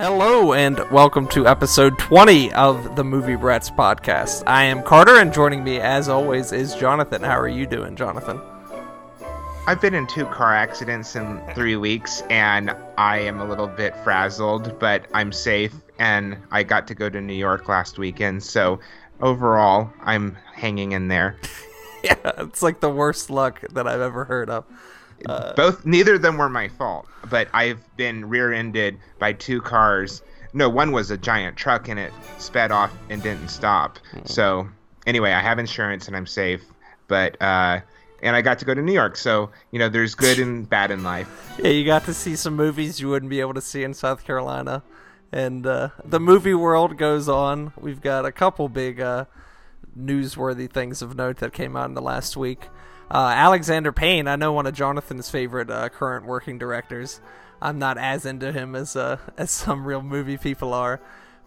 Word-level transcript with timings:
Hello 0.00 0.54
and 0.54 0.78
welcome 0.90 1.28
to 1.28 1.46
episode 1.46 1.98
20 1.98 2.54
of 2.54 2.96
the 2.96 3.04
Movie 3.04 3.36
Brats 3.36 3.70
podcast. 3.70 4.42
I 4.46 4.64
am 4.64 4.82
Carter 4.82 5.16
and 5.16 5.30
joining 5.30 5.62
me 5.62 5.78
as 5.78 6.08
always 6.08 6.52
is 6.52 6.74
Jonathan. 6.74 7.22
How 7.22 7.38
are 7.38 7.46
you 7.46 7.66
doing, 7.66 7.96
Jonathan? 7.96 8.40
I've 9.66 9.78
been 9.82 9.92
in 9.92 10.06
two 10.06 10.24
car 10.24 10.54
accidents 10.54 11.16
in 11.16 11.42
three 11.54 11.76
weeks 11.76 12.22
and 12.30 12.74
I 12.96 13.18
am 13.18 13.40
a 13.40 13.44
little 13.46 13.66
bit 13.66 13.94
frazzled, 13.96 14.78
but 14.78 15.06
I'm 15.12 15.32
safe 15.32 15.74
and 15.98 16.38
I 16.50 16.62
got 16.62 16.86
to 16.86 16.94
go 16.94 17.10
to 17.10 17.20
New 17.20 17.34
York 17.34 17.68
last 17.68 17.98
weekend. 17.98 18.42
So 18.42 18.80
overall, 19.20 19.92
I'm 20.00 20.34
hanging 20.54 20.92
in 20.92 21.08
there. 21.08 21.36
yeah, 22.02 22.14
it's 22.38 22.62
like 22.62 22.80
the 22.80 22.88
worst 22.88 23.28
luck 23.28 23.60
that 23.74 23.86
I've 23.86 24.00
ever 24.00 24.24
heard 24.24 24.48
of. 24.48 24.64
Uh, 25.26 25.52
Both, 25.54 25.84
neither 25.84 26.14
of 26.14 26.22
them 26.22 26.38
were 26.38 26.48
my 26.48 26.68
fault, 26.68 27.06
but 27.28 27.48
I've 27.52 27.80
been 27.96 28.28
rear-ended 28.28 28.98
by 29.18 29.32
two 29.32 29.60
cars. 29.60 30.22
No, 30.52 30.68
one 30.68 30.92
was 30.92 31.10
a 31.10 31.18
giant 31.18 31.56
truck 31.56 31.88
and 31.88 31.98
it 31.98 32.12
sped 32.38 32.72
off 32.72 32.92
and 33.08 33.22
didn't 33.22 33.48
stop. 33.48 33.98
Mm. 34.12 34.28
So 34.28 34.68
anyway, 35.06 35.32
I 35.32 35.40
have 35.40 35.58
insurance 35.58 36.08
and 36.08 36.16
I'm 36.16 36.26
safe, 36.26 36.62
but 37.06 37.40
uh, 37.40 37.80
and 38.22 38.36
I 38.36 38.42
got 38.42 38.58
to 38.60 38.64
go 38.64 38.74
to 38.74 38.82
New 38.82 38.92
York. 38.92 39.16
So 39.16 39.50
you 39.70 39.78
know, 39.78 39.88
there's 39.88 40.14
good 40.14 40.38
and 40.38 40.68
bad 40.68 40.90
in 40.90 41.02
life. 41.02 41.28
Yeah, 41.58 41.70
you 41.70 41.84
got 41.84 42.04
to 42.04 42.14
see 42.14 42.36
some 42.36 42.56
movies 42.56 43.00
you 43.00 43.08
wouldn't 43.08 43.30
be 43.30 43.40
able 43.40 43.54
to 43.54 43.60
see 43.60 43.84
in 43.84 43.94
South 43.94 44.24
Carolina, 44.24 44.82
and 45.32 45.66
uh, 45.66 45.90
the 46.04 46.20
movie 46.20 46.54
world 46.54 46.96
goes 46.96 47.28
on. 47.28 47.72
We've 47.78 48.00
got 48.00 48.24
a 48.24 48.32
couple 48.32 48.68
big 48.68 49.00
uh, 49.00 49.26
newsworthy 49.98 50.70
things 50.70 51.02
of 51.02 51.16
note 51.16 51.38
that 51.38 51.52
came 51.52 51.76
out 51.76 51.88
in 51.88 51.94
the 51.94 52.02
last 52.02 52.36
week. 52.36 52.68
Uh, 53.10 53.32
Alexander 53.34 53.90
Payne, 53.90 54.28
I 54.28 54.36
know 54.36 54.52
one 54.52 54.66
of 54.66 54.74
Jonathan's 54.74 55.28
favorite 55.28 55.68
uh, 55.68 55.88
current 55.88 56.24
working 56.24 56.58
directors. 56.58 57.20
I'm 57.60 57.76
not 57.76 57.98
as 57.98 58.24
into 58.24 58.52
him 58.52 58.76
as 58.76 58.94
uh, 58.94 59.18
as 59.36 59.50
some 59.50 59.84
real 59.84 60.02
movie 60.02 60.38
people 60.38 60.72
are, 60.72 61.00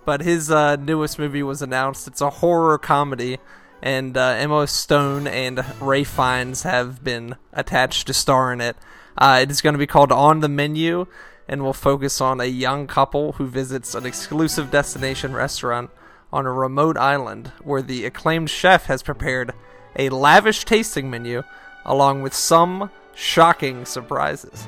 but 0.04 0.22
his 0.22 0.52
uh, 0.52 0.76
newest 0.76 1.18
movie 1.18 1.44
was 1.44 1.62
announced. 1.62 2.06
It's 2.08 2.20
a 2.20 2.30
horror 2.30 2.78
comedy, 2.78 3.38
and 3.82 4.18
uh, 4.18 4.36
Emma 4.38 4.68
Stone 4.68 5.26
and 5.26 5.64
Ralph 5.80 6.08
Fiennes 6.08 6.64
have 6.64 7.02
been 7.02 7.38
attached 7.54 8.08
to 8.08 8.14
star 8.14 8.52
in 8.52 8.60
it. 8.60 8.76
Uh, 9.18 9.40
it 9.42 9.50
is 9.50 9.62
going 9.62 9.74
to 9.74 9.80
be 9.80 9.88
called 9.88 10.12
On 10.12 10.42
the 10.42 10.50
Menu, 10.50 11.08
and 11.48 11.64
will 11.64 11.72
focus 11.72 12.20
on 12.20 12.42
a 12.42 12.46
young 12.46 12.88
couple 12.88 13.34
who 13.34 13.48
visits 13.48 13.96
an 13.96 14.06
exclusive 14.06 14.70
destination 14.70 15.34
restaurant 15.34 15.92
on 16.32 16.46
a 16.46 16.52
remote 16.52 16.98
island 16.98 17.54
where 17.62 17.82
the 17.82 18.06
acclaimed 18.06 18.50
chef 18.50 18.86
has 18.88 19.02
prepared 19.02 19.54
a 19.96 20.10
lavish 20.10 20.66
tasting 20.66 21.10
menu 21.10 21.44
along 21.86 22.22
with 22.22 22.34
some 22.34 22.90
shocking 23.14 23.86
surprises. 23.86 24.68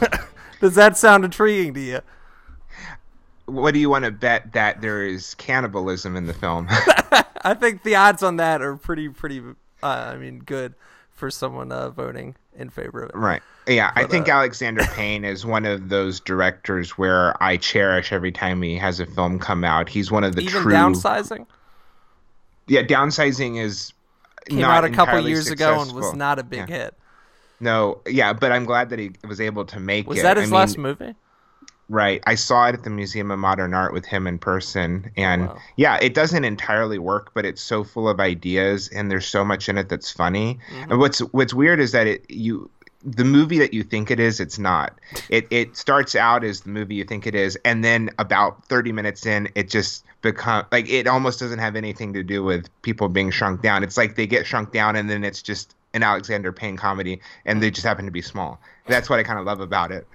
Does 0.60 0.74
that 0.76 0.96
sound 0.96 1.24
intriguing 1.24 1.74
to 1.74 1.80
you? 1.80 2.00
What 3.46 3.74
do 3.74 3.80
you 3.80 3.90
want 3.90 4.04
to 4.04 4.10
bet 4.10 4.52
that 4.52 4.80
there 4.80 5.04
is 5.04 5.34
cannibalism 5.34 6.16
in 6.16 6.26
the 6.26 6.34
film? 6.34 6.68
I 7.44 7.54
think 7.54 7.82
the 7.82 7.96
odds 7.96 8.22
on 8.22 8.36
that 8.36 8.62
are 8.62 8.76
pretty, 8.76 9.08
pretty. 9.08 9.40
Uh, 9.82 9.86
I 10.12 10.16
mean, 10.16 10.38
good 10.38 10.74
for 11.10 11.30
someone 11.30 11.72
uh, 11.72 11.90
voting 11.90 12.36
in 12.56 12.70
favor 12.70 13.02
of 13.02 13.10
it. 13.10 13.16
Right. 13.16 13.42
Yeah, 13.66 13.90
but, 13.94 14.04
I 14.04 14.06
think 14.06 14.28
uh, 14.28 14.32
Alexander 14.32 14.84
Payne 14.92 15.24
is 15.24 15.44
one 15.44 15.64
of 15.64 15.88
those 15.88 16.20
directors 16.20 16.92
where 16.98 17.40
I 17.42 17.56
cherish 17.56 18.12
every 18.12 18.32
time 18.32 18.62
he 18.62 18.76
has 18.76 19.00
a 19.00 19.06
film 19.06 19.38
come 19.38 19.64
out. 19.64 19.88
He's 19.88 20.10
one 20.10 20.24
of 20.24 20.34
the 20.34 20.42
even 20.42 20.62
true 20.62 20.72
downsizing. 20.72 21.46
Yeah, 22.68 22.82
downsizing 22.82 23.60
is 23.60 23.92
came 24.48 24.64
out 24.64 24.84
a 24.84 24.90
couple 24.90 25.26
years 25.26 25.46
successful. 25.46 25.82
ago 25.82 25.82
and 25.82 25.92
was 25.92 26.14
not 26.14 26.38
a 26.38 26.42
big 26.42 26.68
yeah. 26.68 26.76
hit. 26.76 26.94
No, 27.60 28.00
yeah, 28.08 28.32
but 28.32 28.50
I'm 28.50 28.64
glad 28.64 28.90
that 28.90 28.98
he 28.98 29.12
was 29.26 29.40
able 29.40 29.64
to 29.66 29.78
make 29.78 30.08
was 30.08 30.18
it. 30.18 30.20
Was 30.20 30.22
that 30.24 30.36
his 30.36 30.52
I 30.52 30.56
last 30.56 30.76
mean, 30.76 30.82
movie? 30.82 31.14
Right. 31.88 32.22
I 32.26 32.36
saw 32.36 32.68
it 32.68 32.74
at 32.74 32.84
the 32.84 32.90
Museum 32.90 33.30
of 33.30 33.38
Modern 33.38 33.74
Art 33.74 33.92
with 33.92 34.06
him 34.06 34.26
in 34.26 34.38
person. 34.38 35.10
And 35.16 35.48
wow. 35.48 35.58
yeah, 35.76 35.98
it 36.00 36.14
doesn't 36.14 36.44
entirely 36.44 36.98
work, 36.98 37.32
but 37.34 37.44
it's 37.44 37.60
so 37.60 37.84
full 37.84 38.08
of 38.08 38.18
ideas 38.18 38.88
and 38.88 39.10
there's 39.10 39.26
so 39.26 39.44
much 39.44 39.68
in 39.68 39.76
it 39.76 39.90
that's 39.90 40.10
funny. 40.10 40.58
Mm-hmm. 40.70 40.90
And 40.92 41.00
what's 41.00 41.18
what's 41.32 41.52
weird 41.52 41.80
is 41.80 41.92
that 41.92 42.06
it 42.06 42.24
you 42.30 42.70
the 43.04 43.24
movie 43.24 43.58
that 43.58 43.74
you 43.74 43.82
think 43.82 44.10
it 44.10 44.20
is, 44.20 44.40
it's 44.40 44.58
not. 44.58 44.98
It 45.28 45.46
it 45.50 45.76
starts 45.76 46.14
out 46.14 46.44
as 46.44 46.60
the 46.62 46.70
movie 46.70 46.94
you 46.94 47.04
think 47.04 47.26
it 47.26 47.34
is, 47.34 47.58
and 47.64 47.84
then 47.84 48.10
about 48.18 48.64
30 48.66 48.92
minutes 48.92 49.26
in, 49.26 49.48
it 49.54 49.68
just 49.68 50.04
become 50.22 50.66
like 50.70 50.88
it 50.88 51.06
almost 51.06 51.40
doesn't 51.40 51.58
have 51.58 51.76
anything 51.76 52.12
to 52.14 52.22
do 52.22 52.42
with 52.42 52.68
people 52.82 53.08
being 53.08 53.30
shrunk 53.30 53.62
down. 53.62 53.82
It's 53.82 53.96
like 53.96 54.16
they 54.16 54.26
get 54.26 54.46
shrunk 54.46 54.72
down, 54.72 54.96
and 54.96 55.10
then 55.10 55.24
it's 55.24 55.42
just 55.42 55.74
an 55.94 56.02
Alexander 56.02 56.52
Payne 56.52 56.76
comedy, 56.76 57.20
and 57.44 57.62
they 57.62 57.70
just 57.70 57.86
happen 57.86 58.04
to 58.04 58.10
be 58.10 58.22
small. 58.22 58.60
That's 58.86 59.10
what 59.10 59.18
I 59.18 59.22
kind 59.22 59.38
of 59.38 59.44
love 59.44 59.60
about 59.60 59.92
it. 59.92 60.06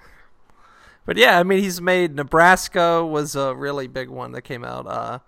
But 1.06 1.18
yeah, 1.18 1.40
I 1.40 1.44
mean, 1.44 1.64
he's 1.64 1.80
made 1.80 2.16
Nebraska 2.16 3.06
was 3.06 3.36
a 3.36 3.56
really 3.56 3.88
big 3.88 4.09
one 4.09 4.34
that 4.34 4.42
came 4.42 4.64
out. 4.64 4.88
Uh, 4.88 5.20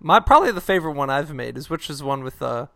my 0.00 0.18
probably 0.20 0.50
the 0.52 0.60
favorite 0.60 0.92
one 0.92 1.10
I've 1.10 1.34
made 1.34 1.56
is 1.56 1.68
which 1.68 1.90
is 1.90 2.02
one 2.02 2.24
with 2.24 2.40
uh 2.40 2.66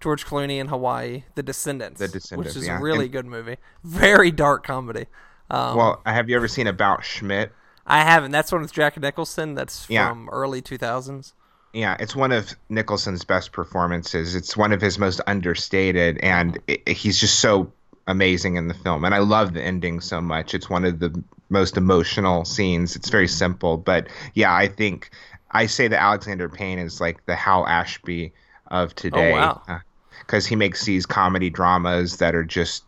George 0.00 0.24
Clooney 0.24 0.58
in 0.58 0.68
Hawaii, 0.68 1.24
The 1.34 1.42
Descendants, 1.42 1.98
The 1.98 2.08
Descendants, 2.08 2.54
which 2.54 2.62
is 2.62 2.68
yeah. 2.68 2.78
a 2.78 2.82
really 2.82 3.06
and, 3.06 3.12
good 3.12 3.26
movie. 3.26 3.56
Very 3.82 4.30
dark 4.30 4.64
comedy. 4.64 5.06
Um, 5.50 5.76
well, 5.76 6.02
have 6.06 6.28
you 6.28 6.36
ever 6.36 6.48
seen 6.48 6.66
About 6.66 7.04
Schmidt? 7.04 7.52
I 7.86 8.02
haven't. 8.02 8.30
That's 8.30 8.52
one 8.52 8.60
with 8.60 8.72
Jack 8.72 9.00
Nicholson. 9.00 9.54
That's 9.54 9.86
from 9.86 9.94
yeah. 9.94 10.26
early 10.30 10.60
2000s. 10.60 11.32
Yeah, 11.72 11.96
it's 11.98 12.14
one 12.14 12.32
of 12.32 12.54
Nicholson's 12.68 13.24
best 13.24 13.52
performances. 13.52 14.34
It's 14.34 14.56
one 14.56 14.72
of 14.72 14.80
his 14.80 14.98
most 14.98 15.20
understated, 15.26 16.18
and 16.18 16.58
it, 16.66 16.88
he's 16.88 17.18
just 17.18 17.40
so 17.40 17.72
amazing 18.06 18.56
in 18.56 18.68
the 18.68 18.74
film. 18.74 19.04
And 19.04 19.14
I 19.14 19.18
love 19.18 19.54
the 19.54 19.62
ending 19.62 20.00
so 20.00 20.20
much. 20.20 20.54
It's 20.54 20.70
one 20.70 20.84
of 20.84 20.98
the 20.98 21.22
most 21.50 21.76
emotional 21.76 22.44
scenes. 22.44 22.96
It's 22.96 23.10
very 23.10 23.28
simple, 23.28 23.76
but 23.76 24.08
yeah, 24.34 24.54
I 24.54 24.68
think 24.68 25.10
I 25.50 25.66
say 25.66 25.88
that 25.88 26.00
Alexander 26.00 26.48
Payne 26.48 26.78
is 26.78 27.00
like 27.00 27.24
the 27.26 27.36
Hal 27.36 27.66
Ashby 27.66 28.32
of 28.66 28.94
today. 28.94 29.32
Oh, 29.32 29.36
wow. 29.36 29.62
Uh, 29.66 29.78
because 30.20 30.46
he 30.46 30.56
makes 30.56 30.84
these 30.84 31.06
comedy 31.06 31.50
dramas 31.50 32.18
that 32.18 32.34
are 32.34 32.44
just 32.44 32.84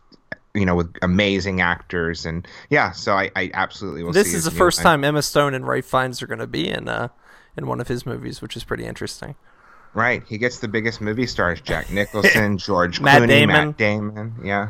you 0.53 0.65
know 0.65 0.75
with 0.75 0.95
amazing 1.01 1.61
actors. 1.61 2.25
And 2.25 2.47
yeah 2.69 2.91
so 2.91 3.13
i, 3.13 3.31
I 3.35 3.51
absolutely 3.53 4.03
will 4.03 4.11
this 4.11 4.33
is 4.33 4.45
the 4.45 4.51
first 4.51 4.81
time 4.81 5.03
emma 5.03 5.21
stone 5.21 5.53
and 5.53 5.67
ralph 5.67 5.85
fiennes 5.85 6.21
are 6.21 6.27
going 6.27 6.39
to 6.39 6.47
be 6.47 6.69
in 6.69 6.87
uh 6.87 7.09
in 7.55 7.67
one 7.67 7.79
of 7.81 7.87
his 7.87 8.05
movies 8.05 8.41
which 8.41 8.55
is 8.55 8.63
pretty 8.63 8.85
interesting. 8.85 9.35
Right. 9.93 10.23
He 10.25 10.37
gets 10.37 10.59
the 10.59 10.69
biggest 10.69 11.01
movie 11.01 11.27
stars 11.27 11.61
jack 11.61 11.91
nicholson 11.91 12.57
george 12.57 13.01
matt 13.01 13.21
clooney 13.21 13.27
damon. 13.27 13.67
matt 13.67 13.77
damon. 13.77 14.35
Yeah. 14.43 14.69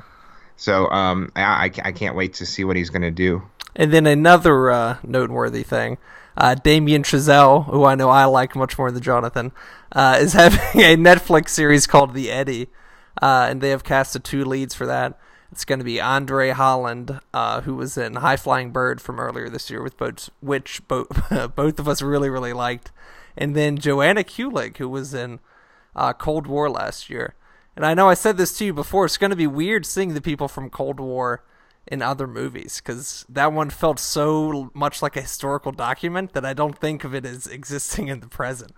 So 0.55 0.89
um 0.89 1.31
I, 1.35 1.41
I, 1.43 1.71
I 1.85 1.91
can't 1.91 2.15
wait 2.15 2.35
to 2.35 2.45
see 2.45 2.63
what 2.63 2.75
he's 2.75 2.89
going 2.89 3.03
to 3.03 3.11
do. 3.11 3.43
And 3.75 3.93
then 3.93 4.05
another 4.05 4.69
uh, 4.69 4.97
noteworthy 5.01 5.63
thing 5.63 5.97
uh, 6.41 6.55
Damien 6.55 7.03
Chazelle, 7.03 7.67
who 7.67 7.85
I 7.85 7.93
know 7.93 8.09
I 8.09 8.25
like 8.25 8.55
much 8.55 8.75
more 8.75 8.91
than 8.91 9.03
Jonathan, 9.03 9.51
uh, 9.91 10.17
is 10.19 10.33
having 10.43 10.81
a 10.81 10.97
Netflix 10.97 11.49
series 11.49 11.85
called 11.85 12.15
The 12.15 12.31
Eddie, 12.31 12.67
uh, 13.21 13.45
and 13.47 13.61
they 13.61 13.69
have 13.69 13.83
casted 13.83 14.23
two 14.23 14.43
leads 14.43 14.73
for 14.73 14.87
that. 14.87 15.19
It's 15.51 15.65
going 15.65 15.77
to 15.77 15.85
be 15.85 16.01
Andre 16.01 16.49
Holland, 16.49 17.19
uh, 17.31 17.61
who 17.61 17.75
was 17.75 17.95
in 17.95 18.15
High 18.15 18.37
Flying 18.37 18.71
Bird 18.71 18.99
from 19.01 19.19
earlier 19.19 19.49
this 19.49 19.69
year, 19.69 19.83
with 19.83 19.97
both 19.97 20.31
which 20.39 20.81
both 20.87 21.09
both 21.55 21.77
of 21.77 21.87
us 21.87 22.01
really 22.01 22.29
really 22.29 22.53
liked, 22.53 22.91
and 23.37 23.55
then 23.55 23.77
Joanna 23.77 24.23
Kulig, 24.23 24.77
who 24.77 24.89
was 24.89 25.13
in 25.13 25.39
uh, 25.95 26.13
Cold 26.13 26.47
War 26.47 26.71
last 26.71 27.07
year. 27.07 27.35
And 27.75 27.85
I 27.85 27.93
know 27.93 28.09
I 28.09 28.15
said 28.15 28.37
this 28.37 28.57
to 28.57 28.65
you 28.65 28.73
before. 28.73 29.05
It's 29.05 29.17
going 29.17 29.29
to 29.29 29.35
be 29.35 29.47
weird 29.47 29.85
seeing 29.85 30.15
the 30.15 30.21
people 30.21 30.47
from 30.47 30.71
Cold 30.71 30.99
War 30.99 31.43
in 31.91 32.01
other 32.01 32.25
movies 32.25 32.81
because 32.81 33.25
that 33.27 33.51
one 33.51 33.69
felt 33.69 33.99
so 33.99 34.71
much 34.73 35.01
like 35.01 35.17
a 35.17 35.21
historical 35.21 35.73
document 35.73 36.31
that 36.31 36.45
I 36.45 36.53
don't 36.53 36.77
think 36.77 37.03
of 37.03 37.13
it 37.13 37.25
as 37.25 37.45
existing 37.47 38.07
in 38.07 38.21
the 38.21 38.27
present. 38.27 38.71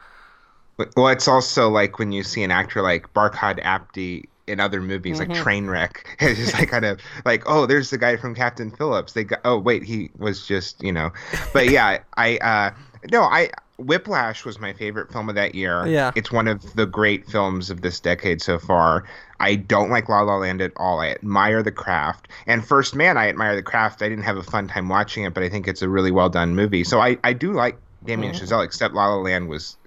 Well, 0.98 1.10
it's 1.10 1.27
also 1.27 1.69
like 1.69 2.00
when 2.00 2.12
you 2.12 2.24
see 2.24 2.42
an 2.44 2.50
actor 2.50 2.81
like 2.81 3.13
Barkhad 3.13 3.60
Abdi 3.63 4.27
in 4.48 4.60
other 4.60 4.81
movies 4.81 5.19
mm-hmm. 5.19 5.31
like 5.31 5.42
Trainwreck. 5.42 5.98
It's 6.19 6.39
just 6.39 6.54
like 6.54 6.69
kind 6.69 6.86
of 6.86 7.00
like, 7.24 7.44
oh, 7.45 7.68
there's 7.68 7.92
the 7.92 8.00
guy 8.00 8.18
from 8.18 8.33
Captain 8.33 8.71
Phillips. 8.71 9.13
They 9.13 9.24
got, 9.24 9.42
oh 9.45 9.60
wait, 9.60 9.83
he 9.83 10.10
was 10.18 10.48
just 10.48 10.83
you 10.83 10.92
know, 10.92 11.12
but 11.54 11.69
yeah, 11.69 12.00
I 12.18 12.38
uh 12.38 12.71
no, 13.11 13.23
I 13.23 13.50
Whiplash 13.77 14.45
was 14.45 14.59
my 14.59 14.73
favorite 14.73 15.11
film 15.11 15.29
of 15.29 15.35
that 15.35 15.55
year. 15.55 15.85
Yeah, 15.88 16.11
it's 16.15 16.31
one 16.31 16.47
of 16.47 16.75
the 16.75 16.85
great 16.85 17.25
films 17.27 17.69
of 17.69 17.81
this 17.81 18.00
decade 18.00 18.41
so 18.41 18.59
far. 18.59 19.03
I 19.39 19.55
don't 19.55 19.89
like 19.89 20.09
La 20.09 20.21
La 20.21 20.38
Land 20.38 20.61
at 20.61 20.71
all. 20.77 21.00
I 21.00 21.09
admire 21.09 21.63
the 21.63 21.71
craft. 21.71 22.29
And 22.47 22.65
First 22.65 22.95
Man, 22.95 23.17
I 23.17 23.27
admire 23.27 23.55
the 23.55 23.63
craft. 23.63 24.01
I 24.01 24.09
didn't 24.09 24.23
have 24.23 24.38
a 24.38 24.44
fun 24.44 24.67
time 24.67 24.89
watching 24.89 25.23
it, 25.23 25.33
but 25.33 25.44
I 25.44 25.50
think 25.50 25.67
it's 25.67 25.81
a 25.81 25.89
really 25.89 26.11
well 26.11 26.29
done 26.29 26.55
movie. 26.55 26.83
So 26.83 27.01
I, 27.01 27.17
I 27.23 27.33
do 27.33 27.51
like 27.51 27.77
Damien 28.05 28.33
mm-hmm. 28.33 28.44
Chazelle, 28.44 28.63
except 28.63 28.94
La 28.94 29.07
La 29.07 29.21
Land 29.21 29.50
was 29.50 29.77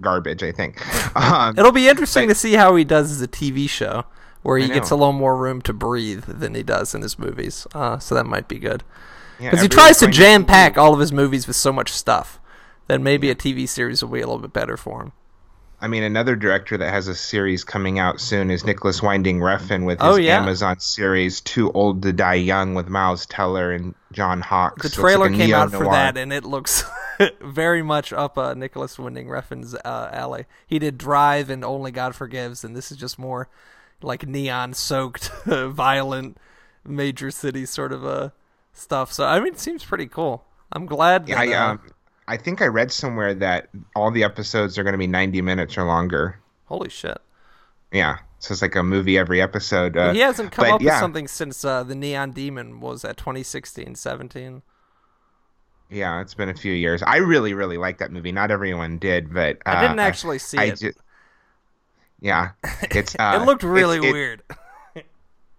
garbage, 0.00 0.42
I 0.42 0.52
think. 0.52 0.82
Um, 1.14 1.58
It'll 1.58 1.72
be 1.72 1.90
interesting 1.90 2.26
but, 2.26 2.34
to 2.34 2.40
see 2.40 2.54
how 2.54 2.74
he 2.74 2.84
does 2.84 3.10
as 3.10 3.20
a 3.20 3.28
TV 3.28 3.68
show, 3.68 4.06
where 4.40 4.56
he 4.56 4.66
gets 4.68 4.90
a 4.90 4.96
little 4.96 5.12
more 5.12 5.36
room 5.36 5.60
to 5.62 5.74
breathe 5.74 6.24
than 6.24 6.54
he 6.54 6.62
does 6.62 6.94
in 6.94 7.02
his 7.02 7.18
movies. 7.18 7.66
Uh, 7.74 7.98
so 7.98 8.14
that 8.14 8.24
might 8.24 8.48
be 8.48 8.58
good. 8.58 8.82
Because 9.36 9.58
yeah, 9.58 9.62
he 9.62 9.68
tries 9.68 9.98
to 9.98 10.06
jam 10.06 10.46
pack 10.46 10.78
all 10.78 10.94
of 10.94 11.00
his 11.00 11.12
movies 11.12 11.46
with 11.46 11.56
so 11.56 11.70
much 11.70 11.90
stuff 11.90 12.40
that 12.88 13.00
maybe 13.00 13.30
a 13.30 13.34
TV 13.34 13.68
series 13.68 14.02
will 14.02 14.10
be 14.10 14.20
a 14.20 14.26
little 14.26 14.42
bit 14.42 14.52
better 14.52 14.76
for 14.76 15.02
him. 15.02 15.12
I 15.82 15.88
mean, 15.88 16.04
another 16.04 16.36
director 16.36 16.78
that 16.78 16.90
has 16.90 17.08
a 17.08 17.14
series 17.14 17.64
coming 17.64 17.98
out 17.98 18.20
soon 18.20 18.52
is 18.52 18.64
Nicolas 18.64 19.02
Winding 19.02 19.40
Refn 19.40 19.84
with 19.84 20.00
his 20.00 20.08
oh, 20.08 20.14
yeah. 20.14 20.38
Amazon 20.38 20.78
series 20.78 21.40
"Too 21.40 21.72
Old 21.72 22.02
to 22.02 22.12
Die 22.12 22.34
Young" 22.34 22.74
with 22.74 22.88
Miles 22.88 23.26
Teller 23.26 23.72
and 23.72 23.92
John 24.12 24.40
Hawkes. 24.40 24.82
The 24.82 24.94
trailer 24.94 25.28
like 25.28 25.36
came 25.36 25.52
out 25.52 25.72
for 25.72 25.84
that, 25.86 26.16
and 26.16 26.32
it 26.32 26.44
looks 26.44 26.84
very 27.40 27.82
much 27.82 28.12
up 28.12 28.38
uh, 28.38 28.54
Nicolas 28.54 28.96
Winding 28.96 29.26
Refn's 29.26 29.74
uh, 29.74 30.08
alley. 30.12 30.44
He 30.68 30.78
did 30.78 30.98
Drive 30.98 31.50
and 31.50 31.64
Only 31.64 31.90
God 31.90 32.14
Forgives, 32.14 32.62
and 32.62 32.76
this 32.76 32.92
is 32.92 32.96
just 32.96 33.18
more 33.18 33.48
like 34.02 34.24
neon-soaked, 34.24 35.32
violent, 35.46 36.38
major 36.84 37.32
city 37.32 37.66
sort 37.66 37.92
of 37.92 38.06
uh, 38.06 38.30
stuff. 38.72 39.12
So 39.12 39.26
I 39.26 39.40
mean, 39.40 39.54
it 39.54 39.58
seems 39.58 39.84
pretty 39.84 40.06
cool. 40.06 40.44
I'm 40.70 40.86
glad. 40.86 41.26
That, 41.26 41.48
yeah, 41.48 41.58
I, 41.58 41.70
uh, 41.70 41.72
um, 41.72 41.80
I 42.28 42.36
think 42.36 42.62
I 42.62 42.66
read 42.66 42.92
somewhere 42.92 43.34
that 43.34 43.68
all 43.96 44.10
the 44.10 44.24
episodes 44.24 44.78
are 44.78 44.82
going 44.82 44.92
to 44.92 44.98
be 44.98 45.06
90 45.06 45.42
minutes 45.42 45.76
or 45.76 45.84
longer. 45.84 46.38
Holy 46.66 46.88
shit! 46.88 47.18
Yeah, 47.90 48.18
so 48.42 48.52
it's 48.52 48.62
like 48.62 48.74
a 48.74 48.82
movie 48.82 49.16
every 49.18 49.40
episode. 49.40 49.96
Uh, 49.96 50.12
he 50.12 50.18
hasn't 50.18 50.50
come 50.50 50.72
up 50.72 50.82
yeah. 50.82 50.94
with 50.94 51.00
something 51.00 51.28
since 51.28 51.64
uh, 51.64 51.84
the 51.84 51.94
Neon 51.94 52.32
Demon 52.32 52.80
was 52.80 53.04
at 53.04 53.16
2016, 53.16 53.94
17. 53.94 54.62
Yeah, 55.90 56.20
it's 56.20 56.34
been 56.34 56.48
a 56.48 56.54
few 56.54 56.72
years. 56.72 57.02
I 57.02 57.18
really, 57.18 57.54
really 57.54 57.76
like 57.76 57.98
that 57.98 58.10
movie. 58.10 58.32
Not 58.32 58.50
everyone 58.50 58.98
did, 58.98 59.32
but 59.32 59.58
uh, 59.66 59.74
I 59.76 59.80
didn't 59.82 60.00
actually 60.00 60.38
see 60.40 60.58
I, 60.58 60.64
it. 60.64 60.96
yeah, 62.20 62.50
it's 62.90 63.14
uh, 63.18 63.38
it 63.40 63.44
looked 63.44 63.62
really 63.62 63.98
it's, 63.98 64.12
weird. 64.12 64.42
It, 64.48 64.56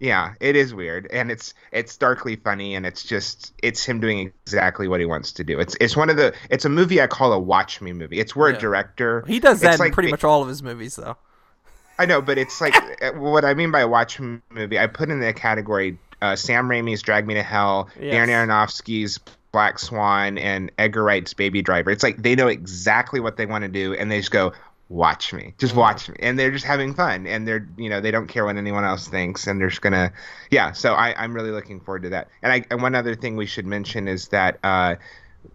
yeah, 0.03 0.33
it 0.41 0.57
is 0.57 0.73
weird, 0.73 1.07
and 1.13 1.31
it's 1.31 1.53
it's 1.71 1.95
darkly 1.95 2.35
funny, 2.35 2.75
and 2.75 2.85
it's 2.85 3.03
just 3.03 3.53
it's 3.63 3.85
him 3.85 4.01
doing 4.01 4.33
exactly 4.45 4.89
what 4.89 4.99
he 4.99 5.05
wants 5.05 5.31
to 5.31 5.45
do. 5.45 5.61
It's 5.61 5.77
it's 5.79 5.95
one 5.95 6.09
of 6.09 6.17
the 6.17 6.33
it's 6.49 6.65
a 6.65 6.69
movie 6.69 7.01
I 7.01 7.07
call 7.07 7.31
a 7.31 7.39
watch 7.39 7.79
me 7.79 7.93
movie. 7.93 8.19
It's 8.19 8.35
where 8.35 8.49
yeah. 8.49 8.57
a 8.57 8.59
director 8.59 9.23
he 9.25 9.39
does 9.39 9.61
that 9.61 9.75
in 9.75 9.79
like, 9.79 9.93
pretty 9.93 10.11
much 10.11 10.25
all 10.25 10.41
of 10.41 10.49
his 10.49 10.61
movies, 10.61 10.97
though. 10.97 11.15
I 11.99 12.05
know, 12.05 12.21
but 12.21 12.37
it's 12.37 12.59
like 12.59 12.75
uh, 13.01 13.11
what 13.13 13.45
I 13.45 13.53
mean 13.53 13.71
by 13.71 13.85
watch 13.85 14.19
me 14.19 14.41
movie. 14.49 14.77
I 14.77 14.87
put 14.87 15.09
in 15.09 15.21
the 15.21 15.31
category 15.31 15.97
uh, 16.21 16.35
Sam 16.35 16.67
Raimi's 16.67 17.01
Drag 17.01 17.25
Me 17.25 17.35
to 17.35 17.43
Hell, 17.43 17.87
yes. 17.97 18.13
Darren 18.13 18.27
Aronofsky's 18.27 19.21
Black 19.53 19.79
Swan 19.79 20.37
and 20.37 20.69
Edgar 20.77 21.03
Wright's 21.03 21.33
Baby 21.33 21.61
Driver. 21.61 21.91
It's 21.91 22.03
like 22.03 22.21
they 22.21 22.35
know 22.35 22.49
exactly 22.49 23.21
what 23.21 23.37
they 23.37 23.45
want 23.45 23.61
to 23.61 23.69
do, 23.69 23.93
and 23.93 24.11
they 24.11 24.19
just 24.19 24.31
go, 24.31 24.51
"Watch 24.93 25.33
me, 25.33 25.55
just 25.57 25.71
mm-hmm. 25.71 25.79
watch 25.79 26.07
me," 26.07 26.15
and 26.19 26.37
they're 26.37 26.51
just 26.51 26.65
having 26.65 26.93
fun, 26.93 27.25
and 27.25 27.47
they're 27.47 27.67
you 27.77 27.89
know 27.89 27.99
they 27.99 28.11
don't 28.11 28.27
care 28.27 28.45
what 28.45 28.57
anyone 28.57 28.83
else 28.83 29.07
thinks, 29.07 29.47
and 29.47 29.59
they're 29.59 29.69
just 29.69 29.81
gonna, 29.81 30.13
yeah. 30.51 30.71
So 30.71 30.93
I, 30.93 31.15
I'm 31.21 31.33
really 31.33 31.49
looking 31.49 31.79
forward 31.79 32.03
to 32.03 32.09
that. 32.09 32.29
And 32.43 32.53
I 32.53 32.63
and 32.69 32.81
one 32.81 32.93
other 32.93 33.15
thing 33.15 33.35
we 33.35 33.47
should 33.47 33.65
mention 33.65 34.07
is 34.07 34.29
that. 34.29 34.59
Uh, 34.63 34.95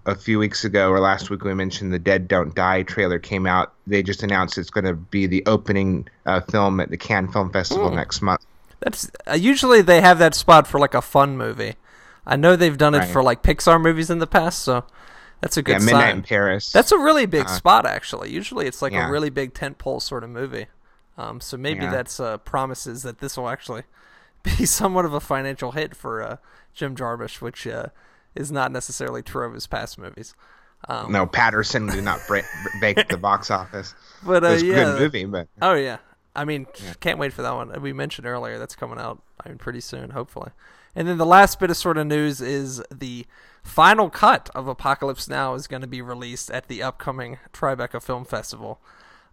a 0.05 0.15
few 0.15 0.39
weeks 0.39 0.65
ago 0.65 0.91
or 0.91 1.01
last 1.01 1.31
week 1.31 1.45
we 1.45 1.55
mentioned 1.55 1.95
the 1.95 1.99
Dead 1.99 2.29
Don't 2.29 2.55
Die 2.55 2.83
trailer 2.83 3.19
came 3.19 3.47
out. 3.47 3.73
They 3.87 4.03
just 4.03 4.23
announced 4.23 4.59
it's 4.59 4.69
going 4.69 4.85
to 4.85 4.95
be 4.95 5.27
the 5.27 5.43
opening 5.47 6.07
uh, 6.27 6.41
film 6.43 6.81
at 6.81 6.91
the 6.91 6.99
Cannes 6.99 7.33
Film 7.33 7.51
Festival 7.51 7.91
mm. 7.91 7.97
next 7.97 8.21
month. 8.21 8.45
That's 8.81 9.11
uh, 9.27 9.35
usually 9.35 9.81
they 9.81 10.03
have 10.03 10.19
that 10.19 10.35
spot 10.35 10.67
for 10.67 10.79
like 10.79 10.93
a 10.93 11.03
fun 11.03 11.37
movie. 11.37 11.75
I 12.27 12.37
know 12.37 12.55
they've 12.55 12.77
done 12.77 12.95
it 12.95 12.99
right. 12.99 13.09
for 13.09 13.23
like 13.23 13.43
Pixar 13.43 13.81
movies 13.81 14.11
in 14.11 14.19
the 14.19 14.27
past, 14.27 14.61
so 14.61 14.85
that's 15.41 15.57
a 15.57 15.63
good 15.63 15.73
yeah, 15.73 15.79
Midnight 15.79 16.03
sign. 16.03 16.17
in 16.17 16.23
Paris. 16.23 16.73
That's 16.73 16.93
a 16.93 16.99
really 16.99 17.27
big 17.27 17.47
uh, 17.47 17.49
spot, 17.49 17.87
actually. 17.87 18.31
Usually, 18.31 18.67
it's 18.67 18.83
like 18.83 18.93
yeah. 18.93 19.09
a 19.09 19.11
really 19.11 19.31
big 19.31 19.55
tentpole 19.55 20.03
sort 20.03 20.25
of 20.25 20.31
movie. 20.31 20.67
Um, 21.17 21.41
so 21.41 21.57
maybe 21.57 21.83
yeah. 21.83 21.91
that's 21.91 22.21
uh, 22.21 22.39
promises 22.39 23.03
that 23.03 23.19
this 23.19 23.37
will 23.37 23.49
actually 23.49 23.83
be 24.43 24.67
somewhat 24.67 25.05
of 25.05 25.13
a 25.13 25.21
financial 25.21 25.73
hit 25.73 25.95
for 25.95 26.23
uh, 26.23 26.37
Jim 26.75 26.97
Jarmusch, 26.97 27.41
which 27.41 27.67
uh, 27.67 27.87
is 28.35 28.53
not 28.53 28.73
necessarily 28.73 29.23
true 29.23 29.47
of 29.47 29.55
his 29.55 29.67
past 29.67 29.99
movies. 29.99 30.35
Um, 30.89 31.11
no, 31.11 31.27
Paterson 31.27 31.87
did 31.87 32.05
not 32.05 32.21
break, 32.29 32.45
the 32.81 33.19
box 33.21 33.51
office. 33.51 33.95
But 34.25 34.43
uh, 34.43 34.49
it 34.49 34.53
was 34.55 34.63
yeah, 34.65 34.73
a 34.73 34.75
good 34.75 35.01
movie, 35.01 35.25
but 35.27 35.47
oh 35.63 35.75
yeah, 35.75 35.99
I 36.35 36.45
mean, 36.45 36.67
can't 36.99 37.21
wait 37.21 37.33
for 37.33 37.43
that 37.43 37.55
one. 37.55 37.81
We 37.81 37.93
mentioned 37.93 38.27
earlier 38.27 38.59
that's 38.59 38.75
coming 38.75 38.99
out. 38.99 39.23
I 39.45 39.49
mean, 39.49 39.59
pretty 39.59 39.79
soon, 39.79 40.11
hopefully. 40.11 40.51
And 40.97 41.07
then 41.07 41.19
the 41.19 41.27
last 41.27 41.61
bit 41.61 41.71
of 41.71 41.77
sort 41.77 41.99
of 41.99 42.09
news 42.09 42.41
is 42.41 42.83
the 42.93 43.27
final 43.63 44.11
cut 44.11 44.51
of 44.55 44.69
Apocalypse 44.69 45.29
Now 45.29 45.55
is 45.55 45.67
going 45.67 45.83
to 45.83 45.89
be 45.89 46.03
released 46.03 46.51
at 46.51 46.69
the 46.69 46.83
upcoming 46.83 47.39
Tribeca 47.53 48.03
Film 48.03 48.25
Festival. 48.25 48.81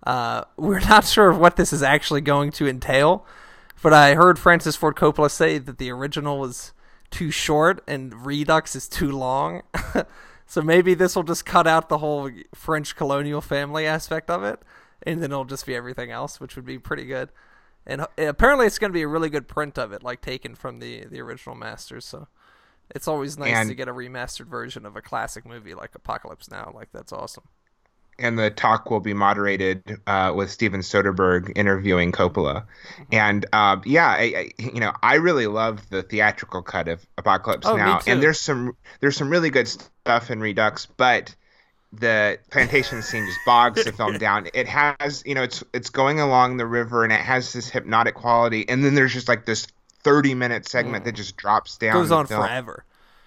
Uh, 0.03 0.43
we're 0.57 0.79
not 0.79 1.05
sure 1.05 1.29
of 1.29 1.37
what 1.37 1.55
this 1.55 1.73
is 1.73 1.83
actually 1.83 2.21
going 2.21 2.51
to 2.53 2.67
entail, 2.67 3.25
but 3.81 3.93
I 3.93 4.15
heard 4.15 4.39
Francis 4.39 4.75
Ford 4.75 4.95
Coppola 4.95 5.29
say 5.31 5.57
that 5.57 5.77
the 5.77 5.91
original 5.91 6.39
was 6.39 6.73
too 7.11 7.31
short 7.31 7.83
and 7.87 8.25
Redux 8.25 8.75
is 8.75 8.87
too 8.87 9.11
long. 9.11 9.61
so 10.45 10.61
maybe 10.61 10.93
this 10.93 11.15
will 11.15 11.23
just 11.23 11.45
cut 11.45 11.67
out 11.67 11.89
the 11.89 11.99
whole 11.99 12.29
French 12.53 12.95
colonial 12.95 13.41
family 13.41 13.85
aspect 13.85 14.29
of 14.29 14.43
it, 14.43 14.59
and 15.03 15.21
then 15.21 15.31
it'll 15.31 15.45
just 15.45 15.65
be 15.65 15.75
everything 15.75 16.11
else, 16.11 16.39
which 16.39 16.55
would 16.55 16.65
be 16.65 16.79
pretty 16.79 17.05
good 17.05 17.29
and 17.87 18.05
apparently 18.17 18.65
it's 18.65 18.79
going 18.79 18.91
to 18.91 18.93
be 18.93 19.03
a 19.03 19.07
really 19.07 19.29
good 19.29 19.47
print 19.47 19.77
of 19.77 19.91
it, 19.91 20.03
like 20.03 20.21
taken 20.21 20.55
from 20.55 20.79
the 20.79 21.05
the 21.05 21.21
original 21.21 21.55
masters. 21.55 22.05
So 22.05 22.27
it's 22.91 23.07
always 23.07 23.37
nice 23.37 23.53
and, 23.53 23.69
to 23.69 23.75
get 23.75 23.87
a 23.87 23.93
remastered 23.93 24.47
version 24.47 24.85
of 24.85 24.95
a 24.95 25.01
classic 25.01 25.45
movie 25.45 25.73
like 25.73 25.95
Apocalypse 25.95 26.49
Now. 26.49 26.71
Like 26.73 26.89
that's 26.93 27.11
awesome. 27.11 27.43
And 28.17 28.39
the 28.39 28.49
talk 28.49 28.89
will 28.89 29.01
be 29.01 29.13
moderated 29.13 29.99
uh, 30.07 30.31
with 30.33 30.49
Steven 30.49 30.79
Soderbergh 30.79 31.51
interviewing 31.53 32.13
Coppola, 32.13 32.63
mm-hmm. 32.63 33.03
and 33.11 33.45
uh, 33.51 33.77
yeah, 33.85 34.07
I, 34.07 34.21
I, 34.21 34.49
you 34.57 34.79
know, 34.79 34.93
I 35.03 35.15
really 35.15 35.47
love 35.47 35.89
the 35.89 36.01
theatrical 36.01 36.61
cut 36.61 36.87
of 36.87 37.05
Apocalypse 37.17 37.67
oh, 37.67 37.75
Now, 37.75 37.99
and 38.07 38.23
there's 38.23 38.39
some 38.39 38.77
there's 39.01 39.17
some 39.17 39.29
really 39.29 39.49
good 39.49 39.67
stuff 39.67 40.31
in 40.31 40.39
Redux, 40.39 40.85
but 40.85 41.35
the 41.91 42.39
plantation 42.51 43.01
scene 43.01 43.25
just 43.25 43.39
bogs 43.45 43.83
the 43.83 43.91
film 43.91 44.17
down. 44.17 44.47
It 44.53 44.67
has, 44.67 45.23
you 45.25 45.35
know, 45.35 45.43
it's 45.43 45.63
it's 45.73 45.89
going 45.89 46.21
along 46.21 46.55
the 46.55 46.65
river 46.65 47.03
and 47.03 47.11
it 47.11 47.19
has 47.19 47.51
this 47.51 47.69
hypnotic 47.69 48.15
quality, 48.15 48.67
and 48.69 48.83
then 48.83 48.95
there's 48.95 49.13
just 49.13 49.27
like 49.27 49.45
this 49.45 49.67
30 50.05 50.35
minute 50.35 50.67
segment 50.67 51.01
mm. 51.01 51.05
that 51.07 51.15
just 51.15 51.35
drops 51.35 51.77
down. 51.77 51.89
It 51.89 51.99
goes 51.99 52.11
on 52.11 52.27
film. 52.27 52.43
forever. 52.43 52.85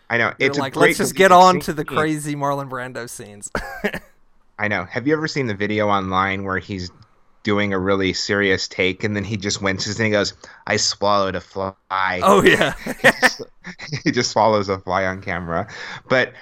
I 0.09 0.17
know. 0.17 0.33
You're 0.39 0.51
it's 0.51 0.59
like 0.59 0.77
let's 0.77 0.97
just 0.97 1.17
get 1.17 1.33
on 1.33 1.61
to 1.61 1.73
the 1.73 1.85
crazy 1.85 2.35
Marlon 2.37 2.71
Brando 2.71 3.11
scenes. 3.11 3.51
I 4.59 4.69
know. 4.69 4.85
Have 4.85 5.07
you 5.07 5.13
ever 5.13 5.27
seen 5.27 5.49
the 5.49 5.55
video 5.55 5.89
online 5.89 6.45
where 6.45 6.59
he's 6.59 6.91
doing 7.43 7.73
a 7.73 7.79
really 7.79 8.13
serious 8.13 8.69
take 8.69 9.05
and 9.05 9.17
then 9.17 9.25
he 9.25 9.37
just 9.37 9.61
winces 9.61 9.99
and 9.99 10.07
he 10.07 10.13
goes, 10.13 10.35
"I 10.69 10.77
swallowed 10.77 11.35
a 11.35 11.41
fly." 11.41 11.75
Oh 11.91 12.43
yeah. 12.45 12.75
he 14.05 14.13
just 14.13 14.31
swallows 14.31 14.69
a 14.69 14.79
fly 14.79 15.05
on 15.05 15.21
camera. 15.21 15.69
But 16.09 16.33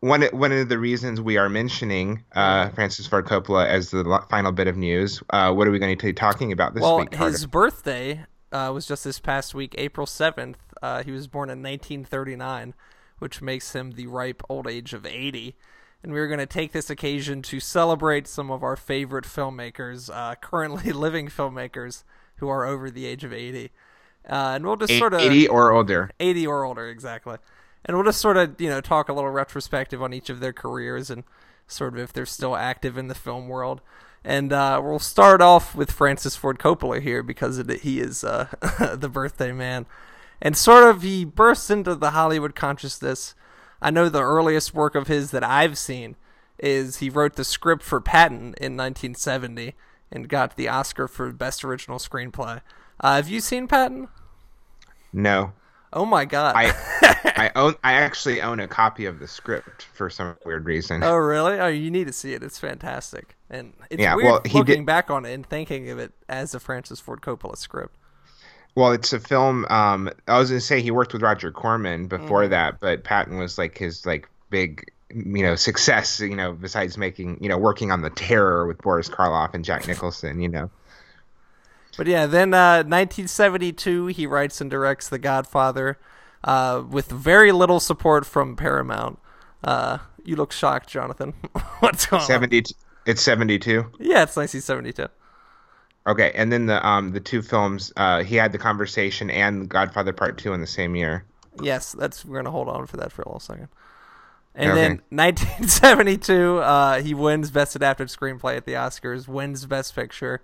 one 0.00 0.22
one 0.24 0.52
of 0.52 0.68
the 0.68 0.78
reasons 0.78 1.22
we 1.22 1.38
are 1.38 1.48
mentioning 1.48 2.22
uh, 2.32 2.68
Francis 2.68 3.06
Ford 3.06 3.24
Coppola 3.24 3.66
as 3.66 3.90
the 3.90 4.24
final 4.28 4.52
bit 4.52 4.68
of 4.68 4.76
news. 4.76 5.22
Uh, 5.30 5.54
what 5.54 5.66
are 5.66 5.70
we 5.70 5.78
going 5.78 5.96
to 5.96 6.06
be 6.06 6.12
talking 6.12 6.52
about 6.52 6.74
this 6.74 6.82
well, 6.82 7.00
week? 7.00 7.12
Well, 7.12 7.30
his 7.30 7.46
birthday 7.46 8.26
uh, 8.56 8.72
was 8.72 8.86
just 8.86 9.04
this 9.04 9.18
past 9.18 9.54
week, 9.54 9.74
April 9.78 10.06
seventh. 10.06 10.58
Uh, 10.82 11.02
he 11.02 11.10
was 11.10 11.26
born 11.26 11.48
in 11.48 11.62
1939, 11.62 12.74
which 13.18 13.42
makes 13.42 13.72
him 13.72 13.92
the 13.92 14.06
ripe 14.06 14.42
old 14.48 14.66
age 14.66 14.92
of 14.92 15.04
80. 15.04 15.56
And 16.02 16.12
we 16.12 16.20
are 16.20 16.28
going 16.28 16.38
to 16.38 16.46
take 16.46 16.72
this 16.72 16.90
occasion 16.90 17.42
to 17.42 17.58
celebrate 17.58 18.26
some 18.26 18.50
of 18.50 18.62
our 18.62 18.76
favorite 18.76 19.24
filmmakers, 19.24 20.10
uh, 20.12 20.34
currently 20.36 20.92
living 20.94 21.28
filmmakers 21.28 22.04
who 22.36 22.48
are 22.48 22.64
over 22.64 22.90
the 22.90 23.06
age 23.06 23.24
of 23.24 23.32
80. 23.32 23.70
Uh, 24.28 24.52
and 24.54 24.66
we'll 24.66 24.76
just 24.76 24.98
sort 24.98 25.14
of 25.14 25.20
80 25.20 25.48
or 25.48 25.72
older. 25.72 26.10
80 26.20 26.46
or 26.46 26.64
older, 26.64 26.88
exactly 26.88 27.36
and 27.86 27.96
we'll 27.96 28.04
just 28.04 28.20
sort 28.20 28.36
of 28.36 28.60
you 28.60 28.68
know 28.68 28.80
talk 28.80 29.08
a 29.08 29.12
little 29.12 29.30
retrospective 29.30 30.02
on 30.02 30.12
each 30.12 30.28
of 30.28 30.40
their 30.40 30.52
careers 30.52 31.08
and 31.08 31.24
sort 31.66 31.94
of 31.94 32.00
if 32.00 32.12
they're 32.12 32.26
still 32.26 32.54
active 32.54 32.98
in 32.98 33.08
the 33.08 33.14
film 33.14 33.48
world. 33.48 33.80
And 34.26 34.52
uh, 34.52 34.80
we'll 34.82 34.98
start 34.98 35.40
off 35.40 35.76
with 35.76 35.92
Francis 35.92 36.34
Ford 36.34 36.58
Coppola 36.58 37.00
here 37.00 37.22
because 37.22 37.58
it, 37.58 37.70
he 37.82 38.00
is 38.00 38.24
uh, 38.24 38.48
the 38.98 39.08
birthday 39.08 39.52
man, 39.52 39.86
and 40.42 40.56
sort 40.56 40.82
of 40.82 41.02
he 41.02 41.24
bursts 41.24 41.70
into 41.70 41.94
the 41.94 42.10
Hollywood 42.10 42.56
consciousness. 42.56 43.36
I 43.80 43.92
know 43.92 44.08
the 44.08 44.22
earliest 44.22 44.74
work 44.74 44.96
of 44.96 45.06
his 45.06 45.30
that 45.30 45.44
I've 45.44 45.78
seen 45.78 46.16
is 46.58 46.96
he 46.96 47.08
wrote 47.08 47.36
the 47.36 47.44
script 47.44 47.84
for 47.84 48.00
Patton 48.00 48.54
in 48.60 48.76
1970 48.76 49.74
and 50.10 50.28
got 50.28 50.56
the 50.56 50.68
Oscar 50.68 51.06
for 51.06 51.30
Best 51.32 51.64
Original 51.64 52.00
Screenplay. 52.00 52.62
Uh, 52.98 53.14
have 53.14 53.28
you 53.28 53.38
seen 53.38 53.68
Patton? 53.68 54.08
No. 55.12 55.52
Oh 55.92 56.04
my 56.04 56.24
god! 56.24 56.54
I 56.56 56.72
I 57.36 57.50
own 57.54 57.74
I 57.82 57.94
actually 57.94 58.42
own 58.42 58.60
a 58.60 58.68
copy 58.68 59.06
of 59.06 59.18
the 59.18 59.28
script 59.28 59.86
for 59.94 60.10
some 60.10 60.36
weird 60.44 60.64
reason. 60.66 61.02
Oh 61.02 61.16
really? 61.16 61.58
Oh, 61.58 61.68
you 61.68 61.90
need 61.90 62.06
to 62.06 62.12
see 62.12 62.34
it. 62.34 62.42
It's 62.42 62.58
fantastic, 62.58 63.36
and 63.50 63.72
it's 63.90 64.00
yeah, 64.00 64.14
weird 64.14 64.26
well, 64.26 64.40
he 64.44 64.58
looking 64.58 64.82
did... 64.82 64.86
back 64.86 65.10
on 65.10 65.24
it 65.24 65.32
and 65.32 65.46
thinking 65.46 65.90
of 65.90 65.98
it 65.98 66.12
as 66.28 66.54
a 66.54 66.60
Francis 66.60 67.00
Ford 67.00 67.20
Coppola 67.20 67.56
script. 67.56 67.96
Well, 68.74 68.92
it's 68.92 69.12
a 69.12 69.20
film. 69.20 69.64
Um, 69.70 70.10
I 70.28 70.38
was 70.38 70.50
gonna 70.50 70.60
say 70.60 70.82
he 70.82 70.90
worked 70.90 71.12
with 71.12 71.22
Roger 71.22 71.50
Corman 71.50 72.08
before 72.08 72.42
mm. 72.42 72.50
that, 72.50 72.80
but 72.80 73.04
Patton 73.04 73.38
was 73.38 73.56
like 73.56 73.78
his 73.78 74.04
like 74.04 74.28
big 74.50 74.90
you 75.10 75.42
know 75.42 75.54
success. 75.54 76.20
You 76.20 76.36
know, 76.36 76.52
besides 76.52 76.98
making 76.98 77.38
you 77.40 77.48
know 77.48 77.58
working 77.58 77.90
on 77.90 78.02
the 78.02 78.10
Terror 78.10 78.66
with 78.66 78.78
Boris 78.78 79.08
Karloff 79.08 79.54
and 79.54 79.64
Jack 79.64 79.86
Nicholson. 79.88 80.40
You 80.40 80.48
know. 80.48 80.70
But 81.96 82.06
yeah, 82.06 82.26
then 82.26 82.52
uh, 82.52 82.78
1972, 82.78 84.06
he 84.08 84.26
writes 84.26 84.60
and 84.60 84.70
directs 84.70 85.08
The 85.08 85.18
Godfather 85.18 85.98
uh, 86.44 86.82
with 86.88 87.06
very 87.06 87.52
little 87.52 87.80
support 87.80 88.26
from 88.26 88.56
Paramount. 88.56 89.18
Uh, 89.64 89.98
you 90.24 90.36
look 90.36 90.52
shocked, 90.52 90.88
Jonathan. 90.88 91.32
What's 91.80 92.06
going 92.06 92.22
70, 92.22 92.58
on? 92.58 92.62
It's 93.06 93.22
72? 93.22 93.70
Yeah, 93.98 94.22
it's 94.22 94.36
1972. 94.36 95.08
Okay, 96.06 96.30
and 96.36 96.52
then 96.52 96.66
the 96.66 96.86
um 96.86 97.10
the 97.10 97.20
two 97.20 97.42
films, 97.42 97.92
uh, 97.96 98.22
he 98.22 98.36
had 98.36 98.52
The 98.52 98.58
Conversation 98.58 99.28
and 99.28 99.68
Godfather 99.68 100.12
Part 100.12 100.38
2 100.38 100.52
in 100.52 100.60
the 100.60 100.66
same 100.66 100.94
year. 100.94 101.24
Yes, 101.60 101.92
that's 101.92 102.24
we're 102.24 102.34
going 102.34 102.44
to 102.44 102.52
hold 102.52 102.68
on 102.68 102.86
for 102.86 102.96
that 102.98 103.10
for 103.10 103.22
a 103.22 103.28
little 103.28 103.40
second. 103.40 103.68
And 104.54 104.70
okay. 104.70 104.80
then 104.80 104.90
1972, 105.10 106.58
uh, 106.58 107.02
he 107.02 107.12
wins 107.12 107.50
Best 107.50 107.74
Adapted 107.74 108.08
Screenplay 108.08 108.56
at 108.56 108.66
the 108.66 108.74
Oscars, 108.74 109.26
wins 109.26 109.66
Best 109.66 109.94
Picture. 109.96 110.42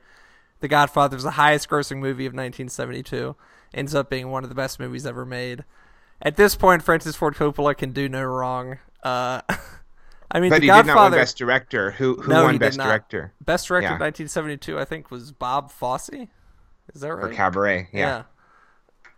The 0.62 0.68
Godfather 0.68 1.16
is 1.16 1.24
the 1.24 1.32
highest 1.32 1.68
grossing 1.68 1.98
movie 1.98 2.24
of 2.24 2.30
1972. 2.30 3.34
Ends 3.74 3.96
up 3.96 4.08
being 4.08 4.30
one 4.30 4.44
of 4.44 4.48
the 4.48 4.54
best 4.54 4.78
movies 4.78 5.04
ever 5.04 5.26
made. 5.26 5.64
At 6.22 6.36
this 6.36 6.54
point, 6.54 6.84
Francis 6.84 7.16
Ford 7.16 7.34
Coppola 7.34 7.76
can 7.76 7.90
do 7.90 8.08
no 8.08 8.22
wrong. 8.22 8.78
Uh, 9.02 9.40
I 10.30 10.38
mean, 10.38 10.50
but 10.50 10.60
the 10.60 10.62
he 10.62 10.66
Godfather, 10.68 10.86
did 10.86 10.94
not 10.94 11.10
win 11.10 11.20
Best 11.20 11.36
Director. 11.36 11.90
Who 11.90 12.14
who 12.14 12.30
no, 12.30 12.44
won 12.44 12.58
Best 12.58 12.78
Director? 12.78 13.32
Best 13.40 13.66
Director 13.66 13.86
yeah. 13.86 13.98
1972, 13.98 14.78
I 14.78 14.84
think, 14.84 15.10
was 15.10 15.32
Bob 15.32 15.72
Fosse. 15.72 16.10
Is 16.94 17.00
that 17.00 17.12
right? 17.12 17.28
For 17.28 17.34
Cabaret, 17.34 17.88
yeah. 17.92 17.98
yeah. 17.98 18.22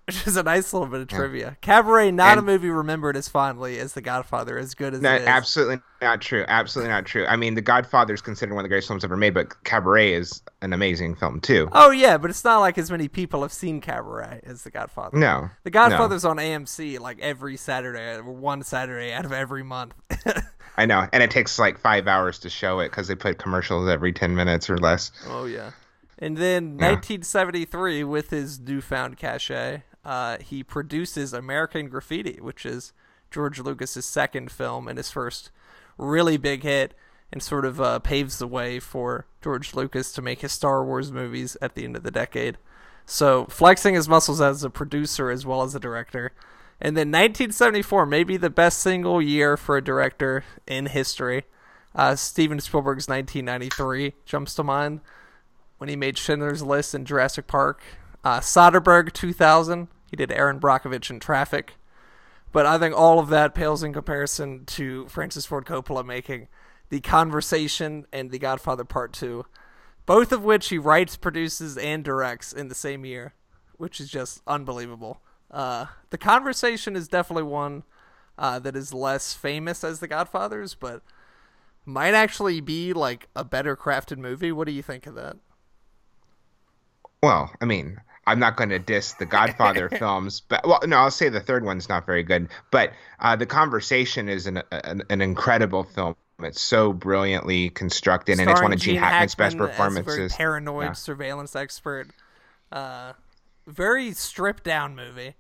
Which 0.07 0.27
is 0.27 0.37
a 0.37 0.43
nice 0.43 0.75
little 0.75 0.89
bit 0.89 1.01
of 1.01 1.09
trivia. 1.09 1.47
Yeah. 1.47 1.55
Cabaret, 1.63 2.11
not 2.11 2.33
and, 2.33 2.41
a 2.41 2.43
movie 2.43 2.69
remembered 2.69 3.17
as 3.17 3.27
fondly 3.27 3.79
as 3.79 3.95
The 3.95 4.03
Godfather, 4.03 4.59
as 4.59 4.75
good 4.75 4.93
as 4.93 5.01
no. 5.01 5.09
Absolutely 5.09 5.79
not 6.03 6.21
true. 6.21 6.45
Absolutely 6.47 6.91
not 6.91 7.07
true. 7.07 7.25
I 7.27 7.37
mean, 7.37 7.55
The 7.55 7.63
Godfather 7.63 8.13
is 8.13 8.21
considered 8.21 8.53
one 8.55 8.61
of 8.61 8.65
the 8.65 8.69
greatest 8.69 8.89
films 8.89 9.03
ever 9.03 9.17
made, 9.17 9.33
but 9.33 9.65
Cabaret 9.65 10.13
is 10.13 10.43
an 10.61 10.75
amazing 10.75 11.15
film 11.15 11.41
too. 11.41 11.71
Oh 11.73 11.91
yeah, 11.91 12.19
but 12.19 12.29
it's 12.29 12.45
not 12.45 12.59
like 12.59 12.77
as 12.77 12.91
many 12.91 13.09
people 13.09 13.41
have 13.41 13.53
seen 13.53 13.81
Cabaret 13.81 14.41
as 14.45 14.63
The 14.63 14.71
Godfather. 14.71 15.17
No, 15.17 15.49
The 15.63 15.71
Godfather's 15.71 16.25
no. 16.25 16.31
on 16.31 16.37
AMC 16.37 17.01
like 17.01 17.19
every 17.21 17.57
Saturday, 17.57 18.21
one 18.21 18.63
Saturday 18.63 19.11
out 19.11 19.25
of 19.25 19.33
every 19.33 19.63
month. 19.63 19.95
I 20.77 20.85
know, 20.85 21.09
and 21.15 21.23
it 21.23 21.31
takes 21.31 21.59
like 21.59 21.79
five 21.79 22.07
hours 22.09 22.41
to 22.41 22.51
show 22.51 22.81
it 22.81 22.91
because 22.91 23.09
they 23.09 23.15
put 23.15 23.39
commercials 23.39 23.89
every 23.89 24.13
ten 24.13 24.35
minutes 24.35 24.69
or 24.69 24.77
less. 24.77 25.13
Oh 25.29 25.47
yeah. 25.47 25.71
And 26.19 26.37
then 26.37 26.79
yeah. 26.79 26.93
1973, 26.93 28.05
with 28.05 28.31
his 28.31 28.61
newfound 28.61 29.17
cachet, 29.17 29.83
uh, 30.05 30.39
he 30.39 30.63
produces 30.63 31.33
American 31.33 31.89
Graffiti, 31.89 32.39
which 32.41 32.67
is 32.67 32.93
George 33.31 33.59
Lucas's 33.59 34.07
second 34.07 34.51
film 34.51 34.87
and 34.87 34.99
his 34.99 35.11
first 35.11 35.51
really 35.99 36.37
big 36.37 36.63
hit, 36.63 36.95
and 37.33 37.43
sort 37.43 37.65
of 37.65 37.81
uh, 37.81 37.99
paves 37.99 38.39
the 38.39 38.47
way 38.47 38.79
for 38.79 39.27
George 39.43 39.75
Lucas 39.75 40.13
to 40.13 40.23
make 40.23 40.41
his 40.41 40.53
Star 40.53 40.85
Wars 40.85 41.11
movies 41.11 41.57
at 41.61 41.75
the 41.75 41.85
end 41.85 41.97
of 41.97 42.03
the 42.03 42.11
decade. 42.11 42.59
So, 43.07 43.47
flexing 43.47 43.95
his 43.95 44.09
muscles 44.09 44.41
as 44.41 44.65
a 44.65 44.71
producer 44.71 45.31
as 45.31 45.45
well 45.45 45.63
as 45.63 45.75
a 45.75 45.81
director. 45.81 46.33
And 46.81 46.97
then 46.97 47.09
1974, 47.09 48.07
maybe 48.07 48.37
the 48.37 48.51
best 48.51 48.79
single 48.79 49.21
year 49.21 49.57
for 49.57 49.77
a 49.77 49.85
director 49.85 50.45
in 50.67 50.87
history. 50.87 51.45
Uh, 51.95 52.17
Steven 52.17 52.61
Spielberg's 52.61 53.09
1993 53.09 54.15
jumps 54.25 54.55
to 54.55 54.65
mind 54.65 55.01
when 55.79 55.89
he 55.89 55.97
made 55.97 56.19
Schindler's 56.19 56.63
List 56.63 56.95
and 56.95 57.07
Jurassic 57.07 57.47
Park. 57.47 57.83
Uh, 58.25 58.41
Soderbergh 58.41 59.13
2000, 59.13 59.89
he 60.15 60.17
did 60.17 60.31
Erin 60.31 60.61
Brockovich 60.61 61.11
in 61.11 61.19
Traffic. 61.19 61.75
But 62.53 62.67
I 62.67 62.79
think 62.79 62.97
all 62.97 63.19
of 63.19 63.31
that 63.31 63.53
pales 63.53 63.83
in 63.83 63.93
comparison 63.93 64.65
to 64.67 65.09
Francis 65.09 65.45
Ford 65.45 65.67
Coppola 65.67 66.07
making 66.07 66.47
The 66.89 67.01
Conversation 67.01 68.07
and 68.13 68.31
The 68.31 68.39
Godfather 68.39 68.85
Part 68.85 69.13
2, 69.13 69.45
both 70.07 70.31
of 70.31 70.45
which 70.45 70.69
he 70.69 70.79
writes, 70.79 71.17
produces, 71.17 71.77
and 71.77 72.05
directs 72.05 72.53
in 72.53 72.69
the 72.69 72.77
same 72.77 73.05
year, 73.05 73.35
which 73.77 74.01
is 74.01 74.09
just 74.09 74.41
unbelievable. 74.47 75.21
Uh, 75.51 75.87
the 76.11 76.19
Conversation 76.19 76.95
is 76.95 77.09
definitely 77.09 77.43
one 77.43 77.83
uh, 78.39 78.61
that 78.61 78.77
is 78.77 78.95
less 78.95 79.33
famous 79.33 79.83
as 79.83 79.99
The 79.99 80.07
Godfather's, 80.07 80.77
but 80.77 81.03
might 81.85 82.15
actually 82.15 82.61
be 82.61 82.93
like 82.93 83.29
a 83.35 83.43
better 83.43 83.77
crafted 83.77 84.19
movie. 84.19 84.53
What 84.53 84.69
do 84.69 84.73
you 84.73 84.83
think 84.83 85.09
of 85.09 85.17
that? 85.17 85.39
Well, 87.21 87.51
I 87.61 87.65
mean, 87.65 87.99
I'm 88.27 88.39
not 88.39 88.57
going 88.57 88.71
to 88.71 88.79
diss 88.79 89.13
the 89.13 89.27
Godfather 89.27 89.89
films, 89.99 90.41
but 90.41 90.67
well, 90.67 90.81
no, 90.87 90.99
I'll 90.99 91.11
say 91.11 91.29
the 91.29 91.41
third 91.41 91.65
one's 91.65 91.89
not 91.89 92.07
very 92.07 92.23
good. 92.23 92.49
But 92.71 92.93
uh, 93.21 93.37
the 93.37 93.47
Conversation 93.47 94.29
is 94.29 94.47
an, 94.47 94.63
an, 94.71 95.03
an 95.11 95.21
incredible 95.21 95.85
film. 95.85 96.17
It's 96.41 96.61
so 96.61 96.93
brilliantly 96.93 97.71
constructed, 97.71 98.35
Starring 98.35 98.49
and 98.49 98.57
it's 98.57 98.63
one 98.63 98.73
of 98.73 98.81
Gene, 98.81 98.95
Gene 98.95 99.03
Hackman's 99.03 99.33
Hackman 99.35 99.59
best 99.59 99.59
performances. 99.59 100.13
As 100.13 100.15
a 100.17 100.19
very 100.19 100.31
paranoid 100.31 100.85
yeah. 100.85 100.93
surveillance 100.93 101.55
expert. 101.55 102.09
Uh, 102.73 103.13
very 103.67 104.13
stripped 104.13 104.65
down 104.65 104.97
movie. 104.97 105.35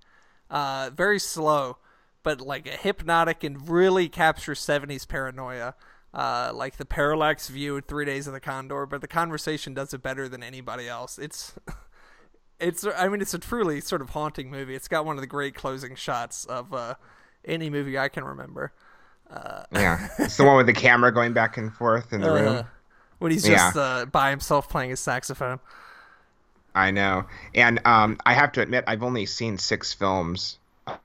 Uh, 0.50 0.90
very 0.94 1.18
slow, 1.18 1.78
but 2.22 2.40
like 2.40 2.66
a 2.66 2.76
hypnotic 2.76 3.42
and 3.42 3.68
really 3.68 4.08
captures 4.08 4.60
70s 4.60 5.06
paranoia. 5.08 5.74
Uh, 6.12 6.52
like 6.54 6.76
the 6.76 6.84
parallax 6.84 7.48
view, 7.48 7.80
Three 7.80 8.04
Days 8.04 8.28
of 8.28 8.32
the 8.32 8.40
Condor, 8.40 8.86
but 8.86 9.00
the 9.00 9.08
conversation 9.08 9.74
does 9.74 9.92
it 9.92 10.00
better 10.00 10.28
than 10.28 10.44
anybody 10.44 10.88
else. 10.88 11.18
It's 11.18 11.54
it's 12.60 12.86
I 12.86 13.08
mean 13.08 13.20
it's 13.20 13.34
a 13.34 13.38
truly 13.38 13.80
sort 13.80 14.02
of 14.02 14.10
haunting 14.10 14.50
movie. 14.50 14.74
It's 14.74 14.88
got 14.88 15.04
one 15.04 15.16
of 15.16 15.20
the 15.20 15.26
great 15.26 15.54
closing 15.54 15.94
shots 15.94 16.44
of 16.44 16.72
uh, 16.72 16.94
any 17.44 17.70
movie 17.70 17.98
I 17.98 18.08
can 18.08 18.24
remember. 18.24 18.72
Uh, 19.30 19.64
yeah, 19.72 20.08
it's 20.18 20.36
the 20.36 20.44
one 20.44 20.56
with 20.56 20.66
the 20.66 20.72
camera 20.72 21.12
going 21.12 21.32
back 21.32 21.56
and 21.56 21.72
forth 21.72 22.12
in 22.12 22.20
the 22.20 22.30
uh, 22.30 22.34
room 22.34 22.66
when 23.18 23.32
he's 23.32 23.44
just 23.44 23.76
yeah. 23.76 23.80
Uh, 23.80 24.04
by 24.04 24.30
himself 24.30 24.68
playing 24.68 24.90
his 24.90 25.00
saxophone. 25.00 25.60
I 26.74 26.90
know, 26.90 27.26
and 27.54 27.80
um, 27.86 28.18
I 28.26 28.34
have 28.34 28.52
to 28.52 28.62
admit 28.62 28.84
I've 28.86 29.02
only 29.02 29.26
seen 29.26 29.58
six 29.58 29.92
films 29.92 30.58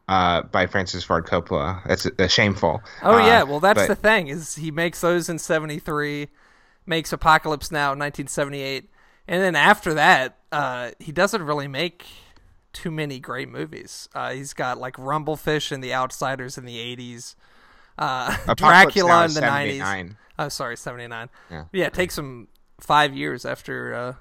uh, 0.08 0.42
by 0.44 0.68
Francis 0.68 1.04
Ford 1.04 1.26
Coppola. 1.26 1.82
That's 1.86 2.08
uh, 2.08 2.28
shameful. 2.28 2.82
Oh 3.04 3.18
yeah, 3.20 3.44
well 3.44 3.60
that's 3.60 3.82
but... 3.82 3.88
the 3.88 3.96
thing 3.96 4.28
is 4.28 4.56
he 4.56 4.72
makes 4.72 5.02
those 5.02 5.30
in 5.30 5.38
'73, 5.38 6.28
makes 6.86 7.14
Apocalypse 7.14 7.72
Now 7.72 7.94
in 7.94 8.00
1978, 8.00 8.90
and 9.28 9.42
then 9.44 9.56
after 9.56 9.94
that, 9.94 10.39
uh, 10.52 10.92
he 11.00 11.12
doesn't 11.12 11.44
really 11.44 11.68
make 11.68 12.06
too 12.74 12.92
many 12.92 13.20
great 13.20 13.50
movies. 13.50 14.10
Uh, 14.14 14.32
he's 14.32 14.54
got 14.54 14.78
like 14.78 14.96
Rumblefish 14.96 15.72
and 15.72 15.84
The 15.84 15.94
Outsiders 15.94 16.58
in 16.58 16.66
the 16.66 16.78
'80s, 16.78 17.36
uh, 17.98 18.54
Dracula 18.56 19.26
in 19.26 19.34
the 19.34 19.42
'90s. 19.42 20.16
Oh, 20.38 20.50
sorry, 20.50 20.78
'79. 20.78 21.30
Yeah. 21.52 21.66
yeah, 21.74 21.86
it 21.86 21.94
takes 21.94 22.18
him 22.18 22.48
five 22.80 23.14
years 23.14 23.46
after 23.46 23.94
uh, 23.94 24.14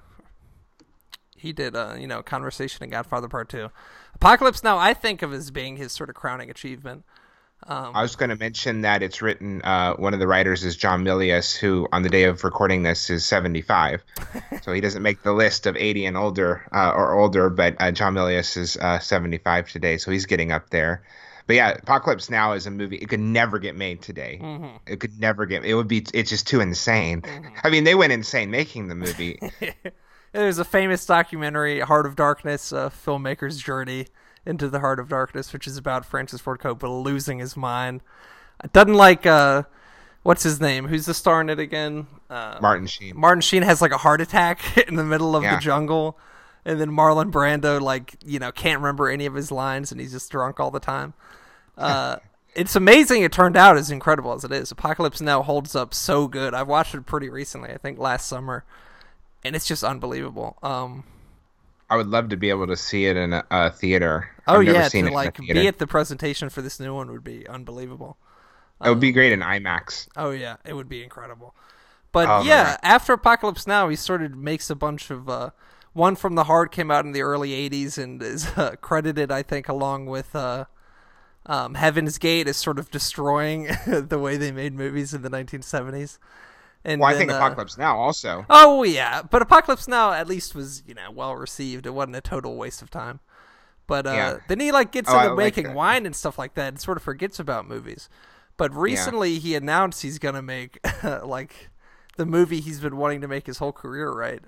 he 1.35 1.53
did, 1.53 1.75
uh, 1.75 1.95
you 1.97 2.07
know, 2.07 2.21
Conversation 2.21 2.83
and 2.83 2.91
Godfather 2.91 3.27
Part 3.27 3.49
Two. 3.49 3.69
Apocalypse 4.15 4.63
Now, 4.63 4.77
I 4.77 4.93
think 4.93 5.21
of 5.21 5.31
as 5.31 5.51
being 5.51 5.77
his 5.77 5.93
sort 5.93 6.09
of 6.09 6.15
crowning 6.15 6.49
achievement. 6.49 7.05
Um, 7.67 7.95
I 7.95 8.01
was 8.01 8.15
going 8.15 8.29
to 8.29 8.35
mention 8.35 8.81
that 8.81 9.03
it's 9.03 9.21
written. 9.21 9.61
Uh, 9.61 9.93
one 9.95 10.13
of 10.13 10.19
the 10.19 10.27
writers 10.27 10.63
is 10.63 10.75
John 10.75 11.03
Milius, 11.03 11.55
who 11.55 11.87
on 11.91 12.01
the 12.03 12.09
day 12.09 12.23
of 12.23 12.43
recording 12.43 12.83
this 12.83 13.09
is 13.09 13.25
75, 13.25 14.03
so 14.61 14.71
he 14.71 14.81
doesn't 14.81 15.03
make 15.03 15.23
the 15.23 15.33
list 15.33 15.65
of 15.65 15.75
80 15.75 16.05
and 16.05 16.17
older 16.17 16.67
uh, 16.73 16.91
or 16.91 17.13
older. 17.13 17.49
But 17.49 17.75
uh, 17.79 17.91
John 17.91 18.13
Milius 18.15 18.57
is 18.57 18.77
uh, 18.77 18.99
75 18.99 19.69
today, 19.69 19.97
so 19.97 20.09
he's 20.09 20.25
getting 20.25 20.51
up 20.51 20.69
there. 20.69 21.03
But 21.47 21.55
yeah, 21.55 21.69
Apocalypse 21.71 22.29
Now 22.29 22.53
is 22.53 22.65
a 22.65 22.71
movie. 22.71 22.97
It 22.97 23.09
could 23.09 23.19
never 23.19 23.59
get 23.59 23.75
made 23.75 24.01
today. 24.01 24.39
Mm-hmm. 24.41 24.77
It 24.87 24.99
could 24.99 25.19
never 25.19 25.45
get. 25.45 25.65
It 25.65 25.73
would 25.73 25.87
be. 25.87 26.05
It's 26.13 26.29
just 26.29 26.47
too 26.47 26.61
insane. 26.61 27.21
Mm-hmm. 27.23 27.55
I 27.63 27.69
mean, 27.69 27.83
they 27.83 27.95
went 27.95 28.13
insane 28.13 28.51
making 28.51 28.87
the 28.87 28.95
movie. 28.95 29.39
There's 30.31 30.59
a 30.59 30.65
famous 30.65 31.05
documentary, 31.05 31.79
Heart 31.79 32.05
of 32.05 32.15
Darkness, 32.15 32.71
a 32.71 32.91
filmmaker's 33.05 33.57
journey 33.57 34.05
into 34.45 34.69
the 34.69 34.79
Heart 34.79 34.99
of 34.99 35.09
Darkness, 35.09 35.53
which 35.53 35.67
is 35.67 35.77
about 35.77 36.05
Francis 36.05 36.41
Ford 36.41 36.59
Coppola 36.59 37.03
losing 37.03 37.39
his 37.39 37.55
mind. 37.57 38.01
It 38.63 38.73
doesn't 38.73 38.93
like 38.93 39.25
uh, 39.25 39.63
what's 40.23 40.43
his 40.43 40.59
name? 40.59 40.87
Who's 40.87 41.05
the 41.05 41.13
star 41.13 41.41
in 41.41 41.49
it 41.49 41.59
again? 41.59 42.07
Uh, 42.29 42.57
Martin 42.61 42.87
Sheen. 42.87 43.17
Martin 43.17 43.41
Sheen 43.41 43.63
has 43.63 43.81
like 43.81 43.91
a 43.91 43.97
heart 43.97 44.21
attack 44.21 44.77
in 44.87 44.95
the 44.95 45.03
middle 45.03 45.35
of 45.35 45.43
yeah. 45.43 45.55
the 45.55 45.61
jungle, 45.61 46.17
and 46.65 46.79
then 46.79 46.91
Marlon 46.91 47.31
Brando 47.31 47.81
like 47.81 48.15
you 48.25 48.39
know 48.39 48.51
can't 48.51 48.79
remember 48.79 49.09
any 49.09 49.25
of 49.25 49.33
his 49.33 49.51
lines, 49.51 49.91
and 49.91 49.99
he's 49.99 50.11
just 50.11 50.31
drunk 50.31 50.59
all 50.59 50.71
the 50.71 50.79
time. 50.79 51.13
Uh, 51.79 52.17
it's 52.55 52.75
amazing. 52.75 53.21
It 53.21 53.31
turned 53.31 53.55
out 53.55 53.77
as 53.77 53.89
incredible 53.89 54.33
as 54.33 54.43
it 54.43 54.51
is. 54.51 54.69
Apocalypse 54.69 55.21
Now 55.21 55.41
holds 55.41 55.77
up 55.77 55.93
so 55.93 56.27
good. 56.27 56.53
I've 56.53 56.67
watched 56.67 56.93
it 56.93 57.05
pretty 57.05 57.29
recently. 57.29 57.69
I 57.69 57.77
think 57.77 57.97
last 57.97 58.27
summer, 58.27 58.65
and 59.45 59.55
it's 59.55 59.65
just 59.65 59.81
unbelievable. 59.81 60.57
Um, 60.61 61.05
I 61.89 61.97
would 61.97 62.07
love 62.07 62.29
to 62.29 62.37
be 62.37 62.49
able 62.49 62.67
to 62.67 62.77
see 62.77 63.05
it 63.05 63.17
in 63.17 63.33
a, 63.33 63.45
a 63.49 63.71
theater. 63.71 64.29
Oh 64.47 64.59
I've 64.59 64.67
yeah, 64.67 64.87
to 64.87 65.09
like 65.11 65.37
be 65.37 65.67
at 65.67 65.79
the 65.79 65.87
presentation 65.87 66.49
for 66.49 66.61
this 66.61 66.79
new 66.79 66.93
one 66.93 67.11
would 67.11 67.23
be 67.23 67.47
unbelievable. 67.47 68.17
It 68.83 68.89
would 68.89 68.99
be 68.99 69.09
um, 69.09 69.13
great 69.13 69.31
in 69.31 69.41
IMAX. 69.41 70.07
Oh 70.15 70.31
yeah, 70.31 70.57
it 70.65 70.73
would 70.73 70.89
be 70.89 71.03
incredible. 71.03 71.55
But 72.11 72.27
oh, 72.27 72.41
yeah, 72.43 72.77
after 72.81 73.13
Apocalypse 73.13 73.67
Now, 73.67 73.89
he 73.89 73.95
sort 73.95 74.21
of 74.21 74.35
makes 74.35 74.69
a 74.69 74.75
bunch 74.75 75.09
of. 75.09 75.29
Uh, 75.29 75.49
one 75.93 76.15
from 76.15 76.35
the 76.35 76.43
Heart 76.45 76.71
came 76.71 76.91
out 76.91 77.05
in 77.05 77.11
the 77.11 77.23
early 77.23 77.49
'80s 77.69 77.97
and 77.97 78.21
is 78.21 78.47
uh, 78.55 78.75
credited, 78.79 79.31
I 79.31 79.43
think, 79.43 79.67
along 79.67 80.05
with 80.05 80.35
uh, 80.35 80.65
um, 81.45 81.73
Heaven's 81.73 82.17
Gate, 82.17 82.47
as 82.47 82.57
sort 82.57 82.79
of 82.79 82.91
destroying 82.91 83.69
the 83.87 84.19
way 84.19 84.37
they 84.37 84.51
made 84.51 84.73
movies 84.73 85.13
in 85.13 85.23
the 85.23 85.29
1970s. 85.29 86.19
And 86.85 87.01
well, 87.01 87.13
I 87.13 87.17
think 87.17 87.31
uh, 87.31 87.35
Apocalypse 87.35 87.77
Now 87.77 87.97
also. 87.97 88.45
Oh 88.49 88.83
yeah, 88.83 89.21
but 89.21 89.41
Apocalypse 89.41 89.87
Now 89.87 90.13
at 90.13 90.27
least 90.27 90.55
was 90.55 90.83
you 90.87 90.93
know 90.93 91.11
well 91.11 91.35
received. 91.35 91.85
It 91.85 91.91
wasn't 91.91 92.15
a 92.15 92.21
total 92.21 92.55
waste 92.55 92.81
of 92.81 92.89
time. 92.89 93.19
But 93.85 94.05
uh, 94.05 94.11
yeah. 94.11 94.37
then 94.47 94.59
he 94.59 94.71
like 94.71 94.91
gets 94.91 95.09
oh, 95.11 95.19
into 95.19 95.35
making 95.35 95.67
like 95.67 95.75
wine 95.75 96.05
and 96.05 96.15
stuff 96.15 96.37
like 96.37 96.53
that, 96.53 96.67
and 96.67 96.79
sort 96.79 96.97
of 96.97 97.03
forgets 97.03 97.39
about 97.39 97.67
movies. 97.67 98.07
But 98.55 98.73
recently, 98.73 99.31
yeah. 99.31 99.39
he 99.39 99.55
announced 99.55 100.03
he's 100.03 100.19
gonna 100.19 100.41
make 100.41 100.79
like 101.23 101.69
the 102.17 102.25
movie 102.25 102.61
he's 102.61 102.79
been 102.79 102.97
wanting 102.97 103.21
to 103.21 103.27
make 103.27 103.47
his 103.47 103.57
whole 103.57 103.73
career, 103.73 104.11
right? 104.11 104.41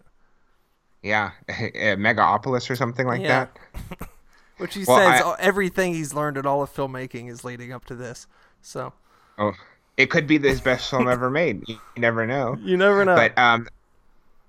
Yeah, 1.01 1.31
Megalopolis 1.49 2.69
or 2.69 2.75
something 2.75 3.07
like 3.07 3.21
yeah. 3.21 3.47
that. 3.99 4.09
Which 4.57 4.75
he 4.75 4.85
well, 4.87 4.97
says 4.97 5.21
I, 5.25 5.35
everything 5.39 5.95
he's 5.95 6.13
learned 6.13 6.37
in 6.37 6.45
all 6.45 6.61
of 6.61 6.71
filmmaking 6.71 7.27
is 7.29 7.43
leading 7.43 7.73
up 7.73 7.85
to 7.85 7.95
this. 7.95 8.27
So 8.61 8.93
Oh, 9.37 9.53
it 9.97 10.09
could 10.09 10.27
be 10.27 10.39
his 10.39 10.61
best 10.61 10.89
film 10.89 11.07
ever 11.09 11.29
made. 11.29 11.67
You 11.67 11.77
never 11.97 12.25
know. 12.25 12.57
You 12.61 12.77
never 12.77 13.05
know. 13.05 13.15
But 13.15 13.37
um, 13.37 13.67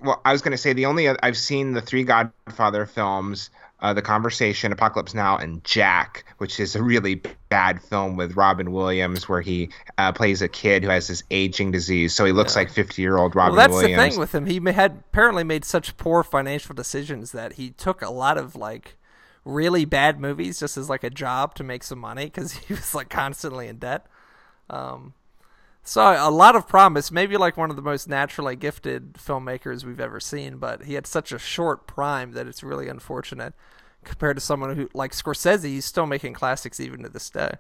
well, 0.01 0.21
I 0.25 0.33
was 0.33 0.43
going 0.43 0.53
to 0.53 0.59
say 0.59 0.73
the 0.73 0.87
only 0.87 1.09
I've 1.09 1.37
seen 1.37 1.73
the 1.73 1.81
three 1.81 2.05
Godfather 2.05 2.87
films 2.87 3.51
uh, 3.83 3.93
The 3.93 4.03
Conversation, 4.03 4.71
Apocalypse 4.73 5.13
Now, 5.13 5.37
and 5.37 5.63
Jack, 5.65 6.25
which 6.39 6.61
is 6.61 6.77
a 6.77 6.83
really 6.83 7.21
bad 7.49 7.83
film 7.83 8.17
with 8.17 8.37
Robin 8.37 8.71
Williams, 8.71 9.29
where 9.29 9.41
he 9.41 9.71
uh, 9.99 10.13
plays 10.13 10.41
a 10.41 10.49
kid 10.49 10.85
who 10.85 10.89
has 10.89 11.09
this 11.09 11.25
aging 11.33 11.73
disease, 11.73 12.15
so 12.15 12.25
he 12.25 12.33
looks 12.33 12.55
yeah. 12.55 12.61
like 12.61 12.71
fifty-year-old 12.71 13.35
Robin. 13.35 13.57
Well, 13.57 13.69
that's 13.69 13.83
Williams. 13.83 14.03
the 14.03 14.11
thing 14.11 14.21
with 14.21 14.35
him. 14.35 14.47
He 14.47 14.61
had 14.73 15.03
apparently 15.11 15.43
made 15.43 15.65
such 15.65 15.97
poor 15.97 16.23
financial 16.23 16.75
decisions 16.75 17.33
that 17.33 17.55
he 17.55 17.71
took 17.71 18.03
a 18.03 18.11
lot 18.11 18.39
of 18.39 18.55
like 18.55 18.97
really 19.45 19.85
bad 19.85 20.21
movies 20.21 20.61
just 20.61 20.77
as 20.77 20.89
like 20.89 21.03
a 21.03 21.11
job 21.11 21.57
to 21.57 21.65
make 21.65 21.83
some 21.83 21.99
money 21.99 22.27
because 22.27 22.53
he 22.69 22.75
was 22.75 22.95
like 22.95 23.11
constantly 23.11 23.67
in 23.67 23.79
debt. 23.79 24.07
Um, 24.71 25.13
so 25.85 26.03
a 26.03 26.31
lot 26.31 26.55
of 26.55 26.69
promise, 26.69 27.11
maybe 27.11 27.37
like 27.37 27.57
one 27.57 27.71
of 27.71 27.77
the 27.77 27.83
most 27.83 28.09
naturally 28.09 28.57
gifted 28.57 29.15
filmmakers 29.15 29.85
we've 29.85 30.01
ever 30.01 30.21
seen, 30.21 30.59
but 30.59 30.85
he 30.85 30.95
had 30.95 31.07
such 31.07 31.33
a 31.33 31.39
short 31.39 31.87
prime 31.87 32.33
that 32.33 32.47
it's 32.47 32.63
really 32.63 32.89
unfortunate 32.89 33.55
compared 34.05 34.37
to 34.37 34.41
someone 34.41 34.77
who 34.77 34.89
like 34.95 35.13
Scorsese, 35.13 35.65
he's 35.65 35.85
still 35.85 36.07
making 36.07 36.35
classics 36.35 36.81
even 36.81 37.03
to 37.03 37.09
this 37.09 37.31
day. 37.31 37.53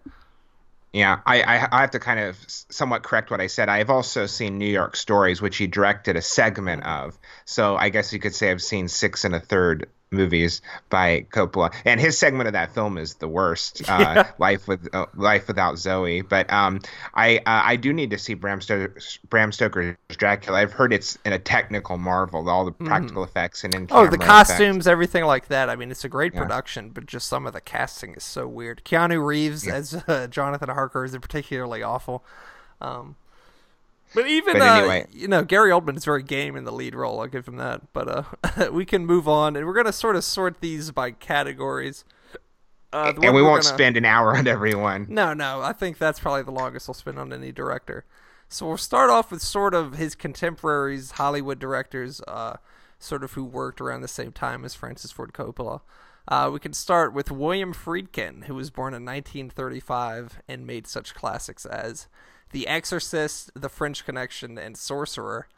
Yeah, 0.92 1.20
I, 1.24 1.42
I, 1.42 1.68
I 1.72 1.80
have 1.80 1.92
to 1.92 1.98
kind 1.98 2.20
of 2.20 2.36
somewhat 2.46 3.02
correct 3.02 3.30
what 3.30 3.40
I 3.40 3.46
said. 3.46 3.70
I've 3.70 3.88
also 3.88 4.26
seen 4.26 4.58
New 4.58 4.66
York 4.66 4.94
Stories, 4.94 5.40
which 5.40 5.56
he 5.56 5.66
directed 5.66 6.16
a 6.16 6.22
segment 6.22 6.84
of. 6.84 7.18
So 7.46 7.76
I 7.76 7.88
guess 7.88 8.12
you 8.12 8.18
could 8.18 8.34
say 8.34 8.50
I've 8.50 8.62
seen 8.62 8.88
six 8.88 9.24
and 9.24 9.34
a 9.34 9.40
third 9.40 9.88
movies 10.12 10.60
by 10.90 11.26
Coppola, 11.30 11.72
and 11.84 12.00
his 12.00 12.18
segment 12.18 12.46
of 12.46 12.52
that 12.52 12.74
film 12.74 12.98
is 12.98 13.14
the 13.14 13.28
worst. 13.28 13.82
Uh, 13.88 13.98
yeah. 14.00 14.30
Life 14.38 14.68
with 14.68 14.88
uh, 14.94 15.06
Life 15.14 15.48
Without 15.48 15.78
Zoe. 15.78 16.22
But 16.22 16.52
um, 16.52 16.80
I 17.14 17.38
uh, 17.38 17.42
I 17.46 17.76
do 17.76 17.92
need 17.92 18.10
to 18.10 18.18
see 18.18 18.34
Bram, 18.34 18.60
Stoker, 18.60 18.94
Bram 19.28 19.52
Stoker's 19.52 19.96
Dracula. 20.10 20.58
I've 20.58 20.72
heard 20.72 20.92
it's 20.92 21.18
in 21.24 21.32
a 21.32 21.38
technical 21.38 21.96
marvel, 21.98 22.48
all 22.48 22.64
the 22.64 22.72
mm-hmm. 22.72 22.86
practical 22.86 23.24
mm. 23.24 23.28
effects 23.28 23.64
and 23.64 23.74
in 23.74 23.88
oh 23.90 24.06
the 24.06 24.18
costumes, 24.18 24.60
effects. 24.60 24.86
everything 24.86 25.24
like 25.24 25.48
that. 25.48 25.68
I 25.68 25.76
mean, 25.76 25.90
it's 25.90 26.04
a 26.04 26.08
great 26.08 26.34
yeah. 26.34 26.42
production, 26.42 26.90
but 26.90 27.06
just 27.06 27.28
some 27.28 27.46
of 27.46 27.52
the 27.52 27.60
casting 27.60 28.14
is 28.14 28.24
so 28.24 28.46
weird. 28.46 28.82
Keanu 28.84 29.24
Reeves 29.24 29.66
yeah. 29.66 29.74
as 29.74 29.94
uh, 30.06 30.26
Jonathan 30.28 30.68
Harker 30.68 31.04
is 31.04 31.16
particularly 31.16 31.82
awful. 31.82 32.24
Um, 32.80 33.16
but 34.14 34.26
even 34.26 34.54
but 34.54 34.62
uh, 34.62 34.74
anyway. 34.74 35.02
uh, 35.02 35.06
you 35.12 35.28
know 35.28 35.44
Gary 35.44 35.70
Oldman 35.70 35.96
is 35.96 36.04
very 36.04 36.22
game 36.22 36.56
in 36.56 36.64
the 36.64 36.72
lead 36.72 36.94
role. 36.94 37.20
I'll 37.20 37.26
give 37.26 37.46
him 37.46 37.56
that. 37.56 37.92
But 37.92 38.08
uh, 38.08 38.70
we 38.72 38.84
can 38.84 39.06
move 39.06 39.28
on, 39.28 39.56
and 39.56 39.66
we're 39.66 39.74
gonna 39.74 39.92
sort 39.92 40.16
of 40.16 40.24
sort 40.24 40.60
these 40.60 40.90
by 40.90 41.12
categories. 41.12 42.04
Uh, 42.92 43.14
and 43.22 43.34
we 43.34 43.42
won't 43.42 43.62
gonna... 43.62 43.74
spend 43.74 43.96
an 43.96 44.04
hour 44.04 44.36
on 44.36 44.46
everyone. 44.46 45.06
No, 45.08 45.32
no. 45.32 45.62
I 45.62 45.72
think 45.72 45.96
that's 45.96 46.20
probably 46.20 46.42
the 46.42 46.50
longest 46.50 46.88
we'll 46.88 46.94
spend 46.94 47.18
on 47.18 47.32
any 47.32 47.50
director. 47.50 48.04
So 48.48 48.66
we'll 48.66 48.76
start 48.76 49.08
off 49.08 49.30
with 49.30 49.40
sort 49.40 49.72
of 49.72 49.94
his 49.94 50.14
contemporaries, 50.14 51.12
Hollywood 51.12 51.58
directors, 51.58 52.20
uh, 52.28 52.58
sort 52.98 53.24
of 53.24 53.32
who 53.32 53.44
worked 53.44 53.80
around 53.80 54.02
the 54.02 54.08
same 54.08 54.30
time 54.30 54.62
as 54.66 54.74
Francis 54.74 55.10
Ford 55.10 55.32
Coppola. 55.32 55.80
Uh, 56.28 56.50
we 56.52 56.60
can 56.60 56.74
start 56.74 57.14
with 57.14 57.30
William 57.30 57.72
Friedkin, 57.72 58.44
who 58.44 58.54
was 58.54 58.70
born 58.70 58.92
in 58.92 59.04
1935 59.04 60.42
and 60.46 60.66
made 60.66 60.86
such 60.86 61.14
classics 61.14 61.64
as 61.64 62.08
the 62.52 62.68
Exorcist, 62.68 63.50
The 63.54 63.68
French 63.68 64.04
Connection, 64.04 64.56
and 64.58 64.76
Sorcerer. 64.76 65.48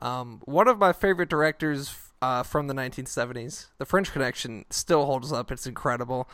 Um, 0.00 0.40
one 0.44 0.66
of 0.66 0.78
my 0.78 0.92
favorite 0.92 1.28
directors 1.28 1.94
uh, 2.22 2.42
from 2.42 2.68
the 2.68 2.74
1970s. 2.74 3.66
The 3.78 3.84
French 3.84 4.12
Connection 4.12 4.64
still 4.70 5.04
holds 5.04 5.32
up. 5.32 5.52
It's 5.52 5.66
incredible. 5.66 6.28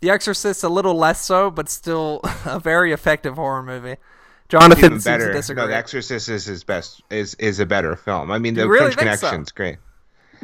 The 0.00 0.10
Exorcist 0.10 0.64
a 0.64 0.68
little 0.68 0.94
less 0.94 1.20
so, 1.20 1.50
but 1.50 1.68
still 1.68 2.20
a 2.44 2.58
very 2.58 2.92
effective 2.92 3.36
horror 3.36 3.62
movie. 3.62 3.96
Jonathan 4.48 4.84
Even 4.84 4.98
better. 4.98 5.32
No, 5.32 5.66
The 5.66 5.76
Exorcist 5.76 6.28
is 6.28 6.44
his 6.44 6.64
best. 6.64 7.02
is 7.10 7.34
is 7.34 7.60
a 7.60 7.66
better 7.66 7.96
film. 7.96 8.30
I 8.30 8.38
mean, 8.38 8.54
The 8.54 8.68
really 8.68 8.92
French 8.92 8.98
Connection's 8.98 9.48
so? 9.48 9.54
great. 9.54 9.78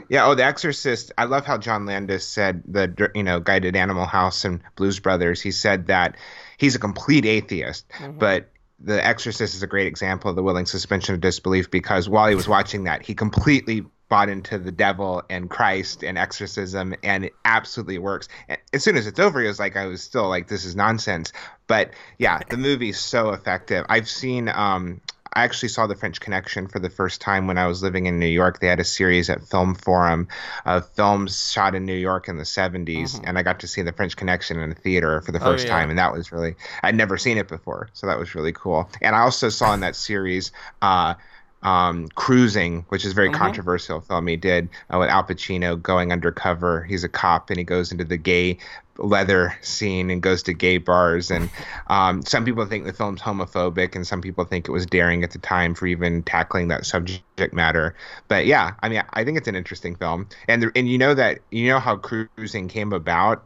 Yeah. 0.09 0.27
Oh, 0.27 0.35
The 0.35 0.45
Exorcist. 0.45 1.12
I 1.19 1.25
love 1.25 1.45
how 1.45 1.59
John 1.59 1.85
Landis 1.85 2.27
said 2.27 2.62
the 2.66 3.11
you 3.14 3.23
know 3.23 3.40
guided 3.40 3.77
Animal 3.77 4.07
House 4.07 4.45
and 4.45 4.62
Blues 4.77 4.99
Brothers. 5.01 5.43
He 5.43 5.51
said 5.51 5.88
that 5.88 6.16
he's 6.57 6.75
a 6.75 6.79
complete 6.79 7.27
atheist, 7.27 7.88
mm-hmm. 7.90 8.19
but 8.19 8.49
the 8.81 9.05
Exorcist 9.05 9.55
is 9.55 9.62
a 9.62 9.66
great 9.66 9.87
example 9.87 10.31
of 10.31 10.37
the 10.37 10.43
willing 10.43 10.66
suspension 10.66 11.14
of 11.14 11.21
disbelief 11.21 11.71
because 11.71 12.09
while 12.09 12.29
he 12.29 12.35
was 12.35 12.49
watching 12.49 12.85
that, 12.85 13.03
he 13.03 13.14
completely 13.14 13.85
bought 14.09 14.29
into 14.29 14.59
the 14.59 14.73
devil 14.73 15.23
and 15.31 15.49
Christ 15.49 16.03
and 16.03 16.19
exorcism, 16.19 16.95
and 17.03 17.27
it 17.27 17.33
absolutely 17.45 17.99
works. 17.99 18.29
And 18.49 18.59
As 18.73 18.83
soon 18.83 18.97
as 18.97 19.07
it's 19.07 19.21
over, 19.21 19.40
he 19.40 19.47
was 19.47 19.61
like, 19.61 19.77
I 19.77 19.87
was 19.87 20.03
still 20.03 20.29
like, 20.29 20.49
this 20.49 20.64
is 20.64 20.75
nonsense. 20.75 21.33
But 21.66 21.93
yeah, 22.19 22.40
the 22.51 22.57
movie's 22.57 22.99
so 22.99 23.31
effective. 23.31 23.87
I've 23.88 24.09
seen 24.09 24.49
um, 24.49 25.01
I 25.33 25.45
actually 25.45 25.69
saw 25.69 25.87
The 25.87 25.95
French 25.95 26.21
Connection 26.21 26.66
for 26.66 26.79
the 26.79 26.90
first 26.90 27.21
time 27.21 27.47
when 27.47 27.59
I 27.59 27.66
was 27.66 27.83
living 27.83 28.07
in 28.07 28.19
New 28.19 28.27
York. 28.27 28.61
They 28.61 28.66
had 28.66 28.81
a 28.81 28.85
series 28.85 29.31
at 29.31 29.43
Film 29.43 29.75
Forum 29.75 30.29
of 30.64 30.88
films 30.90 31.53
shot 31.53 31.75
in 31.75 31.87
New 31.87 31.95
York 31.95 32.29
in 32.29 32.37
the 32.37 32.45
70s, 32.45 32.85
mm-hmm. 32.87 33.25
and 33.27 33.38
I 33.38 33.43
got 33.43 33.61
to 33.61 33.69
see 33.69 33.83
The 33.83 33.93
French 33.93 34.16
Connection 34.16 34.59
in 34.59 34.73
a 34.73 34.75
theater 34.75 35.21
for 35.21 35.33
the 35.33 35.38
oh, 35.38 35.53
first 35.53 35.66
oh, 35.66 35.69
yeah. 35.69 35.75
time, 35.75 35.90
and 35.90 35.99
that 35.99 36.12
was 36.12 36.33
really, 36.33 36.57
I'd 36.83 36.97
never 36.97 37.16
seen 37.16 37.38
it 37.38 37.49
before, 37.49 37.88
so 37.93 38.07
that 38.07 38.19
was 38.19 38.35
really 38.35 38.53
cool. 38.53 38.90
And 39.01 39.14
I 39.14 39.21
also 39.21 39.49
saw 39.49 39.73
in 39.73 39.81
that 39.81 39.97
series, 39.97 40.53
uh, 40.83 41.14
um, 41.62 42.09
Cruising, 42.09 42.87
which 42.88 43.05
is 43.05 43.12
a 43.12 43.14
very 43.14 43.29
mm-hmm. 43.29 43.38
controversial 43.38 44.01
film 44.01 44.27
he 44.27 44.37
did 44.37 44.68
uh, 44.92 44.99
with 44.99 45.09
Al 45.09 45.25
Pacino 45.25 45.81
going 45.81 46.12
undercover. 46.12 46.83
He's 46.85 47.05
a 47.05 47.09
cop 47.09 47.51
and 47.51 47.59
he 47.59 47.64
goes 47.64 47.92
into 47.92 48.05
the 48.05 48.16
gay 48.16 48.59
leather 48.99 49.57
scene 49.62 50.11
and 50.11 50.23
goes 50.23 50.42
to 50.44 50.53
gay 50.53 50.79
bars. 50.79 51.31
And 51.31 51.51
um, 51.88 52.23
some 52.23 52.44
people 52.44 52.64
think 52.66 52.85
the 52.85 52.92
film's 52.92 53.20
homophobic, 53.20 53.94
and 53.94 54.07
some 54.07 54.20
people 54.20 54.44
think 54.44 54.68
it 54.68 54.73
was 54.73 54.87
daring 54.87 55.25
at 55.25 55.31
the 55.33 55.38
time 55.38 55.75
for 55.75 55.87
even 55.87 56.23
tackling 56.23 56.68
that 56.68 56.87
subject 56.87 57.53
matter. 57.53 57.94
But 58.29 58.46
yeah, 58.46 58.75
I 58.83 58.88
mean, 58.88 59.03
I 59.12 59.25
think 59.25 59.38
it's 59.38 59.49
an 59.49 59.57
interesting 59.57 59.96
film. 59.96 60.29
And 60.49 60.62
the, 60.62 60.73
and 60.75 60.88
you 60.88 60.99
know 60.99 61.14
that 61.14 61.40
you 61.51 61.68
know 61.68 61.79
how 61.79 61.96
Cruising 61.96 62.68
came 62.68 62.92
about, 62.92 63.44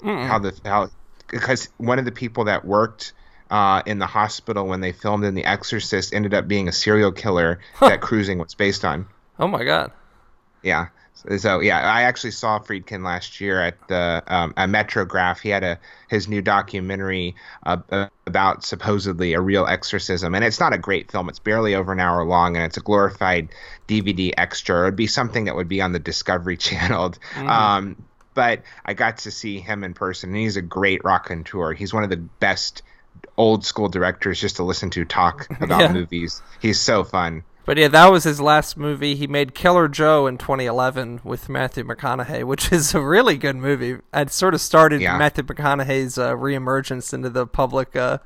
Mm-mm. 0.00 0.26
how 0.26 0.38
the 0.38 0.58
how 0.64 0.90
because 1.28 1.68
one 1.76 1.98
of 1.98 2.04
the 2.04 2.12
people 2.12 2.44
that 2.44 2.64
worked 2.64 3.12
uh, 3.50 3.82
in 3.86 3.98
the 3.98 4.06
hospital 4.06 4.66
when 4.66 4.80
they 4.80 4.92
filmed 4.92 5.24
in 5.24 5.34
The 5.34 5.44
Exorcist 5.44 6.12
ended 6.12 6.34
up 6.34 6.48
being 6.48 6.68
a 6.68 6.72
serial 6.72 7.12
killer 7.12 7.60
huh. 7.74 7.88
that 7.88 8.00
Cruising 8.00 8.38
was 8.38 8.54
based 8.54 8.84
on. 8.84 9.06
Oh 9.38 9.48
my 9.48 9.64
god. 9.64 9.92
Yeah. 10.62 10.88
So, 11.38 11.58
yeah, 11.58 11.78
I 11.78 12.02
actually 12.02 12.30
saw 12.30 12.60
Friedkin 12.60 13.04
last 13.04 13.40
year 13.40 13.60
at 13.60 13.88
the 13.88 14.22
um, 14.28 14.54
at 14.56 14.68
Metrograph. 14.68 15.40
He 15.40 15.48
had 15.48 15.64
a 15.64 15.78
his 16.08 16.28
new 16.28 16.40
documentary 16.40 17.34
uh, 17.66 18.06
about 18.24 18.64
supposedly 18.64 19.32
a 19.32 19.40
real 19.40 19.66
exorcism, 19.66 20.36
and 20.36 20.44
it's 20.44 20.60
not 20.60 20.72
a 20.72 20.78
great 20.78 21.10
film. 21.10 21.28
It's 21.28 21.40
barely 21.40 21.74
over 21.74 21.92
an 21.92 21.98
hour 21.98 22.24
long, 22.24 22.56
and 22.56 22.64
it's 22.64 22.76
a 22.76 22.80
glorified 22.80 23.48
DVD 23.88 24.32
extra. 24.36 24.82
It 24.82 24.84
would 24.84 24.96
be 24.96 25.08
something 25.08 25.46
that 25.46 25.56
would 25.56 25.68
be 25.68 25.80
on 25.80 25.90
the 25.90 25.98
Discovery 25.98 26.56
Channel. 26.68 27.10
Mm-hmm. 27.10 27.48
Um, 27.48 28.06
but 28.34 28.62
I 28.84 28.94
got 28.94 29.18
to 29.18 29.32
see 29.32 29.58
him 29.58 29.82
in 29.82 29.94
person, 29.94 30.30
and 30.30 30.38
he's 30.38 30.56
a 30.56 30.62
great 30.62 31.02
rock 31.02 31.30
and 31.30 31.44
tour. 31.44 31.72
He's 31.72 31.92
one 31.92 32.04
of 32.04 32.10
the 32.10 32.16
best 32.16 32.82
old 33.36 33.64
school 33.64 33.88
directors 33.88 34.40
just 34.40 34.56
to 34.56 34.62
listen 34.62 34.90
to 34.90 35.04
talk 35.04 35.46
about 35.60 35.80
yeah. 35.80 35.92
movies. 35.92 36.42
He's 36.60 36.80
so 36.80 37.04
fun. 37.04 37.44
But 37.68 37.76
yeah, 37.76 37.88
that 37.88 38.10
was 38.10 38.24
his 38.24 38.40
last 38.40 38.78
movie. 38.78 39.14
He 39.14 39.26
made 39.26 39.54
Killer 39.54 39.88
Joe 39.88 40.26
in 40.26 40.38
2011 40.38 41.20
with 41.22 41.50
Matthew 41.50 41.84
McConaughey, 41.84 42.42
which 42.44 42.72
is 42.72 42.94
a 42.94 43.00
really 43.02 43.36
good 43.36 43.56
movie. 43.56 43.98
It 44.14 44.30
sort 44.30 44.54
of 44.54 44.62
started 44.62 45.02
yeah. 45.02 45.18
Matthew 45.18 45.44
McConaughey's 45.44 46.16
uh, 46.16 46.32
reemergence 46.32 47.12
into 47.12 47.28
the 47.28 47.46
public 47.46 47.94
uh, 47.94 48.18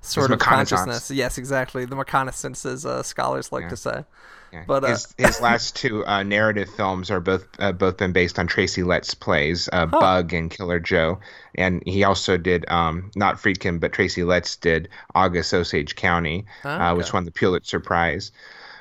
sort 0.00 0.30
of 0.30 0.38
consciousness. 0.38 1.10
Yes, 1.10 1.36
exactly. 1.36 1.84
The 1.84 1.96
McConaissance, 1.96 2.64
as 2.64 2.86
uh, 2.86 3.02
scholars 3.02 3.52
like 3.52 3.64
yeah. 3.64 3.68
to 3.68 3.76
say. 3.76 4.04
Yeah. 4.52 4.64
But 4.66 4.84
uh, 4.84 4.88
his, 4.88 5.14
his 5.18 5.40
last 5.40 5.76
two 5.76 6.06
uh, 6.06 6.22
narrative 6.22 6.70
films 6.70 7.10
are 7.10 7.20
both 7.20 7.46
uh, 7.58 7.72
both 7.72 7.98
been 7.98 8.12
based 8.12 8.38
on 8.38 8.46
Tracy 8.46 8.82
Letts 8.82 9.14
plays, 9.14 9.68
uh, 9.72 9.86
huh. 9.86 10.00
Bug 10.00 10.32
and 10.32 10.50
Killer 10.50 10.80
Joe, 10.80 11.20
and 11.54 11.82
he 11.86 12.04
also 12.04 12.36
did 12.36 12.68
um, 12.70 13.10
not 13.14 13.36
Friedkin, 13.36 13.78
but 13.80 13.92
Tracy 13.92 14.24
Letts 14.24 14.56
did 14.56 14.88
August 15.14 15.52
Osage 15.52 15.96
County, 15.96 16.46
uh, 16.64 16.68
okay. 16.68 16.96
which 16.96 17.12
won 17.12 17.24
the 17.24 17.30
Pulitzer 17.30 17.80
Prize. 17.80 18.32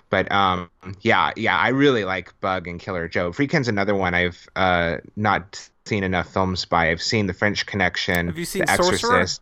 But 0.10 0.32
um, 0.32 0.70
yeah, 1.02 1.32
yeah, 1.36 1.58
I 1.58 1.70
really 1.70 2.06
like 2.06 2.40
Bug 2.40 2.68
and 2.68 2.80
Killer 2.80 3.08
Joe. 3.10 3.32
Friedkin's 3.32 3.68
another 3.68 3.94
one 3.94 4.14
I've 4.14 4.48
uh, 4.56 4.98
not 5.18 5.70
seen 5.86 6.04
enough 6.04 6.32
films 6.32 6.64
by. 6.64 6.92
I've 6.92 7.02
seen 7.02 7.28
The 7.28 7.34
French 7.34 7.66
Connection, 7.66 8.28
Have 8.28 8.38
you 8.38 8.46
seen 8.46 8.64
The 8.66 8.76
Sorcerer? 8.76 8.94
Exorcist. 8.94 9.42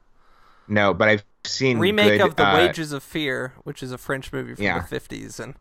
No, 0.68 0.96
but 0.96 1.08
I've 1.08 1.24
seen 1.44 1.78
remake 1.78 2.20
good, 2.20 2.30
of 2.30 2.36
The 2.36 2.44
Wages 2.44 2.92
of 2.92 3.04
Fear, 3.04 3.54
which 3.64 3.84
is 3.84 3.92
a 3.92 4.00
French 4.00 4.34
movie 4.34 4.56
from 4.56 4.64
yeah. 4.64 4.80
the 4.80 4.88
fifties, 4.88 5.40
and 5.40 5.54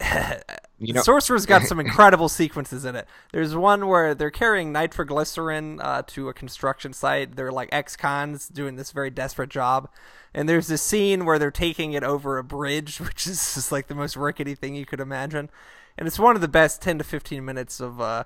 you 0.78 0.92
know, 0.94 1.02
Sorcerer's 1.02 1.46
got 1.46 1.62
some 1.62 1.80
incredible 1.80 2.28
sequences 2.28 2.84
in 2.84 2.96
it. 2.96 3.06
There's 3.32 3.54
one 3.54 3.86
where 3.86 4.14
they're 4.14 4.30
carrying 4.30 4.72
nitroglycerin 4.72 5.80
uh, 5.80 6.02
to 6.08 6.28
a 6.28 6.34
construction 6.34 6.92
site. 6.92 7.36
They're 7.36 7.52
like 7.52 7.68
ex-cons 7.72 8.48
doing 8.48 8.76
this 8.76 8.90
very 8.90 9.10
desperate 9.10 9.50
job, 9.50 9.88
and 10.34 10.48
there's 10.48 10.68
this 10.68 10.82
scene 10.82 11.24
where 11.24 11.38
they're 11.38 11.50
taking 11.50 11.92
it 11.92 12.02
over 12.02 12.38
a 12.38 12.44
bridge, 12.44 13.00
which 13.00 13.26
is 13.26 13.54
just 13.54 13.72
like 13.72 13.88
the 13.88 13.94
most 13.94 14.16
rickety 14.16 14.54
thing 14.54 14.74
you 14.74 14.86
could 14.86 15.00
imagine. 15.00 15.50
And 15.98 16.06
it's 16.06 16.18
one 16.18 16.34
of 16.34 16.40
the 16.40 16.48
best 16.48 16.80
10 16.80 16.98
to 16.98 17.04
15 17.04 17.44
minutes 17.44 17.80
of 17.80 18.00
uh, 18.00 18.24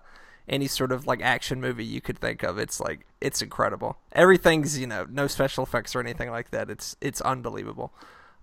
any 0.48 0.66
sort 0.68 0.92
of 0.92 1.06
like 1.06 1.20
action 1.22 1.60
movie 1.60 1.84
you 1.84 2.00
could 2.00 2.18
think 2.18 2.42
of. 2.42 2.58
It's 2.58 2.78
like 2.78 3.06
it's 3.20 3.42
incredible. 3.42 3.98
Everything's 4.12 4.78
you 4.78 4.86
know 4.86 5.06
no 5.10 5.26
special 5.26 5.64
effects 5.64 5.96
or 5.96 6.00
anything 6.00 6.30
like 6.30 6.50
that. 6.50 6.70
It's 6.70 6.96
it's 7.00 7.20
unbelievable. 7.22 7.92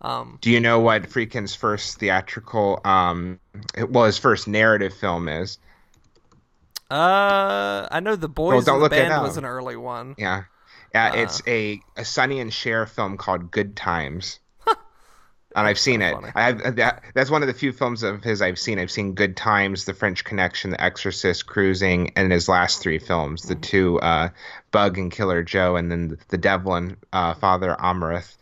Um, 0.01 0.39
Do 0.41 0.49
you 0.49 0.59
know 0.59 0.79
what 0.79 1.03
Friedkin's 1.03 1.53
first 1.53 1.99
theatrical, 1.99 2.81
um, 2.83 3.39
well, 3.89 4.05
his 4.05 4.17
first 4.17 4.47
narrative 4.47 4.93
film 4.95 5.29
is? 5.29 5.59
Uh, 6.89 7.87
I 7.89 7.99
know 8.01 8.15
the 8.15 8.27
Boys 8.27 8.65
well, 8.65 8.77
in 8.77 8.83
the 8.83 8.89
Band 8.89 9.23
was 9.23 9.37
an 9.37 9.45
early 9.45 9.77
one. 9.77 10.15
Yeah, 10.17 10.43
yeah, 10.93 11.11
uh, 11.11 11.15
it's 11.15 11.41
a 11.47 11.79
a 11.95 12.03
Sonny 12.03 12.41
and 12.41 12.53
Cher 12.53 12.85
film 12.85 13.15
called 13.15 13.49
Good 13.49 13.77
Times. 13.77 14.39
and 14.67 14.77
I've 15.67 15.79
seen 15.79 16.01
it. 16.01 16.17
I 16.35 16.41
have 16.41 16.75
that. 16.75 17.03
That's 17.13 17.29
one 17.29 17.43
of 17.43 17.47
the 17.47 17.53
few 17.53 17.71
films 17.71 18.03
of 18.03 18.23
his 18.23 18.41
I've 18.41 18.59
seen. 18.59 18.77
I've 18.77 18.91
seen 18.91 19.13
Good 19.13 19.37
Times, 19.37 19.85
The 19.85 19.93
French 19.93 20.25
Connection, 20.25 20.71
The 20.71 20.83
Exorcist, 20.83 21.45
Cruising, 21.45 22.11
and 22.17 22.29
his 22.29 22.49
last 22.49 22.81
three 22.81 22.99
films, 22.99 23.43
the 23.43 23.53
mm-hmm. 23.53 23.61
two 23.61 23.99
uh, 24.01 24.29
Bug 24.71 24.97
and 24.97 25.11
Killer 25.11 25.43
Joe, 25.43 25.77
and 25.77 25.89
then 25.89 26.17
The 26.27 26.37
Devil 26.37 26.75
and 26.75 26.97
uh, 27.13 27.35
Father 27.35 27.73
Amorth. 27.79 28.35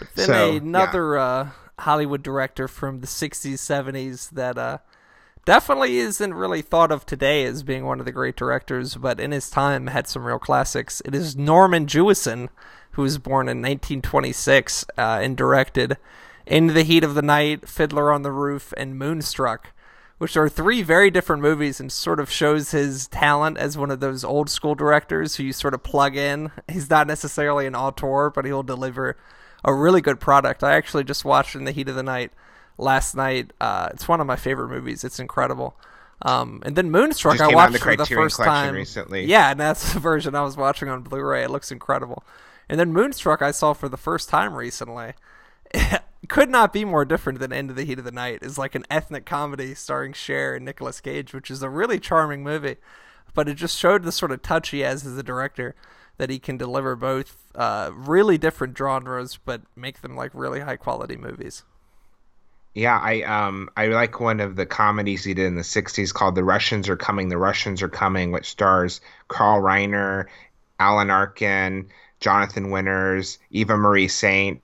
But 0.00 0.14
then 0.16 0.26
so, 0.26 0.56
another 0.56 1.14
yeah. 1.14 1.22
uh, 1.22 1.48
Hollywood 1.80 2.22
director 2.22 2.66
from 2.66 3.00
the 3.00 3.06
'60s, 3.06 3.54
'70s 3.54 4.30
that 4.30 4.58
uh, 4.58 4.78
definitely 5.44 5.98
isn't 5.98 6.34
really 6.34 6.62
thought 6.62 6.90
of 6.90 7.06
today 7.06 7.44
as 7.44 7.62
being 7.62 7.84
one 7.84 8.00
of 8.00 8.06
the 8.06 8.12
great 8.12 8.36
directors, 8.36 8.96
but 8.96 9.20
in 9.20 9.30
his 9.30 9.50
time 9.50 9.88
had 9.88 10.08
some 10.08 10.24
real 10.24 10.38
classics. 10.38 11.02
It 11.04 11.14
is 11.14 11.36
Norman 11.36 11.86
Jewison, 11.86 12.48
who 12.92 13.02
was 13.02 13.18
born 13.18 13.48
in 13.48 13.58
1926 13.58 14.84
uh, 14.96 15.00
and 15.22 15.36
directed 15.36 15.96
In 16.46 16.68
the 16.68 16.82
Heat 16.82 17.04
of 17.04 17.14
the 17.14 17.22
Night, 17.22 17.68
Fiddler 17.68 18.12
on 18.12 18.22
the 18.22 18.32
Roof, 18.32 18.72
and 18.76 18.98
Moonstruck, 18.98 19.72
which 20.18 20.36
are 20.36 20.48
three 20.48 20.82
very 20.82 21.10
different 21.10 21.42
movies 21.42 21.80
and 21.80 21.90
sort 21.90 22.20
of 22.20 22.30
shows 22.30 22.72
his 22.72 23.08
talent 23.08 23.58
as 23.58 23.78
one 23.78 23.90
of 23.90 24.00
those 24.00 24.24
old 24.24 24.50
school 24.50 24.74
directors 24.74 25.36
who 25.36 25.44
you 25.44 25.52
sort 25.52 25.74
of 25.74 25.82
plug 25.82 26.16
in. 26.16 26.50
He's 26.68 26.90
not 26.90 27.06
necessarily 27.06 27.66
an 27.66 27.74
auteur, 27.74 28.30
but 28.30 28.44
he'll 28.44 28.62
deliver 28.62 29.16
a 29.64 29.72
really 29.72 30.00
good 30.00 30.20
product. 30.20 30.62
I 30.62 30.72
actually 30.72 31.04
just 31.04 31.24
watched 31.24 31.54
In 31.54 31.64
the 31.64 31.72
Heat 31.72 31.88
of 31.88 31.94
the 31.94 32.02
Night 32.02 32.32
last 32.78 33.14
night. 33.14 33.52
Uh, 33.60 33.90
it's 33.92 34.08
one 34.08 34.20
of 34.20 34.26
my 34.26 34.36
favorite 34.36 34.68
movies. 34.68 35.04
It's 35.04 35.18
incredible. 35.18 35.76
Um, 36.22 36.62
and 36.66 36.76
then 36.76 36.90
Moonstruck, 36.90 37.38
just 37.38 37.50
I 37.50 37.54
watched 37.54 37.72
the 37.72 37.78
for 37.78 37.96
the 37.96 38.06
first 38.06 38.36
time 38.36 38.74
recently. 38.74 39.24
Yeah, 39.24 39.50
and 39.50 39.60
that's 39.60 39.92
the 39.94 40.00
version 40.00 40.34
I 40.34 40.42
was 40.42 40.56
watching 40.56 40.88
on 40.88 41.02
Blu-ray. 41.02 41.44
It 41.44 41.50
looks 41.50 41.70
incredible. 41.72 42.24
And 42.68 42.78
then 42.78 42.92
Moonstruck, 42.92 43.42
I 43.42 43.50
saw 43.50 43.72
for 43.72 43.88
the 43.88 43.96
first 43.96 44.28
time 44.28 44.54
recently. 44.54 45.14
could 46.28 46.50
not 46.50 46.72
be 46.72 46.84
more 46.84 47.04
different 47.04 47.38
than 47.38 47.52
End 47.52 47.70
of 47.70 47.76
the 47.76 47.84
Heat 47.84 47.98
of 47.98 48.04
the 48.04 48.12
Night. 48.12 48.38
It's 48.42 48.58
like 48.58 48.74
an 48.74 48.84
ethnic 48.90 49.26
comedy 49.26 49.74
starring 49.74 50.12
Cher 50.12 50.54
and 50.54 50.64
Nicolas 50.64 51.00
Cage, 51.00 51.32
which 51.34 51.50
is 51.50 51.62
a 51.62 51.68
really 51.68 51.98
charming 51.98 52.42
movie. 52.42 52.76
But 53.34 53.48
it 53.48 53.54
just 53.54 53.78
showed 53.78 54.04
the 54.04 54.12
sort 54.12 54.32
of 54.32 54.42
touch 54.42 54.70
he 54.70 54.80
has 54.80 55.06
as 55.06 55.16
a 55.16 55.22
director 55.22 55.74
that 56.20 56.28
he 56.28 56.38
can 56.38 56.58
deliver 56.58 56.94
both 56.94 57.34
uh, 57.54 57.90
really 57.94 58.36
different 58.36 58.76
genres, 58.76 59.38
but 59.42 59.62
make 59.74 60.02
them 60.02 60.14
like 60.14 60.30
really 60.34 60.60
high 60.60 60.76
quality 60.76 61.16
movies. 61.16 61.64
Yeah, 62.74 63.00
I 63.02 63.22
um 63.22 63.70
I 63.74 63.86
like 63.86 64.20
one 64.20 64.38
of 64.38 64.54
the 64.54 64.66
comedies 64.66 65.24
he 65.24 65.32
did 65.32 65.46
in 65.46 65.56
the 65.56 65.62
'60s 65.62 66.12
called 66.12 66.34
"The 66.34 66.44
Russians 66.44 66.90
Are 66.90 66.96
Coming." 66.96 67.30
The 67.30 67.38
Russians 67.38 67.80
Are 67.80 67.88
Coming, 67.88 68.32
which 68.32 68.50
stars 68.50 69.00
Carl 69.28 69.62
Reiner, 69.62 70.26
Alan 70.78 71.08
Arkin, 71.08 71.88
Jonathan 72.20 72.70
Winters, 72.70 73.38
Eva 73.50 73.78
Marie 73.78 74.06
Saint. 74.06 74.60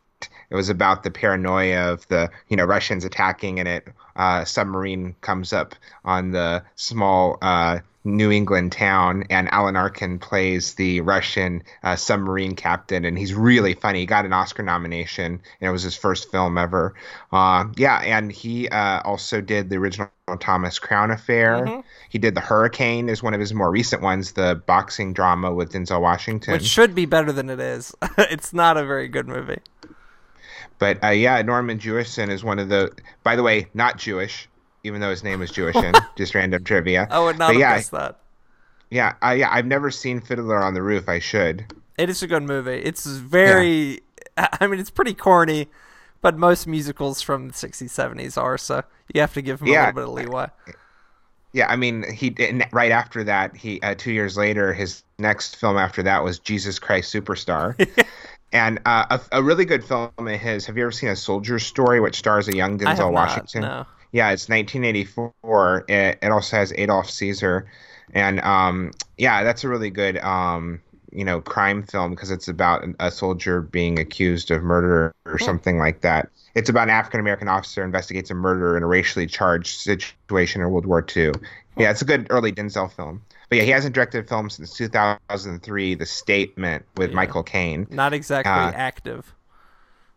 It 0.50 0.54
was 0.54 0.68
about 0.68 1.04
the 1.04 1.10
paranoia 1.10 1.90
of 1.90 2.06
the 2.08 2.30
you 2.48 2.56
know 2.58 2.66
Russians 2.66 3.06
attacking, 3.06 3.60
and 3.60 3.66
it 3.66 3.88
uh, 4.14 4.44
submarine 4.44 5.16
comes 5.22 5.54
up 5.54 5.74
on 6.04 6.32
the 6.32 6.64
small 6.74 7.38
uh, 7.40 7.78
New 8.06 8.30
England 8.30 8.70
town, 8.70 9.24
and 9.30 9.52
Alan 9.52 9.74
Arkin 9.74 10.20
plays 10.20 10.74
the 10.74 11.00
Russian 11.00 11.64
uh, 11.82 11.96
submarine 11.96 12.54
captain, 12.54 13.04
and 13.04 13.18
he's 13.18 13.34
really 13.34 13.74
funny. 13.74 14.00
He 14.00 14.06
got 14.06 14.24
an 14.24 14.32
Oscar 14.32 14.62
nomination, 14.62 15.40
and 15.60 15.68
it 15.68 15.72
was 15.72 15.82
his 15.82 15.96
first 15.96 16.30
film 16.30 16.56
ever. 16.56 16.94
Uh, 17.32 17.66
yeah, 17.76 17.98
and 17.98 18.30
he 18.30 18.68
uh, 18.68 19.00
also 19.04 19.40
did 19.40 19.70
the 19.70 19.76
original 19.76 20.08
Thomas 20.38 20.78
Crown 20.78 21.10
Affair. 21.10 21.66
Mm-hmm. 21.66 21.80
He 22.08 22.18
did 22.18 22.36
The 22.36 22.40
Hurricane, 22.40 23.08
is 23.08 23.24
one 23.24 23.34
of 23.34 23.40
his 23.40 23.52
more 23.52 23.72
recent 23.72 24.02
ones, 24.02 24.32
the 24.32 24.62
boxing 24.66 25.12
drama 25.12 25.52
with 25.52 25.72
Denzel 25.72 26.00
Washington, 26.00 26.52
which 26.52 26.62
should 26.62 26.94
be 26.94 27.06
better 27.06 27.32
than 27.32 27.50
it 27.50 27.58
is. 27.58 27.92
it's 28.18 28.52
not 28.52 28.76
a 28.76 28.86
very 28.86 29.08
good 29.08 29.26
movie. 29.26 29.58
But 30.78 31.02
uh, 31.02 31.08
yeah, 31.08 31.42
Norman 31.42 31.80
Jewison 31.80 32.30
is 32.30 32.44
one 32.44 32.60
of 32.60 32.68
the. 32.68 32.92
By 33.24 33.34
the 33.34 33.42
way, 33.42 33.66
not 33.74 33.98
Jewish 33.98 34.48
even 34.86 35.00
though 35.00 35.10
his 35.10 35.24
name 35.24 35.40
was 35.40 35.50
Jewish 35.50 35.76
and 35.76 35.96
just 36.16 36.34
random 36.34 36.64
trivia. 36.64 37.08
I 37.10 37.18
would 37.18 37.38
not 37.38 37.48
but 37.48 37.52
have 37.54 37.60
yeah, 37.60 37.76
guessed 37.76 37.90
that. 37.90 38.18
Yeah, 38.90 39.14
I, 39.20 39.34
yeah, 39.34 39.48
I've 39.50 39.66
never 39.66 39.90
seen 39.90 40.20
Fiddler 40.20 40.62
on 40.62 40.74
the 40.74 40.82
Roof. 40.82 41.08
I 41.08 41.18
should. 41.18 41.66
It 41.98 42.08
is 42.08 42.22
a 42.22 42.26
good 42.26 42.44
movie. 42.44 42.76
It's 42.76 43.04
very. 43.06 44.00
Yeah. 44.38 44.48
I 44.60 44.66
mean, 44.66 44.78
it's 44.78 44.90
pretty 44.90 45.14
corny, 45.14 45.68
but 46.20 46.36
most 46.36 46.66
musicals 46.66 47.22
from 47.22 47.48
the 47.48 47.54
'60s, 47.54 47.84
'70s 47.84 48.40
are. 48.40 48.58
So 48.58 48.84
you 49.12 49.20
have 49.20 49.34
to 49.34 49.42
give 49.42 49.60
him 49.60 49.68
yeah. 49.68 49.86
a 49.86 49.92
little 49.92 50.14
bit 50.14 50.24
of 50.24 50.30
leeway. 50.30 50.46
Yeah, 51.52 51.68
I 51.68 51.76
mean, 51.76 52.04
he 52.12 52.34
right 52.70 52.92
after 52.92 53.24
that, 53.24 53.56
he 53.56 53.80
uh, 53.80 53.94
two 53.96 54.12
years 54.12 54.36
later, 54.36 54.74
his 54.74 55.02
next 55.18 55.56
film 55.56 55.78
after 55.78 56.02
that 56.02 56.22
was 56.22 56.38
Jesus 56.38 56.78
Christ 56.78 57.14
Superstar. 57.14 57.74
and 58.52 58.78
uh, 58.84 59.18
a, 59.32 59.38
a, 59.38 59.42
really 59.42 59.64
good 59.64 59.82
film 59.82 60.10
of 60.18 60.26
his. 60.28 60.66
Have 60.66 60.76
you 60.76 60.82
ever 60.82 60.92
seen 60.92 61.08
A 61.08 61.16
Soldier's 61.16 61.64
Story, 61.64 61.98
which 62.00 62.16
stars 62.16 62.48
a 62.48 62.54
young 62.54 62.78
Denzel 62.78 63.10
Washington? 63.10 63.62
Not, 63.62 63.86
no. 63.86 63.95
Yeah, 64.12 64.30
it's 64.30 64.48
1984. 64.48 65.84
It, 65.88 66.18
it 66.22 66.30
also 66.30 66.56
has 66.56 66.72
Adolph 66.76 67.10
Caesar, 67.10 67.66
and 68.12 68.40
um, 68.40 68.92
yeah, 69.18 69.42
that's 69.42 69.64
a 69.64 69.68
really 69.68 69.90
good 69.90 70.18
um, 70.18 70.80
you 71.12 71.24
know 71.24 71.40
crime 71.40 71.82
film 71.82 72.10
because 72.10 72.30
it's 72.30 72.48
about 72.48 72.84
a 73.00 73.10
soldier 73.10 73.60
being 73.60 73.98
accused 73.98 74.50
of 74.50 74.62
murder 74.62 75.14
or 75.24 75.38
something 75.38 75.78
like 75.78 76.02
that. 76.02 76.28
It's 76.54 76.68
about 76.68 76.84
an 76.84 76.90
African 76.90 77.20
American 77.20 77.48
officer 77.48 77.84
investigates 77.84 78.30
a 78.30 78.34
murder 78.34 78.76
in 78.76 78.82
a 78.82 78.86
racially 78.86 79.26
charged 79.26 79.80
situation 79.80 80.62
in 80.62 80.70
World 80.70 80.86
War 80.86 81.04
II. 81.14 81.32
Yeah, 81.76 81.90
it's 81.90 82.00
a 82.00 82.06
good 82.06 82.26
early 82.30 82.52
Denzel 82.52 82.90
film. 82.90 83.22
But 83.48 83.58
yeah, 83.58 83.64
he 83.64 83.70
hasn't 83.70 83.94
directed 83.94 84.24
a 84.24 84.28
film 84.28 84.50
since 84.50 84.76
2003, 84.76 85.94
The 85.94 86.06
Statement 86.06 86.84
with 86.96 87.10
yeah. 87.10 87.16
Michael 87.16 87.42
Caine. 87.44 87.86
Not 87.90 88.12
exactly 88.12 88.50
uh, 88.50 88.72
active. 88.72 89.35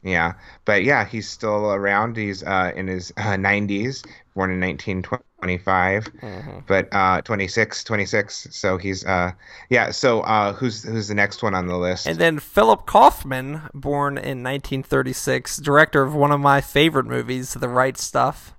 Yeah, 0.02 0.34
but 0.64 0.84
yeah, 0.86 1.06
he's 1.06 1.30
still 1.30 1.74
around. 1.74 2.16
He's 2.16 2.42
uh, 2.42 2.72
in 2.74 2.88
his 2.88 3.12
uh, 3.18 3.36
90s, 3.36 4.06
born 4.34 4.50
in 4.50 4.62
1925, 4.62 6.04
mm-hmm. 6.06 6.60
but 6.68 6.88
uh, 6.94 7.22
26, 7.22 7.84
26. 7.84 8.48
So 8.52 8.78
he's 8.78 9.04
uh, 9.06 9.34
yeah. 9.70 9.92
So 9.92 10.22
uh, 10.22 10.54
who's 10.54 10.84
who's 10.84 11.10
the 11.10 11.16
next 11.16 11.44
one 11.44 11.54
on 11.54 11.68
the 11.68 11.78
list? 11.78 12.08
And 12.08 12.18
then 12.18 12.40
Philip 12.40 12.86
Kaufman, 12.86 13.64
born 13.74 14.18
in 14.18 14.42
1936, 14.42 15.58
director 15.58 16.02
of 16.02 16.16
one 16.16 16.32
of 16.32 16.40
my 16.40 16.62
favorite 16.62 17.06
movies, 17.06 17.56
The 17.56 17.70
Right 17.70 17.98
Stuff, 17.98 18.56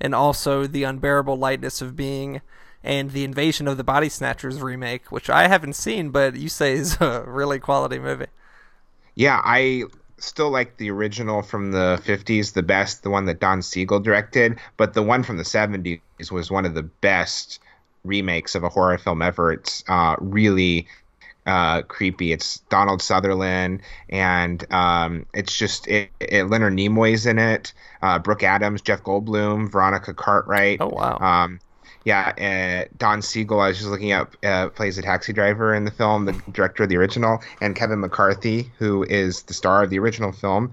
and 0.00 0.14
also 0.14 0.66
The 0.66 0.84
Unbearable 0.84 1.36
Lightness 1.36 1.82
of 1.82 1.96
Being. 1.96 2.40
And 2.82 3.10
the 3.10 3.24
Invasion 3.24 3.66
of 3.66 3.76
the 3.76 3.84
Body 3.84 4.08
Snatchers 4.08 4.62
remake, 4.62 5.10
which 5.10 5.28
I 5.28 5.48
haven't 5.48 5.74
seen, 5.74 6.10
but 6.10 6.36
you 6.36 6.48
say 6.48 6.74
is 6.74 6.96
a 7.00 7.24
really 7.26 7.58
quality 7.58 7.98
movie. 7.98 8.28
Yeah, 9.16 9.42
I 9.44 9.82
still 10.18 10.50
like 10.50 10.76
the 10.76 10.90
original 10.90 11.42
from 11.42 11.72
the 11.72 12.00
50s 12.04 12.52
the 12.52 12.62
best, 12.62 13.02
the 13.02 13.10
one 13.10 13.26
that 13.26 13.40
Don 13.40 13.62
Siegel 13.62 14.00
directed, 14.00 14.58
but 14.76 14.94
the 14.94 15.02
one 15.02 15.22
from 15.22 15.36
the 15.36 15.44
70s 15.44 16.00
was 16.30 16.50
one 16.50 16.66
of 16.66 16.74
the 16.74 16.82
best 16.82 17.60
remakes 18.04 18.54
of 18.54 18.64
a 18.64 18.68
horror 18.68 18.98
film 18.98 19.22
ever. 19.22 19.52
It's 19.52 19.84
uh, 19.88 20.16
really 20.18 20.88
uh, 21.46 21.82
creepy. 21.82 22.32
It's 22.32 22.58
Donald 22.68 23.00
Sutherland, 23.00 23.80
and 24.10 24.70
um, 24.72 25.26
it's 25.32 25.56
just 25.56 25.88
it, 25.88 26.10
it, 26.20 26.44
Leonard 26.44 26.74
Nimoy's 26.74 27.26
in 27.26 27.38
it, 27.38 27.72
uh, 28.02 28.18
Brooke 28.18 28.42
Adams, 28.42 28.82
Jeff 28.82 29.02
Goldblum, 29.02 29.70
Veronica 29.70 30.12
Cartwright. 30.12 30.80
Oh 30.80 30.88
wow! 30.88 31.16
Um, 31.18 31.60
yeah, 32.08 32.86
uh, 32.88 32.88
Don 32.96 33.20
Siegel, 33.20 33.60
I 33.60 33.68
was 33.68 33.76
just 33.76 33.90
looking 33.90 34.12
up, 34.12 34.34
uh, 34.42 34.70
plays 34.70 34.96
a 34.96 35.02
taxi 35.02 35.34
driver 35.34 35.74
in 35.74 35.84
the 35.84 35.90
film, 35.90 36.24
the 36.24 36.32
director 36.52 36.84
of 36.84 36.88
the 36.88 36.96
original, 36.96 37.42
and 37.60 37.76
Kevin 37.76 38.00
McCarthy, 38.00 38.72
who 38.78 39.02
is 39.02 39.42
the 39.42 39.52
star 39.52 39.82
of 39.84 39.90
the 39.90 39.98
original 39.98 40.32
film. 40.32 40.72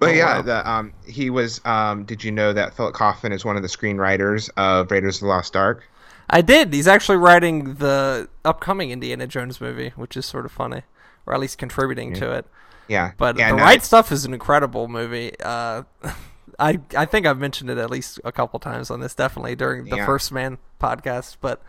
But 0.00 0.08
oh, 0.08 0.12
yeah, 0.12 0.36
wow. 0.38 0.42
the, 0.42 0.70
um, 0.70 0.92
he 1.06 1.30
was. 1.30 1.60
Um, 1.64 2.04
did 2.04 2.24
you 2.24 2.32
know 2.32 2.52
that 2.52 2.74
Philip 2.74 2.92
Kaufman 2.92 3.30
is 3.30 3.44
one 3.44 3.54
of 3.54 3.62
the 3.62 3.68
screenwriters 3.68 4.50
of 4.56 4.90
Raiders 4.90 5.18
of 5.18 5.20
the 5.20 5.26
Lost 5.28 5.54
Ark? 5.54 5.84
I 6.28 6.42
did. 6.42 6.74
He's 6.74 6.88
actually 6.88 7.18
writing 7.18 7.74
the 7.74 8.28
upcoming 8.44 8.90
Indiana 8.90 9.28
Jones 9.28 9.60
movie, 9.60 9.92
which 9.94 10.16
is 10.16 10.26
sort 10.26 10.44
of 10.44 10.50
funny, 10.50 10.82
or 11.24 11.34
at 11.34 11.40
least 11.40 11.56
contributing 11.56 12.14
yeah. 12.14 12.20
to 12.20 12.32
it. 12.32 12.46
Yeah, 12.88 13.12
but 13.16 13.38
yeah, 13.38 13.52
the 13.52 13.58
no, 13.58 13.62
right 13.62 13.82
stuff 13.82 14.10
is 14.10 14.24
an 14.24 14.34
incredible 14.34 14.88
movie. 14.88 15.34
Uh, 15.40 15.84
I 16.62 16.78
I 16.96 17.04
think 17.06 17.26
I've 17.26 17.38
mentioned 17.38 17.70
it 17.70 17.78
at 17.78 17.90
least 17.90 18.20
a 18.24 18.30
couple 18.30 18.60
times 18.60 18.90
on 18.90 19.00
this, 19.00 19.14
definitely 19.14 19.56
during 19.56 19.84
the 19.86 19.96
yeah. 19.96 20.06
First 20.06 20.30
Man 20.30 20.58
podcast. 20.80 21.38
But 21.40 21.60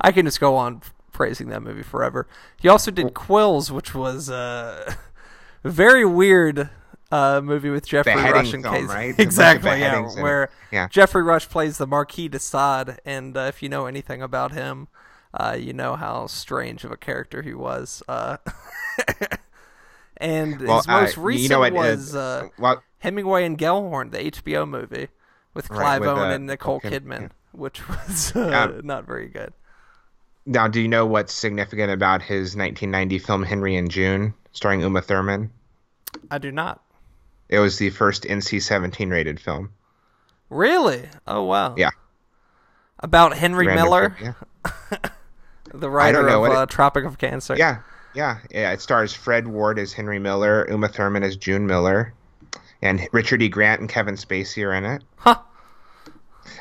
I 0.00 0.12
can 0.12 0.26
just 0.26 0.40
go 0.40 0.56
on 0.56 0.82
praising 1.12 1.48
that 1.48 1.62
movie 1.62 1.82
forever. 1.82 2.28
He 2.60 2.68
also 2.68 2.90
did 2.90 3.14
Quills, 3.14 3.70
which 3.70 3.94
was 3.94 4.28
uh, 4.28 4.94
a 5.64 5.68
very 5.68 6.04
weird 6.04 6.68
uh, 7.10 7.40
movie 7.42 7.70
with 7.70 7.86
Geoffrey 7.86 8.14
Rush 8.14 8.52
and 8.52 8.62
film, 8.62 8.88
right? 8.88 9.18
exactly, 9.18 9.80
yeah, 9.80 10.02
where 10.20 10.50
yeah. 10.70 10.88
Geoffrey 10.88 11.22
Rush 11.22 11.48
plays 11.48 11.78
the 11.78 11.86
Marquis 11.86 12.28
de 12.28 12.38
Sade, 12.38 12.98
and 13.06 13.36
uh, 13.36 13.40
if 13.40 13.62
you 13.62 13.70
know 13.70 13.86
anything 13.86 14.20
about 14.20 14.52
him, 14.52 14.88
uh, 15.32 15.56
you 15.58 15.72
know 15.72 15.96
how 15.96 16.26
strange 16.26 16.84
of 16.84 16.90
a 16.90 16.96
character 16.96 17.40
he 17.40 17.54
was. 17.54 18.02
And 20.22 20.60
well, 20.60 20.76
his 20.76 20.86
most 20.86 21.18
uh, 21.18 21.20
recent 21.20 21.42
you 21.42 21.48
know 21.48 21.70
was 21.76 22.14
uh, 22.14 22.48
well, 22.56 22.80
Hemingway 23.00 23.44
and 23.44 23.58
Gellhorn, 23.58 24.12
the 24.12 24.18
HBO 24.18 24.68
movie 24.68 25.08
with 25.52 25.68
Clive 25.68 25.80
right, 25.80 26.00
with, 26.00 26.10
Owen 26.10 26.30
uh, 26.30 26.34
and 26.34 26.46
Nicole 26.46 26.80
Kidman, 26.80 27.22
yeah. 27.22 27.28
which 27.50 27.88
was 27.88 28.34
uh, 28.36 28.80
not 28.84 29.04
very 29.04 29.28
good. 29.28 29.52
Now, 30.46 30.68
do 30.68 30.80
you 30.80 30.86
know 30.86 31.06
what's 31.06 31.32
significant 31.32 31.90
about 31.90 32.22
his 32.22 32.56
1990 32.56 33.18
film 33.18 33.42
Henry 33.42 33.74
and 33.74 33.90
June, 33.90 34.32
starring 34.52 34.80
Uma 34.80 35.02
Thurman? 35.02 35.50
I 36.30 36.38
do 36.38 36.52
not. 36.52 36.80
It 37.48 37.58
was 37.58 37.78
the 37.78 37.90
first 37.90 38.22
NC-17 38.22 39.10
rated 39.10 39.40
film. 39.40 39.72
Really? 40.50 41.08
Oh 41.26 41.42
wow. 41.42 41.74
Yeah. 41.76 41.90
About 43.00 43.36
Henry 43.36 43.66
Random 43.66 43.84
Miller, 43.84 44.16
yeah. 44.22 44.98
the 45.74 45.90
writer 45.90 46.28
of 46.28 46.44
uh, 46.44 46.66
Tropic 46.66 47.04
of 47.04 47.18
Cancer. 47.18 47.56
Yeah, 47.56 47.80
yeah, 48.14 48.38
yeah. 48.50 48.72
It 48.72 48.80
stars 48.80 49.12
Fred 49.12 49.48
Ward 49.48 49.78
as 49.78 49.92
Henry 49.92 50.18
Miller, 50.18 50.66
Uma 50.70 50.88
Thurman 50.88 51.22
as 51.22 51.36
June 51.36 51.66
Miller, 51.66 52.12
and 52.80 53.06
Richard 53.12 53.42
E. 53.42 53.48
Grant 53.48 53.80
and 53.80 53.88
Kevin 53.88 54.16
Spacey 54.16 54.64
are 54.64 54.74
in 54.74 54.84
it. 54.84 55.02
Huh. 55.16 55.38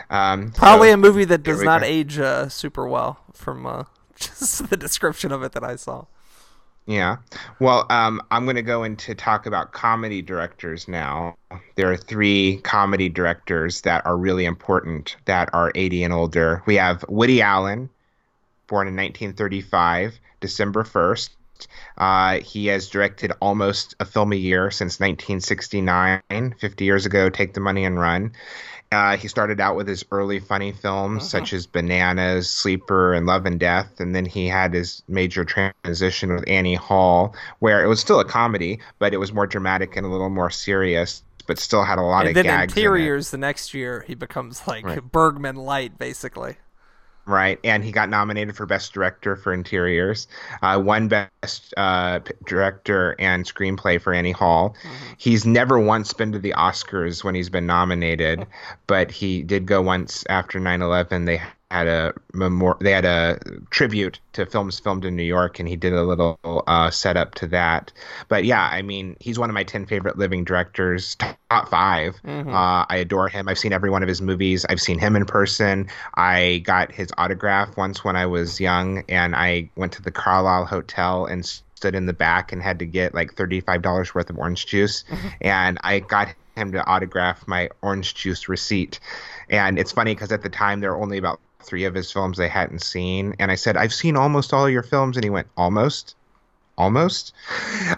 Um, 0.10 0.52
Probably 0.52 0.90
so, 0.90 0.94
a 0.94 0.98
movie 0.98 1.26
that 1.26 1.44
does 1.44 1.62
not 1.62 1.84
age 1.84 2.20
uh, 2.20 2.50
super 2.50 2.88
well 2.88 3.20
from 3.34 3.66
uh, 3.66 3.84
just 4.16 4.70
the 4.70 4.78
description 4.78 5.32
of 5.32 5.44
it 5.44 5.54
that 5.54 5.64
I 5.64 5.76
saw. 5.76 6.06
Yeah. 6.88 7.18
Well, 7.60 7.86
um, 7.90 8.22
I'm 8.32 8.46
going 8.46 8.56
to 8.56 8.62
go 8.62 8.84
into 8.84 9.14
talk 9.14 9.46
about 9.46 9.72
comedy 9.72 10.22
directors 10.22 10.88
now. 10.88 11.38
There 11.76 11.92
are 11.92 11.98
three 11.98 12.58
comedy 12.64 13.08
directors 13.08 13.82
that 13.82 14.06
are 14.06 14.18
really 14.18 14.46
important 14.46 15.16
that 15.26 15.50
are 15.54 15.72
80 15.76 16.04
and 16.04 16.14
older. 16.14 16.64
We 16.66 16.76
have 16.76 17.06
Woody 17.08 17.42
Allen, 17.42 17.90
born 18.68 18.88
in 18.88 18.96
1935, 18.96 20.20
December 20.40 20.84
1st. 20.84 21.30
Uh, 21.98 22.40
he 22.40 22.68
has 22.68 22.88
directed 22.88 23.32
almost 23.42 23.96
a 24.00 24.06
film 24.06 24.34
a 24.34 24.36
year 24.36 24.72
since 24.72 25.00
1969, 25.00 26.56
50 26.60 26.86
years 26.86 27.06
ago, 27.06 27.30
Take 27.30 27.54
the 27.54 27.60
Money 27.60 27.86
and 27.86 28.00
Run. 28.00 28.34
Uh, 28.92 29.16
he 29.16 29.30
started 29.30 29.62
out 29.62 29.78
with 29.78 29.88
his 29.88 30.04
early 30.12 30.40
funny 30.40 30.74
films 30.74 31.22
uh-huh. 31.22 31.30
such 31.30 31.54
as 31.54 31.66
Bananas, 31.66 32.50
Sleeper, 32.50 33.14
and 33.14 33.26
Love 33.26 33.46
and 33.46 33.58
Death, 33.58 34.00
and 34.00 34.14
then 34.14 34.26
he 34.26 34.48
had 34.48 34.74
his 34.74 35.02
major 35.08 35.46
transition 35.46 36.34
with 36.34 36.44
Annie 36.46 36.76
Hall, 36.76 37.34
where 37.60 37.82
it 37.84 37.88
was 37.88 38.02
still 38.02 38.20
a 38.20 38.26
comedy, 38.26 38.80
but 39.00 39.14
it 39.14 39.18
was 39.18 39.32
more 39.32 39.48
dramatic 39.48 39.96
and 39.96 40.06
a 40.06 40.10
little 40.10 40.30
more 40.30 40.50
serious, 40.50 41.24
but 41.48 41.58
still 41.58 41.86
had 41.86 42.00
a 42.00 42.02
lot 42.02 42.22
and 42.22 42.30
of 42.30 42.36
then 42.36 42.46
gags. 42.46 42.74
Interiors, 42.74 43.32
the 43.32 43.38
next 43.38 43.74
year, 43.74 44.04
he 44.08 44.14
becomes 44.14 44.68
like 44.68 44.86
right. 44.86 45.02
Bergman 45.02 45.56
light, 45.56 45.98
basically 45.98 46.58
right? 47.26 47.60
And 47.64 47.84
he 47.84 47.92
got 47.92 48.10
nominated 48.10 48.56
for 48.56 48.66
Best 48.66 48.94
Director 48.94 49.36
for 49.36 49.54
Interiors, 49.54 50.28
uh, 50.62 50.82
won 50.84 51.08
Best 51.08 51.74
uh, 51.78 52.20
Director 52.46 53.16
and 53.20 53.46
Screenplay 53.46 54.02
for 54.02 54.14
Annie 54.14 54.32
Hall. 54.32 54.76
Mm-hmm. 54.84 55.14
He's 55.18 55.46
never 55.46 55.80
once 55.80 56.14
been 56.14 56.32
to 56.32 56.40
the 56.40 56.54
Oscars 56.58 57.24
when 57.24 57.36
he's 57.36 57.50
been 57.50 57.66
nominated, 57.66 58.46
but 58.88 59.12
he 59.12 59.44
did 59.44 59.66
go 59.66 59.82
once 59.82 60.26
after 60.30 60.60
9 60.60 60.82
11. 60.82 61.26
They 61.26 61.42
had 61.72 61.88
a 61.88 62.14
memor- 62.34 62.78
they 62.82 62.92
had 62.92 63.06
a 63.06 63.40
tribute 63.70 64.20
to 64.34 64.46
films 64.46 64.80
filmed 64.80 65.06
in 65.06 65.16
New 65.16 65.24
York, 65.24 65.58
and 65.58 65.70
he 65.70 65.78
did 65.78 65.94
a 65.94 66.04
little 66.04 66.38
uh, 66.44 66.92
setup 66.92 67.34
to 67.36 67.48
that. 67.48 67.94
But 68.28 68.44
yeah, 68.44 68.62
I 68.62 68.82
mean, 68.82 69.16
he's 69.20 69.40
one 69.40 69.50
of 69.50 69.54
my 69.54 69.64
ten 69.64 69.86
favorite 69.86 70.18
living 70.18 70.44
directors, 70.44 71.16
top 71.16 71.70
5 71.70 72.22
mm-hmm. 72.24 72.50
uh, 72.50 72.86
I 72.90 72.98
adore 72.98 73.30
him. 73.30 73.48
I've 73.48 73.58
seen 73.58 73.72
every 73.72 73.90
one 73.90 74.04
of 74.04 74.10
his 74.10 74.22
movies. 74.22 74.66
I've 74.66 74.82
seen 74.82 75.00
him 75.00 75.16
in 75.16 75.26
person. 75.26 75.88
I 76.16 76.62
got 76.66 76.92
his 76.92 77.10
autograph 77.18 77.78
once 77.78 78.04
when 78.04 78.18
I 78.18 78.26
was 78.26 78.60
young, 78.60 79.04
and 79.08 79.34
I 79.34 79.70
went 79.78 79.94
to 79.94 80.02
the 80.02 80.12
Carlyle 80.12 80.66
Hotel 80.66 81.26
and 81.26 81.46
stood 81.46 81.96
in 81.96 82.06
the 82.06 82.14
back 82.14 82.52
and 82.52 82.62
had 82.62 82.80
to 82.80 82.86
get 82.86 83.16
like 83.16 83.36
thirty-five 83.36 83.82
dollars 83.82 84.14
worth 84.14 84.30
of 84.30 84.38
orange 84.38 84.66
juice, 84.66 85.06
and 85.42 85.78
I 85.84 86.00
got 86.00 86.36
him 86.56 86.74
to 86.74 86.86
autograph 86.86 87.48
my 87.48 87.70
orange 87.82 88.14
juice 88.14 88.50
receipt. 88.50 89.00
And 89.50 89.80
it's 89.80 89.92
funny 89.92 90.14
because 90.14 90.32
at 90.32 90.44
the 90.44 90.50
time 90.50 90.82
there 90.82 90.92
were 90.92 91.02
only 91.02 91.18
about 91.18 91.40
three 91.66 91.86
of 91.86 91.94
his 91.94 92.12
films 92.12 92.38
they 92.38 92.48
hadn't 92.48 92.82
seen, 92.82 93.36
and 93.40 93.52
I 93.52 93.56
said, 93.56 93.78
"I've 93.78 93.94
seen 93.94 94.16
almost 94.16 94.54
all 94.54 94.70
your 94.70 94.84
films," 94.84 95.18
and 95.18 95.24
he 95.24 95.30
went, 95.30 95.48
"Almost, 95.58 96.16
almost." 96.78 97.34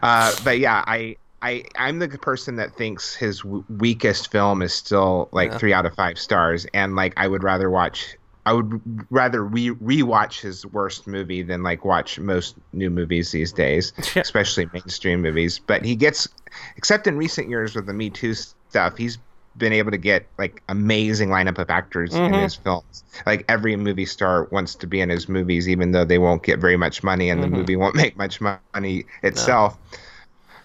Uh, 0.01 0.33
but 0.43 0.59
yeah, 0.59 0.83
I. 0.85 1.17
I, 1.45 1.65
I'm 1.75 1.99
the 1.99 2.07
person 2.07 2.55
that 2.55 2.73
thinks 2.73 3.13
his 3.13 3.41
w- 3.41 3.65
weakest 3.67 4.31
film 4.31 4.61
is 4.61 4.73
still 4.73 5.27
like 5.33 5.51
yeah. 5.51 5.57
three 5.57 5.73
out 5.73 5.85
of 5.85 5.93
five 5.93 6.17
stars, 6.17 6.65
and 6.73 6.95
like 6.95 7.13
I 7.17 7.27
would 7.27 7.43
rather 7.43 7.69
watch 7.69 8.15
I 8.45 8.53
would 8.53 8.81
rather 9.09 9.43
re 9.43 9.69
rewatch 9.69 10.41
his 10.41 10.65
worst 10.65 11.07
movie 11.07 11.43
than 11.43 11.63
like 11.63 11.85
watch 11.85 12.19
most 12.19 12.55
new 12.73 12.89
movies 12.89 13.31
these 13.31 13.53
days, 13.53 13.93
especially 14.15 14.69
mainstream 14.73 15.21
movies. 15.21 15.59
But 15.59 15.85
he 15.85 15.95
gets, 15.95 16.27
except 16.75 17.07
in 17.07 17.17
recent 17.17 17.49
years 17.49 17.75
with 17.75 17.85
the 17.85 17.93
Me 17.93 18.09
Too 18.09 18.33
stuff, 18.33 18.97
he's 18.97 19.17
been 19.57 19.73
able 19.73 19.91
to 19.91 19.97
get 19.97 20.25
like 20.37 20.61
amazing 20.69 21.29
lineup 21.29 21.57
of 21.57 21.69
actors 21.69 22.11
mm-hmm. 22.11 22.33
in 22.33 22.41
his 22.41 22.55
films. 22.55 23.03
Like 23.25 23.45
every 23.47 23.75
movie 23.75 24.05
star 24.05 24.47
wants 24.51 24.75
to 24.75 24.87
be 24.87 25.01
in 25.01 25.09
his 25.09 25.29
movies, 25.29 25.69
even 25.69 25.91
though 25.91 26.05
they 26.05 26.17
won't 26.17 26.43
get 26.43 26.59
very 26.59 26.77
much 26.77 27.03
money 27.03 27.29
and 27.29 27.41
mm-hmm. 27.41 27.51
the 27.51 27.57
movie 27.57 27.75
won't 27.75 27.95
make 28.03 28.17
much 28.17 28.41
money 28.41 29.05
itself. 29.21 29.77
No. 29.91 29.97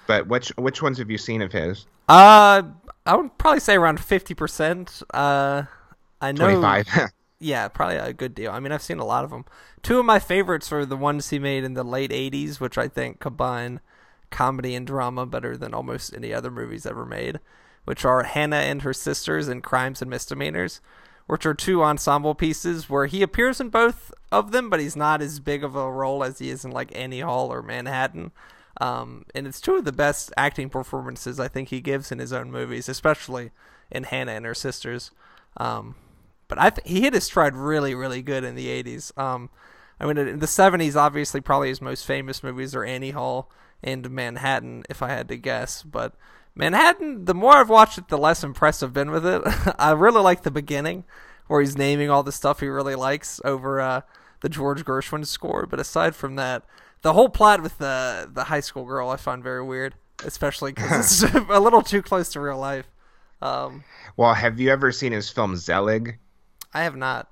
But 0.07 0.27
which 0.29 0.49
which 0.57 0.83
ones 0.83 0.99
have 0.99 1.11
you 1.11 1.19
seen 1.19 1.43
of 1.43 1.53
his? 1.53 1.87
Uh, 2.09 2.63
I 3.05 3.17
would 3.17 3.37
probably 3.37 3.61
say 3.61 3.75
around 3.75 4.01
fifty 4.01 4.35
percent. 4.35 5.03
Uh, 5.13 5.65
I 6.21 6.33
know. 6.33 6.47
Twenty 6.47 6.63
five. 6.63 7.11
yeah, 7.39 7.69
probably 7.69 7.97
a 7.97 8.15
good 8.15 8.35
deal. 8.35 8.51
I 8.51 8.59
mean, 8.59 8.73
I've 8.73 8.83
seen 8.83 8.99
a 8.99 9.05
lot 9.05 9.25
of 9.25 9.31
them. 9.31 9.45
Two 9.83 9.99
of 9.99 10.07
my 10.07 10.19
favorites 10.19 10.73
are 10.73 10.87
the 10.87 10.97
ones 10.97 11.29
he 11.29 11.39
made 11.39 11.63
in 11.63 11.75
the 11.75 11.85
late 11.85 12.11
'80s, 12.11 12.59
which 12.59 12.79
I 12.79 12.89
think 12.89 13.21
combine 13.21 13.81
comedy 14.31 14.75
and 14.75 14.87
drama 14.87 15.27
better 15.27 15.59
than 15.59 15.75
almost 15.75 16.15
any 16.15 16.33
other 16.33 16.51
movies 16.51 16.87
ever 16.87 17.05
made 17.05 17.39
which 17.89 18.05
are 18.05 18.23
Hannah 18.23 18.57
and 18.57 18.83
Her 18.83 18.93
Sisters 18.93 19.49
and 19.49 19.63
Crimes 19.63 20.03
and 20.03 20.11
Misdemeanors, 20.11 20.83
which 21.27 21.47
are 21.47 21.55
two 21.55 21.83
ensemble 21.83 22.35
pieces 22.35 22.91
where 22.91 23.07
he 23.07 23.23
appears 23.23 23.63
in 23.63 23.71
both 23.71 24.13
of 24.31 24.53
them, 24.53 24.69
but 24.69 24.79
he's 24.79 24.95
not 24.95 25.23
as 25.23 25.41
big 25.41 25.65
of 25.65 25.75
a 25.75 25.91
role 25.91 26.23
as 26.23 26.39
he 26.39 26.51
is 26.51 26.67
in 26.67 26.71
like 26.71 26.95
Annie 26.95 27.21
Hall 27.21 27.51
or 27.51 27.63
Manhattan. 27.63 28.33
Um, 28.79 29.25
and 29.35 29.47
it's 29.47 29.59
two 29.59 29.77
of 29.77 29.87
the 29.87 29.93
best 29.93 30.31
acting 30.37 30.69
performances 30.69 31.41
I 31.41 31.49
think 31.49 31.71
he 31.71 31.81
gives 31.81 32.13
in 32.13 32.19
his 32.19 32.31
own 32.31 32.51
movies, 32.51 32.91
especially 32.91 33.53
in 33.91 34.05
Hannah 34.05 34.33
and 34.33 34.45
Her 34.45 34.55
Sisters. 34.55 35.11
Um, 35.57 35.95
but 36.47 36.59
I 36.59 36.69
th- 36.69 36.87
he 36.87 37.01
hit 37.01 37.15
his 37.15 37.25
stride 37.25 37.57
really, 37.57 37.95
really 37.95 38.21
good 38.21 38.45
in 38.45 38.55
the 38.55 38.67
80s. 38.67 39.17
Um, 39.17 39.49
I 39.99 40.05
mean, 40.05 40.19
in 40.19 40.41
the 40.41 40.47
70s, 40.47 40.95
obviously, 40.95 41.41
probably 41.41 41.71
his 41.71 41.81
most 41.81 42.05
famous 42.05 42.43
movies 42.43 42.75
are 42.75 42.85
Annie 42.85 43.13
Hall 43.13 43.51
and 43.83 44.11
Manhattan, 44.11 44.85
if 44.91 45.03
I 45.03 45.09
had 45.09 45.29
to 45.29 45.39
guess. 45.39 45.83
But 45.83 46.13
Manhattan, 46.59 47.25
the 47.25 47.35
more 47.35 47.55
I've 47.55 47.71
watched 47.71 47.99
it, 47.99 48.09
the 48.09 48.19
less 48.19 48.43
impressed 48.43 48.83
I've 48.83 48.93
been 48.93 49.13
with 49.13 49.25
it. 49.25 49.43
I 49.79 49.93
really 49.93 50.21
like 50.21 50.43
the 50.43 50.51
beginning, 50.51 51.05
where 51.47 51.61
he's 51.61 51.79
naming 51.79 52.11
all 52.11 52.25
the 52.25 52.33
stuff 52.33 52.59
he 52.59 52.67
really 52.67 52.97
likes 52.97 53.41
over 53.45 53.81
uh, 53.81 54.01
the 54.41 54.49
George 54.49 54.85
Gershwin 54.85 55.25
score. 55.25 55.67
But 55.67 55.79
aside 55.79 56.17
from 56.17 56.35
that, 56.35 56.65
the 57.03 57.13
whole 57.13 57.29
plot 57.29 57.63
with 57.63 57.79
the 57.79 58.29
the 58.31 58.45
high 58.45 58.61
school 58.61 58.85
girl 58.85 59.09
I 59.09 59.17
find 59.17 59.43
very 59.43 59.63
weird, 59.63 59.95
especially 60.25 60.73
because 60.73 61.23
it's 61.23 61.35
a 61.49 61.61
little 61.61 61.81
too 61.81 62.03
close 62.03 62.31
to 62.31 62.41
real 62.41 62.59
life. 62.59 62.87
Um, 63.41 63.85
well, 64.17 64.35
have 64.35 64.59
you 64.59 64.71
ever 64.71 64.91
seen 64.91 65.13
his 65.13 65.31
film 65.31 65.57
Zelig? 65.57 66.19
I 66.75 66.83
have 66.83 66.97
not. 66.97 67.31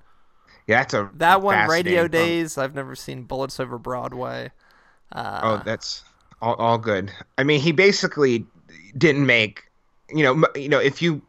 Yeah, 0.69 0.79
that's 0.79 0.95
a 0.95 1.11
that 1.15 1.43
one. 1.43 1.69
Radio 1.69 2.03
film. 2.03 2.11
Days. 2.13 2.59
I've 2.59 2.77
never 2.77 2.95
seen 2.95 3.25
Bullets 3.25 3.59
Over 3.59 3.77
Broadway. 3.77 4.53
Uh, 5.11 5.41
oh, 5.43 5.63
that's 5.65 6.05
all, 6.41 6.55
all 6.55 6.79
good. 6.79 7.11
I 7.37 7.43
mean, 7.43 7.61
he 7.61 7.73
basically 7.73 8.47
didn't 8.97 9.27
make 9.27 9.67
you 10.11 10.23
know 10.23 10.47
you 10.55 10.69
know 10.69 10.79
if 10.79 11.03
you 11.03 11.21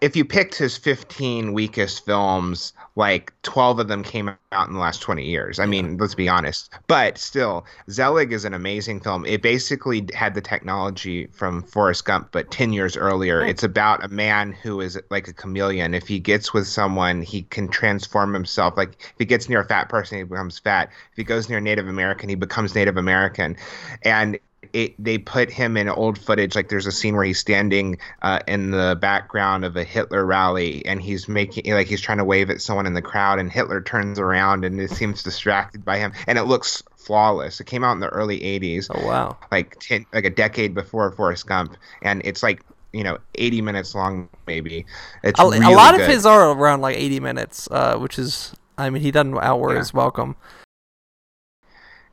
if 0.00 0.16
you 0.16 0.24
picked 0.24 0.54
his 0.54 0.76
15 0.76 1.52
weakest 1.52 2.04
films 2.06 2.72
like 2.96 3.32
12 3.42 3.80
of 3.80 3.88
them 3.88 4.02
came 4.02 4.34
out 4.52 4.68
in 4.68 4.74
the 4.74 4.80
last 4.80 5.02
20 5.02 5.24
years. 5.24 5.58
I 5.58 5.66
mean 5.66 5.98
let's 5.98 6.14
be 6.14 6.28
honest. 6.28 6.72
But 6.86 7.18
still 7.18 7.66
zelig 7.90 8.32
is 8.32 8.44
an 8.44 8.54
amazing 8.54 9.00
film. 9.00 9.26
It 9.26 9.42
basically 9.42 10.06
had 10.14 10.34
the 10.34 10.40
technology 10.40 11.26
from 11.32 11.62
forrest 11.64 12.06
gump 12.06 12.28
but 12.32 12.50
10 12.50 12.72
years 12.72 12.96
earlier 12.96 13.44
it's 13.44 13.62
about 13.62 14.02
a 14.02 14.08
man 14.08 14.52
who 14.52 14.80
is 14.80 14.98
like 15.10 15.28
a 15.28 15.32
chameleon. 15.34 15.92
If 15.92 16.08
he 16.08 16.18
gets 16.18 16.54
with 16.54 16.66
someone 16.66 17.20
he 17.20 17.42
can 17.42 17.68
transform 17.68 18.32
himself. 18.32 18.74
Like 18.76 18.94
if 19.00 19.14
he 19.18 19.26
gets 19.26 19.48
near 19.50 19.60
a 19.60 19.66
fat 19.66 19.90
person 19.90 20.16
he 20.16 20.24
becomes 20.24 20.58
fat. 20.58 20.88
If 21.10 21.16
he 21.16 21.24
goes 21.24 21.50
near 21.50 21.58
a 21.58 21.60
native 21.60 21.88
american 21.88 22.30
he 22.30 22.36
becomes 22.36 22.74
native 22.74 22.96
american. 22.96 23.56
And 24.02 24.38
it, 24.72 24.94
they 24.98 25.18
put 25.18 25.50
him 25.50 25.76
in 25.76 25.88
old 25.88 26.18
footage. 26.18 26.54
Like 26.54 26.68
there's 26.68 26.86
a 26.86 26.92
scene 26.92 27.14
where 27.14 27.24
he's 27.24 27.38
standing 27.38 27.98
uh, 28.22 28.40
in 28.46 28.70
the 28.70 28.96
background 29.00 29.64
of 29.64 29.76
a 29.76 29.84
Hitler 29.84 30.24
rally, 30.24 30.84
and 30.86 31.00
he's 31.00 31.28
making 31.28 31.72
like 31.72 31.86
he's 31.86 32.00
trying 32.00 32.18
to 32.18 32.24
wave 32.24 32.50
at 32.50 32.60
someone 32.60 32.86
in 32.86 32.94
the 32.94 33.02
crowd, 33.02 33.38
and 33.38 33.50
Hitler 33.50 33.80
turns 33.80 34.18
around 34.18 34.64
and 34.64 34.80
it 34.80 34.90
seems 34.90 35.22
distracted 35.22 35.84
by 35.84 35.98
him, 35.98 36.12
and 36.26 36.38
it 36.38 36.44
looks 36.44 36.82
flawless. 36.96 37.60
It 37.60 37.66
came 37.66 37.84
out 37.84 37.92
in 37.92 38.00
the 38.00 38.08
early 38.08 38.40
'80s. 38.40 38.88
Oh 38.90 39.06
wow! 39.06 39.36
Like 39.50 39.78
ten, 39.80 40.06
like 40.12 40.24
a 40.24 40.30
decade 40.30 40.74
before 40.74 41.10
Forrest 41.12 41.46
Gump, 41.46 41.76
and 42.02 42.22
it's 42.24 42.42
like 42.42 42.62
you 42.92 43.02
know 43.02 43.18
80 43.34 43.60
minutes 43.60 43.94
long 43.94 44.28
maybe. 44.46 44.86
It's 45.22 45.38
a, 45.38 45.42
really 45.42 45.58
a 45.58 45.70
lot 45.70 45.94
good. 45.94 46.02
of 46.02 46.06
his 46.08 46.24
are 46.24 46.50
around 46.52 46.80
like 46.80 46.96
80 46.96 47.20
minutes, 47.20 47.68
uh, 47.70 47.98
which 47.98 48.18
is 48.18 48.54
I 48.78 48.88
mean 48.88 49.02
he 49.02 49.10
doesn't 49.10 49.36
outweigh 49.36 49.74
yeah. 49.74 49.80
his 49.80 49.92
welcome. 49.92 50.36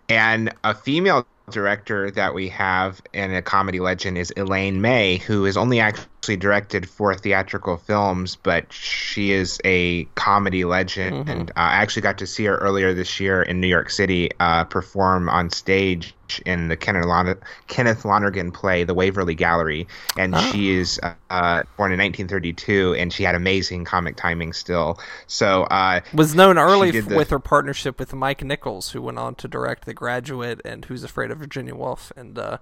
And 0.10 0.54
a 0.66 0.76
female 0.76 1.26
director 1.52 2.10
that 2.12 2.34
we 2.34 2.50
have 2.50 3.02
and 3.14 3.34
a 3.34 3.42
comedy 3.42 3.80
legend 3.80 4.18
is 4.18 4.34
Elaine 4.38 4.82
May, 4.82 5.18
who 5.18 5.46
is 5.46 5.58
only 5.58 5.80
actually 5.80 6.08
directed 6.22 6.88
four 6.88 7.16
theatrical 7.16 7.78
films, 7.78 8.36
but 8.36 8.72
she 8.72 9.32
is 9.32 9.60
a 9.66 10.06
comedy 10.16 10.64
legend. 10.66 11.16
Mm-hmm. 11.16 11.30
And 11.30 11.50
uh, 11.52 11.54
I 11.56 11.76
actually 11.78 12.04
got 12.04 12.18
to 12.20 12.28
see 12.28 12.46
her 12.46 12.58
earlier 12.58 12.94
this 12.94 13.20
year 13.20 13.42
in 13.42 13.60
New 13.60 13.68
York 13.68 13.90
City 13.90 14.30
uh, 14.40 14.64
perform 14.66 15.30
on 15.30 15.50
stage 15.50 16.14
in 16.46 16.70
the 16.70 16.78
Kenneth, 16.78 17.06
Lon- 17.06 17.40
Kenneth 17.68 18.06
Lonergan 18.06 18.52
play, 18.52 18.84
The 18.84 18.94
Waverly 18.94 19.36
Gallery. 19.36 19.88
And 20.18 20.36
oh. 20.36 20.40
she 20.52 20.72
is 20.72 21.00
uh, 21.04 21.64
born 21.78 21.92
in 21.92 22.00
1932, 22.00 22.96
and 22.98 23.12
she 23.12 23.24
had 23.24 23.36
amazing 23.36 23.86
comic 23.86 24.16
timing 24.16 24.54
still. 24.54 25.00
So 25.28 25.64
uh, 25.64 26.02
was 26.14 26.36
known 26.36 26.58
early 26.58 27.02
the... 27.02 27.16
with 27.16 27.32
her 27.32 27.40
partnership 27.40 28.00
with 28.00 28.14
Mike 28.14 28.44
Nichols, 28.44 28.92
who 28.92 29.02
went 29.02 29.18
on 29.18 29.36
to 29.36 29.48
direct 29.48 29.86
The 29.86 29.94
Graduate 29.94 30.62
and 30.64 30.86
Who's 30.86 31.04
Afraid 31.04 31.32
of 31.32 31.40
Virginia 31.40 31.76
Woolf 31.76 32.12
and 32.16 32.38
uh, 32.38 32.60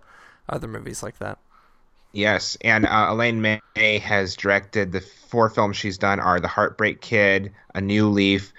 other 0.47 0.67
movies 0.67 1.03
like 1.03 1.19
that. 1.19 1.39
Yes, 2.11 2.57
and 2.61 2.85
uh, 2.85 3.07
Elaine 3.11 3.41
May 3.41 3.99
has 3.99 4.35
directed 4.35 4.91
the 4.91 5.01
four 5.01 5.49
films 5.49 5.77
she's 5.77 5.97
done 5.97 6.19
are 6.19 6.39
The 6.39 6.47
Heartbreak 6.47 7.01
Kid, 7.01 7.53
A 7.75 7.81
New 7.81 8.09
Leaf, 8.09 8.51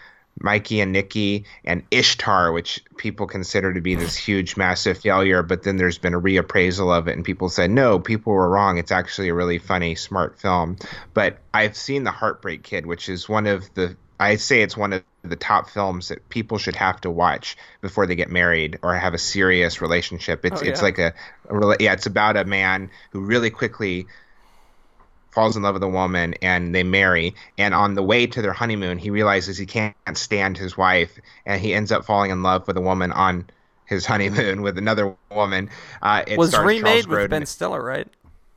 Mikey 0.43 0.81
and 0.81 0.93
Nicky 0.93 1.45
and 1.65 1.83
Ishtar, 1.91 2.53
which 2.53 2.83
people 2.97 3.27
consider 3.27 3.75
to 3.75 3.81
be 3.81 3.95
this 3.95 4.17
huge, 4.17 4.57
massive 4.57 4.99
failure. 4.99 5.43
But 5.43 5.65
then 5.65 5.77
there's 5.77 5.99
been 5.99 6.15
a 6.15 6.21
reappraisal 6.21 6.97
of 6.97 7.09
it, 7.09 7.17
and 7.17 7.25
people 7.25 7.49
said, 7.49 7.71
no, 7.71 7.99
people 7.99 8.33
were 8.33 8.49
wrong. 8.49 8.79
It's 8.79 8.93
actually 8.93 9.29
a 9.29 9.35
really 9.35 9.59
funny, 9.59 9.95
smart 9.97 10.39
film. 10.39 10.77
But 11.13 11.39
I've 11.53 11.77
seen 11.77 12.05
The 12.05 12.11
Heartbreak 12.13 12.63
Kid, 12.63 12.87
which 12.87 13.09
is 13.09 13.29
one 13.29 13.47
of 13.47 13.73
the, 13.75 13.97
I 14.21 14.37
say 14.37 14.61
it's 14.61 14.77
one 14.77 14.93
of 14.93 15.03
the 15.23 15.35
top 15.35 15.71
films 15.71 16.09
that 16.09 16.29
people 16.29 16.59
should 16.59 16.77
have 16.77 17.01
to 17.01 17.11
watch 17.11 17.57
before 17.81 18.07
they 18.07 18.15
get 18.15 18.31
married 18.31 18.79
or 18.83 18.95
have 18.95 19.15
a 19.15 19.19
serious 19.19 19.81
relationship. 19.81 20.45
It's, 20.45 20.61
oh, 20.61 20.65
yeah. 20.65 20.71
it's 20.71 20.83
like 20.83 20.99
a, 20.99 21.15
a, 21.49 21.77
yeah, 21.81 21.95
it's 21.95 22.07
about 22.07 22.37
a 22.37 22.45
man 22.45 22.91
who 23.13 23.21
really 23.21 23.49
quickly 23.49 24.07
falls 25.31 25.57
in 25.57 25.63
love 25.63 25.75
with 25.75 25.83
a 25.83 25.89
woman 25.89 26.35
and 26.43 26.75
they 26.75 26.83
marry 26.83 27.35
and 27.57 27.73
on 27.73 27.95
the 27.95 28.03
way 28.03 28.27
to 28.27 28.43
their 28.43 28.53
honeymoon 28.53 28.99
he 28.99 29.11
realizes 29.11 29.57
he 29.57 29.67
can't 29.67 29.95
stand 30.15 30.59
his 30.59 30.77
wife 30.77 31.21
and 31.47 31.61
he 31.61 31.73
ends 31.73 31.93
up 31.93 32.05
falling 32.05 32.33
in 32.33 32.43
love 32.43 32.67
with 32.67 32.77
a 32.77 32.81
woman 32.81 33.13
on 33.13 33.49
his 33.87 34.05
honeymoon 34.07 34.61
with 34.61 34.77
another 34.77 35.15
woman 35.31 35.71
uh, 36.03 36.25
it 36.27 36.37
was 36.37 36.59
remade 36.59 37.07
with 37.07 37.31
ben 37.31 37.47
stiller 37.47 37.81
right 37.81 38.09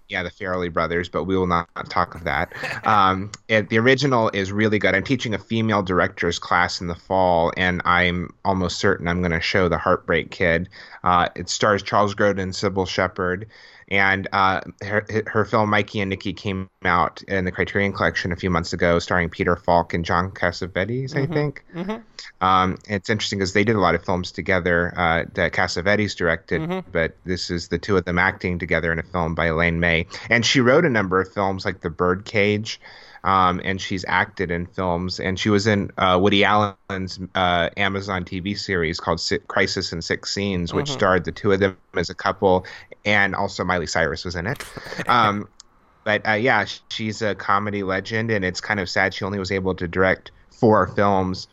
yeah, 0.09 0.23
the 0.23 0.29
Farrelly 0.29 0.71
brothers, 0.71 1.09
but 1.09 1.23
we 1.23 1.35
will 1.37 1.47
not 1.47 1.67
talk 1.89 2.15
of 2.15 2.23
that. 2.25 2.53
Um, 2.83 3.31
it, 3.47 3.69
the 3.69 3.79
original 3.79 4.29
is 4.31 4.51
really 4.51 4.77
good. 4.77 4.93
I'm 4.93 5.05
teaching 5.05 5.33
a 5.33 5.39
female 5.39 5.81
directors 5.81 6.37
class 6.37 6.81
in 6.81 6.87
the 6.87 6.95
fall, 6.95 7.53
and 7.55 7.81
I'm 7.85 8.33
almost 8.43 8.77
certain 8.77 9.07
I'm 9.07 9.19
going 9.21 9.31
to 9.31 9.39
show 9.39 9.69
The 9.69 9.77
Heartbreak 9.77 10.31
Kid. 10.31 10.67
Uh, 11.03 11.29
it 11.35 11.47
stars 11.47 11.81
Charles 11.81 12.13
Grodin, 12.13 12.49
Cybill 12.49 12.87
Shepherd, 12.87 13.47
and 13.89 14.27
uh, 14.31 14.61
her, 14.81 15.05
her 15.27 15.45
film 15.45 15.69
Mikey 15.69 15.99
and 15.99 16.09
Nicky 16.09 16.33
came 16.33 16.69
out 16.83 17.21
in 17.23 17.45
the 17.45 17.51
Criterion 17.51 17.93
Collection 17.93 18.31
a 18.31 18.35
few 18.35 18.49
months 18.49 18.73
ago, 18.73 18.99
starring 18.99 19.29
Peter 19.29 19.55
Falk 19.55 19.93
and 19.93 20.03
John 20.03 20.31
Cassavetes, 20.31 21.13
mm-hmm. 21.13 21.31
I 21.31 21.35
think. 21.35 21.65
Mm-hmm. 21.75 22.45
Um, 22.45 22.77
it's 22.87 23.09
interesting 23.09 23.39
because 23.39 23.53
they 23.53 23.63
did 23.63 23.75
a 23.75 23.79
lot 23.79 23.95
of 23.95 24.03
films 24.03 24.31
together 24.31 24.93
uh, 24.97 25.23
that 25.33 25.53
Cassavetes 25.53 26.15
directed, 26.15 26.61
mm-hmm. 26.61 26.89
but 26.91 27.15
this 27.25 27.49
is 27.49 27.67
the 27.67 27.77
two 27.77 27.97
of 27.97 28.05
them 28.05 28.19
acting 28.19 28.59
together 28.59 28.91
in 28.91 28.99
a 28.99 29.03
film 29.03 29.35
by 29.35 29.47
Elaine 29.47 29.79
May. 29.79 30.07
And 30.29 30.45
she 30.45 30.59
wrote 30.61 30.85
a 30.85 30.89
number 30.89 31.21
of 31.21 31.31
films 31.33 31.65
like 31.65 31.81
The 31.81 31.89
Birdcage 31.89 32.79
um, 33.23 33.61
and 33.63 33.79
she's 33.79 34.03
acted 34.07 34.51
in 34.51 34.65
films. 34.65 35.19
And 35.19 35.39
she 35.39 35.49
was 35.49 35.67
in 35.67 35.91
uh, 35.97 36.19
Woody 36.21 36.43
Allen's 36.43 37.19
uh, 37.35 37.69
Amazon 37.77 38.25
TV 38.25 38.57
series 38.57 38.99
called 38.99 39.21
Crisis 39.47 39.93
in 39.93 40.01
Six 40.01 40.33
Scenes, 40.33 40.73
which 40.73 40.87
mm-hmm. 40.87 40.93
starred 40.93 41.25
the 41.25 41.31
two 41.31 41.51
of 41.51 41.59
them 41.59 41.77
as 41.95 42.09
a 42.09 42.15
couple, 42.15 42.65
and 43.05 43.35
also 43.35 43.63
Miley 43.63 43.87
Cyrus 43.87 44.25
was 44.25 44.35
in 44.35 44.47
it. 44.47 44.63
Um, 45.07 45.47
but 46.03 46.27
uh, 46.27 46.33
yeah, 46.33 46.65
she's 46.89 47.21
a 47.21 47.35
comedy 47.35 47.83
legend, 47.83 48.31
and 48.31 48.43
it's 48.43 48.59
kind 48.61 48.79
of 48.79 48.89
sad 48.89 49.13
she 49.13 49.23
only 49.25 49.39
was 49.39 49.51
able 49.51 49.75
to 49.75 49.87
direct 49.87 50.31
four 50.51 50.87
films. 50.87 51.47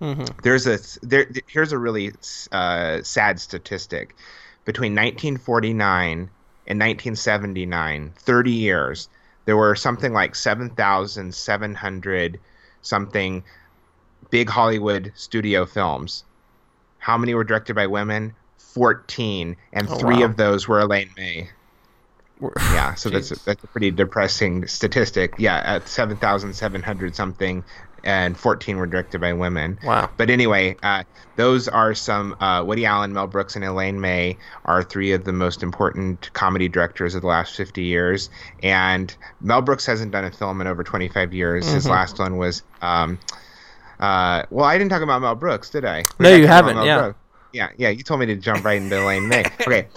Mm-hmm. 0.00 0.24
There's 0.42 0.66
a 0.66 0.78
there. 1.06 1.26
Here's 1.46 1.72
a 1.72 1.78
really 1.78 2.12
uh, 2.52 3.02
sad 3.02 3.40
statistic: 3.40 4.14
between 4.64 4.92
1949 4.92 6.28
and 6.66 6.80
1979, 6.80 8.12
30 8.16 8.50
years, 8.50 9.08
there 9.44 9.56
were 9.56 9.74
something 9.74 10.12
like 10.12 10.34
7,700 10.34 12.40
something 12.82 13.42
big 14.30 14.48
Hollywood 14.48 15.12
studio 15.14 15.66
films. 15.66 16.24
How 16.98 17.18
many 17.18 17.34
were 17.34 17.44
directed 17.44 17.74
by 17.74 17.86
women? 17.86 18.34
14, 18.58 19.56
and 19.72 19.88
oh, 19.88 19.98
three 19.98 20.18
wow. 20.18 20.24
of 20.24 20.36
those 20.36 20.66
were 20.66 20.80
Elaine 20.80 21.10
May. 21.16 21.48
yeah, 22.58 22.94
so 22.94 23.10
that's 23.10 23.30
a, 23.30 23.44
that's 23.44 23.62
a 23.64 23.66
pretty 23.68 23.90
depressing 23.90 24.66
statistic. 24.66 25.34
Yeah, 25.38 25.56
at 25.64 25.88
7,700 25.88 27.16
something, 27.16 27.64
and 28.04 28.36
14 28.36 28.76
were 28.76 28.86
directed 28.86 29.20
by 29.20 29.32
women. 29.32 29.78
Wow. 29.82 30.10
But 30.16 30.30
anyway, 30.30 30.76
uh, 30.82 31.04
those 31.36 31.68
are 31.68 31.94
some 31.94 32.36
uh, 32.40 32.62
Woody 32.64 32.86
Allen, 32.86 33.12
Mel 33.12 33.26
Brooks, 33.26 33.56
and 33.56 33.64
Elaine 33.64 34.00
May 34.00 34.36
are 34.64 34.82
three 34.82 35.12
of 35.12 35.24
the 35.24 35.32
most 35.32 35.62
important 35.62 36.32
comedy 36.34 36.68
directors 36.68 37.14
of 37.14 37.22
the 37.22 37.28
last 37.28 37.56
50 37.56 37.82
years. 37.82 38.30
And 38.62 39.14
Mel 39.40 39.62
Brooks 39.62 39.86
hasn't 39.86 40.12
done 40.12 40.24
a 40.24 40.30
film 40.30 40.60
in 40.60 40.66
over 40.66 40.84
25 40.84 41.32
years. 41.32 41.64
Mm-hmm. 41.64 41.74
His 41.74 41.88
last 41.88 42.18
one 42.18 42.36
was. 42.36 42.62
Um, 42.82 43.18
uh, 43.98 44.42
well, 44.50 44.66
I 44.66 44.76
didn't 44.76 44.90
talk 44.90 45.02
about 45.02 45.22
Mel 45.22 45.34
Brooks, 45.34 45.70
did 45.70 45.84
I? 45.84 46.04
no, 46.18 46.34
you 46.34 46.46
haven't. 46.46 46.84
Yeah. 46.84 47.00
Brooks. 47.00 47.18
Yeah, 47.52 47.68
yeah. 47.76 47.88
You 47.88 48.02
told 48.02 48.20
me 48.20 48.26
to 48.26 48.36
jump 48.36 48.64
right 48.64 48.80
into 48.80 49.00
Elaine 49.02 49.28
May. 49.28 49.44
Okay. 49.60 49.88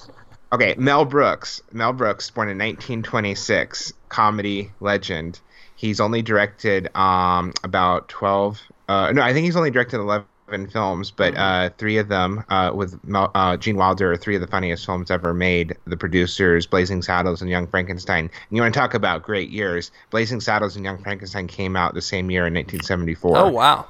Okay, 0.51 0.75
Mel 0.77 1.05
Brooks. 1.05 1.61
Mel 1.73 1.93
Brooks, 1.93 2.29
born 2.29 2.47
in 2.47 2.57
1926, 2.57 3.93
comedy 4.09 4.71
legend. 4.79 5.39
He's 5.75 5.99
only 5.99 6.21
directed 6.21 6.89
um, 6.95 7.53
about 7.63 8.07
12. 8.09 8.61
Uh, 8.87 9.11
no, 9.11 9.21
I 9.21 9.33
think 9.33 9.45
he's 9.45 9.57
only 9.57 9.71
directed 9.71 9.99
11 9.99 10.25
films, 10.71 11.11
but 11.11 11.33
mm-hmm. 11.33 11.41
uh, 11.41 11.69
three 11.77 11.97
of 11.97 12.07
them 12.07 12.45
uh, 12.49 12.71
with 12.73 12.97
uh, 13.13 13.57
Gene 13.57 13.75
Wilder 13.75 14.13
are 14.13 14.17
three 14.17 14.35
of 14.35 14.41
the 14.41 14.47
funniest 14.47 14.85
films 14.85 15.11
ever 15.11 15.33
made. 15.33 15.75
The 15.85 15.97
producers, 15.97 16.65
Blazing 16.65 17.01
Saddles 17.01 17.41
and 17.41 17.51
Young 17.51 17.67
Frankenstein. 17.67 18.25
And 18.25 18.31
you 18.57 18.61
want 18.61 18.73
to 18.73 18.79
talk 18.79 18.93
about 18.93 19.23
great 19.23 19.49
years? 19.49 19.91
Blazing 20.09 20.39
Saddles 20.39 20.77
and 20.77 20.85
Young 20.85 21.03
Frankenstein 21.03 21.47
came 21.47 21.75
out 21.75 21.93
the 21.93 22.01
same 22.01 22.31
year 22.31 22.47
in 22.47 22.53
1974. 22.53 23.37
Oh 23.37 23.49
wow! 23.49 23.85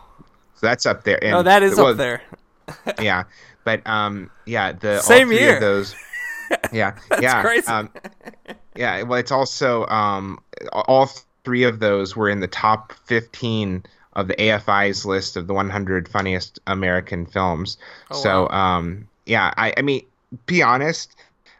So 0.55 0.65
that's 0.65 0.87
up 0.87 1.03
there. 1.03 1.23
And, 1.23 1.35
oh, 1.35 1.43
that 1.43 1.61
is 1.61 1.77
well, 1.77 1.89
up 1.89 1.97
there. 1.97 2.23
yeah, 2.99 3.25
but 3.63 3.85
um, 3.85 4.31
yeah, 4.47 4.71
the 4.71 4.99
same 5.01 5.31
year. 5.31 5.59
those. 5.59 5.95
Yeah, 6.71 6.97
yeah, 7.21 7.41
crazy. 7.41 7.67
Um, 7.67 7.89
yeah, 8.75 9.01
well, 9.03 9.19
it's 9.19 9.31
also 9.31 9.85
um, 9.87 10.39
all 10.71 11.09
three 11.43 11.63
of 11.63 11.79
those 11.79 12.15
were 12.15 12.29
in 12.29 12.39
the 12.39 12.47
top 12.47 12.93
15 13.05 13.83
of 14.13 14.27
the 14.27 14.35
AFI's 14.35 15.05
list 15.05 15.37
of 15.37 15.47
the 15.47 15.53
100 15.53 16.09
funniest 16.09 16.59
American 16.67 17.25
films. 17.25 17.77
Oh, 18.11 18.21
so, 18.21 18.47
wow. 18.49 18.77
um, 18.77 19.07
yeah, 19.25 19.53
I, 19.57 19.73
I 19.77 19.81
mean, 19.81 20.05
be 20.45 20.61
honest, 20.61 21.15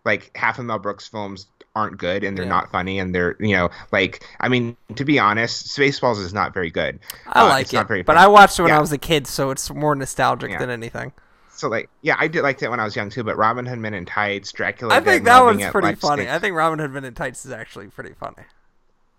like 0.06 0.36
half 0.36 0.60
of 0.60 0.66
Mel 0.66 0.80
Brooks' 0.80 1.08
films 1.08 1.48
aren't 1.76 1.98
good 1.98 2.24
and 2.24 2.36
they're 2.36 2.46
yeah. 2.46 2.50
not 2.50 2.72
funny 2.72 2.98
and 2.98 3.14
they're 3.14 3.36
you 3.40 3.56
know 3.56 3.70
like 3.92 4.26
I 4.40 4.50
mean 4.50 4.76
to 4.96 5.06
be 5.06 5.20
honest, 5.20 5.68
Spaceballs 5.68 6.20
is 6.20 6.34
not 6.34 6.52
very 6.52 6.72
good. 6.72 7.00
I 7.28 7.42
uh, 7.42 7.50
like 7.50 7.72
it, 7.72 8.06
but 8.06 8.18
I 8.18 8.28
watched 8.28 8.58
it 8.58 8.64
when 8.64 8.70
yeah. 8.70 8.80
I 8.80 8.82
was 8.82 8.92
a 8.92 8.98
kid, 8.98 9.28
so 9.28 9.52
it's 9.52 9.70
more 9.70 9.94
nostalgic 9.94 10.50
yeah. 10.50 10.58
than 10.58 10.72
anything. 10.72 11.14
So 11.58 11.68
like 11.68 11.90
yeah, 12.02 12.16
I 12.20 12.28
did 12.28 12.44
like 12.44 12.62
it 12.62 12.70
when 12.70 12.80
I 12.80 12.84
was 12.84 12.96
young 12.96 13.10
too. 13.10 13.24
But 13.24 13.38
Robin 13.38 13.66
Hood 13.66 13.80
Men 13.80 13.94
in 13.94 14.06
Tights, 14.06 14.52
Dracula. 14.52 14.94
I 14.94 15.02
think 15.02 15.26
that 15.26 15.44
one's 15.44 15.66
pretty 15.66 15.96
funny. 15.96 16.30
I 16.30 16.40
think 16.40 16.56
Robin 16.56 16.80
Hood 16.80 16.92
Men 16.92 17.04
in 17.04 17.14
Tights 17.14 17.46
is 17.46 17.52
actually 17.52 17.88
pretty 17.88 18.14
funny 18.14 18.44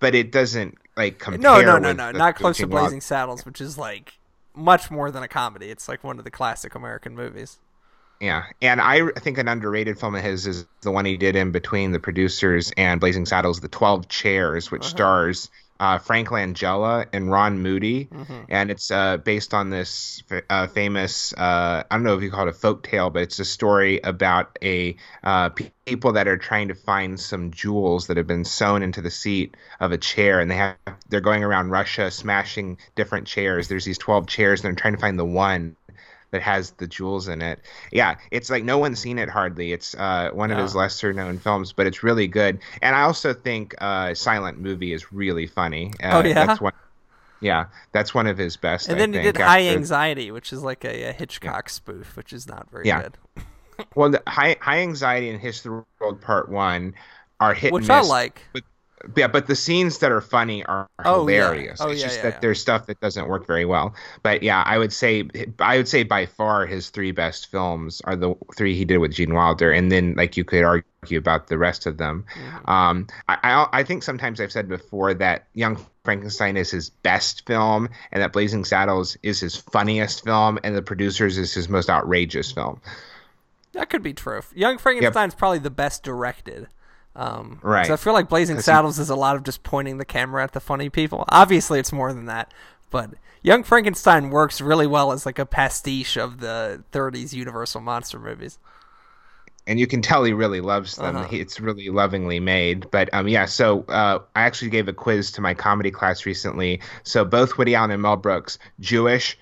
but 0.01 0.15
it 0.15 0.31
doesn't 0.33 0.77
like 0.97 1.19
compare. 1.19 1.41
No, 1.41 1.61
no, 1.61 1.79
no, 1.79 1.93
no, 1.93 2.11
not 2.11 2.37
close 2.37 2.59
to 2.59 2.67
Blazing 2.67 3.01
Saddles, 3.01 3.45
which 3.45 3.61
is 3.61 3.79
like 3.79 4.15
much 4.55 4.91
more 4.91 5.11
than 5.11 5.23
a 5.23 5.29
comedy. 5.29 5.71
It's 5.71 5.89
like 5.89 6.05
one 6.05 6.19
of 6.19 6.25
the 6.25 6.31
classic 6.31 6.75
American 6.75 7.15
movies. 7.15 7.59
Yeah, 8.21 8.45
and 8.61 8.81
I 8.81 9.11
think 9.13 9.39
an 9.39 9.47
underrated 9.47 9.99
film 9.99 10.17
of 10.17 10.25
his 10.25 10.47
is 10.47 10.67
the 10.83 10.91
one 10.91 11.05
he 11.05 11.17
did 11.17 11.37
in 11.37 11.53
between 11.53 11.93
the 11.93 12.01
producers 12.01 12.73
and 12.77 13.01
Blazing 13.01 13.27
Saddles, 13.27 13.61
The 13.61 13.69
Twelve 13.69 14.09
Chairs, 14.09 14.71
which 14.71 14.83
uh-huh. 14.83 14.91
stars 14.91 15.51
uh, 15.81 15.99
Frank 15.99 16.29
Langella 16.29 17.07
and 17.13 17.31
Ron 17.31 17.61
Moody, 17.61 18.07
mm-hmm. 18.07 18.43
and 18.49 18.71
it's 18.71 18.91
uh, 18.91 19.17
based 19.19 19.55
on 19.55 19.71
this 19.71 20.23
uh, 20.51 20.67
famous 20.67 21.33
uh, 21.33 21.85
I 21.89 21.95
don't 21.95 22.03
know 22.03 22.17
if 22.17 22.23
you 22.23 22.31
call 22.31 22.47
it 22.47 22.51
a 22.51 22.53
folk 22.53 22.83
tale, 22.83 23.11
but 23.11 23.23
it's 23.23 23.39
a 23.39 23.45
story 23.45 24.01
about 24.03 24.59
a 24.63 24.97
uh, 25.23 25.51
people 25.51 26.13
that 26.13 26.29
are 26.29 26.37
trying 26.37 26.69
to 26.69 26.75
find 26.75 27.19
some 27.19 27.51
jewels 27.51 28.09
that 28.09 28.17
have 28.17 28.27
been 28.27 28.45
sewn 28.45 28.83
into 28.83 29.01
the 29.01 29.11
seat 29.11 29.57
of 29.81 29.93
a 29.93 29.99
chair, 29.99 30.41
and 30.41 30.51
they 30.51 30.57
have 30.57 30.77
they're 31.09 31.21
going 31.21 31.45
around 31.45 31.71
Russia 31.71 32.11
smashing 32.11 32.79
different 32.95 33.27
chairs. 33.27 33.69
There's 33.69 33.85
these 33.85 33.99
twelve 33.99 34.27
chairs, 34.27 34.61
and 34.61 34.69
they're 34.69 34.81
trying 34.81 34.95
to 34.95 35.01
find 35.01 35.19
the 35.19 35.25
one 35.25 35.77
that 36.31 36.43
has 36.43 36.73
the 36.73 36.87
jewels 36.87 37.29
in 37.29 37.43
it. 37.43 37.61
Yeah, 37.93 38.17
it's 38.31 38.51
like 38.51 38.65
no 38.65 38.79
one's 38.79 38.99
seen 38.99 39.19
it 39.19 39.29
hardly. 39.29 39.73
It's 39.73 39.95
uh, 39.95 40.31
one 40.33 40.51
of 40.51 40.59
his 40.59 40.75
lesser 40.75 41.13
known 41.13 41.39
films, 41.39 41.73
but 41.73 41.87
it's 41.87 42.03
really 42.03 42.29
good. 42.29 42.59
And 42.83 42.95
I 42.95 43.03
also 43.03 43.33
think 43.33 43.75
uh, 43.79 44.15
Silent 44.15 44.59
Movie 44.59 44.93
is 44.93 45.13
really 45.13 45.47
funny. 45.47 45.93
Uh, 46.03 46.23
oh 46.23 46.27
yeah. 46.27 46.47
That's 46.47 46.61
one, 46.61 46.73
yeah, 47.41 47.67
that's 47.93 48.15
one 48.15 48.27
of 48.27 48.37
his 48.37 48.57
best. 48.57 48.89
And 48.89 48.99
then 48.99 49.13
he 49.13 49.21
did 49.21 49.37
High 49.37 49.69
Anxiety, 49.69 50.31
which 50.31 50.53
is 50.53 50.63
like 50.63 50.85
a, 50.85 51.11
a 51.11 51.13
Hitchcock 51.13 51.65
yeah. 51.67 51.71
spoof, 51.71 52.17
which 52.17 52.33
is 52.33 52.47
not 52.47 52.71
very 52.71 52.87
yeah. 52.87 53.03
good. 53.03 53.45
well, 53.95 54.11
the 54.11 54.23
high 54.27 54.57
high 54.61 54.79
anxiety 54.79 55.31
and 55.31 55.41
History 55.41 55.83
World 56.01 56.21
Part 56.21 56.49
One 56.49 56.95
are 57.41 57.55
hit 57.55 57.73
which 57.73 57.89
I 57.89 58.01
like. 58.01 58.43
Yeah, 59.17 59.29
but 59.29 59.47
the 59.47 59.57
scenes 59.57 59.99
that 59.99 60.13
are 60.13 60.21
funny 60.21 60.65
are 60.65 60.89
oh, 61.05 61.21
hilarious. 61.21 61.79
Yeah. 61.81 61.87
Oh, 61.87 61.91
it's 61.91 62.01
yeah, 62.01 62.07
just 62.07 62.19
yeah, 62.19 62.31
that 62.31 62.41
there's 62.41 62.61
stuff 62.61 62.87
that 62.87 63.01
doesn't 63.01 63.29
work 63.29 63.47
very 63.47 63.65
well. 63.65 63.95
But 64.23 64.43
yeah, 64.43 64.63
I 64.65 64.79
would 64.79 64.93
say 64.93 65.29
I 65.59 65.77
would 65.77 65.89
say 65.89 66.03
by 66.03 66.27
far 66.27 66.67
his 66.67 66.91
three 66.91 67.13
best 67.13 67.51
films 67.51 68.01
are 68.05 68.17
the 68.17 68.35
three 68.57 68.75
he 68.77 68.85
did 68.85 68.99
with 68.99 69.13
Gene 69.13 69.35
Wilder, 69.35 69.73
and 69.73 69.91
then 69.91 70.15
like 70.17 70.37
you 70.37 70.45
could 70.45 70.65
argue 70.65 71.19
about 71.19 71.49
the 71.49 71.59
rest 71.59 71.87
of 71.87 71.99
them. 71.99 72.25
Mm-hmm. 72.35 72.71
Um, 72.71 73.07
I, 73.29 73.39
I 73.43 73.69
I 73.81 73.83
think 73.85 74.03
sometimes 74.03 74.41
I've 74.41 74.53
said 74.53 74.69
before 74.69 75.15
that 75.15 75.47
Young 75.55 75.79
Frankenstein 76.05 76.57
is 76.57 76.71
his 76.71 76.91
best 76.91 77.47
film, 77.47 77.89
and 78.13 78.23
that 78.23 78.33
Blazing 78.33 78.65
Saddles 78.65 79.17
is 79.23 79.41
his 79.41 79.57
funniest 79.57 80.25
film, 80.25 80.59
and 80.65 80.75
The 80.75 80.83
Producers 80.83 81.39
is 81.39 81.55
his 81.55 81.69
most 81.69 81.91
outrageous 81.91 82.51
film. 82.51 82.81
That 83.73 83.91
could 83.91 84.03
be 84.03 84.15
true. 84.15 84.41
Young 84.55 84.79
Frankenstein's 84.79 85.35
yep. 85.35 85.39
probably 85.39 85.59
the 85.59 85.71
best 85.71 86.03
directed. 86.03 86.69
Um, 87.17 87.59
right. 87.63 87.87
So 87.87 87.95
I 87.95 87.97
feel 87.97 88.13
like 88.13 88.29
Blazing 88.29 88.61
Saddles 88.61 88.97
he... 88.97 89.03
is 89.03 89.11
a 89.11 89.17
lot 89.17 89.37
of 89.37 89.43
just 89.43 89.63
pointing 89.63 89.99
the 89.99 90.05
camera 90.05 90.45
at 90.45 90.53
the 90.53 90.61
funny 90.61 90.89
people. 90.89 91.25
Obviously, 91.29 91.81
it's 91.81 91.93
more 91.93 92.13
than 92.13 92.27
that, 92.27 92.53
but 92.91 93.11
Young 93.43 93.63
Frankenstein 93.63 94.31
works 94.31 94.61
really 94.61 94.87
well 94.87 95.13
as 95.13 95.27
like 95.27 95.39
a 95.39 95.47
pastiche 95.47 96.17
of 96.17 96.41
the 96.41 96.83
'30s 96.93 97.33
Universal 97.33 97.81
monster 97.81 98.19
movies. 98.19 98.59
And 99.67 99.79
you 99.79 99.87
can 99.87 100.01
tell 100.01 100.25
he 100.25 100.33
really 100.33 100.63
loves 100.63 100.97
them. 100.97 101.15
Uh-huh. 101.15 101.29
It's 101.31 101.61
really 101.61 101.91
lovingly 101.91 102.41
made. 102.41 102.91
But 102.91 103.13
um, 103.13 103.29
yeah, 103.29 103.45
so 103.45 103.83
uh, 103.83 104.21
I 104.35 104.43
actually 104.43 104.71
gave 104.71 104.89
a 104.89 104.95
quiz 104.95 105.31
to 105.33 105.43
my 105.43 105.53
comedy 105.53 105.91
class 105.91 106.25
recently. 106.25 106.81
So 107.03 107.23
both 107.23 107.59
Woody 107.59 107.75
Allen 107.75 107.91
and 107.91 108.01
Mel 108.01 108.17
Brooks, 108.17 108.59
Jewish, 108.81 109.37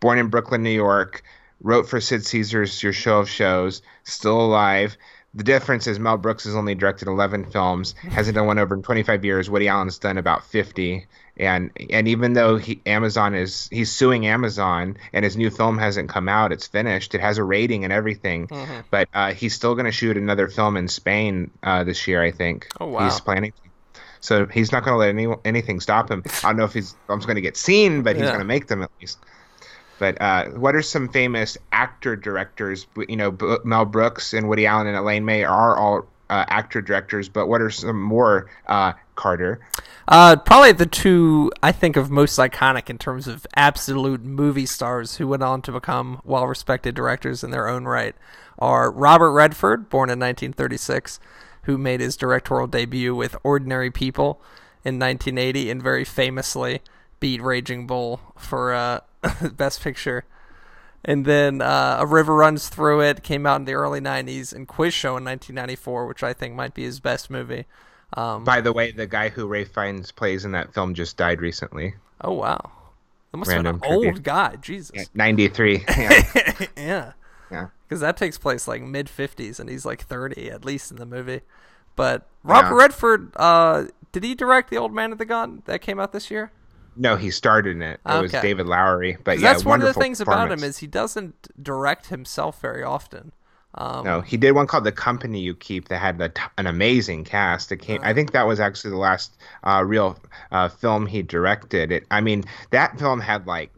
born 0.00 0.18
in 0.18 0.28
Brooklyn, 0.28 0.62
New 0.62 0.70
York, 0.70 1.22
wrote 1.60 1.88
for 1.88 2.00
Sid 2.00 2.24
Caesar's 2.24 2.82
Your 2.82 2.94
Show 2.94 3.18
of 3.18 3.28
Shows, 3.28 3.82
still 4.04 4.40
alive. 4.40 4.96
The 5.36 5.44
difference 5.44 5.86
is 5.86 5.98
Mel 5.98 6.16
Brooks 6.16 6.44
has 6.44 6.56
only 6.56 6.74
directed 6.74 7.08
11 7.08 7.50
films, 7.50 7.94
hasn't 8.08 8.36
done 8.36 8.46
one 8.46 8.58
over 8.58 8.74
in 8.74 8.82
25 8.82 9.22
years. 9.22 9.50
Woody 9.50 9.68
Allen's 9.68 9.98
done 9.98 10.16
about 10.16 10.46
50, 10.46 11.06
and 11.36 11.70
and 11.90 12.08
even 12.08 12.32
though 12.32 12.56
he, 12.56 12.80
Amazon 12.86 13.34
is 13.34 13.68
he's 13.70 13.92
suing 13.92 14.26
Amazon 14.26 14.96
and 15.12 15.26
his 15.26 15.36
new 15.36 15.50
film 15.50 15.76
hasn't 15.76 16.08
come 16.08 16.30
out, 16.30 16.52
it's 16.52 16.66
finished, 16.66 17.14
it 17.14 17.20
has 17.20 17.36
a 17.36 17.44
rating 17.44 17.84
and 17.84 17.92
everything, 17.92 18.48
mm-hmm. 18.48 18.80
but 18.90 19.10
uh, 19.12 19.34
he's 19.34 19.54
still 19.54 19.74
going 19.74 19.84
to 19.84 19.92
shoot 19.92 20.16
another 20.16 20.48
film 20.48 20.74
in 20.74 20.88
Spain 20.88 21.50
uh, 21.62 21.84
this 21.84 22.08
year, 22.08 22.22
I 22.22 22.30
think. 22.30 22.68
Oh 22.80 22.86
wow! 22.86 23.04
He's 23.04 23.20
planning. 23.20 23.52
So 24.20 24.46
he's 24.46 24.72
not 24.72 24.84
going 24.84 24.94
to 24.94 24.98
let 24.98 25.10
any 25.10 25.28
anything 25.44 25.80
stop 25.80 26.10
him. 26.10 26.22
I 26.42 26.48
don't 26.48 26.56
know 26.56 26.64
if 26.64 26.72
he's 26.72 26.96
I'm 27.10 27.20
going 27.20 27.34
to 27.34 27.42
get 27.42 27.58
seen, 27.58 28.02
but 28.02 28.16
he's 28.16 28.24
Yeah. 28.24 28.28
going 28.30 28.40
to 28.40 28.46
make 28.46 28.68
them 28.68 28.82
at 28.82 28.90
least. 29.00 29.18
But 29.98 30.20
uh, 30.20 30.50
what 30.50 30.74
are 30.74 30.82
some 30.82 31.08
famous 31.08 31.56
actor 31.72 32.16
directors? 32.16 32.86
You 33.08 33.16
know, 33.16 33.60
Mel 33.64 33.84
Brooks 33.84 34.34
and 34.34 34.48
Woody 34.48 34.66
Allen 34.66 34.86
and 34.86 34.96
Elaine 34.96 35.24
May 35.24 35.44
are 35.44 35.76
all 35.76 36.06
uh, 36.28 36.44
actor 36.48 36.82
directors. 36.82 37.28
But 37.28 37.46
what 37.46 37.62
are 37.62 37.70
some 37.70 38.00
more? 38.00 38.50
Uh, 38.66 38.92
Carter. 39.16 39.60
Uh, 40.06 40.36
probably 40.36 40.72
the 40.72 40.86
two 40.86 41.50
I 41.62 41.72
think 41.72 41.96
of 41.96 42.10
most 42.10 42.38
iconic 42.38 42.88
in 42.88 42.98
terms 42.98 43.26
of 43.26 43.46
absolute 43.56 44.22
movie 44.22 44.66
stars 44.66 45.16
who 45.16 45.26
went 45.26 45.42
on 45.42 45.62
to 45.62 45.72
become 45.72 46.20
well-respected 46.24 46.94
directors 46.94 47.42
in 47.42 47.50
their 47.50 47.66
own 47.66 47.86
right 47.86 48.14
are 48.58 48.90
Robert 48.90 49.32
Redford, 49.32 49.88
born 49.90 50.08
in 50.08 50.20
1936, 50.20 51.18
who 51.62 51.76
made 51.76 52.00
his 52.00 52.16
directorial 52.16 52.68
debut 52.68 53.14
with 53.14 53.36
Ordinary 53.42 53.90
People 53.90 54.40
in 54.84 54.98
1980 54.98 55.70
and 55.70 55.82
very 55.82 56.04
famously 56.04 56.80
beat 57.18 57.42
Raging 57.42 57.86
Bull 57.86 58.20
for 58.36 58.72
uh, 58.72 59.00
Best 59.56 59.80
Picture. 59.82 60.24
And 61.04 61.24
then 61.24 61.60
uh, 61.62 61.98
A 62.00 62.06
River 62.06 62.34
Runs 62.34 62.68
Through 62.68 63.00
It 63.02 63.22
came 63.22 63.46
out 63.46 63.56
in 63.60 63.64
the 63.64 63.74
early 63.74 64.00
90s, 64.00 64.52
and 64.52 64.66
Quiz 64.66 64.92
Show 64.92 65.16
in 65.16 65.24
1994, 65.24 66.06
which 66.06 66.22
I 66.22 66.32
think 66.32 66.54
might 66.54 66.74
be 66.74 66.82
his 66.82 66.98
best 67.00 67.30
movie. 67.30 67.66
Um, 68.14 68.42
By 68.44 68.60
the 68.60 68.72
way, 68.72 68.90
the 68.92 69.06
guy 69.06 69.28
who 69.28 69.46
Ralph 69.46 69.68
Fiennes 69.68 70.10
plays 70.12 70.44
in 70.44 70.52
that 70.52 70.74
film 70.74 70.94
just 70.94 71.16
died 71.16 71.40
recently. 71.40 71.94
oh, 72.22 72.32
wow. 72.32 72.72
That 73.32 73.38
must 73.38 73.50
Random 73.50 73.74
have 73.76 73.82
been 73.82 73.90
an 73.90 73.96
trivia. 73.98 74.10
old 74.12 74.22
guy. 74.22 74.56
Jesus. 74.56 74.90
Yeah, 74.94 75.04
93. 75.14 75.84
Yeah. 75.96 76.22
yeah. 76.76 77.12
yeah. 77.50 77.66
Because 77.88 78.00
that 78.00 78.16
takes 78.16 78.38
place 78.38 78.66
like 78.66 78.82
mid 78.82 79.06
50s, 79.06 79.60
and 79.60 79.68
he's 79.68 79.84
like 79.84 80.02
30 80.02 80.50
at 80.50 80.64
least 80.64 80.90
in 80.90 80.96
the 80.96 81.06
movie. 81.06 81.42
But 81.94 82.26
Robert 82.42 82.70
Yeah. 82.74 82.82
Redford, 82.82 83.32
uh, 83.36 83.84
did 84.12 84.24
he 84.24 84.34
direct 84.34 84.70
The 84.70 84.76
Old 84.76 84.92
Man 84.92 85.12
of 85.12 85.18
the 85.18 85.24
Gun 85.24 85.62
that 85.66 85.80
came 85.82 86.00
out 86.00 86.12
this 86.12 86.30
year? 86.30 86.50
No, 86.96 87.16
he 87.16 87.30
starred 87.30 87.66
in 87.66 87.82
it. 87.82 88.00
It 88.06 88.22
was 88.22 88.32
David 88.42 88.66
Lowery. 88.66 89.16
But 89.22 89.38
yeah, 89.38 89.52
that's 89.52 89.64
one 89.64 89.80
of 89.82 89.86
the 89.94 90.00
things 90.00 90.20
about 90.20 90.50
him 90.50 90.62
is 90.64 90.78
he 90.78 90.86
doesn't 90.86 91.48
direct 91.62 92.06
himself 92.06 92.60
very 92.60 92.82
often. 92.82 93.32
Um, 93.74 94.04
No, 94.04 94.20
he 94.22 94.36
did 94.38 94.52
one 94.52 94.66
called 94.66 94.84
"The 94.84 94.92
Company 94.92 95.40
You 95.40 95.54
Keep" 95.54 95.88
that 95.88 95.98
had 95.98 96.18
t- 96.34 96.42
an 96.56 96.66
amazing 96.66 97.24
cast. 97.24 97.70
It 97.72 97.76
came. 97.78 98.00
I 98.02 98.14
think 98.14 98.32
that 98.32 98.46
was 98.46 98.58
actually 98.58 98.90
the 98.92 98.96
last 98.96 99.36
uh, 99.64 99.82
real 99.86 100.18
uh, 100.50 100.68
film 100.70 101.06
he 101.06 101.22
directed. 101.22 101.92
It. 101.92 102.06
I 102.10 102.20
mean, 102.22 102.44
that 102.70 102.98
film 102.98 103.20
had 103.20 103.46
like 103.46 103.70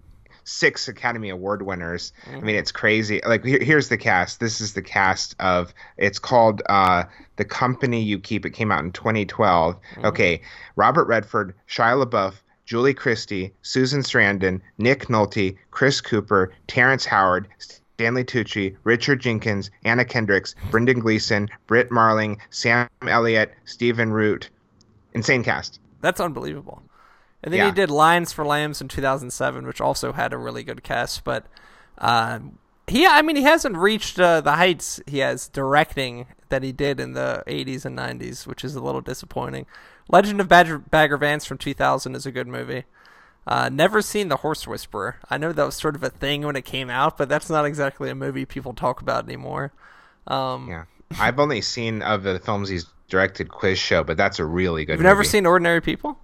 six 0.45 0.87
Academy 0.89 1.29
Award 1.31 1.63
winners. 1.63 2.13
I 2.33 2.41
mean, 2.41 2.57
it's 2.57 2.73
crazy. 2.73 3.21
Like, 3.27 3.45
here, 3.45 3.63
here's 3.63 3.89
the 3.91 3.99
cast. 3.99 4.41
This 4.41 4.61
is 4.61 4.75
the 4.75 4.83
cast 4.83 5.35
of. 5.41 5.75
It's 5.97 6.21
called 6.21 6.63
uh, 6.69 7.03
"The 7.37 7.45
Company 7.45 8.01
You 8.01 8.21
Keep." 8.21 8.47
It 8.47 8.51
came 8.51 8.71
out 8.71 8.85
in 8.85 8.93
2012. 8.93 9.77
Okay, 10.05 10.41
Robert 10.77 11.07
Redford, 11.09 11.55
Shia 11.69 12.05
LaBeouf. 12.05 12.35
Julie 12.69 12.93
Christie, 12.93 13.51
Susan 13.63 14.03
Sarandon, 14.03 14.61
Nick 14.77 15.07
Nolte, 15.07 15.57
Chris 15.71 16.03
Cooper, 16.03 16.53
Terrence 16.67 17.07
Howard, 17.07 17.49
Stanley 17.57 18.25
Tucci, 18.25 18.77
Richard 18.85 19.21
Jenkins, 19.21 19.71
Anna 19.85 20.05
Kendricks, 20.05 20.55
Brendan 20.71 21.01
Gleeson, 21.01 21.49
Brit 21.67 21.91
Marling, 21.91 22.39
Sam 22.51 22.87
Elliott, 23.07 23.55
Stephen 23.65 24.13
Root. 24.13 24.51
Insane 25.15 25.43
cast. 25.43 25.81
That's 26.03 26.21
unbelievable. 26.21 26.83
And 27.43 27.55
then 27.55 27.59
Yeah. 27.59 27.67
he 27.67 27.73
did 27.73 27.91
Lions 27.91 28.35
for 28.35 28.45
Lambs 28.45 28.83
in 28.83 28.89
2007, 28.89 29.67
which 29.67 29.81
also 29.81 30.13
had 30.13 30.35
a 30.35 30.37
really 30.37 30.63
good 30.63 30.83
cast. 30.83 31.25
But 31.25 31.47
uh, 31.97 32.41
he, 32.87 33.07
I 33.07 33.23
mean, 33.23 33.37
he 33.37 33.45
hasn't 33.45 33.79
reached 33.79 34.21
uh, 34.21 34.43
the 34.43 34.53
heights 34.57 35.01
he 35.07 35.21
has 35.21 35.49
directing 35.49 36.27
that 36.51 36.63
he 36.63 36.73
did 36.73 37.01
in 37.01 37.15
the 37.15 37.45
80s 37.47 37.87
and 37.87 37.97
90s, 37.99 38.47
which 38.47 38.63
is 38.63 38.75
a 38.75 38.83
little 38.83 39.01
disappointing. 39.01 39.65
Legend 40.09 40.41
of 40.41 40.49
Badger, 40.49 40.79
Bagger 40.79 41.17
Vance 41.17 41.45
from 41.45 41.59
2000 41.59 42.15
is 42.15 42.27
a 42.27 42.33
good 42.33 42.49
movie. 42.49 42.85
Uh, 43.47 43.69
never 43.71 44.03
seen 44.03 44.29
The 44.29 44.37
Horse 44.39 44.67
Whisperer. 44.67 45.17
I 45.31 45.39
know 45.39 45.53
that 45.53 45.65
was 45.65 45.75
sort 45.77 45.95
of 45.97 46.03
a 46.03 46.11
thing 46.11 46.43
when 46.43 46.57
it 46.57 46.65
came 46.65 46.91
out, 46.91 47.17
but 47.17 47.29
that's 47.29 47.49
not 47.49 47.65
exactly 47.65 48.11
a 48.11 48.15
movie 48.15 48.45
people 48.45 48.75
talk 48.75 49.01
about 49.01 49.25
anymore. 49.25 49.73
Um, 50.27 50.69
Yeah. 50.69 50.85
I've 51.19 51.39
only 51.39 51.63
seen 51.63 52.03
of 52.03 52.23
the 52.23 52.39
films 52.39 52.69
he's 52.69 52.85
directed 53.09 53.49
Quiz 53.49 53.79
Show, 53.79 54.05
but 54.05 54.19
that's 54.19 54.39
a 54.39 54.45
really 54.45 54.85
good 54.85 54.95
You've 54.95 55.03
never 55.03 55.25
seen 55.25 55.47
Ordinary 55.47 55.81
People? 55.81 56.19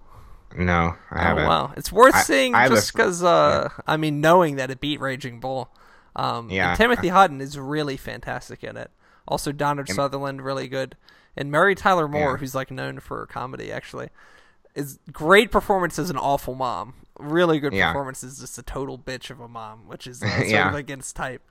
No, 0.55 0.95
I 1.11 1.21
haven't. 1.23 1.45
Oh 1.45 1.49
wow, 1.49 1.73
it's 1.75 1.91
worth 1.91 2.13
I- 2.15 2.21
seeing 2.21 2.53
I 2.53 2.69
just 2.69 2.93
because. 2.93 3.23
Uh, 3.23 3.69
I 3.87 3.97
mean, 3.97 4.21
knowing 4.21 4.55
that 4.57 4.69
it 4.69 4.79
beat 4.79 5.01
Raging 5.01 5.39
Bull. 5.39 5.69
Um, 6.15 6.49
Yeah. 6.51 6.75
Timothy 6.75 7.07
Hutton 7.09 7.41
is 7.41 7.57
really 7.59 7.97
fantastic 7.97 8.63
in 8.63 8.77
it. 8.77 8.91
Also, 9.27 9.51
Donald 9.51 9.89
Sutherland 9.89 10.43
really 10.43 10.67
good, 10.67 10.95
and 11.37 11.51
Mary 11.51 11.75
Tyler 11.75 12.07
Moore, 12.07 12.31
Yeah. 12.31 12.37
who's 12.37 12.55
like 12.55 12.71
known 12.71 12.99
for 12.99 13.25
comedy, 13.27 13.71
actually, 13.71 14.09
is 14.75 14.99
great 15.11 15.51
performance 15.51 15.97
as 15.99 16.09
an 16.09 16.17
awful 16.17 16.55
mom. 16.55 16.93
Really 17.17 17.59
good 17.59 17.73
Yeah. 17.73 17.91
performance 17.91 18.23
as 18.23 18.39
just 18.39 18.57
a 18.57 18.63
total 18.63 18.97
bitch 18.97 19.29
of 19.29 19.39
a 19.39 19.47
mom, 19.47 19.87
which 19.87 20.05
is 20.07 20.21
uh, 20.23 20.27
sort 20.29 20.47
Yeah. 20.47 20.69
of 20.69 20.75
against 20.75 21.15
type. 21.15 21.41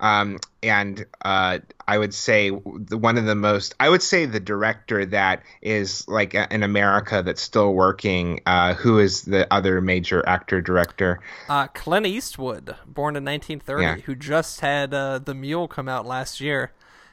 Um, 0.00 0.40
and 0.64 1.06
uh, 1.24 1.60
I 1.86 1.96
would 1.96 2.12
say 2.12 2.50
the, 2.50 2.98
one 2.98 3.18
of 3.18 3.24
the 3.24 3.36
most, 3.36 3.76
I 3.78 3.88
would 3.88 4.02
say 4.02 4.26
the 4.26 4.40
director 4.40 5.06
that 5.06 5.44
is 5.60 6.06
like 6.08 6.34
a- 6.34 6.52
in 6.52 6.64
America 6.64 7.22
that's 7.24 7.40
still 7.40 7.72
working. 7.72 8.40
Uh, 8.44 8.74
who 8.74 8.98
is 8.98 9.22
the 9.22 9.46
other 9.54 9.80
major 9.80 10.28
actor 10.28 10.60
director? 10.60 11.20
Uh, 11.48 11.68
Clint 11.68 12.06
Eastwood, 12.06 12.74
born 12.84 13.14
in 13.14 13.24
1930, 13.24 13.82
Yeah. 13.84 13.94
who 14.04 14.16
just 14.16 14.58
had 14.60 14.92
uh, 14.92 15.20
The 15.20 15.34
Mule 15.34 15.68
come 15.68 15.88
out 15.88 16.04
last 16.04 16.40
year, 16.40 16.72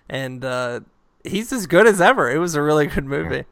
and 0.10 0.44
uh, 0.44 0.80
he's 1.24 1.52
as 1.54 1.68
good 1.68 1.88
as 1.88 2.02
ever. 2.02 2.30
It 2.30 2.40
was 2.40 2.56
a 2.56 2.62
really 2.62 2.88
good 2.88 3.06
movie. 3.06 3.46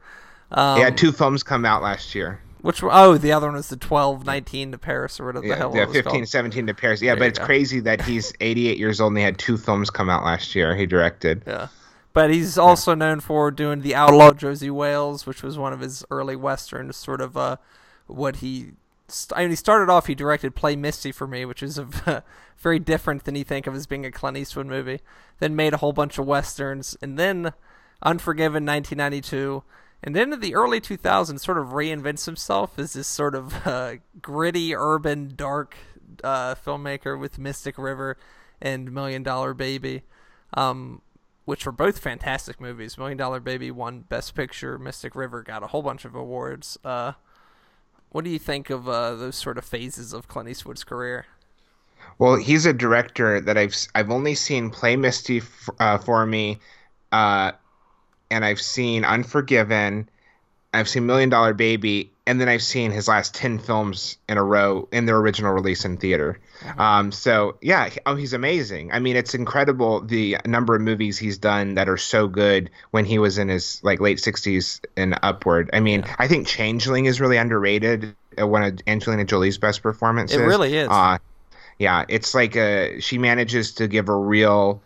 Um, 0.51 0.78
he 0.78 0.84
had 0.84 0.97
two 0.97 1.12
films 1.12 1.43
come 1.43 1.66
out 1.66 1.82
last 1.82 2.16
year. 2.16 2.39
Which 2.62 2.82
one- 2.82 2.91
oh, 2.95 3.18
the 3.18 3.32
other 3.32 3.47
one 3.47 3.55
was 3.55 3.70
the 3.70 3.78
12, 3.78 4.26
19 4.26 4.72
to 4.72 4.78
Paris 4.78 5.20
or 5.20 5.28
whatever 5.28 5.47
the 5.47 5.55
hell 5.55 5.72
yeah 5.76 5.84
it 5.84 5.88
was 5.89 5.95
15, 5.97 6.12
called. 6.12 6.28
17 6.28 6.68
to 6.68 6.74
Paris. 6.74 7.01
Yeah, 7.01 7.14
There 7.14 7.20
but 7.20 7.28
it's 7.28 7.39
go. 7.39 7.45
crazy 7.45 7.80
that 7.82 8.01
he's 8.01 8.34
88 8.41 8.78
years 8.78 8.99
old 8.99 9.12
and 9.12 9.18
he 9.20 9.24
had 9.24 9.38
two 9.38 9.58
films 9.58 9.89
come 9.89 10.10
out 10.10 10.24
last 10.26 10.55
year. 10.55 10.76
He 10.76 10.86
directed. 10.86 11.43
Yeah. 11.45 11.68
But 12.14 12.32
he's 12.32 12.58
also 12.58 12.95
known 12.95 13.20
for 13.20 13.51
doing 13.51 13.82
The 13.82 13.93
Outlaw 13.93 14.32
Josey 14.32 14.72
Wales, 14.72 15.26
which 15.28 15.43
was 15.43 15.58
one 15.58 15.72
of 15.72 15.82
his 15.82 16.03
early 16.10 16.36
westerns, 16.36 16.97
sort 16.97 17.22
of 17.22 17.38
uh, 17.38 17.58
what 18.08 18.38
he. 18.38 18.72
I 19.34 19.41
mean, 19.41 19.51
he 19.51 19.55
started 19.55 19.89
off, 19.89 20.08
he 20.08 20.16
directed 20.16 20.55
Play 20.55 20.76
Misty 20.76 21.12
for 21.12 21.28
Me, 21.28 21.45
which 21.45 21.64
is 21.64 21.78
a 21.78 22.24
very 22.58 22.80
different 22.80 23.24
than 23.24 23.36
you 23.36 23.43
think 23.43 23.66
of 23.66 23.76
as 23.76 23.88
being 23.88 24.05
a 24.05 24.12
Clint 24.12 24.38
Eastwood 24.38 24.68
movie. 24.68 24.99
Then 25.39 25.55
made 25.55 25.74
a 25.74 25.78
whole 25.78 25.93
bunch 25.93 26.18
of 26.18 26.26
westerns, 26.26 26.97
and 27.01 27.18
then 27.18 27.53
Unforgiven 28.01 28.66
1992. 28.66 29.64
And 30.03 30.16
then 30.16 30.34
in 30.34 30.39
the 30.39 30.55
early 30.55 30.80
2000s, 30.80 31.39
sort 31.39 31.58
of 31.58 31.68
reinvents 31.68 32.26
himself 32.26 32.78
as 32.78 32.93
this 32.93 33.08
sort 33.08 33.34
of 33.34 33.53
uh, 33.68 33.95
gritty, 34.22 34.76
urban, 34.76 35.34
dark 35.36 35.76
uh, 36.24 36.55
filmmaker 36.55 37.20
with 37.20 37.39
Mystic 37.39 37.78
River 37.78 38.18
and 38.62 38.91
Million 38.91 39.24
Dollar 39.24 39.53
Baby, 39.53 40.03
um, 40.53 41.01
which 41.45 41.66
were 41.66 41.72
both 41.72 41.99
fantastic 41.99 42.60
movies. 42.60 42.97
Million 42.97 43.18
Dollar 43.18 43.39
Baby 43.39 43.72
won 43.72 44.01
Best 44.01 44.36
Picture. 44.36 44.78
Mystic 44.78 45.16
River 45.16 45.41
got 45.43 45.64
a 45.64 45.68
whole 45.68 45.82
bunch 45.82 46.05
of 46.05 46.14
awards. 46.14 46.78
Uh, 46.84 47.14
what 48.18 48.24
do 48.24 48.32
you 48.32 48.39
think 48.39 48.72
of 48.72 48.89
uh, 48.89 49.13
those 49.13 49.36
sort 49.36 49.59
of 49.59 49.63
phases 49.63 50.11
of 50.11 50.28
Clint 50.28 50.49
Eastwood's 50.49 50.84
career? 50.84 51.28
Well, 52.18 52.36
he's 52.36 52.65
a 52.65 52.74
director 52.74 53.39
that 53.39 53.59
I've 53.59 53.76
I've 53.93 54.09
only 54.09 54.34
seen 54.34 54.72
play 54.72 54.95
Misty 54.95 55.38
f- 55.38 55.70
uh, 55.80 55.99
for 55.99 56.26
me, 56.26 56.57
uh, 57.11 57.51
and 58.32 58.43
I've 58.43 58.59
seen 58.59 59.05
Unforgiven, 59.05 60.09
I've 60.78 60.89
seen 60.89 61.05
Million 61.05 61.30
Dollar 61.30 61.53
Baby, 61.53 62.11
and 62.25 62.39
then 62.39 62.49
I've 62.49 62.61
seen 62.61 62.91
his 62.91 63.07
last 63.07 63.34
ten 63.34 63.59
films 63.59 64.17
in 64.30 64.38
a 64.38 64.43
row 64.43 64.88
in 64.91 65.05
their 65.05 65.17
original 65.17 65.53
release 65.53 65.86
in 65.86 65.97
theater. 65.97 66.39
Mm-hmm. 66.59 66.80
Um, 66.80 67.11
so 67.11 67.57
yeah, 67.61 67.89
oh, 68.05 68.15
he's 68.15 68.34
amazing. 68.34 68.91
I 68.91 68.99
mean, 68.99 69.15
it's 69.15 69.34
incredible 69.34 70.01
the 70.01 70.38
number 70.45 70.75
of 70.75 70.82
movies 70.82 71.17
he's 71.17 71.38
done 71.38 71.75
that 71.75 71.89
are 71.89 71.97
so 71.97 72.28
good 72.28 72.69
when 72.91 73.05
he 73.05 73.19
was 73.19 73.38
in 73.38 73.49
his 73.49 73.82
like 73.84 73.99
late 73.99 74.19
sixties 74.19 74.82
and 74.95 75.17
upward. 75.23 75.69
I 75.73 75.80
mean, 75.80 76.01
yeah. 76.01 76.15
I 76.19 76.28
think 76.28 76.47
Changeling 76.47 77.05
is 77.05 77.19
really 77.21 77.38
underrated. 77.38 78.15
Uh, 78.39 78.45
one 78.45 78.63
of 78.63 78.80
Angelina 78.86 79.25
Jolie's 79.25 79.57
best 79.57 79.82
performances. 79.82 80.38
It 80.38 80.43
really 80.43 80.75
is. 80.75 80.88
Uh, 80.89 81.17
yeah, 81.80 82.05
it's 82.07 82.34
like 82.36 82.55
a 82.55 82.99
she 82.99 83.17
manages 83.17 83.73
to 83.75 83.88
give 83.88 84.09
a 84.09 84.15
real 84.15 84.82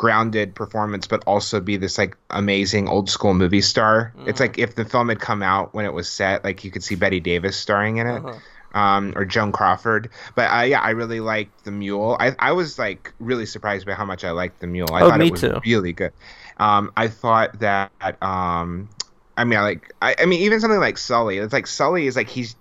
grounded 0.00 0.54
performance, 0.54 1.06
but 1.06 1.22
also 1.26 1.60
be 1.60 1.76
this 1.76 1.98
like 1.98 2.16
amazing 2.30 2.88
old 2.88 3.10
school 3.10 3.34
movie 3.34 3.60
star. 3.60 4.14
Mm-hmm. 4.16 4.30
It's 4.30 4.40
like 4.40 4.58
if 4.58 4.74
the 4.74 4.86
film 4.86 5.10
had 5.10 5.20
come 5.20 5.42
out 5.42 5.74
when 5.74 5.84
it 5.84 5.92
was 5.92 6.08
set, 6.08 6.42
like 6.42 6.64
you 6.64 6.70
could 6.70 6.82
see 6.82 6.94
Bette 6.94 7.20
Davis 7.20 7.54
starring 7.54 7.98
in 7.98 8.06
it. 8.06 8.24
Uh-huh. 8.24 8.38
Um, 8.72 9.14
or 9.16 9.24
Joan 9.24 9.50
Crawford, 9.50 10.10
but 10.36 10.42
uh, 10.42 10.62
yeah, 10.62 10.80
I 10.80 10.90
really 10.90 11.18
liked 11.18 11.64
the 11.64 11.72
Mule. 11.72 12.16
I, 12.20 12.36
I 12.38 12.52
was 12.52 12.78
like 12.78 13.12
really 13.18 13.44
surprised 13.44 13.84
by 13.84 13.94
how 13.94 14.04
much 14.04 14.22
I 14.22 14.30
liked 14.30 14.60
the 14.60 14.68
Mule. 14.68 14.86
I 14.92 15.02
oh, 15.02 15.08
thought 15.08 15.18
me 15.18 15.26
it 15.26 15.32
was 15.32 15.40
too. 15.40 15.60
really 15.66 15.92
good. 15.92 16.12
Um, 16.56 16.92
I 16.96 17.08
thought 17.08 17.58
that 17.58 17.90
um, 18.22 18.88
I 19.36 19.42
mean, 19.42 19.58
I 19.58 19.62
like 19.62 19.92
I, 20.00 20.14
I 20.20 20.26
mean, 20.26 20.40
even 20.42 20.60
something 20.60 20.78
like 20.78 20.98
Sully. 20.98 21.38
It's 21.38 21.52
like 21.52 21.66
Sully 21.66 22.06
is 22.06 22.14
like 22.14 22.28
he's. 22.28 22.54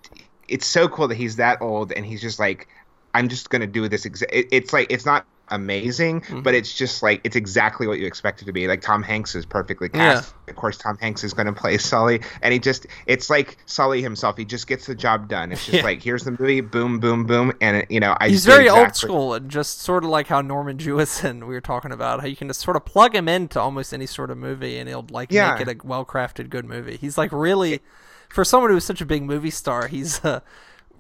It's 0.48 0.66
so 0.66 0.90
cool 0.90 1.10
that 1.10 1.16
he's 1.16 1.36
that 1.36 1.62
old 1.62 1.92
and 1.92 2.04
he's 2.04 2.22
just 2.22 2.40
like 2.40 2.68
I'm 3.14 3.30
just 3.30 3.52
gonna 3.52 3.68
do 3.68 3.88
this. 3.88 4.08
Exa- 4.08 4.32
it, 4.32 4.48
it's 4.52 4.74
like 4.74 4.88
it's 4.90 5.06
not 5.06 5.28
amazing, 5.52 6.22
mm-hmm. 6.22 6.42
but 6.42 6.54
it's 6.54 6.74
just 6.74 7.04
like 7.04 7.22
it's 7.24 7.36
exactly 7.36 7.88
what 7.88 8.00
you 8.00 8.08
expect 8.08 8.42
it 8.42 8.46
to 8.46 8.54
be. 8.54 8.68
Like 8.68 8.82
Tom 8.82 9.04
Hanks 9.04 9.36
is 9.36 9.46
perfectly 9.46 9.90
cast. 9.90 10.34
Yeah. 10.46 10.52
Of 10.52 10.56
course, 10.56 10.78
Tom 10.78 10.98
Hanks 10.98 11.24
is 11.24 11.34
going 11.34 11.48
to 11.48 11.54
play 11.54 11.78
Sully, 11.78 12.22
and 12.42 12.54
he 12.54 12.60
just 12.60 12.88
it's 13.06 13.30
like 13.30 13.58
Sully 13.66 14.02
himself. 14.02 14.38
He 14.38 14.46
just 14.46 14.68
gets 14.68 14.86
the 14.86 14.96
job 14.96 15.28
done. 15.28 15.52
It's 15.52 15.66
just 15.66 15.78
yeah. 15.78 15.84
like 15.84 16.02
here's 16.02 16.24
the 16.24 16.32
movie, 16.32 16.62
boom, 16.62 17.00
boom, 17.00 17.26
boom, 17.26 17.54
and 17.62 17.78
it, 17.78 17.92
you 17.92 18.00
know 18.00 18.16
I. 18.20 18.30
He's 18.30 18.46
very 18.46 18.66
exactly- 18.66 18.84
old 18.84 18.96
school, 18.96 19.34
and 19.34 19.50
just 19.50 19.82
sort 19.82 20.04
of 20.04 20.10
like 20.10 20.28
how 20.28 20.42
Norman 20.42 20.78
Jewison 20.78 21.40
we 21.48 21.54
were 21.54 21.62
talking 21.62 21.92
about, 21.92 22.22
how 22.22 22.28
you 22.28 22.36
can 22.36 22.48
just 22.48 22.62
sort 22.62 22.78
of 22.78 22.86
plug 22.86 23.16
him 23.16 23.28
into 23.28 23.60
almost 23.60 23.94
any 23.94 24.06
sort 24.06 24.32
of 24.32 24.38
movie, 24.38 24.78
and 24.78 24.90
he'll 24.90 25.06
like 25.12 25.32
yeah. 25.32 25.54
make 25.54 25.68
it 25.68 25.82
a 25.84 25.88
well 25.88 26.06
crafted 26.06 26.50
good 26.50 26.66
movie. 26.66 26.98
He's 26.98 27.18
like 27.18 27.32
really. 27.32 27.82
For 28.30 28.46
someone 28.46 28.70
who's 28.70 28.86
such 28.86 29.02
a 29.02 29.08
big 29.08 29.24
movie 29.24 29.50
star, 29.50 29.88
he's 29.88 30.24
uh, 30.24 30.42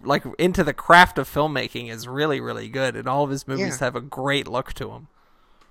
like 0.04 0.24
into 0.38 0.64
the 0.64 0.74
craft 0.74 1.18
of 1.18 1.30
filmmaking 1.30 1.90
is 1.92 2.08
really 2.08 2.40
really 2.40 2.70
good, 2.70 2.96
and 2.96 3.08
all 3.08 3.24
of 3.24 3.30
his 3.30 3.48
movies 3.48 3.78
yeah. 3.80 3.86
have 3.86 3.96
a 3.96 4.02
great 4.02 4.48
look 4.48 4.74
to 4.74 4.88
them. 4.88 5.08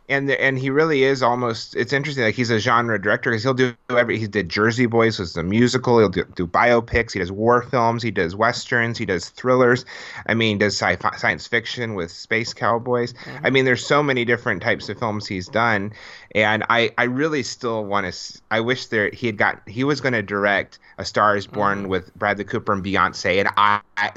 And 0.08 0.28
the, 0.28 0.40
and 0.40 0.58
he 0.58 0.70
really 0.70 1.04
is 1.04 1.22
almost. 1.22 1.76
It's 1.76 1.92
interesting. 1.92 2.24
Like 2.24 2.34
he's 2.34 2.50
a 2.50 2.58
genre 2.58 3.00
director 3.00 3.30
because 3.30 3.42
he'll 3.42 3.54
do 3.54 3.74
every. 3.90 4.18
He 4.18 4.26
did 4.26 4.48
Jersey 4.48 4.86
Boys, 4.86 5.18
was 5.18 5.36
a 5.36 5.42
musical. 5.42 5.98
He'll 5.98 6.08
do, 6.08 6.24
do, 6.34 6.46
biopics. 6.46 7.12
He 7.12 7.18
does 7.18 7.30
war 7.30 7.62
films. 7.62 8.02
He 8.02 8.10
does 8.10 8.34
westerns. 8.34 8.96
He 8.96 9.04
does 9.04 9.28
thrillers. 9.28 9.84
I 10.26 10.34
mean, 10.34 10.58
does 10.58 10.74
sci-fi, 10.74 11.16
science 11.16 11.46
fiction 11.46 11.94
with 11.94 12.10
space 12.10 12.54
cowboys. 12.54 13.12
Mm-hmm. 13.12 13.46
I 13.46 13.50
mean, 13.50 13.64
there's 13.64 13.84
so 13.84 14.02
many 14.02 14.24
different 14.24 14.62
types 14.62 14.88
of 14.88 14.98
films 14.98 15.26
he's 15.26 15.46
done, 15.46 15.92
and 16.34 16.64
I 16.70 16.90
I 16.96 17.04
really 17.04 17.42
still 17.42 17.84
want 17.84 18.12
to. 18.12 18.40
I 18.50 18.60
wish 18.60 18.86
there 18.86 19.10
he 19.10 19.26
had 19.26 19.36
got. 19.36 19.60
He 19.68 19.84
was 19.84 20.00
going 20.00 20.14
to 20.14 20.22
direct 20.22 20.78
A 20.96 21.04
Star 21.04 21.36
Is 21.36 21.46
Born 21.46 21.80
mm-hmm. 21.80 21.88
with 21.88 22.14
Bradley 22.14 22.44
Cooper 22.44 22.72
and 22.72 22.82
Beyonce, 22.82 23.40
and 23.40 23.48
I, 23.56 23.80
I 23.98 24.12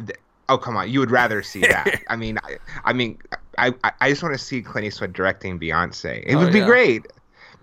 oh 0.52 0.58
come 0.58 0.78
on, 0.78 0.90
you 0.90 1.00
would 1.00 1.12
rather 1.12 1.42
see 1.42 1.62
that. 1.62 2.02
I 2.10 2.16
mean, 2.16 2.38
I, 2.44 2.58
I 2.84 2.94
mean, 2.94 3.18
I 3.58 3.74
I 4.00 4.10
just 4.10 4.24
want 4.24 4.34
to 4.34 4.40
see 4.40 4.62
Clint 4.62 4.88
Eastwood 4.88 5.14
directing 5.14 5.60
Beyonce. 5.60 6.24
It 6.26 6.36
oh, 6.36 6.40
would 6.40 6.54
be 6.54 6.60
yeah. 6.60 6.66
great. 6.66 7.08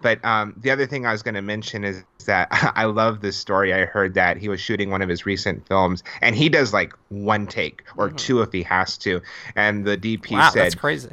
But 0.01 0.25
um, 0.25 0.55
the 0.57 0.71
other 0.71 0.87
thing 0.87 1.07
I 1.07 1.13
was 1.13 1.25
going 1.25 1.35
to 1.35 1.43
mention 1.43 1.83
is 1.83 2.05
that 2.27 2.49
I 2.77 2.85
love 2.85 3.21
this 3.21 3.37
story. 3.37 3.75
I 3.75 3.85
heard 3.85 4.15
that 4.15 4.37
he 4.37 4.49
was 4.49 4.61
shooting 4.61 4.91
one 4.91 5.03
of 5.03 5.09
his 5.09 5.27
recent 5.27 5.67
films, 5.67 6.05
and 6.21 6.37
he 6.37 6.49
does 6.49 6.73
like 6.73 6.93
one 7.09 7.47
take 7.47 7.83
or 7.97 8.09
mm-hmm. 8.09 8.17
two 8.17 8.43
if 8.43 8.53
he 8.53 8.63
has 8.63 8.97
to. 8.99 9.21
And 9.57 9.85
the 9.85 9.97
DP 9.97 10.33
wow, 10.33 10.51
said, 10.51 10.67
"That's 10.67 10.75
crazy." 10.75 11.11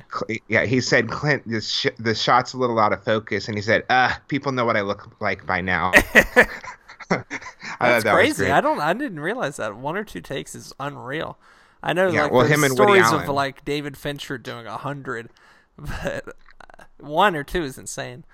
Yeah, 0.48 0.66
he 0.66 0.82
said, 0.82 1.10
"Clint, 1.10 1.44
this 1.48 1.70
sh- 1.70 1.88
the 1.98 2.14
shot's 2.14 2.54
a 2.54 2.58
little 2.58 2.80
out 2.80 2.94
of 2.94 3.04
focus," 3.04 3.48
and 3.48 3.58
he 3.58 3.62
said, 3.62 3.84
"Uh, 3.90 4.14
people 4.28 4.52
know 4.52 4.66
what 4.66 4.78
I 4.78 4.82
look 4.82 5.10
like 5.20 5.46
by 5.46 5.62
now." 5.62 5.92
That's 7.80 8.04
that 8.04 8.14
crazy. 8.14 8.50
I 8.50 8.62
don't. 8.62 8.80
I 8.80 8.94
didn't 8.94 9.20
realize 9.20 9.58
that 9.58 9.76
one 9.76 9.96
or 9.96 10.04
two 10.04 10.22
takes 10.22 10.56
is 10.56 10.74
unreal. 10.80 11.38
I 11.84 11.94
know 11.94 12.10
yeah, 12.10 12.24
like 12.24 12.32
well, 12.32 12.46
him 12.46 12.64
and 12.64 12.74
stories 12.74 13.12
of 13.12 13.28
like 13.30 13.64
David 13.66 13.98
Fincher 13.98 14.38
doing 14.38 14.66
a 14.66 14.78
hundred, 14.78 15.30
but 15.78 16.36
one 16.98 17.36
or 17.36 17.44
two 17.44 17.64
is 17.64 17.78
insane. 17.78 18.26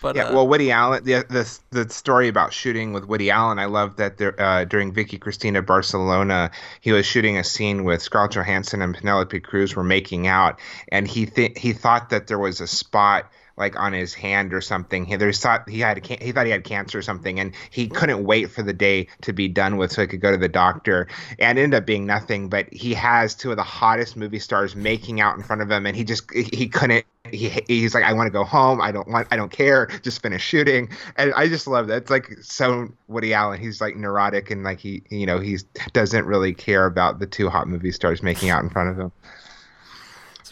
But 0.00 0.16
yeah, 0.16 0.24
uh, 0.24 0.34
well, 0.34 0.48
Woody 0.48 0.70
Allen, 0.70 1.04
the, 1.04 1.24
the 1.28 1.58
the 1.70 1.88
story 1.88 2.28
about 2.28 2.52
shooting 2.52 2.92
with 2.92 3.06
Woody 3.06 3.30
Allen, 3.30 3.58
I 3.58 3.66
love 3.66 3.96
that 3.96 4.18
there, 4.18 4.40
uh, 4.40 4.64
during 4.64 4.92
Vicky 4.92 5.18
Cristina 5.18 5.62
Barcelona, 5.62 6.50
he 6.80 6.92
was 6.92 7.06
shooting 7.06 7.38
a 7.38 7.44
scene 7.44 7.84
with 7.84 8.02
Scarlett 8.02 8.32
Johansson 8.32 8.82
and 8.82 8.94
Penelope 8.94 9.38
Cruz 9.40 9.76
were 9.76 9.84
making 9.84 10.26
out, 10.26 10.58
and 10.88 11.06
he 11.06 11.26
th- 11.26 11.58
he 11.58 11.72
thought 11.72 12.10
that 12.10 12.26
there 12.26 12.38
was 12.38 12.60
a 12.60 12.66
spot 12.66 13.30
like 13.56 13.78
on 13.78 13.92
his 13.92 14.14
hand 14.14 14.52
or 14.54 14.60
something. 14.60 15.04
He 15.04 15.16
there's 15.16 15.38
thought 15.38 15.68
he 15.68 15.80
had 15.80 16.04
he 16.04 16.32
thought 16.32 16.46
he 16.46 16.52
had 16.52 16.64
cancer 16.64 16.98
or 16.98 17.02
something, 17.02 17.38
and 17.38 17.52
he 17.70 17.88
couldn't 17.88 18.24
wait 18.24 18.50
for 18.50 18.62
the 18.62 18.72
day 18.72 19.08
to 19.22 19.32
be 19.32 19.48
done 19.48 19.76
with 19.76 19.92
so 19.92 20.02
he 20.02 20.08
could 20.08 20.20
go 20.20 20.30
to 20.30 20.36
the 20.36 20.48
doctor. 20.48 21.08
And 21.38 21.58
ended 21.58 21.78
up 21.78 21.86
being 21.86 22.06
nothing, 22.06 22.48
but 22.48 22.72
he 22.72 22.94
has 22.94 23.34
two 23.34 23.50
of 23.50 23.56
the 23.56 23.62
hottest 23.62 24.16
movie 24.16 24.38
stars 24.38 24.74
making 24.74 25.20
out 25.20 25.36
in 25.36 25.42
front 25.42 25.62
of 25.62 25.70
him, 25.70 25.86
and 25.86 25.96
he 25.96 26.04
just 26.04 26.30
he 26.32 26.68
couldn't. 26.68 27.04
He, 27.30 27.48
he's 27.66 27.94
like, 27.94 28.04
I 28.04 28.12
want 28.12 28.26
to 28.26 28.32
go 28.32 28.44
home. 28.44 28.80
I 28.80 28.92
don't 28.92 29.08
want. 29.08 29.28
I 29.30 29.36
don't 29.36 29.52
care. 29.52 29.86
Just 30.02 30.20
finish 30.22 30.42
shooting. 30.42 30.90
And 31.16 31.32
I 31.34 31.48
just 31.48 31.66
love 31.66 31.86
that. 31.86 32.02
It's 32.02 32.10
like 32.10 32.28
so 32.42 32.88
Woody 33.08 33.32
Allen. 33.32 33.60
He's 33.60 33.80
like 33.80 33.96
neurotic 33.96 34.50
and 34.50 34.64
like 34.64 34.80
he 34.80 35.02
you 35.08 35.26
know 35.26 35.38
he 35.38 35.58
doesn't 35.92 36.26
really 36.26 36.52
care 36.52 36.86
about 36.86 37.20
the 37.20 37.26
two 37.26 37.48
hot 37.48 37.68
movie 37.68 37.92
stars 37.92 38.22
making 38.22 38.50
out 38.50 38.62
in 38.62 38.70
front 38.70 38.90
of 38.90 38.98
him. 38.98 39.12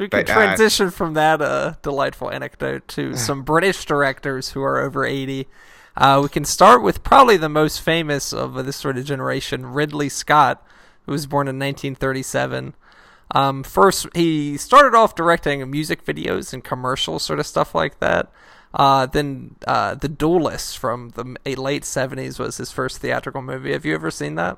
So 0.00 0.04
we 0.04 0.08
can 0.08 0.20
but, 0.20 0.30
uh, 0.30 0.34
transition 0.34 0.86
uh, 0.86 0.90
from 0.92 1.12
that 1.12 1.42
uh, 1.42 1.74
delightful 1.82 2.30
anecdote 2.30 2.88
to 2.88 3.16
some 3.18 3.42
British 3.42 3.84
directors 3.84 4.52
who 4.52 4.62
are 4.62 4.78
over 4.78 5.04
80. 5.04 5.46
Uh, 5.94 6.20
we 6.22 6.30
can 6.30 6.46
start 6.46 6.82
with 6.82 7.04
probably 7.04 7.36
the 7.36 7.50
most 7.50 7.82
famous 7.82 8.32
of 8.32 8.54
this 8.64 8.76
sort 8.76 8.96
of 8.96 9.04
generation, 9.04 9.66
Ridley 9.66 10.08
Scott, 10.08 10.66
who 11.04 11.12
was 11.12 11.26
born 11.26 11.48
in 11.48 11.56
1937. 11.56 12.74
Um, 13.32 13.62
first, 13.62 14.06
he 14.14 14.56
started 14.56 14.96
off 14.96 15.14
directing 15.14 15.70
music 15.70 16.02
videos 16.02 16.54
and 16.54 16.64
commercials, 16.64 17.22
sort 17.22 17.38
of 17.38 17.46
stuff 17.46 17.74
like 17.74 18.00
that. 18.00 18.32
Uh, 18.72 19.04
then 19.04 19.56
uh, 19.66 19.96
The 19.96 20.08
Duelist 20.08 20.78
from 20.78 21.10
the 21.10 21.36
late 21.56 21.82
70s 21.82 22.38
was 22.38 22.56
his 22.56 22.72
first 22.72 23.02
theatrical 23.02 23.42
movie. 23.42 23.72
Have 23.72 23.84
you 23.84 23.94
ever 23.96 24.10
seen 24.10 24.36
that? 24.36 24.56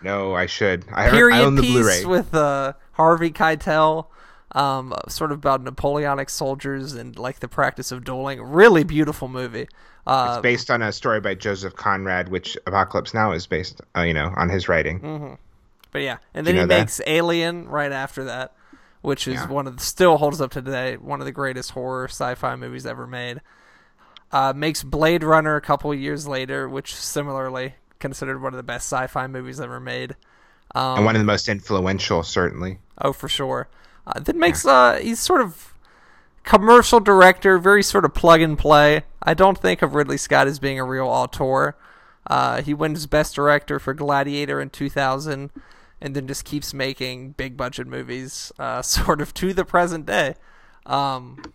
No, 0.00 0.34
I 0.34 0.46
should. 0.46 0.86
I, 0.90 1.10
Period 1.10 1.36
I 1.36 1.44
own 1.44 1.56
the 1.56 1.62
Blu-ray. 1.62 2.06
with 2.06 2.34
uh, 2.34 2.72
Harvey 2.92 3.30
Keitel 3.30 4.06
um, 4.52 4.94
sort 5.08 5.32
of 5.32 5.38
about 5.38 5.62
Napoleonic 5.62 6.30
soldiers 6.30 6.94
and 6.94 7.18
like 7.18 7.40
the 7.40 7.48
practice 7.48 7.92
of 7.92 8.04
dueling. 8.04 8.40
Really 8.42 8.84
beautiful 8.84 9.28
movie. 9.28 9.68
Uh, 10.06 10.34
it's 10.34 10.42
based 10.42 10.70
on 10.70 10.80
a 10.80 10.90
story 10.90 11.20
by 11.20 11.34
Joseph 11.34 11.76
Conrad, 11.76 12.30
which 12.30 12.56
Apocalypse 12.66 13.12
Now 13.12 13.32
is 13.32 13.46
based, 13.46 13.80
uh, 13.96 14.02
you 14.02 14.14
know, 14.14 14.32
on 14.36 14.48
his 14.48 14.68
writing. 14.68 15.00
Mm-hmm. 15.00 15.34
But 15.90 16.02
yeah, 16.02 16.18
and 16.34 16.46
then 16.46 16.56
he 16.56 16.64
makes? 16.64 17.00
Alien 17.06 17.68
right 17.68 17.92
after 17.92 18.24
that, 18.24 18.54
which 19.02 19.28
is 19.28 19.34
yeah. 19.34 19.48
one 19.48 19.66
of 19.66 19.76
the, 19.76 19.82
still 19.82 20.16
holds 20.18 20.40
up 20.40 20.50
to 20.52 20.62
today, 20.62 20.96
one 20.96 21.20
of 21.20 21.26
the 21.26 21.32
greatest 21.32 21.72
horror 21.72 22.08
sci-fi 22.08 22.56
movies 22.56 22.86
ever 22.86 23.06
made. 23.06 23.40
Uh, 24.30 24.52
makes 24.54 24.82
Blade 24.82 25.24
Runner 25.24 25.56
a 25.56 25.60
couple 25.60 25.94
years 25.94 26.28
later, 26.28 26.68
which 26.68 26.94
similarly 26.94 27.74
considered 27.98 28.42
one 28.42 28.52
of 28.52 28.58
the 28.58 28.62
best 28.62 28.86
sci-fi 28.86 29.26
movies 29.26 29.60
ever 29.60 29.80
made. 29.80 30.16
Um, 30.74 30.98
and 30.98 31.04
one 31.06 31.16
of 31.16 31.20
the 31.20 31.26
most 31.26 31.48
influential, 31.48 32.22
certainly. 32.22 32.78
Oh, 32.98 33.14
for 33.14 33.28
sure. 33.28 33.68
Uh, 34.08 34.20
that 34.20 34.36
makes 34.36 34.64
uh, 34.64 34.98
he's 35.02 35.20
sort 35.20 35.42
of 35.42 35.74
commercial 36.42 36.98
director, 36.98 37.58
very 37.58 37.82
sort 37.82 38.06
of 38.06 38.14
plug 38.14 38.40
and 38.40 38.58
play. 38.58 39.02
I 39.22 39.34
don't 39.34 39.58
think 39.58 39.82
of 39.82 39.94
Ridley 39.94 40.16
Scott 40.16 40.46
as 40.46 40.58
being 40.58 40.80
a 40.80 40.84
real 40.84 41.06
auteur. 41.06 41.76
Uh, 42.26 42.62
he 42.62 42.72
wins 42.72 43.06
Best 43.06 43.34
Director 43.34 43.78
for 43.78 43.92
Gladiator 43.92 44.60
in 44.60 44.70
2000, 44.70 45.50
and 46.00 46.16
then 46.16 46.26
just 46.26 46.44
keeps 46.46 46.72
making 46.72 47.32
big 47.32 47.56
budget 47.56 47.86
movies, 47.86 48.50
uh, 48.58 48.80
sort 48.82 49.20
of 49.20 49.34
to 49.34 49.52
the 49.52 49.64
present 49.64 50.06
day. 50.06 50.34
Um, 50.86 51.52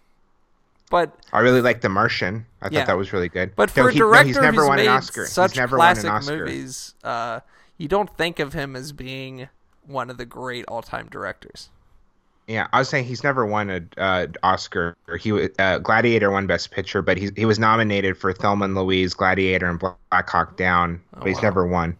but 0.91 1.17
I 1.31 1.39
really 1.39 1.61
like 1.61 1.81
The 1.81 1.89
Martian. 1.89 2.45
I 2.61 2.69
yeah. 2.69 2.79
thought 2.79 2.87
that 2.87 2.97
was 2.97 3.13
really 3.13 3.29
good. 3.29 3.55
But 3.55 3.71
for 3.71 3.81
no, 3.81 3.87
he, 3.87 3.97
a 3.97 3.99
director 3.99 4.23
no, 4.25 4.27
he's 4.27 4.37
never 4.37 4.61
who's 4.61 4.67
won 4.67 4.77
made 4.77 4.87
an 4.87 4.93
Oscar. 4.93 5.25
such 5.25 5.51
he's 5.51 5.57
never 5.57 5.75
classic 5.75 6.03
won 6.03 6.11
an 6.11 6.17
Oscar. 6.17 6.37
movies, 6.37 6.93
uh, 7.03 7.39
you 7.79 7.87
don't 7.87 8.15
think 8.15 8.37
of 8.37 8.53
him 8.53 8.75
as 8.75 8.91
being 8.91 9.49
one 9.87 10.11
of 10.11 10.17
the 10.17 10.25
great 10.25 10.65
all-time 10.67 11.07
directors. 11.09 11.69
Yeah, 12.47 12.67
I 12.73 12.79
was 12.79 12.89
saying 12.89 13.05
he's 13.05 13.23
never 13.23 13.45
won 13.45 13.69
an 13.69 13.89
uh, 13.97 14.27
Oscar. 14.43 14.97
He 15.19 15.31
uh, 15.59 15.77
Gladiator 15.79 16.29
won 16.29 16.45
Best 16.45 16.71
Picture, 16.71 17.01
but 17.01 17.17
he 17.17 17.29
he 17.37 17.45
was 17.45 17.57
nominated 17.57 18.17
for 18.17 18.33
Thelma 18.33 18.65
and 18.65 18.75
Louise, 18.75 19.13
Gladiator, 19.13 19.69
and 19.69 19.79
Black 19.79 20.29
Hawk 20.29 20.57
Down, 20.57 21.01
oh, 21.13 21.19
but 21.19 21.27
he's 21.27 21.37
wow. 21.37 21.43
never 21.43 21.67
won. 21.67 21.97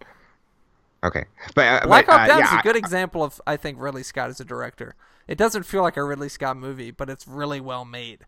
Okay, 1.04 1.24
but 1.56 1.84
uh, 1.84 1.88
Black 1.88 2.08
Hawk 2.08 2.22
uh, 2.22 2.28
Down 2.28 2.44
is 2.44 2.52
yeah, 2.52 2.60
a 2.60 2.64
good 2.64 2.76
I, 2.76 2.80
example 2.80 3.24
of 3.24 3.42
I 3.48 3.56
think 3.56 3.80
Ridley 3.80 4.04
Scott 4.04 4.30
as 4.30 4.42
a 4.42 4.46
director. 4.46 4.96
It 5.28 5.38
doesn't 5.38 5.64
feel 5.64 5.82
like 5.82 5.96
a 5.96 6.04
Ridley 6.04 6.30
Scott 6.30 6.58
movie, 6.58 6.92
but 6.92 7.10
it's 7.10 7.26
really 7.26 7.62
well 7.62 7.86
made, 7.86 8.26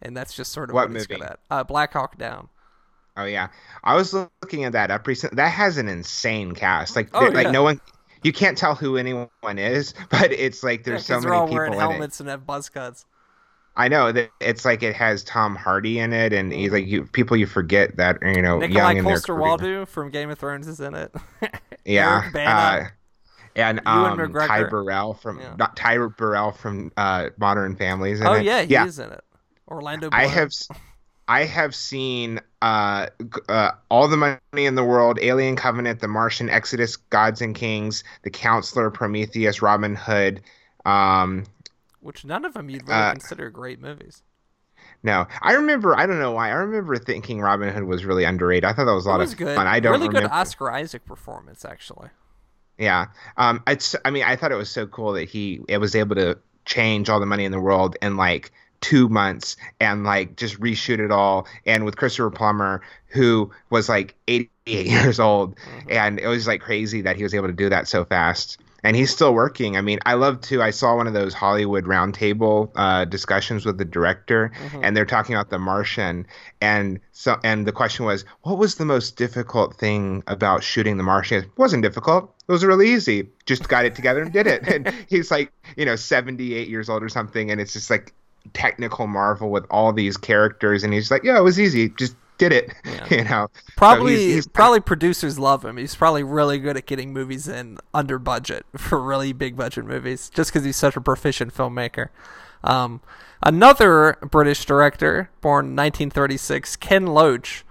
and 0.00 0.16
that's 0.16 0.32
just 0.32 0.52
sort 0.52 0.70
of 0.70 0.74
what, 0.74 0.84
what 0.84 0.92
movie? 0.92 1.06
good 1.06 1.22
at. 1.22 1.40
Uh, 1.50 1.64
Black 1.64 1.92
Hawk 1.92 2.16
Down. 2.16 2.48
Oh 3.18 3.24
yeah, 3.24 3.48
I 3.84 3.94
was 3.94 4.14
looking 4.14 4.64
at 4.64 4.72
that 4.72 4.90
up 4.90 5.06
recently. 5.06 5.36
That 5.36 5.50
has 5.50 5.76
an 5.76 5.88
insane 5.88 6.54
cast. 6.54 6.96
Like, 6.96 7.10
oh, 7.12 7.26
like 7.26 7.50
no 7.50 7.62
one 7.62 7.80
you 8.22 8.32
can't 8.32 8.56
tell 8.56 8.74
who 8.74 8.96
anyone 8.96 9.28
is, 9.44 9.94
but 10.10 10.32
it's 10.32 10.62
like 10.62 10.84
there's 10.84 11.08
yeah, 11.08 11.20
so 11.20 11.20
many 11.20 11.36
all 11.36 11.46
people 11.46 11.56
wearing 11.56 11.72
in 11.74 11.78
helmets 11.78 12.20
it. 12.20 12.24
and 12.24 12.30
have 12.30 12.46
buzz 12.46 12.68
cuts. 12.68 13.06
I 13.76 13.86
know 13.86 14.10
that 14.10 14.30
it's 14.40 14.64
like 14.64 14.82
it 14.82 14.96
has 14.96 15.22
Tom 15.22 15.54
Hardy 15.54 16.00
in 16.00 16.12
it, 16.12 16.32
and 16.32 16.52
he's 16.52 16.72
like 16.72 16.86
you 16.86 17.04
people 17.04 17.36
you 17.36 17.46
forget 17.46 17.96
that 17.96 18.18
you 18.22 18.42
know 18.42 18.58
Nikolai 18.58 18.94
young 18.94 19.04
Coster 19.04 19.34
Waldau 19.34 19.86
from 19.86 20.10
Game 20.10 20.30
of 20.30 20.38
Thrones 20.38 20.66
is 20.66 20.80
in 20.80 20.94
it. 20.94 21.14
yeah, 21.84 22.28
uh, 22.34 22.88
and 23.54 23.80
um, 23.86 24.32
Ty 24.32 24.64
Burrell 24.64 25.14
from 25.14 25.38
yeah. 25.38 25.54
not 25.56 25.76
Ty 25.76 25.98
Burrell 26.08 26.50
from 26.50 26.90
uh, 26.96 27.28
Modern 27.38 27.76
Families. 27.76 28.20
oh 28.20 28.32
it. 28.32 28.44
yeah, 28.44 28.62
he 28.62 28.72
yeah. 28.72 28.86
is 28.86 28.98
in 28.98 29.10
it. 29.10 29.22
Orlando. 29.68 30.10
Blood. 30.10 30.20
I 30.20 30.26
have 30.26 30.50
I 31.28 31.44
have 31.44 31.74
seen 31.74 32.40
uh, 32.62 33.08
uh, 33.48 33.72
all 33.90 34.08
the 34.08 34.16
money 34.16 34.38
in 34.54 34.74
the 34.74 34.84
world, 34.84 35.18
Alien 35.20 35.56
Covenant, 35.56 36.00
The 36.00 36.08
Martian, 36.08 36.48
Exodus, 36.48 36.96
Gods 36.96 37.42
and 37.42 37.54
Kings, 37.54 38.02
The 38.22 38.30
Counselor, 38.30 38.90
Prometheus, 38.90 39.60
Robin 39.60 39.94
Hood. 39.94 40.40
Um, 40.86 41.44
Which 42.00 42.24
none 42.24 42.46
of 42.46 42.54
them 42.54 42.70
you'd 42.70 42.88
really 42.88 43.00
uh, 43.00 43.12
consider 43.12 43.50
great 43.50 43.78
movies. 43.80 44.22
No, 45.02 45.26
I 45.42 45.52
remember. 45.52 45.96
I 45.96 46.06
don't 46.06 46.18
know 46.18 46.32
why. 46.32 46.48
I 46.48 46.54
remember 46.54 46.96
thinking 46.96 47.40
Robin 47.40 47.72
Hood 47.72 47.84
was 47.84 48.04
really 48.04 48.24
underrated. 48.24 48.64
I 48.64 48.72
thought 48.72 48.86
that 48.86 48.94
was 48.94 49.06
a 49.06 49.10
lot 49.10 49.20
of 49.20 49.36
good. 49.36 49.54
fun. 49.54 49.66
I 49.66 49.80
don't 49.80 49.92
really 49.92 50.08
remember. 50.08 50.28
good 50.28 50.34
Oscar 50.34 50.72
Isaac 50.72 51.04
performance, 51.04 51.64
actually. 51.64 52.08
Yeah, 52.78 53.06
um, 53.36 53.62
it's. 53.66 53.94
I 54.04 54.10
mean, 54.10 54.24
I 54.24 54.34
thought 54.34 54.50
it 54.50 54.56
was 54.56 54.70
so 54.70 54.86
cool 54.86 55.12
that 55.12 55.28
he 55.28 55.60
it 55.68 55.78
was 55.78 55.94
able 55.94 56.16
to 56.16 56.38
change 56.64 57.08
all 57.08 57.20
the 57.20 57.26
money 57.26 57.44
in 57.44 57.52
the 57.52 57.60
world 57.60 57.96
and 58.02 58.16
like 58.16 58.50
two 58.80 59.08
months 59.08 59.56
and 59.80 60.04
like 60.04 60.36
just 60.36 60.60
reshoot 60.60 60.98
it 60.98 61.10
all. 61.10 61.46
And 61.66 61.84
with 61.84 61.96
Christopher 61.96 62.30
Plummer, 62.30 62.82
who 63.08 63.50
was 63.70 63.88
like 63.88 64.14
88 64.28 64.50
years 64.86 65.20
old, 65.20 65.56
mm-hmm. 65.56 65.90
and 65.90 66.18
it 66.18 66.26
was 66.26 66.46
like 66.46 66.60
crazy 66.60 67.02
that 67.02 67.16
he 67.16 67.22
was 67.22 67.34
able 67.34 67.48
to 67.48 67.54
do 67.54 67.68
that 67.68 67.88
so 67.88 68.04
fast. 68.04 68.58
And 68.84 68.94
he's 68.94 69.10
still 69.10 69.34
working. 69.34 69.76
I 69.76 69.80
mean, 69.80 69.98
I 70.06 70.14
love 70.14 70.40
to. 70.42 70.62
I 70.62 70.70
saw 70.70 70.94
one 70.94 71.08
of 71.08 71.12
those 71.12 71.34
Hollywood 71.34 71.84
roundtable 71.84 72.70
uh, 72.76 73.06
discussions 73.06 73.66
with 73.66 73.76
the 73.76 73.84
director, 73.84 74.52
mm-hmm. 74.54 74.84
and 74.84 74.96
they're 74.96 75.04
talking 75.04 75.34
about 75.34 75.50
The 75.50 75.58
Martian. 75.58 76.28
And 76.60 77.00
so, 77.10 77.40
and 77.42 77.66
the 77.66 77.72
question 77.72 78.04
was, 78.06 78.24
what 78.42 78.56
was 78.56 78.76
the 78.76 78.84
most 78.84 79.16
difficult 79.16 79.74
thing 79.74 80.22
about 80.28 80.62
shooting 80.62 80.96
The 80.96 81.02
Martian? 81.02 81.42
It 81.42 81.50
wasn't 81.56 81.82
difficult. 81.82 82.32
It 82.48 82.52
was 82.52 82.64
really 82.64 82.92
easy. 82.92 83.28
Just 83.46 83.68
got 83.68 83.84
it 83.84 83.96
together 83.96 84.22
and 84.22 84.32
did 84.32 84.46
it. 84.46 84.62
And 84.68 84.94
he's 85.08 85.32
like, 85.32 85.50
you 85.76 85.84
know, 85.84 85.96
78 85.96 86.68
years 86.68 86.88
old 86.88 87.02
or 87.02 87.08
something, 87.08 87.50
and 87.50 87.60
it's 87.60 87.72
just 87.72 87.90
like 87.90 88.14
technical 88.54 89.06
marvel 89.06 89.50
with 89.50 89.66
all 89.70 89.92
these 89.92 90.16
characters, 90.16 90.84
and 90.84 90.92
he's 90.92 91.10
like, 91.10 91.24
"Yeah, 91.24 91.38
it 91.38 91.42
was 91.42 91.60
easy. 91.60 91.90
Just 91.90 92.16
did 92.38 92.52
it." 92.52 92.72
Yeah. 92.84 93.06
You 93.10 93.24
know, 93.24 93.48
probably 93.76 94.14
so 94.14 94.20
he's, 94.20 94.34
he's, 94.34 94.48
probably 94.48 94.80
producers 94.80 95.38
love 95.38 95.64
him. 95.64 95.76
He's 95.76 95.94
probably 95.94 96.22
really 96.22 96.58
good 96.58 96.76
at 96.76 96.86
getting 96.86 97.12
movies 97.12 97.46
in 97.46 97.78
under 97.94 98.18
budget 98.18 98.66
for 98.76 99.00
really 99.00 99.32
big 99.32 99.56
budget 99.56 99.84
movies, 99.84 100.30
just 100.30 100.50
because 100.50 100.64
he's 100.64 100.76
such 100.76 100.96
a 100.96 101.00
proficient 101.00 101.54
filmmaker. 101.54 102.08
Um, 102.64 103.00
another 103.42 104.18
British 104.22 104.64
director, 104.64 105.30
born 105.40 105.76
1936, 105.76 106.76
Ken 106.76 107.06
Loach, 107.06 107.64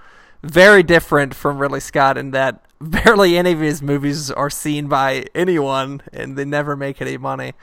very 0.44 0.84
different 0.84 1.34
from 1.34 1.58
Ridley 1.58 1.82
Scott 1.82 2.18
in 2.18 2.32
that 2.32 2.64
barely 2.82 3.38
any 3.38 3.52
of 3.54 3.60
his 3.60 3.82
movies 3.82 4.30
are 4.32 4.50
seen 4.50 4.88
by 4.88 5.26
anyone, 5.34 6.02
and 6.14 6.38
they 6.38 6.46
never 6.46 6.76
make 6.76 7.02
any 7.02 7.18
money. 7.18 7.54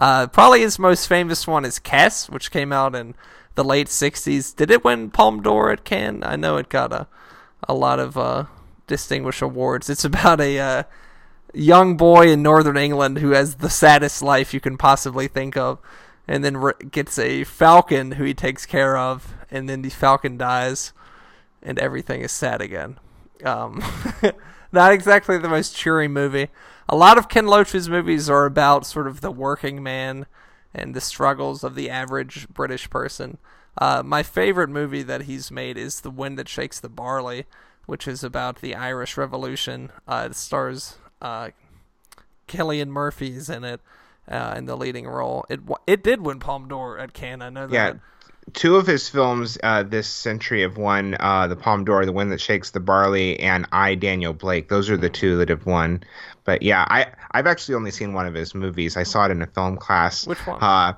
Uh, 0.00 0.26
probably 0.26 0.62
his 0.62 0.78
most 0.78 1.06
famous 1.06 1.46
one 1.46 1.64
is 1.64 1.78
Kes, 1.78 2.30
which 2.30 2.50
came 2.50 2.72
out 2.72 2.94
in 2.94 3.14
the 3.54 3.62
late 3.62 3.88
'60s. 3.88 4.56
Did 4.56 4.70
it 4.70 4.82
win 4.82 5.10
Palme 5.10 5.42
d'Or 5.42 5.70
at 5.70 5.84
Cannes? 5.84 6.22
I 6.24 6.36
know 6.36 6.56
it 6.56 6.70
got 6.70 6.92
a 6.92 7.06
a 7.68 7.74
lot 7.74 8.00
of 8.00 8.16
uh, 8.16 8.46
distinguished 8.86 9.42
awards. 9.42 9.90
It's 9.90 10.04
about 10.04 10.40
a 10.40 10.58
uh, 10.58 10.82
young 11.52 11.96
boy 11.96 12.30
in 12.30 12.42
northern 12.42 12.78
England 12.78 13.18
who 13.18 13.30
has 13.30 13.56
the 13.56 13.68
saddest 13.68 14.22
life 14.22 14.54
you 14.54 14.60
can 14.60 14.78
possibly 14.78 15.28
think 15.28 15.56
of, 15.56 15.78
and 16.26 16.42
then 16.42 16.56
re- 16.56 16.72
gets 16.90 17.18
a 17.18 17.44
falcon 17.44 18.12
who 18.12 18.24
he 18.24 18.34
takes 18.34 18.64
care 18.64 18.96
of, 18.96 19.34
and 19.50 19.68
then 19.68 19.82
the 19.82 19.90
falcon 19.90 20.38
dies, 20.38 20.94
and 21.62 21.78
everything 21.78 22.22
is 22.22 22.32
sad 22.32 22.62
again. 22.62 22.98
Um, 23.44 23.82
not 24.72 24.92
exactly 24.92 25.36
the 25.36 25.48
most 25.48 25.76
cheery 25.76 26.08
movie 26.08 26.48
a 26.90 26.96
lot 26.96 27.16
of 27.16 27.28
Ken 27.28 27.46
Loach's 27.46 27.88
movies 27.88 28.28
are 28.28 28.44
about 28.46 28.84
sort 28.84 29.06
of 29.06 29.20
the 29.20 29.30
working 29.30 29.80
man 29.80 30.26
and 30.74 30.92
the 30.92 31.00
struggles 31.00 31.62
of 31.62 31.76
the 31.76 31.88
average 31.88 32.48
British 32.48 32.90
person. 32.90 33.38
Uh, 33.78 34.02
my 34.04 34.24
favorite 34.24 34.68
movie 34.68 35.04
that 35.04 35.22
he's 35.22 35.52
made 35.52 35.78
is 35.78 36.00
The 36.00 36.10
Wind 36.10 36.36
That 36.36 36.48
Shakes 36.48 36.80
the 36.80 36.88
Barley, 36.88 37.46
which 37.86 38.08
is 38.08 38.24
about 38.24 38.60
the 38.60 38.74
Irish 38.74 39.16
Revolution. 39.16 39.92
Uh, 40.08 40.28
it 40.32 40.34
stars 40.34 40.98
uh, 41.22 41.50
Cillian 42.48 42.88
Murphy's 42.88 43.48
in 43.48 43.62
it 43.62 43.80
uh, 44.28 44.54
in 44.56 44.66
the 44.66 44.76
leading 44.76 45.06
role. 45.06 45.46
It 45.48 45.60
it 45.86 46.02
did 46.02 46.22
win 46.22 46.40
Palme 46.40 46.66
d'Or 46.66 46.98
at 46.98 47.12
Cannes. 47.12 47.42
I 47.42 47.50
know 47.50 47.68
that. 47.68 47.72
Yeah, 47.72 47.92
two 48.54 48.76
of 48.76 48.86
his 48.86 49.08
films 49.08 49.58
uh, 49.62 49.82
this 49.82 50.08
century 50.08 50.62
have 50.62 50.76
won 50.76 51.16
uh, 51.20 51.46
the 51.46 51.56
Palme 51.56 51.84
d'Or, 51.84 52.04
The 52.04 52.12
Wind 52.12 52.32
That 52.32 52.40
Shakes 52.40 52.70
the 52.70 52.80
Barley, 52.80 53.38
and 53.40 53.66
I, 53.72 53.94
Daniel 53.94 54.32
Blake. 54.32 54.68
Those 54.68 54.90
are 54.90 54.96
the 54.96 55.10
two 55.10 55.36
that 55.38 55.48
have 55.48 55.66
won. 55.66 56.02
But 56.44 56.62
yeah, 56.62 56.86
I 56.88 57.06
I've 57.32 57.46
actually 57.46 57.74
only 57.74 57.90
seen 57.90 58.12
one 58.12 58.26
of 58.26 58.34
his 58.34 58.54
movies. 58.54 58.96
I 58.96 59.02
saw 59.02 59.26
it 59.26 59.30
in 59.30 59.42
a 59.42 59.46
film 59.46 59.76
class. 59.76 60.26
Which 60.26 60.46
one? 60.46 60.62
Uh, 60.62 60.94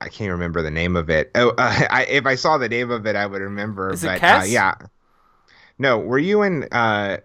I 0.00 0.08
can't 0.08 0.30
remember 0.30 0.62
the 0.62 0.70
name 0.70 0.96
of 0.96 1.10
it. 1.10 1.30
Oh, 1.34 1.50
uh, 1.50 1.54
I, 1.90 2.06
if 2.08 2.26
I 2.26 2.34
saw 2.34 2.58
the 2.58 2.68
name 2.68 2.90
of 2.90 3.06
it, 3.06 3.16
I 3.16 3.26
would 3.26 3.40
remember. 3.40 3.92
Is 3.92 4.02
but, 4.02 4.16
it 4.16 4.20
Cass? 4.20 4.44
Uh, 4.44 4.48
yeah. 4.48 4.74
No, 5.78 5.98
were 5.98 6.18
you 6.18 6.42
in 6.42 6.64
uh, 6.72 7.18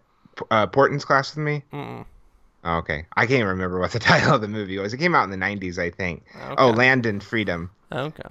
uh, 0.51 0.67
Porton's 0.67 1.05
class 1.05 1.35
with 1.35 1.43
me? 1.43 1.63
Mm-mm. 1.73 2.05
Oh, 2.65 2.77
okay, 2.77 3.05
I 3.17 3.25
can't 3.25 3.45
remember 3.45 3.79
what 3.79 3.91
the 3.91 3.99
title 4.11 4.35
of 4.35 4.41
the 4.41 4.47
movie 4.47 4.77
was. 4.77 4.93
It 4.93 4.97
came 4.97 5.15
out 5.15 5.25
in 5.25 5.31
the 5.31 5.45
'90s, 5.45 5.77
I 5.77 5.89
think. 5.89 6.23
Okay. 6.35 6.55
Oh, 6.57 6.69
Land 6.69 7.05
and 7.05 7.21
Freedom. 7.21 7.69
Okay. 7.91 8.23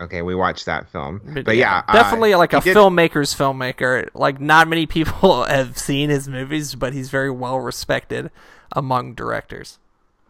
Okay, 0.00 0.22
we 0.22 0.34
watched 0.34 0.64
that 0.64 0.88
film, 0.88 1.20
but, 1.22 1.44
but 1.44 1.56
yeah, 1.56 1.82
uh, 1.86 1.92
definitely 1.92 2.32
uh, 2.32 2.38
like 2.38 2.54
a 2.54 2.60
did... 2.60 2.74
filmmaker's 2.74 3.34
filmmaker. 3.34 4.08
Like 4.14 4.40
not 4.40 4.66
many 4.66 4.86
people 4.86 5.44
have 5.44 5.76
seen 5.76 6.08
his 6.08 6.26
movies, 6.26 6.74
but 6.74 6.94
he's 6.94 7.10
very 7.10 7.30
well 7.30 7.60
respected 7.60 8.30
among 8.72 9.14
directors. 9.14 9.78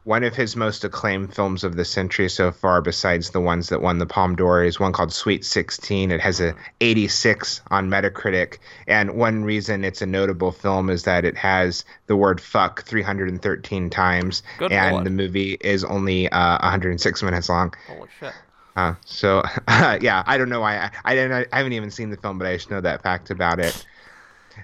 One 0.04 0.24
of 0.24 0.34
his 0.34 0.56
most 0.56 0.82
acclaimed 0.82 1.34
films 1.34 1.62
of 1.62 1.76
the 1.76 1.84
century 1.84 2.30
so 2.30 2.52
far, 2.52 2.80
besides 2.80 3.30
the 3.30 3.40
ones 3.40 3.68
that 3.68 3.82
won 3.82 3.98
the 3.98 4.06
Palme 4.06 4.34
d'Or, 4.34 4.64
is 4.64 4.80
one 4.80 4.92
called 4.92 5.12
Sweet 5.12 5.44
16. 5.44 6.10
It 6.10 6.20
has 6.20 6.40
a 6.40 6.54
86 6.80 7.60
on 7.70 7.90
Metacritic, 7.90 8.58
and 8.88 9.14
one 9.14 9.44
reason 9.44 9.84
it's 9.84 10.00
a 10.00 10.06
notable 10.06 10.52
film 10.52 10.88
is 10.88 11.04
that 11.04 11.26
it 11.26 11.36
has 11.36 11.84
the 12.06 12.16
word 12.16 12.40
"fuck" 12.40 12.82
313 12.84 13.90
times, 13.90 14.42
Good 14.58 14.72
and 14.72 14.94
Lord. 14.94 15.06
the 15.06 15.10
movie 15.10 15.58
is 15.60 15.84
only 15.84 16.28
uh, 16.30 16.58
106 16.62 17.22
minutes 17.22 17.48
long. 17.50 17.74
Holy 17.86 18.08
shit! 18.18 18.32
Uh, 18.76 18.94
so 19.04 19.42
uh, 19.68 19.98
yeah, 20.00 20.22
I 20.26 20.38
don't 20.38 20.48
know 20.48 20.60
why 20.60 20.78
I, 20.78 20.90
I 21.04 21.14
didn't 21.14 21.48
I 21.52 21.56
haven't 21.56 21.72
even 21.72 21.90
seen 21.90 22.10
the 22.10 22.16
film, 22.16 22.38
but 22.38 22.46
I 22.46 22.54
just 22.54 22.70
know 22.70 22.80
that 22.80 23.02
fact 23.02 23.30
about 23.30 23.58
it. 23.60 23.84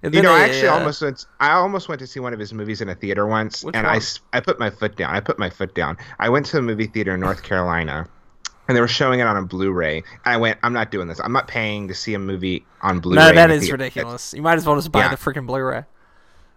you 0.02 0.22
know, 0.22 0.32
I 0.32 0.40
actually 0.40 0.68
uh, 0.68 0.78
almost 0.78 1.02
went. 1.02 1.24
I 1.40 1.52
almost 1.52 1.88
went 1.88 2.00
to 2.00 2.06
see 2.06 2.20
one 2.20 2.32
of 2.32 2.38
his 2.38 2.52
movies 2.52 2.80
in 2.80 2.88
a 2.88 2.94
theater 2.94 3.26
once, 3.26 3.62
and 3.62 3.74
one? 3.74 3.86
I 3.86 4.00
I 4.32 4.40
put 4.40 4.58
my 4.58 4.70
foot 4.70 4.96
down. 4.96 5.14
I 5.14 5.20
put 5.20 5.38
my 5.38 5.50
foot 5.50 5.74
down. 5.74 5.96
I 6.18 6.28
went 6.28 6.46
to 6.46 6.58
a 6.58 6.62
movie 6.62 6.86
theater 6.86 7.14
in 7.14 7.20
North 7.20 7.42
Carolina, 7.42 8.08
and 8.68 8.76
they 8.76 8.80
were 8.80 8.88
showing 8.88 9.20
it 9.20 9.26
on 9.26 9.36
a 9.36 9.42
Blu-ray. 9.42 10.02
I 10.24 10.36
went, 10.36 10.58
I'm 10.62 10.72
not 10.72 10.90
doing 10.90 11.08
this. 11.08 11.20
I'm 11.20 11.32
not 11.32 11.48
paying 11.48 11.88
to 11.88 11.94
see 11.94 12.14
a 12.14 12.18
movie 12.18 12.66
on 12.82 13.00
Blu-ray. 13.00 13.22
No, 13.22 13.32
that 13.32 13.50
is 13.50 13.62
theater. 13.62 13.74
ridiculous. 13.74 14.34
You 14.34 14.42
might 14.42 14.58
as 14.58 14.66
well 14.66 14.76
just 14.76 14.92
buy 14.92 15.00
yeah. 15.00 15.08
the 15.10 15.16
freaking 15.16 15.46
Blu-ray. 15.46 15.84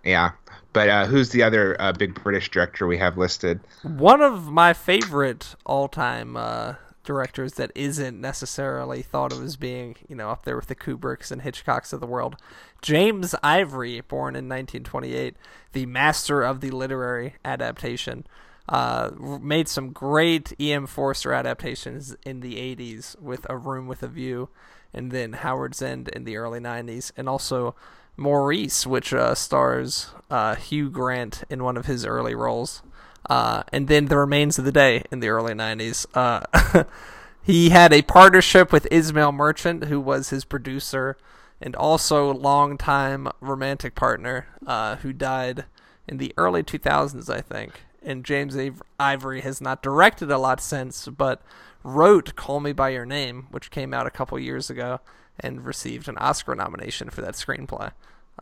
Yeah, 0.04 0.32
but 0.74 0.90
uh, 0.90 1.06
who's 1.06 1.30
the 1.30 1.44
other 1.44 1.80
uh, 1.80 1.92
big 1.92 2.22
British 2.24 2.50
director 2.50 2.88
we 2.88 2.98
have 2.98 3.18
listed? 3.18 3.60
One 3.84 4.22
of 4.22 4.50
my 4.50 4.74
favorite 4.74 5.56
all-time 5.66 6.38
uh, 6.38 6.76
directors 7.04 7.54
that 7.54 7.72
isn't 7.76 8.20
necessarily 8.20 9.02
thought 9.02 9.32
of 9.32 9.44
as 9.44 9.56
being, 9.56 9.96
you 10.08 10.16
know, 10.16 10.30
up 10.30 10.46
there 10.46 10.56
with 10.56 10.68
the 10.68 10.76
Kubricks 10.76 11.32
and 11.32 11.42
Hitchcocks 11.42 11.94
of 11.94 12.00
the 12.00 12.08
world. 12.08 12.36
James 12.82 13.36
Ivory, 13.42 14.02
born 14.02 14.36
in 14.36 14.48
1928, 14.48 15.36
the 15.74 15.86
master 15.86 16.42
of 16.42 16.62
the 16.62 16.72
literary 16.72 17.36
adaptation, 17.44 18.26
uh, 18.68 19.10
made 19.42 19.68
some 19.68 19.92
great 19.92 20.54
E.M. 20.60 20.86
Forster 20.86 21.34
adaptations 21.34 22.16
in 22.26 22.42
the 22.42 22.56
80s 22.56 23.20
with 23.20 23.46
A 23.50 23.58
Room 23.58 23.88
with 23.88 24.04
a 24.04 24.08
View, 24.08 24.50
and 24.94 25.12
then 25.12 25.34
Howard's 25.34 25.82
End 25.82 26.08
in 26.10 26.24
the 26.24 26.38
early 26.38 26.60
90s, 26.60 27.12
and 27.18 27.28
also 27.28 27.76
Maurice, 28.16 28.86
which 28.86 29.14
uh, 29.14 29.34
stars 29.34 30.12
uh, 30.30 30.56
Hugh 30.56 30.90
Grant 30.90 31.44
in 31.50 31.64
one 31.64 31.78
of 31.78 31.88
his 31.88 32.06
early 32.06 32.36
roles. 32.36 32.84
Uh, 33.30 33.64
and 33.72 33.88
then 33.88 34.06
The 34.06 34.18
Remains 34.18 34.60
of 34.60 34.66
the 34.66 34.72
Day 34.72 35.04
in 35.12 35.20
the 35.20 35.30
early 35.30 35.54
90s. 35.54 36.06
Uh, 36.14 36.84
he 37.44 37.70
had 37.70 37.94
a 37.94 38.02
partnership 38.02 38.72
with 38.72 38.88
Ismail 38.92 39.32
Merchant, 39.32 39.86
who 39.86 40.00
was 40.00 40.30
his 40.30 40.46
producer 40.46 41.18
and 41.62 41.76
also 41.76 42.34
longtime 42.34 43.30
romantic 43.42 43.96
partner, 43.96 44.48
uh, 44.66 44.98
who 44.98 45.12
died 45.12 45.66
in 46.08 46.18
the 46.18 46.34
early 46.38 46.64
2000s, 46.64 47.30
I 47.30 47.42
think. 47.42 47.82
And 48.02 48.24
James 48.24 48.58
Ivory 49.00 49.42
has 49.42 49.60
not 49.60 49.84
directed 49.84 50.32
a 50.32 50.38
lot 50.38 50.62
since, 50.62 51.08
but 51.08 51.42
wrote 51.84 52.36
Call 52.36 52.60
Me 52.60 52.72
By 52.72 52.90
Your 52.90 53.06
Name, 53.06 53.48
which 53.52 53.72
came 53.72 53.94
out 53.94 54.08
a 54.08 54.12
couple 54.12 54.40
years 54.40 54.70
ago 54.70 55.02
and 55.40 55.66
received 55.66 56.08
an 56.08 56.18
Oscar 56.18 56.56
nomination 56.56 57.10
for 57.10 57.22
that 57.22 57.36
screenplay. 57.36 57.92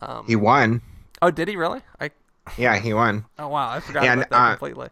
Um, 0.00 0.26
he 0.26 0.36
won. 0.36 0.82
Oh, 1.20 1.30
did 1.30 1.48
he 1.48 1.56
really? 1.56 1.82
I. 2.00 2.10
Yeah, 2.56 2.78
he 2.78 2.94
won. 2.94 3.24
Oh 3.38 3.48
wow, 3.48 3.70
I 3.70 3.80
forgot 3.80 4.04
and, 4.04 4.20
about 4.20 4.30
that 4.30 4.36
uh, 4.36 4.50
completely. 4.50 4.88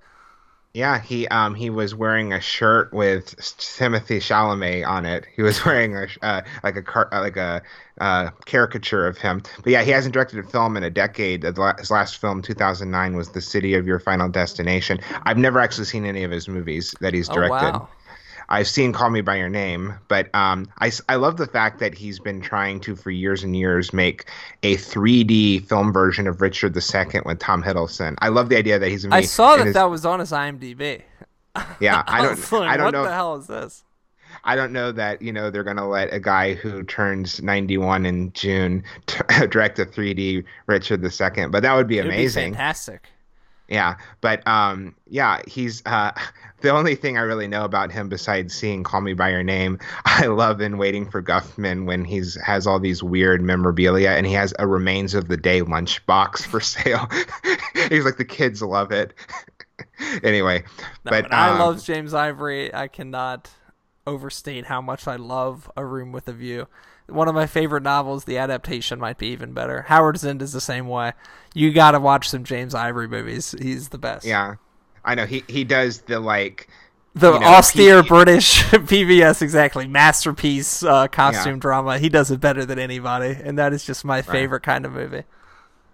Yeah, 0.76 1.00
he 1.00 1.26
um 1.28 1.54
he 1.54 1.70
was 1.70 1.94
wearing 1.94 2.34
a 2.34 2.40
shirt 2.40 2.92
with 2.92 3.34
Timothy 3.56 4.18
Chalamet 4.18 4.86
on 4.86 5.06
it. 5.06 5.26
He 5.34 5.40
was 5.40 5.64
wearing 5.64 5.96
a 5.96 6.06
uh, 6.20 6.42
like 6.62 6.76
a 6.76 6.82
car 6.82 7.08
uh, 7.12 7.20
like 7.20 7.38
a 7.38 7.62
uh, 7.98 8.30
caricature 8.44 9.06
of 9.06 9.16
him. 9.16 9.42
But 9.62 9.72
yeah, 9.72 9.82
he 9.82 9.90
hasn't 9.90 10.12
directed 10.12 10.38
a 10.38 10.42
film 10.42 10.76
in 10.76 10.82
a 10.82 10.90
decade. 10.90 11.44
His 11.44 11.90
last 11.90 12.18
film, 12.18 12.42
2009, 12.42 13.16
was 13.16 13.30
The 13.30 13.40
City 13.40 13.72
of 13.72 13.86
Your 13.86 13.98
Final 13.98 14.28
Destination. 14.28 15.00
I've 15.22 15.38
never 15.38 15.60
actually 15.60 15.86
seen 15.86 16.04
any 16.04 16.24
of 16.24 16.30
his 16.30 16.46
movies 16.46 16.94
that 17.00 17.14
he's 17.14 17.28
directed. 17.28 17.68
Oh, 17.68 17.78
wow. 17.78 17.88
I've 18.48 18.68
seen 18.68 18.92
Call 18.92 19.10
Me 19.10 19.20
by 19.20 19.36
Your 19.36 19.48
Name, 19.48 19.94
but 20.08 20.32
um, 20.34 20.68
I, 20.78 20.92
I 21.08 21.16
love 21.16 21.36
the 21.36 21.46
fact 21.46 21.80
that 21.80 21.94
he's 21.94 22.18
been 22.18 22.40
trying 22.40 22.80
to 22.80 22.96
for 22.96 23.10
years 23.10 23.42
and 23.42 23.56
years 23.56 23.92
make 23.92 24.26
a 24.62 24.76
3D 24.76 25.66
film 25.66 25.92
version 25.92 26.26
of 26.26 26.40
Richard 26.40 26.76
II 26.76 27.20
with 27.24 27.38
Tom 27.38 27.62
Hiddleston. 27.62 28.16
I 28.18 28.28
love 28.28 28.48
the 28.48 28.56
idea 28.56 28.78
that 28.78 28.88
he's. 28.88 29.06
I 29.06 29.22
saw 29.22 29.56
that 29.56 29.66
his, 29.66 29.74
that 29.74 29.90
was 29.90 30.04
on 30.04 30.20
his 30.20 30.32
IMDb. 30.32 31.02
Yeah, 31.80 32.02
I 32.06 32.20
don't. 32.22 32.52
I, 32.52 32.56
like, 32.58 32.68
I 32.68 32.76
don't 32.76 32.84
what 32.84 32.90
know. 32.92 33.00
What 33.00 33.08
the 33.08 33.14
hell 33.14 33.36
is 33.36 33.46
this? 33.46 33.84
I 34.44 34.56
don't 34.56 34.72
know 34.72 34.92
that 34.92 35.22
you 35.22 35.32
know 35.32 35.50
they're 35.50 35.64
going 35.64 35.76
to 35.76 35.86
let 35.86 36.12
a 36.12 36.20
guy 36.20 36.54
who 36.54 36.82
turns 36.82 37.42
91 37.42 38.06
in 38.06 38.32
June 38.32 38.84
t- 39.06 39.18
direct 39.48 39.78
a 39.78 39.86
3D 39.86 40.44
Richard 40.66 41.02
II, 41.02 41.46
but 41.46 41.62
that 41.62 41.74
would 41.74 41.88
be 41.88 41.98
amazing. 41.98 42.50
Be 42.50 42.56
fantastic. 42.56 43.08
Yeah, 43.68 43.96
but 44.20 44.46
um, 44.46 44.94
yeah, 45.08 45.40
he's 45.48 45.82
uh, 45.86 46.12
the 46.66 46.72
only 46.72 46.96
thing 46.96 47.16
I 47.16 47.20
really 47.20 47.46
know 47.46 47.64
about 47.64 47.92
him 47.92 48.08
besides 48.08 48.52
seeing 48.52 48.82
"Call 48.82 49.00
Me 49.00 49.14
by 49.14 49.30
Your 49.30 49.44
Name." 49.44 49.78
I 50.04 50.26
love 50.26 50.60
in 50.60 50.78
Waiting 50.78 51.08
for 51.08 51.22
Guffman 51.22 51.86
when 51.86 52.04
he's 52.04 52.34
has 52.42 52.66
all 52.66 52.80
these 52.80 53.04
weird 53.04 53.40
memorabilia 53.40 54.10
and 54.10 54.26
he 54.26 54.32
has 54.32 54.52
a 54.58 54.66
Remains 54.66 55.14
of 55.14 55.28
the 55.28 55.36
Day 55.36 55.60
lunchbox 55.62 56.44
for 56.44 56.60
sale. 56.74 57.08
he's 57.88 58.04
like 58.04 58.16
the 58.16 58.24
kids 58.24 58.62
love 58.62 58.90
it. 58.90 59.14
anyway, 60.24 60.64
no, 61.04 61.10
but, 61.10 61.24
but 61.24 61.32
I 61.32 61.50
um, 61.50 61.60
love 61.60 61.84
James 61.84 62.12
Ivory. 62.12 62.74
I 62.74 62.88
cannot 62.88 63.48
overstate 64.04 64.66
how 64.66 64.80
much 64.80 65.06
I 65.06 65.16
love 65.16 65.70
A 65.76 65.84
Room 65.84 66.10
with 66.10 66.26
a 66.26 66.32
View 66.32 66.66
one 67.08 67.28
of 67.28 67.36
my 67.36 67.46
favorite 67.46 67.84
novels. 67.84 68.24
The 68.24 68.38
adaptation 68.38 68.98
might 68.98 69.18
be 69.18 69.28
even 69.28 69.52
better. 69.52 69.82
Howard's 69.82 70.24
End 70.24 70.42
is 70.42 70.52
the 70.52 70.60
same 70.60 70.88
way. 70.88 71.12
You 71.54 71.72
got 71.72 71.92
to 71.92 72.00
watch 72.00 72.28
some 72.28 72.42
James 72.42 72.74
Ivory 72.74 73.06
movies. 73.06 73.54
He's 73.60 73.90
the 73.90 73.98
best. 73.98 74.26
Yeah, 74.26 74.56
I 75.06 75.14
know. 75.14 75.24
He 75.24 75.44
he 75.48 75.64
does 75.64 76.02
the 76.02 76.20
like 76.20 76.68
the 77.14 77.32
you 77.32 77.40
know, 77.40 77.46
austere 77.46 78.02
P- 78.02 78.08
British 78.08 78.62
PBS 78.64 79.40
exactly 79.40 79.86
masterpiece 79.86 80.82
uh, 80.82 81.08
costume 81.08 81.54
yeah. 81.54 81.60
drama. 81.60 81.98
He 81.98 82.08
does 82.08 82.30
it 82.30 82.40
better 82.40 82.66
than 82.66 82.78
anybody, 82.78 83.38
and 83.42 83.58
that 83.58 83.72
is 83.72 83.84
just 83.84 84.04
my 84.04 84.20
favorite 84.20 84.66
right. 84.66 84.74
kind 84.74 84.84
of 84.84 84.92
movie. 84.92 85.22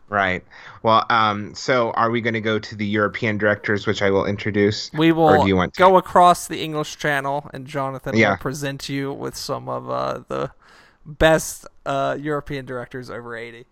Right. 0.09 0.45
Well, 0.83 1.07
um, 1.09 1.55
so 1.55 1.93
are 1.93 2.11
we 2.11 2.21
going 2.21 2.35
to 2.35 2.41
go 2.41 2.59
to 2.59 2.77
the 2.77 2.85
European 2.85 3.39
directors, 3.39 3.87
which 3.87 4.03
I 4.03 4.11
will 4.11 4.27
introduce? 4.27 4.93
We 4.93 5.11
will 5.11 5.25
or 5.25 5.39
do 5.39 5.49
you 5.49 5.57
want 5.57 5.73
to? 5.73 5.79
go 5.79 5.97
across 5.97 6.49
the 6.49 6.63
English 6.63 6.99
Channel, 6.99 7.49
and 7.55 7.67
Jonathan 7.67 8.17
yeah. 8.17 8.31
will 8.31 8.37
present 8.37 8.91
you 8.91 9.13
with 9.13 9.37
some 9.37 9.71
of 9.71 9.89
uh, 9.89 10.21
the 10.29 10.51
best 11.07 11.67
uh, 11.87 12.19
European 12.21 12.67
directors 12.67 13.09
over 13.09 13.35
80. 13.35 13.65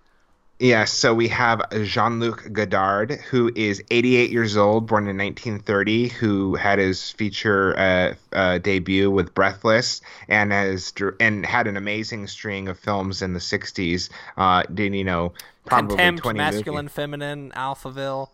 Yes, 0.60 0.92
so 0.92 1.14
we 1.14 1.26
have 1.28 1.62
Jean 1.84 2.20
Luc 2.20 2.52
Godard, 2.52 3.12
who 3.12 3.50
is 3.56 3.82
88 3.90 4.30
years 4.30 4.58
old, 4.58 4.86
born 4.86 5.04
in 5.04 5.16
1930, 5.16 6.08
who 6.08 6.54
had 6.54 6.78
his 6.78 7.10
feature 7.12 7.74
uh, 7.78 8.14
uh, 8.36 8.58
debut 8.58 9.10
with 9.10 9.34
Breathless, 9.34 10.02
and 10.28 10.52
has 10.52 10.92
and 11.18 11.46
had 11.46 11.66
an 11.66 11.78
amazing 11.78 12.26
string 12.26 12.68
of 12.68 12.78
films 12.78 13.22
in 13.22 13.32
the 13.32 13.40
60s. 13.40 14.10
Uh, 14.36 14.62
did 14.74 14.94
you 14.94 15.02
know 15.02 15.32
probably 15.64 15.96
Contempt, 15.96 16.22
20 16.24 16.36
Masculine, 16.36 16.84
movies. 16.84 16.94
Feminine, 16.94 17.52
Alphaville, 17.56 18.28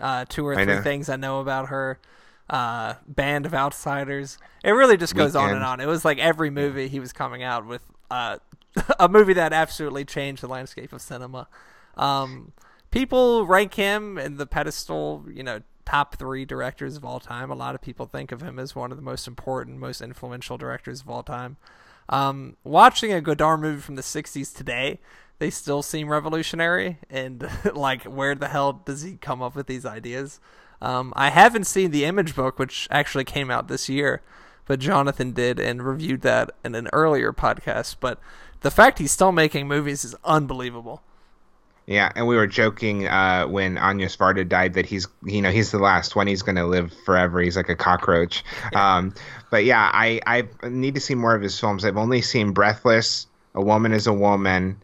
uh, 0.00 0.24
two 0.28 0.44
or 0.44 0.56
three 0.56 0.80
things 0.80 1.08
I 1.08 1.14
know 1.14 1.38
about 1.38 1.68
her. 1.68 2.00
Uh, 2.48 2.94
Band 3.06 3.46
of 3.46 3.54
Outsiders. 3.54 4.38
It 4.64 4.72
really 4.72 4.96
just 4.96 5.14
goes 5.14 5.34
Weekend. 5.34 5.50
on 5.50 5.56
and 5.56 5.64
on. 5.64 5.80
It 5.80 5.86
was 5.86 6.04
like 6.04 6.18
every 6.18 6.50
movie 6.50 6.88
he 6.88 6.98
was 6.98 7.12
coming 7.12 7.44
out 7.44 7.64
with 7.64 7.82
uh, 8.10 8.38
a 8.98 9.08
movie 9.08 9.32
that 9.34 9.52
absolutely 9.52 10.04
changed 10.04 10.42
the 10.42 10.48
landscape 10.48 10.92
of 10.92 11.00
cinema. 11.00 11.48
Um, 11.96 12.52
people 12.90 13.46
rank 13.46 13.74
him 13.74 14.18
in 14.18 14.36
the 14.36 14.46
pedestal, 14.46 15.24
you 15.32 15.42
know, 15.42 15.60
top 15.84 16.16
three 16.16 16.44
directors 16.44 16.96
of 16.96 17.04
all 17.04 17.20
time. 17.20 17.50
A 17.50 17.54
lot 17.54 17.74
of 17.74 17.80
people 17.80 18.06
think 18.06 18.32
of 18.32 18.42
him 18.42 18.58
as 18.58 18.74
one 18.74 18.90
of 18.90 18.96
the 18.96 19.02
most 19.02 19.26
important, 19.26 19.78
most 19.78 20.00
influential 20.00 20.56
directors 20.56 21.00
of 21.00 21.10
all 21.10 21.22
time. 21.22 21.56
Um, 22.08 22.56
watching 22.64 23.12
a 23.12 23.20
Godard 23.20 23.60
movie 23.60 23.80
from 23.80 23.96
the 23.96 24.02
60s 24.02 24.54
today, 24.54 25.00
they 25.38 25.50
still 25.50 25.82
seem 25.82 26.08
revolutionary. 26.08 26.98
And, 27.08 27.48
like, 27.74 28.04
where 28.04 28.34
the 28.34 28.48
hell 28.48 28.72
does 28.84 29.02
he 29.02 29.16
come 29.16 29.42
up 29.42 29.56
with 29.56 29.66
these 29.66 29.86
ideas? 29.86 30.40
Um, 30.82 31.12
I 31.16 31.30
haven't 31.30 31.66
seen 31.66 31.90
the 31.90 32.04
image 32.04 32.34
book, 32.34 32.58
which 32.58 32.88
actually 32.90 33.24
came 33.24 33.50
out 33.50 33.68
this 33.68 33.88
year 33.88 34.22
but 34.70 34.78
Jonathan 34.78 35.32
did 35.32 35.58
and 35.58 35.82
reviewed 35.82 36.20
that 36.20 36.52
in 36.64 36.76
an 36.76 36.88
earlier 36.92 37.32
podcast. 37.32 37.96
But 37.98 38.20
the 38.60 38.70
fact 38.70 38.98
he's 38.98 39.12
still 39.12 39.32
making 39.32 39.68
movies 39.68 40.04
is 40.04 40.14
unbelievable. 40.24 41.02
Yeah, 41.86 42.12
and 42.14 42.28
we 42.28 42.36
were 42.36 42.46
joking 42.46 43.08
uh, 43.08 43.46
when 43.48 43.76
Agnes 43.76 44.16
Varda 44.16 44.48
died 44.48 44.74
that 44.74 44.86
he's 44.86 45.08
you 45.24 45.42
know 45.42 45.50
he's 45.50 45.72
the 45.72 45.78
last 45.78 46.14
one. 46.14 46.28
He's 46.28 46.42
going 46.42 46.56
to 46.56 46.66
live 46.66 46.92
forever. 47.04 47.40
He's 47.40 47.56
like 47.56 47.68
a 47.68 47.74
cockroach. 47.74 48.44
Yeah. 48.72 48.96
Um, 48.96 49.14
but 49.50 49.64
yeah, 49.64 49.90
I 49.92 50.20
I 50.26 50.68
need 50.68 50.94
to 50.94 51.00
see 51.00 51.16
more 51.16 51.34
of 51.34 51.42
his 51.42 51.58
films. 51.58 51.84
I've 51.84 51.96
only 51.96 52.22
seen 52.22 52.52
Breathless, 52.52 53.26
A 53.54 53.60
Woman 53.60 53.92
Is 53.92 54.06
a 54.06 54.12
Woman, 54.12 54.80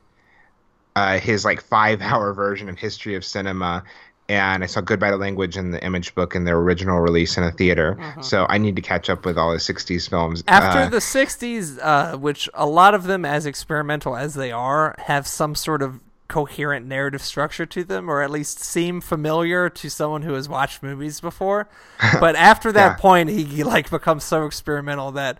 uh, 0.96 1.20
his 1.20 1.44
like 1.44 1.62
five 1.62 2.00
hour 2.00 2.32
version 2.32 2.68
of 2.68 2.78
History 2.78 3.14
of 3.14 3.24
Cinema, 3.24 3.84
and 4.28 4.64
I 4.64 4.66
saw 4.66 4.80
Goodbye 4.80 5.10
to 5.10 5.16
Language 5.16 5.56
in 5.56 5.70
the 5.70 5.82
Image 5.84 6.14
book 6.14 6.34
in 6.34 6.44
their 6.44 6.56
original 6.56 7.00
release 7.00 7.36
in 7.36 7.44
a 7.44 7.52
theater. 7.52 7.96
Uh-huh. 8.00 8.22
So 8.22 8.46
I 8.48 8.58
need 8.58 8.76
to 8.76 8.82
catch 8.82 9.08
up 9.08 9.24
with 9.24 9.38
all 9.38 9.52
the 9.52 9.58
'60s 9.58 10.08
films. 10.08 10.42
After 10.48 10.80
uh, 10.80 10.88
the 10.88 10.98
'60s, 10.98 11.78
uh, 11.80 12.16
which 12.16 12.48
a 12.54 12.66
lot 12.66 12.94
of 12.94 13.04
them, 13.04 13.24
as 13.24 13.46
experimental 13.46 14.16
as 14.16 14.34
they 14.34 14.52
are, 14.52 14.94
have 14.98 15.26
some 15.26 15.54
sort 15.54 15.82
of 15.82 16.00
coherent 16.28 16.86
narrative 16.86 17.22
structure 17.22 17.66
to 17.66 17.84
them, 17.84 18.10
or 18.10 18.22
at 18.22 18.30
least 18.30 18.58
seem 18.58 19.00
familiar 19.00 19.68
to 19.70 19.88
someone 19.88 20.22
who 20.22 20.32
has 20.32 20.48
watched 20.48 20.82
movies 20.82 21.20
before. 21.20 21.68
But 22.20 22.36
after 22.36 22.72
that 22.72 22.96
yeah. 22.96 22.96
point, 22.96 23.30
he 23.30 23.62
like 23.62 23.90
becomes 23.90 24.24
so 24.24 24.46
experimental 24.46 25.12
that 25.12 25.38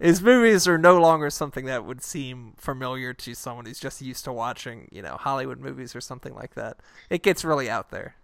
his 0.00 0.20
movies 0.20 0.66
are 0.66 0.78
no 0.78 1.00
longer 1.00 1.30
something 1.30 1.66
that 1.66 1.84
would 1.84 2.02
seem 2.02 2.54
familiar 2.56 3.14
to 3.14 3.34
someone 3.34 3.66
who's 3.66 3.78
just 3.78 4.02
used 4.02 4.24
to 4.24 4.32
watching, 4.32 4.88
you 4.90 5.02
know, 5.02 5.16
Hollywood 5.16 5.60
movies 5.60 5.94
or 5.94 6.00
something 6.00 6.34
like 6.34 6.54
that. 6.54 6.78
It 7.10 7.22
gets 7.22 7.44
really 7.44 7.70
out 7.70 7.90
there. 7.90 8.16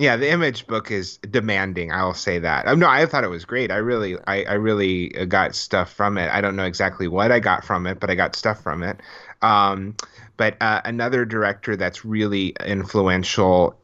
Yeah, 0.00 0.16
the 0.16 0.30
image 0.30 0.66
book 0.66 0.90
is 0.90 1.18
demanding. 1.18 1.92
I 1.92 2.04
will 2.04 2.14
say 2.14 2.38
that. 2.38 2.66
Um, 2.66 2.78
no, 2.78 2.88
I 2.88 3.04
thought 3.04 3.22
it 3.22 3.28
was 3.28 3.44
great. 3.44 3.70
I 3.70 3.76
really, 3.76 4.16
I, 4.26 4.44
I 4.44 4.52
really 4.54 5.14
uh, 5.14 5.26
got 5.26 5.54
stuff 5.54 5.92
from 5.92 6.16
it. 6.16 6.30
I 6.32 6.40
don't 6.40 6.56
know 6.56 6.64
exactly 6.64 7.06
what 7.06 7.30
I 7.30 7.38
got 7.38 7.66
from 7.66 7.86
it, 7.86 8.00
but 8.00 8.08
I 8.08 8.14
got 8.14 8.34
stuff 8.34 8.62
from 8.62 8.82
it. 8.82 8.98
Um, 9.42 9.94
but 10.38 10.56
uh, 10.62 10.80
another 10.86 11.26
director 11.26 11.76
that's 11.76 12.02
really 12.02 12.56
influential 12.64 13.78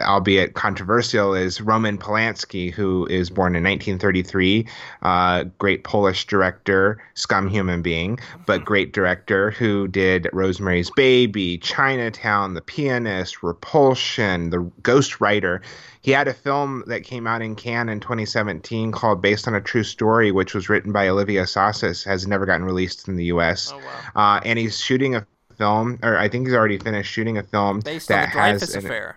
albeit 0.00 0.54
controversial, 0.54 1.34
is 1.34 1.60
Roman 1.60 1.98
Polanski, 1.98 2.72
who 2.72 3.06
is 3.06 3.30
born 3.30 3.54
in 3.54 3.62
1933. 3.62 4.66
Uh, 5.02 5.44
great 5.58 5.84
Polish 5.84 6.26
director, 6.26 7.02
scum 7.14 7.48
human 7.48 7.82
being, 7.82 8.18
but 8.46 8.56
mm-hmm. 8.56 8.64
great 8.64 8.92
director 8.92 9.50
who 9.52 9.88
did 9.88 10.28
Rosemary's 10.32 10.90
Baby, 10.90 11.58
Chinatown, 11.58 12.54
The 12.54 12.60
Pianist, 12.60 13.42
Repulsion, 13.42 14.50
The 14.50 14.60
Ghost 14.82 15.20
Writer. 15.20 15.62
He 16.02 16.10
had 16.10 16.28
a 16.28 16.34
film 16.34 16.84
that 16.86 17.02
came 17.02 17.26
out 17.26 17.40
in 17.40 17.54
Cannes 17.56 17.88
in 17.88 18.00
2017 18.00 18.92
called 18.92 19.22
Based 19.22 19.48
on 19.48 19.54
a 19.54 19.60
True 19.60 19.84
Story, 19.84 20.32
which 20.32 20.54
was 20.54 20.68
written 20.68 20.92
by 20.92 21.08
Olivier 21.08 21.42
Assayas, 21.42 22.04
has 22.04 22.26
never 22.26 22.44
gotten 22.44 22.66
released 22.66 23.08
in 23.08 23.16
the 23.16 23.24
U.S. 23.26 23.72
Oh, 23.72 23.78
wow. 24.14 24.36
uh, 24.36 24.40
and 24.44 24.58
he's 24.58 24.78
shooting 24.78 25.14
a 25.14 25.26
film, 25.56 25.98
or 26.02 26.18
I 26.18 26.28
think 26.28 26.46
he's 26.46 26.54
already 26.54 26.78
finished 26.78 27.10
shooting 27.10 27.38
a 27.38 27.42
film 27.42 27.80
Based 27.80 28.08
that 28.08 28.28
has 28.30 28.74
an, 28.74 28.84
affair. 28.84 29.16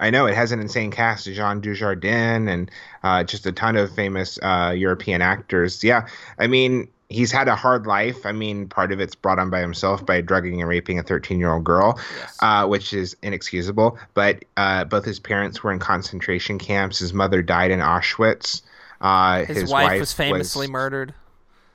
I 0.00 0.10
know 0.10 0.26
it 0.26 0.34
has 0.34 0.50
an 0.50 0.60
insane 0.60 0.90
cast: 0.90 1.26
Jean 1.26 1.60
Dujardin 1.60 2.48
and 2.48 2.70
uh, 3.02 3.22
just 3.22 3.46
a 3.46 3.52
ton 3.52 3.76
of 3.76 3.94
famous 3.94 4.38
uh, 4.42 4.74
European 4.76 5.22
actors. 5.22 5.84
Yeah, 5.84 6.08
I 6.38 6.46
mean, 6.46 6.88
he's 7.10 7.30
had 7.30 7.48
a 7.48 7.54
hard 7.54 7.86
life. 7.86 8.24
I 8.24 8.32
mean, 8.32 8.68
part 8.68 8.92
of 8.92 9.00
it's 9.00 9.14
brought 9.14 9.38
on 9.38 9.50
by 9.50 9.60
himself 9.60 10.06
by 10.06 10.22
drugging 10.22 10.60
and 10.60 10.68
raping 10.68 10.98
a 10.98 11.02
13 11.02 11.38
year 11.38 11.52
old 11.52 11.64
girl, 11.64 11.98
yes. 12.18 12.38
uh, 12.40 12.66
which 12.66 12.94
is 12.94 13.16
inexcusable. 13.22 13.98
But 14.14 14.44
uh, 14.56 14.84
both 14.84 15.04
his 15.04 15.20
parents 15.20 15.62
were 15.62 15.72
in 15.72 15.78
concentration 15.78 16.58
camps. 16.58 16.98
His 16.98 17.12
mother 17.12 17.42
died 17.42 17.70
in 17.70 17.80
Auschwitz. 17.80 18.62
Uh, 19.00 19.44
his, 19.44 19.62
his, 19.62 19.70
wife, 19.70 19.90
wife 19.90 20.00
was 20.00 20.12
famously 20.12 20.66
was, 20.66 20.72
murdered. 20.72 21.14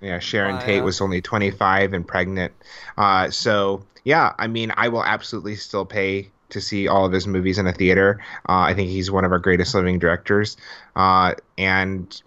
Yeah, 0.01 0.19
Sharon 0.19 0.59
Tate 0.61 0.84
was 0.84 1.01
only 1.01 1.21
25 1.21 1.93
and 1.93 2.07
pregnant. 2.07 2.53
Uh, 2.97 3.32
so, 3.32 3.86
yeah, 4.03 4.34
I 4.38 4.47
mean, 4.47 4.71
I 4.76 4.89
will 4.89 5.03
absolutely 5.03 5.55
still 5.55 5.86
pay 5.86 6.30
to 6.49 6.61
see 6.61 6.87
all 6.87 7.05
of 7.05 7.11
his 7.11 7.27
movies 7.27 7.57
in 7.57 7.67
a 7.67 7.73
theater. 7.73 8.19
Uh, 8.47 8.59
I 8.59 8.73
think 8.73 8.89
he's 8.89 9.11
one 9.11 9.25
of 9.25 9.31
our 9.31 9.39
greatest 9.39 9.73
living 9.75 9.99
directors. 9.99 10.57
Uh, 10.95 11.33
and 11.57 12.21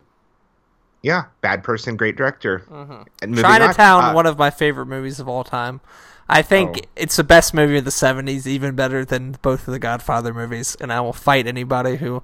yeah, 1.03 1.25
bad 1.41 1.63
person, 1.63 1.97
great 1.97 2.17
director. 2.17 2.61
Mm-hmm. 2.71 3.35
Chinatown, 3.35 4.05
on, 4.05 4.11
uh, 4.11 4.15
one 4.15 4.27
of 4.27 4.39
my 4.39 4.51
favorite 4.51 4.87
movies 4.87 5.21
of 5.21 5.29
all 5.29 5.45
time. 5.45 5.81
I 6.29 6.43
think 6.43 6.77
oh. 6.77 6.89
it's 6.97 7.17
the 7.17 7.25
best 7.25 7.55
movie 7.55 7.79
of 7.79 7.85
the 7.85 7.91
'70s, 7.91 8.47
even 8.47 8.75
better 8.75 9.05
than 9.05 9.39
both 9.41 9.67
of 9.67 9.73
the 9.73 9.79
Godfather 9.79 10.35
movies. 10.35 10.77
And 10.81 10.93
I 10.93 11.01
will 11.01 11.13
fight 11.13 11.47
anybody 11.47 11.97
who 11.97 12.23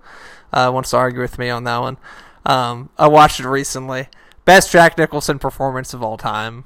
uh, 0.53 0.71
wants 0.75 0.91
to 0.91 0.99
argue 0.99 1.21
with 1.21 1.39
me 1.39 1.49
on 1.49 1.65
that 1.65 1.79
one. 1.79 1.97
Um, 2.45 2.91
I 2.99 3.09
watched 3.09 3.41
it 3.41 3.49
recently. 3.49 4.09
Best 4.45 4.71
Jack 4.71 4.99
Nicholson 4.99 5.39
performance 5.39 5.95
of 5.95 6.03
all 6.03 6.19
time. 6.19 6.65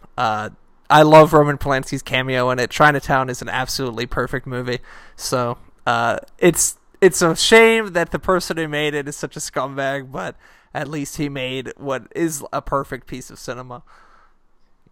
I 0.91 1.03
love 1.03 1.32
Roman 1.32 1.59
Polanski's 1.59 2.03
cameo 2.03 2.51
in 2.51 2.59
it. 2.59 2.70
Chinatown 2.70 3.28
is 3.28 3.43
an 3.43 3.49
absolutely 3.49 4.07
perfect 4.07 4.47
movie. 4.47 4.78
So 5.16 5.59
uh, 5.86 6.18
it's 6.39 6.78
it's 7.01 7.22
a 7.22 7.36
shame 7.36 7.93
that 7.93 8.11
the 8.11 8.18
person 8.18 8.57
who 8.57 8.68
made 8.68 8.95
it 8.95 9.09
is 9.09 9.16
such 9.16 9.36
a 9.36 9.41
scumbag, 9.41 10.11
but 10.11 10.36
at 10.74 10.89
least 10.89 11.16
he 11.16 11.28
made 11.28 11.72
what 11.76 12.05
is 12.14 12.45
a 12.53 12.62
perfect 12.62 13.07
piece 13.07 13.30
of 13.30 13.39
cinema. 13.39 13.82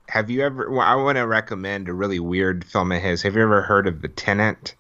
Have 0.08 0.30
you 0.30 0.42
ever? 0.42 0.70
Well, 0.70 0.86
I 0.86 0.94
want 0.94 1.16
to 1.16 1.26
recommend 1.26 1.88
a 1.88 1.92
really 1.92 2.20
weird 2.20 2.64
film 2.64 2.92
of 2.92 3.02
his. 3.02 3.22
Have 3.22 3.34
you 3.34 3.42
ever 3.42 3.62
heard 3.62 3.86
of 3.86 4.02
The 4.02 4.08
Tenant? 4.08 4.74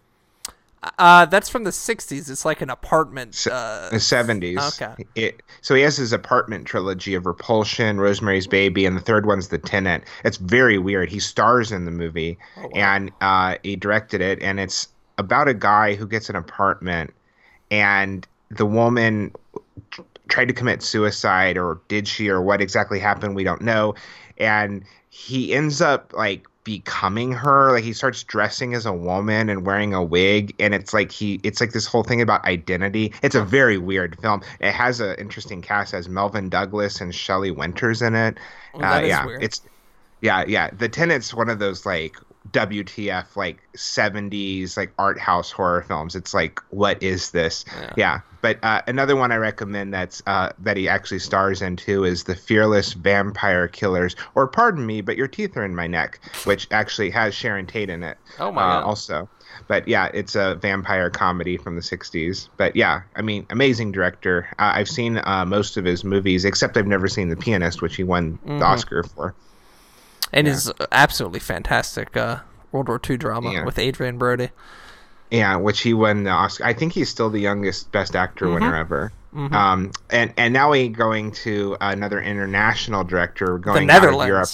Uh, 0.98 1.26
that's 1.26 1.48
from 1.48 1.64
the 1.64 1.70
'60s. 1.70 2.30
It's 2.30 2.44
like 2.44 2.60
an 2.60 2.70
apartment. 2.70 3.46
Uh, 3.50 3.90
the 3.90 3.96
'70s. 3.96 4.80
Okay. 4.80 5.04
It, 5.14 5.42
so 5.60 5.74
he 5.74 5.82
has 5.82 5.96
his 5.96 6.12
apartment 6.12 6.66
trilogy 6.66 7.14
of 7.14 7.26
Repulsion, 7.26 7.98
Rosemary's 7.98 8.46
Baby, 8.46 8.86
and 8.86 8.96
the 8.96 9.00
third 9.00 9.26
one's 9.26 9.48
The 9.48 9.58
Tenant. 9.58 10.04
It's 10.24 10.36
very 10.36 10.78
weird. 10.78 11.10
He 11.10 11.18
stars 11.18 11.72
in 11.72 11.84
the 11.84 11.90
movie, 11.90 12.38
oh, 12.56 12.62
wow. 12.62 12.70
and 12.74 13.10
uh, 13.20 13.56
he 13.62 13.76
directed 13.76 14.20
it, 14.20 14.42
and 14.42 14.60
it's 14.60 14.88
about 15.18 15.48
a 15.48 15.54
guy 15.54 15.94
who 15.94 16.06
gets 16.06 16.28
an 16.28 16.36
apartment, 16.36 17.12
and 17.70 18.26
the 18.50 18.66
woman 18.66 19.32
tried 20.28 20.46
to 20.46 20.54
commit 20.54 20.82
suicide 20.82 21.56
or 21.56 21.80
did 21.88 22.06
she 22.08 22.28
or 22.28 22.42
what 22.42 22.60
exactly 22.60 22.98
happened 22.98 23.34
we 23.36 23.44
don't 23.44 23.62
know 23.62 23.94
and 24.38 24.84
he 25.08 25.54
ends 25.54 25.80
up 25.80 26.12
like 26.14 26.46
becoming 26.66 27.30
her 27.30 27.70
like 27.70 27.84
he 27.84 27.92
starts 27.92 28.24
dressing 28.24 28.74
as 28.74 28.84
a 28.84 28.92
woman 28.92 29.48
and 29.48 29.64
wearing 29.64 29.94
a 29.94 30.02
wig 30.02 30.52
and 30.58 30.74
it's 30.74 30.92
like 30.92 31.12
he 31.12 31.38
it's 31.44 31.60
like 31.60 31.70
this 31.70 31.86
whole 31.86 32.02
thing 32.02 32.20
about 32.20 32.44
identity 32.44 33.12
it's 33.22 33.36
a 33.36 33.44
very 33.44 33.78
weird 33.78 34.18
film 34.20 34.42
it 34.58 34.72
has 34.72 34.98
an 34.98 35.14
interesting 35.16 35.62
cast 35.62 35.94
as 35.94 36.08
melvin 36.08 36.48
douglas 36.48 37.00
and 37.00 37.14
shelley 37.14 37.52
winters 37.52 38.02
in 38.02 38.16
it 38.16 38.36
oh, 38.74 38.80
uh, 38.82 38.98
yeah 38.98 39.24
weird. 39.24 39.44
it's 39.44 39.62
yeah 40.22 40.44
yeah 40.48 40.68
the 40.76 40.88
tenant's 40.88 41.32
one 41.32 41.48
of 41.48 41.60
those 41.60 41.86
like 41.86 42.16
WTF 42.52 43.36
like 43.36 43.58
70s 43.76 44.76
like 44.76 44.92
art 45.00 45.18
house 45.18 45.50
horror 45.50 45.82
films. 45.82 46.14
It's 46.14 46.32
like 46.32 46.60
what 46.70 47.02
is 47.02 47.32
this? 47.32 47.64
Yeah. 47.76 47.92
yeah. 47.96 48.20
But 48.46 48.62
uh, 48.62 48.80
another 48.86 49.16
one 49.16 49.32
I 49.32 49.38
recommend 49.38 49.92
that's 49.92 50.22
uh, 50.28 50.52
that 50.60 50.76
he 50.76 50.88
actually 50.88 51.18
stars 51.18 51.62
in 51.62 51.74
too 51.74 52.04
is 52.04 52.22
the 52.22 52.36
Fearless 52.36 52.92
Vampire 52.92 53.66
Killers, 53.66 54.14
or 54.36 54.46
pardon 54.46 54.86
me, 54.86 55.00
but 55.00 55.16
your 55.16 55.26
teeth 55.26 55.56
are 55.56 55.64
in 55.64 55.74
my 55.74 55.88
neck, 55.88 56.20
which 56.44 56.68
actually 56.70 57.10
has 57.10 57.34
Sharon 57.34 57.66
Tate 57.66 57.90
in 57.90 58.04
it. 58.04 58.16
Oh 58.38 58.52
my 58.52 58.62
uh, 58.62 58.66
god! 58.66 58.84
Also, 58.84 59.28
but 59.66 59.88
yeah, 59.88 60.10
it's 60.14 60.36
a 60.36 60.54
vampire 60.54 61.10
comedy 61.10 61.56
from 61.56 61.74
the 61.74 61.82
'60s. 61.82 62.48
But 62.56 62.76
yeah, 62.76 63.00
I 63.16 63.22
mean, 63.22 63.48
amazing 63.50 63.90
director. 63.90 64.46
I've 64.60 64.88
seen 64.88 65.20
uh, 65.24 65.44
most 65.44 65.76
of 65.76 65.84
his 65.84 66.04
movies, 66.04 66.44
except 66.44 66.76
I've 66.76 66.86
never 66.86 67.08
seen 67.08 67.30
The 67.30 67.36
Pianist, 67.36 67.82
which 67.82 67.96
he 67.96 68.04
won 68.04 68.34
mm-hmm. 68.34 68.60
the 68.60 68.64
Oscar 68.64 69.02
for 69.02 69.34
and 70.32 70.46
yeah. 70.46 70.52
is 70.52 70.72
absolutely 70.92 71.40
fantastic 71.40 72.16
uh, 72.16 72.38
World 72.70 72.86
War 72.86 73.00
II 73.10 73.16
drama 73.16 73.52
yeah. 73.52 73.64
with 73.64 73.76
Adrien 73.76 74.18
Brody. 74.18 74.50
Yeah, 75.30 75.56
which 75.56 75.80
he 75.80 75.92
won 75.94 76.24
the 76.24 76.30
Oscar. 76.30 76.64
I 76.64 76.72
think 76.72 76.92
he's 76.92 77.08
still 77.08 77.30
the 77.30 77.40
youngest 77.40 77.90
Best 77.92 78.14
Actor 78.14 78.44
mm-hmm. 78.46 78.54
winner 78.54 78.76
ever. 78.76 79.12
Mm-hmm. 79.34 79.54
Um, 79.54 79.92
and 80.10 80.32
and 80.36 80.54
now 80.54 80.70
we're 80.70 80.88
going 80.88 81.32
to 81.32 81.76
another 81.80 82.20
international 82.20 83.04
director 83.04 83.58
going 83.58 83.86
the 83.86 83.92
Netherlands. 83.92 84.20
out 84.20 84.22
of 84.22 84.28
Europe. 84.28 84.48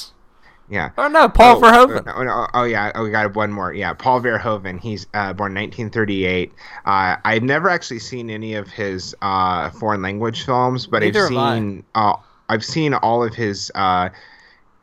Yeah. 0.69 0.91
Oh 0.97 1.09
no, 1.09 1.29
Paul 1.29 1.59
oh, 1.59 1.61
Verhoeven. 1.61 2.05
Oh, 2.07 2.27
oh, 2.27 2.47
oh, 2.55 2.65
yeah. 2.65 2.93
Oh, 2.95 3.05
we 3.05 3.11
got 3.11 3.35
one 3.35 3.53
more. 3.53 3.75
Yeah, 3.75 3.93
Paul 3.93 4.23
Verhoeven. 4.23 4.81
He's 4.81 5.07
uh, 5.13 5.35
born 5.35 5.55
1938. 5.55 6.53
Uh, 6.87 7.17
I've 7.23 7.43
never 7.43 7.69
actually 7.69 7.99
seen 7.99 8.31
any 8.31 8.55
of 8.55 8.69
his 8.69 9.15
uh, 9.21 9.69
foreign 9.71 10.01
language 10.01 10.45
films, 10.45 10.87
but 10.87 11.03
Neither 11.03 11.25
I've 11.25 11.29
seen 11.29 11.85
uh, 11.95 12.17
I've 12.49 12.65
seen 12.65 12.95
all 12.95 13.23
of 13.23 13.35
his 13.35 13.71
uh, 13.75 14.09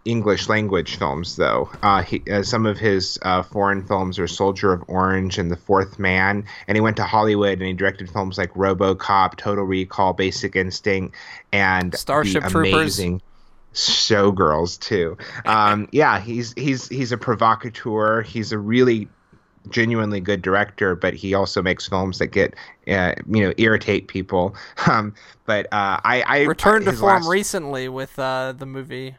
English 0.06 0.50
language 0.50 0.96
films, 0.96 1.36
though. 1.36 1.70
Uh, 1.84 2.02
he, 2.02 2.24
uh, 2.32 2.42
some 2.42 2.66
of 2.66 2.78
his 2.78 3.20
uh, 3.24 3.44
foreign 3.44 3.86
films 3.86 4.18
are 4.18 4.28
Soldier 4.28 4.72
of 4.72 4.84
Orange 4.88 5.38
and 5.38 5.52
The 5.52 5.58
Fourth 5.58 6.00
Man. 6.00 6.46
And 6.68 6.76
he 6.76 6.82
went 6.82 6.98
to 6.98 7.04
Hollywood 7.04 7.60
and 7.60 7.68
he 7.68 7.74
directed 7.74 8.10
films 8.10 8.38
like 8.38 8.54
RoboCop, 8.54 9.36
Total 9.38 9.64
Recall, 9.64 10.14
Basic 10.14 10.56
Instinct, 10.56 11.16
and 11.52 11.96
Starship 11.96 12.44
the 12.44 12.50
Troopers. 12.50 12.74
amazing 12.74 13.22
Showgirls 13.74 14.80
too. 14.80 15.18
Um, 15.46 15.88
yeah, 15.92 16.20
he's 16.20 16.54
he's 16.54 16.88
he's 16.88 17.12
a 17.12 17.18
provocateur. 17.18 18.22
He's 18.22 18.52
a 18.52 18.58
really 18.58 19.08
genuinely 19.70 20.20
good 20.20 20.42
director, 20.42 20.96
but 20.96 21.14
he 21.14 21.34
also 21.34 21.62
makes 21.62 21.88
films 21.88 22.18
that 22.20 22.28
get 22.28 22.56
uh, 22.88 23.14
you 23.28 23.44
know 23.44 23.54
irritate 23.58 24.08
people. 24.08 24.56
Um, 24.90 25.14
but 25.46 25.66
uh, 25.68 26.00
I, 26.04 26.24
I 26.26 26.44
returned 26.44 26.86
to 26.86 26.94
form 26.94 27.22
last... 27.22 27.30
recently 27.30 27.90
with 27.90 28.18
uh, 28.18 28.54
the 28.54 28.66
movie 28.66 29.16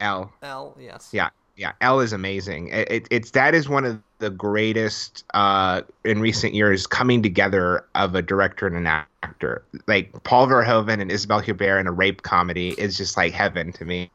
Elle. 0.00 0.32
L. 0.42 0.76
yes. 0.80 1.10
Yeah, 1.12 1.30
yeah. 1.56 1.72
Elle 1.80 2.00
is 2.00 2.12
amazing. 2.12 2.68
It, 2.68 2.90
it, 2.90 3.08
it's 3.10 3.30
that 3.32 3.54
is 3.54 3.68
one 3.68 3.84
of 3.84 4.02
the 4.18 4.30
greatest 4.30 5.24
uh, 5.34 5.82
in 6.04 6.20
recent 6.20 6.54
years 6.54 6.86
coming 6.86 7.22
together 7.22 7.84
of 7.94 8.14
a 8.14 8.22
director 8.22 8.66
and 8.66 8.76
an 8.76 8.86
actor. 9.22 9.62
Like 9.86 10.22
Paul 10.24 10.46
Verhoeven 10.46 11.00
and 11.00 11.10
Isabelle 11.10 11.42
Huppert 11.42 11.80
in 11.80 11.86
a 11.86 11.92
rape 11.92 12.22
comedy 12.22 12.70
is 12.78 12.96
just 12.96 13.16
like 13.16 13.32
heaven 13.32 13.72
to 13.72 13.84
me. 13.84 14.10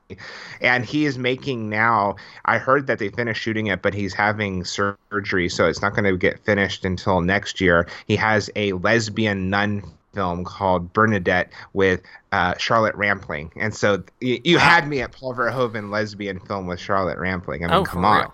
And 0.61 0.86
he 0.86 1.05
is 1.05 1.17
making 1.17 1.69
now. 1.69 2.15
I 2.45 2.57
heard 2.57 2.88
that 2.88 2.99
they 2.99 3.09
finished 3.09 3.41
shooting 3.41 3.67
it, 3.67 3.81
but 3.81 3.93
he's 3.93 4.13
having 4.13 4.63
surgery, 4.63 5.49
so 5.49 5.67
it's 5.67 5.81
not 5.81 5.93
going 5.93 6.05
to 6.05 6.17
get 6.17 6.43
finished 6.45 6.86
until 6.86 7.21
next 7.21 7.59
year. 7.59 7.88
He 8.07 8.15
has 8.15 8.49
a 8.55 8.73
lesbian 8.73 9.49
nun 9.49 9.83
film 10.16 10.43
called 10.43 10.91
Bernadette 10.93 11.51
with 11.74 12.01
uh, 12.32 12.55
Charlotte 12.57 12.95
Rampling, 12.95 13.51
and 13.55 13.76
so 13.76 14.03
you, 14.22 14.41
you 14.43 14.57
had 14.57 14.88
me 14.88 15.01
at 15.01 15.11
Paul 15.11 15.36
Verhoeven 15.36 15.91
lesbian 15.91 16.39
film 16.39 16.66
with 16.66 16.80
Charlotte 16.80 17.20
Rampling. 17.20 17.63
I 17.63 17.68
mean, 17.68 17.76
oh, 17.76 17.84
come 17.84 18.05
on. 18.05 18.22
Real? 18.22 18.34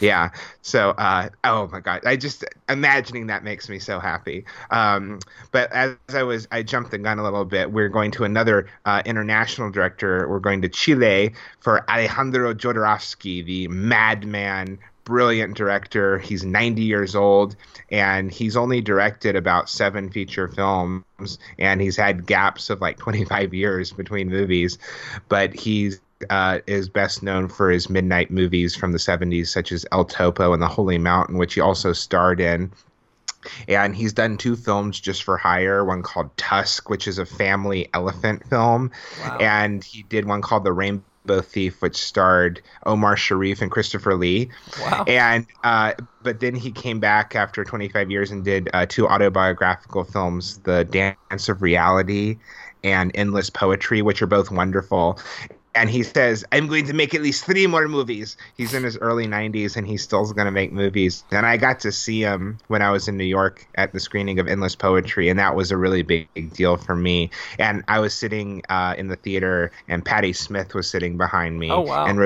Yeah. 0.00 0.30
So, 0.62 0.90
uh, 0.90 1.30
oh 1.44 1.68
my 1.68 1.80
God, 1.80 2.02
I 2.04 2.16
just 2.16 2.44
imagining 2.68 3.26
that 3.28 3.42
makes 3.42 3.68
me 3.68 3.78
so 3.78 3.98
happy. 3.98 4.44
Um, 4.70 5.18
but 5.50 5.72
as 5.72 5.96
I 6.10 6.22
was, 6.22 6.46
I 6.52 6.62
jumped 6.62 6.90
the 6.90 6.98
gun 6.98 7.18
a 7.18 7.24
little 7.24 7.44
bit. 7.44 7.72
We're 7.72 7.88
going 7.88 8.10
to 8.12 8.24
another 8.24 8.68
uh, 8.84 9.02
international 9.04 9.70
director. 9.70 10.28
We're 10.28 10.38
going 10.38 10.62
to 10.62 10.68
Chile 10.68 11.32
for 11.60 11.88
Alejandro 11.90 12.54
Jodorowsky, 12.54 13.44
the 13.44 13.68
madman 13.68 14.78
brilliant 15.08 15.56
director. 15.56 16.18
He's 16.18 16.44
90 16.44 16.82
years 16.82 17.16
old 17.16 17.56
and 17.90 18.30
he's 18.30 18.58
only 18.58 18.82
directed 18.82 19.36
about 19.36 19.70
seven 19.70 20.10
feature 20.10 20.48
films 20.48 21.38
and 21.58 21.80
he's 21.80 21.96
had 21.96 22.26
gaps 22.26 22.68
of 22.68 22.82
like 22.82 22.98
25 22.98 23.54
years 23.54 23.90
between 23.90 24.28
movies. 24.28 24.78
But 25.30 25.54
he's 25.54 26.00
uh, 26.28 26.58
is 26.66 26.90
best 26.90 27.22
known 27.22 27.48
for 27.48 27.70
his 27.70 27.88
midnight 27.88 28.30
movies 28.30 28.76
from 28.76 28.92
the 28.92 28.98
70s, 28.98 29.46
such 29.46 29.72
as 29.72 29.86
El 29.92 30.04
Topo 30.04 30.52
and 30.52 30.60
The 30.60 30.68
Holy 30.68 30.98
Mountain, 30.98 31.38
which 31.38 31.54
he 31.54 31.60
also 31.60 31.92
starred 31.94 32.40
in. 32.40 32.70
And 33.68 33.94
he's 33.94 34.12
done 34.12 34.36
two 34.36 34.56
films 34.56 35.00
just 35.00 35.22
for 35.22 35.38
hire, 35.38 35.84
one 35.84 36.02
called 36.02 36.36
Tusk, 36.36 36.90
which 36.90 37.06
is 37.06 37.18
a 37.18 37.24
family 37.24 37.88
elephant 37.94 38.46
film. 38.50 38.90
Wow. 39.22 39.38
And 39.40 39.82
he 39.82 40.02
did 40.02 40.26
one 40.26 40.42
called 40.42 40.64
The 40.64 40.72
Rainbow 40.72 41.04
Rainbow 41.28 41.42
Thief, 41.42 41.82
which 41.82 41.96
starred 41.96 42.62
Omar 42.86 43.16
Sharif 43.16 43.60
and 43.62 43.70
Christopher 43.70 44.14
Lee. 44.14 44.50
Wow. 44.80 45.04
And 45.06 45.46
uh, 45.62 45.94
but 46.22 46.40
then 46.40 46.54
he 46.54 46.70
came 46.70 47.00
back 47.00 47.36
after 47.36 47.64
25 47.64 48.10
years 48.10 48.30
and 48.30 48.44
did 48.44 48.68
uh, 48.72 48.86
two 48.86 49.06
autobiographical 49.06 50.04
films, 50.04 50.58
The 50.58 50.84
Dance 50.84 51.48
of 51.48 51.62
Reality 51.62 52.38
and 52.82 53.10
Endless 53.14 53.50
Poetry, 53.50 54.02
which 54.02 54.22
are 54.22 54.26
both 54.26 54.50
wonderful. 54.50 55.18
And 55.74 55.90
he 55.90 56.02
says, 56.02 56.44
"I'm 56.52 56.66
going 56.66 56.86
to 56.86 56.92
make 56.92 57.14
at 57.14 57.22
least 57.22 57.44
three 57.44 57.66
more 57.66 57.86
movies." 57.88 58.36
He's 58.56 58.74
in 58.74 58.84
his 58.84 58.96
early 58.98 59.26
90s, 59.26 59.76
and 59.76 59.86
he's 59.86 60.02
still 60.02 60.24
going 60.32 60.46
to 60.46 60.50
make 60.50 60.72
movies. 60.72 61.24
And 61.30 61.46
I 61.46 61.56
got 61.56 61.80
to 61.80 61.92
see 61.92 62.20
him 62.20 62.58
when 62.68 62.82
I 62.82 62.90
was 62.90 63.08
in 63.08 63.16
New 63.16 63.24
York 63.24 63.66
at 63.76 63.92
the 63.92 64.00
screening 64.00 64.38
of 64.38 64.48
Endless 64.48 64.74
Poetry, 64.74 65.28
and 65.28 65.38
that 65.38 65.54
was 65.54 65.70
a 65.70 65.76
really 65.76 66.02
big, 66.02 66.28
deal 66.52 66.76
for 66.76 66.96
me. 66.96 67.30
And 67.58 67.84
I 67.88 68.00
was 68.00 68.14
sitting 68.14 68.62
uh, 68.68 68.94
in 68.96 69.08
the 69.08 69.16
theater, 69.16 69.70
and 69.88 70.04
Patti 70.04 70.32
Smith 70.32 70.74
was 70.74 70.88
sitting 70.88 71.16
behind 71.16 71.58
me, 71.58 71.70
oh, 71.70 71.80
wow. 71.80 72.06
and 72.06 72.18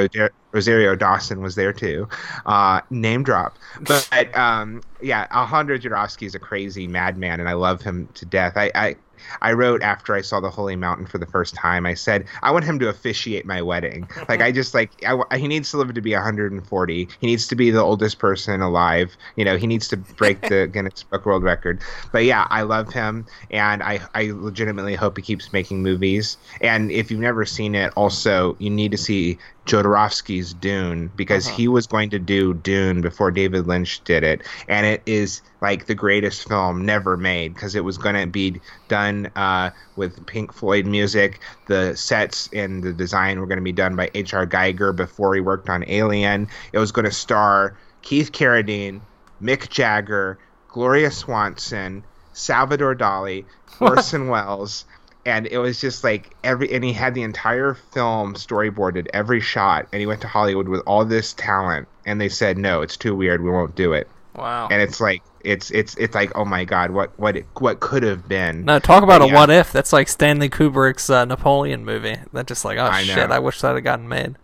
Rosario 0.53 0.95
Dawson 0.95 1.41
was 1.41 1.55
there 1.55 1.73
too. 1.73 2.09
Uh, 2.47 2.81
name 2.91 3.23
drop, 3.23 3.59
but 3.81 4.09
um, 4.37 4.83
yeah, 5.01 5.27
Alejandro 5.33 5.79
Jodorowsky 5.79 6.27
is 6.27 6.35
a 6.35 6.39
crazy 6.39 6.87
madman, 6.87 7.41
and 7.41 7.49
I 7.49 7.55
love 7.55 7.83
him 7.83 8.09
to 8.15 8.25
death. 8.25 8.55
I, 8.57 8.71
I 8.75 8.97
I 9.41 9.53
wrote 9.53 9.83
after 9.83 10.15
I 10.15 10.21
saw 10.21 10.41
the 10.41 10.51
Holy 10.51 10.77
Mountain 10.77 11.07
for 11.07 11.19
the 11.19 11.27
first 11.27 11.55
time. 11.55 11.87
I 11.87 11.95
said 11.95 12.27
I 12.43 12.51
want 12.51 12.65
him 12.65 12.79
to 12.81 12.89
officiate 12.89 13.47
my 13.47 13.63
wedding. 13.63 14.09
Like 14.29 14.41
I 14.41 14.53
just 14.53 14.73
like 14.73 14.91
I, 15.05 15.37
he 15.37 15.47
needs 15.49 15.71
to 15.73 15.77
live 15.77 15.93
to 15.93 16.01
be 16.01 16.15
140. 16.15 17.09
He 17.21 17.27
needs 17.27 17.47
to 17.49 17.57
be 17.57 17.71
the 17.71 17.81
oldest 17.81 18.19
person 18.19 18.63
alive. 18.63 19.15
You 19.37 19.45
know, 19.45 19.57
he 19.57 19.67
needs 19.67 19.89
to 19.89 19.97
break 19.97 20.41
the 20.49 20.67
Guinness 20.73 21.03
Book 21.03 21.27
World 21.27 21.43
Record. 21.43 21.81
But 22.13 22.25
yeah, 22.25 22.47
I 22.49 22.63
love 22.63 22.93
him, 22.93 23.27
and 23.51 23.83
I 23.83 24.01
I 24.15 24.31
legitimately 24.31 24.95
hope 24.95 25.17
he 25.17 25.23
keeps 25.23 25.53
making 25.53 25.83
movies. 25.83 26.39
And 26.61 26.91
if 26.91 27.11
you've 27.11 27.21
never 27.21 27.45
seen 27.45 27.75
it, 27.75 27.93
also 27.97 28.57
you 28.59 28.71
need 28.71 28.93
to 28.93 28.99
see 28.99 29.39
Jodorowsky's 29.67 30.55
Dune 30.55 31.11
because 31.15 31.47
uh-huh. 31.47 31.57
he 31.57 31.69
was 31.69 31.87
going 31.87 32.11
to 32.11 32.19
do 32.19 32.55
Dune 32.55 33.01
before 33.01 33.31
David 33.31 33.67
Lynch 33.67 34.03
did 34.05 34.25
it, 34.25 34.43
and 34.69 34.87
it 34.87 35.03
is 35.07 35.43
like 35.61 35.87
the 35.87 35.95
greatest 35.95 36.49
film 36.49 36.85
never 36.85 37.17
made 37.17 37.55
because 37.55 37.75
it 37.77 37.85
was 37.85 37.97
going 37.97 38.17
to 38.17 38.27
be 38.27 38.61
done 38.93 39.31
uh, 39.35 39.71
with 39.97 40.27
Pink 40.27 40.53
Floyd 40.53 40.85
music. 40.85 41.41
The 41.67 41.97
sets 41.97 42.51
and 42.53 42.83
the 42.83 42.93
design 42.93 43.41
were 43.41 43.47
going 43.47 43.59
to 43.59 43.65
be 43.65 43.73
done 43.73 43.97
by 43.97 44.11
H.R. 44.15 44.47
Giger 44.47 44.95
before 44.95 45.35
he 45.35 45.41
worked 45.41 45.71
on 45.71 45.83
Alien. 45.89 46.49
It 46.75 46.79
was 46.79 46.93
going 46.93 47.07
to 47.07 47.13
star 47.13 47.79
Keith 48.03 48.33
Carradine, 48.33 49.01
Mick 49.43 49.71
Jagger, 49.71 50.39
Gloria 50.69 51.11
Swanson, 51.11 52.05
Salvador 52.35 52.95
Dali, 52.95 53.47
Orson 53.81 54.29
Welles 54.29 54.85
and 55.25 55.47
it 55.47 55.59
was 55.59 55.81
just 55.81 56.03
like 56.03 56.35
every 56.43 56.73
and 56.73 56.83
he 56.83 56.93
had 56.93 57.15
the 57.15 57.23
entire 57.23 57.75
film 57.75 58.35
storyboarded 58.35 59.07
every 59.15 59.41
shot 59.41 59.87
and 59.93 60.01
he 60.01 60.07
went 60.07 60.21
to 60.21 60.27
hollywood 60.27 60.69
with 60.69 60.83
all 60.87 61.05
this 61.05 61.33
talent 61.35 61.87
and 62.05 62.21
they 62.21 62.29
said 62.29 62.59
no 62.59 62.83
it's 62.83 62.97
too 62.97 63.15
weird 63.15 63.43
we 63.43 63.51
won't 63.51 63.77
do 63.77 63.93
it 63.93 64.09
wow 64.35 64.69
and 64.71 64.83
it's 64.83 65.01
like 65.01 65.23
it's 65.45 65.71
it's 65.71 65.97
it's 65.97 66.15
like 66.15 66.31
oh 66.37 66.45
my 66.45 66.65
god 66.65 66.91
what 66.91 67.19
what 67.19 67.37
it, 67.37 67.47
what 67.59 67.81
could 67.81 68.03
have 68.03 68.29
been 68.29 68.65
no 68.65 68.79
talk 68.79 69.03
about 69.03 69.21
but, 69.21 69.27
a 69.27 69.29
yeah. 69.29 69.35
what 69.35 69.51
if 69.51 69.73
that's 69.73 69.93
like 69.93 70.09
stanley 70.09 70.49
kubrick's 70.49 71.11
uh, 71.11 71.25
napoleon 71.25 71.85
movie 71.85 72.17
that 72.33 72.47
just 72.47 72.65
like 72.65 72.79
oh 72.79 72.85
I 72.85 73.03
shit 73.03 73.31
i 73.31 73.39
wish 73.39 73.61
that 73.61 73.75
had 73.75 73.85
gotten 73.85 74.09
made 74.09 74.37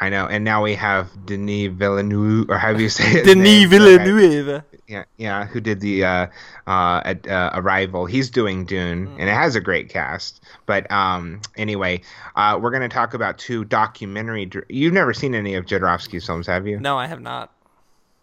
I 0.00 0.10
know, 0.10 0.28
and 0.28 0.44
now 0.44 0.62
we 0.62 0.76
have 0.76 1.10
Denis 1.26 1.72
Villeneuve, 1.72 2.50
or 2.50 2.56
how 2.56 2.72
do 2.72 2.80
you 2.80 2.88
say 2.88 3.18
it? 3.18 3.24
Denis 3.24 3.68
Villeneuve 3.68 4.62
yeah, 4.88 5.04
yeah, 5.18 5.44
who 5.44 5.60
did 5.60 5.80
the 5.80 6.02
uh, 6.02 6.26
uh, 6.66 7.14
uh, 7.28 7.50
Arrival. 7.54 8.06
He's 8.06 8.30
doing 8.30 8.64
Dune, 8.64 9.06
mm. 9.06 9.12
and 9.20 9.28
it 9.28 9.34
has 9.34 9.54
a 9.54 9.60
great 9.60 9.90
cast. 9.90 10.42
But 10.64 10.90
um, 10.90 11.42
anyway, 11.56 12.00
uh, 12.34 12.58
we're 12.60 12.70
going 12.70 12.82
to 12.82 12.88
talk 12.88 13.12
about 13.12 13.36
two 13.36 13.64
documentary. 13.66 14.50
You've 14.68 14.94
never 14.94 15.12
seen 15.12 15.34
any 15.34 15.54
of 15.54 15.66
Jodorowsky's 15.66 16.24
films, 16.24 16.46
have 16.46 16.66
you? 16.66 16.80
No, 16.80 16.96
I 16.98 17.06
have 17.06 17.20
not. 17.20 17.52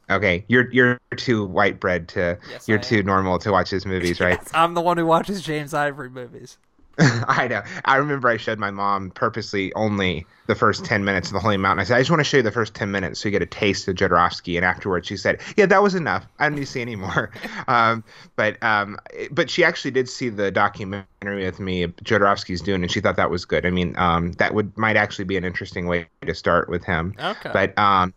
Okay, 0.10 0.46
you're 0.48 0.72
you're 0.72 1.00
too 1.18 1.46
white 1.46 1.80
bread 1.80 2.08
to 2.10 2.38
yes, 2.50 2.68
you're 2.68 2.80
too 2.80 3.04
normal 3.04 3.40
to 3.40 3.52
watch 3.52 3.70
his 3.70 3.86
movies, 3.86 4.20
right? 4.20 4.40
yes, 4.42 4.52
I'm 4.54 4.74
the 4.74 4.82
one 4.82 4.98
who 4.98 5.06
watches 5.06 5.42
James 5.42 5.74
Ivory 5.74 6.10
movies. 6.10 6.58
I 7.00 7.48
know. 7.48 7.62
I 7.84 7.98
remember 7.98 8.30
I 8.30 8.38
showed 8.38 8.58
my 8.58 8.72
mom 8.72 9.12
purposely 9.12 9.74
only 9.74 10.26
the 10.48 10.56
first 10.56 10.86
10 10.86 11.04
minutes 11.04 11.28
of 11.28 11.34
the 11.34 11.40
Holy 11.40 11.58
Mountain. 11.58 11.82
I 11.82 11.84
said, 11.84 11.98
I 11.98 12.00
just 12.00 12.10
want 12.10 12.22
to 12.22 12.24
show 12.24 12.38
you 12.38 12.44
the 12.44 12.52
first 12.52 12.74
10 12.74 12.90
minutes 12.90 13.20
so 13.20 13.28
you 13.28 13.32
get 13.32 13.42
a 13.42 13.48
taste 13.48 13.88
of 13.90 13.96
Jodorowsky. 13.96 14.56
And 14.56 14.64
afterwards, 14.64 15.08
she 15.08 15.18
said, 15.18 15.42
Yeah, 15.58 15.66
that 15.66 15.84
was 15.84 15.94
enough. 15.94 16.26
I 16.40 16.46
don't 16.46 16.56
need 16.56 16.66
to 16.66 16.72
see 16.72 16.82
any 16.82 16.96
more. 16.96 17.32
um, 17.68 18.04
but 18.38 18.62
um, 18.64 18.98
but 19.32 19.50
she 19.50 19.64
actually 19.64 19.92
did 19.92 20.08
see 20.08 20.30
the 20.30 20.52
documentary 20.52 21.44
with 21.46 21.60
me, 21.60 21.88
Jodorowsky's 21.88 22.62
Dune, 22.62 22.84
and 22.84 22.92
she 22.92 23.02
thought 23.02 23.18
that 23.18 23.30
was 23.30 23.44
good. 23.44 23.66
I 23.66 23.72
mean, 23.72 23.98
um, 23.98 24.32
that 24.34 24.54
would 24.54 24.78
might 24.78 24.96
actually 24.96 25.26
be 25.26 25.36
an 25.36 25.44
interesting 25.44 25.88
way 25.88 26.08
to 26.22 26.34
start 26.34 26.70
with 26.70 26.86
him. 26.86 27.14
Okay. 27.20 27.50
But 27.52 27.78
um, 27.78 28.14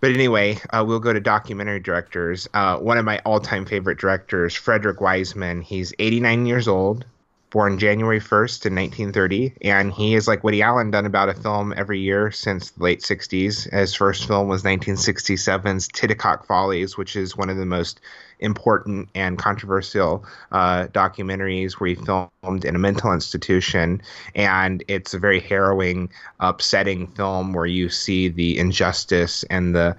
but 0.00 0.10
anyway, 0.10 0.58
uh, 0.70 0.84
we'll 0.86 1.00
go 1.00 1.12
to 1.12 1.20
documentary 1.20 1.80
directors. 1.80 2.48
Uh, 2.54 2.78
one 2.78 2.98
of 2.98 3.04
my 3.04 3.20
all-time 3.24 3.66
favorite 3.66 3.98
directors, 3.98 4.54
Frederick 4.54 5.00
Wiseman. 5.00 5.62
He's 5.62 5.92
89 5.98 6.46
years 6.46 6.68
old 6.68 7.04
born 7.50 7.78
January 7.78 8.20
1st 8.20 8.66
in 8.66 8.74
1930, 8.74 9.54
and 9.62 9.92
he 9.92 10.14
is 10.14 10.28
like 10.28 10.44
Woody 10.44 10.62
Allen, 10.62 10.90
done 10.90 11.06
about 11.06 11.28
a 11.28 11.34
film 11.34 11.72
every 11.76 12.00
year 12.00 12.30
since 12.30 12.72
the 12.72 12.84
late 12.84 13.00
60s. 13.00 13.72
His 13.72 13.94
first 13.94 14.26
film 14.26 14.48
was 14.48 14.62
1967's 14.62 15.88
Titicut 15.88 16.44
Follies, 16.44 16.98
which 16.98 17.16
is 17.16 17.36
one 17.36 17.48
of 17.48 17.56
the 17.56 17.64
most 17.64 18.00
important 18.40 19.08
and 19.14 19.38
controversial 19.38 20.24
uh, 20.52 20.86
documentaries 20.88 21.74
where 21.74 21.88
he 21.88 21.94
filmed 21.94 22.64
in 22.64 22.74
a 22.74 22.78
mental 22.78 23.12
institution. 23.12 24.02
And 24.34 24.84
it's 24.88 25.14
a 25.14 25.18
very 25.18 25.40
harrowing, 25.40 26.10
upsetting 26.40 27.06
film 27.08 27.52
where 27.52 27.66
you 27.66 27.88
see 27.88 28.28
the 28.28 28.58
injustice 28.58 29.44
and 29.44 29.74
the 29.74 29.96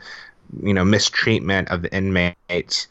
you 0.64 0.74
know 0.74 0.86
mistreatment 0.86 1.68
of 1.70 1.82
the 1.82 1.94
inmates 1.94 2.88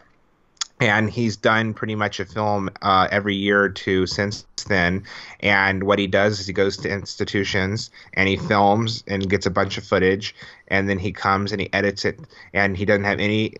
and 0.80 1.10
he's 1.10 1.36
done 1.36 1.72
pretty 1.72 1.94
much 1.94 2.20
a 2.20 2.26
film 2.26 2.68
uh, 2.82 3.08
every 3.10 3.34
year 3.34 3.62
or 3.62 3.68
two 3.68 4.06
since 4.06 4.44
then. 4.68 5.04
And 5.40 5.84
what 5.84 5.98
he 5.98 6.06
does 6.06 6.38
is 6.38 6.46
he 6.46 6.52
goes 6.52 6.76
to 6.78 6.90
institutions 6.90 7.90
and 8.12 8.28
he 8.28 8.36
films 8.36 9.02
and 9.06 9.28
gets 9.28 9.46
a 9.46 9.50
bunch 9.50 9.78
of 9.78 9.84
footage, 9.84 10.34
and 10.68 10.88
then 10.88 10.98
he 10.98 11.12
comes 11.12 11.52
and 11.52 11.60
he 11.60 11.72
edits 11.72 12.04
it, 12.04 12.20
and 12.52 12.76
he 12.76 12.84
doesn't 12.84 13.04
have 13.04 13.20
any 13.20 13.54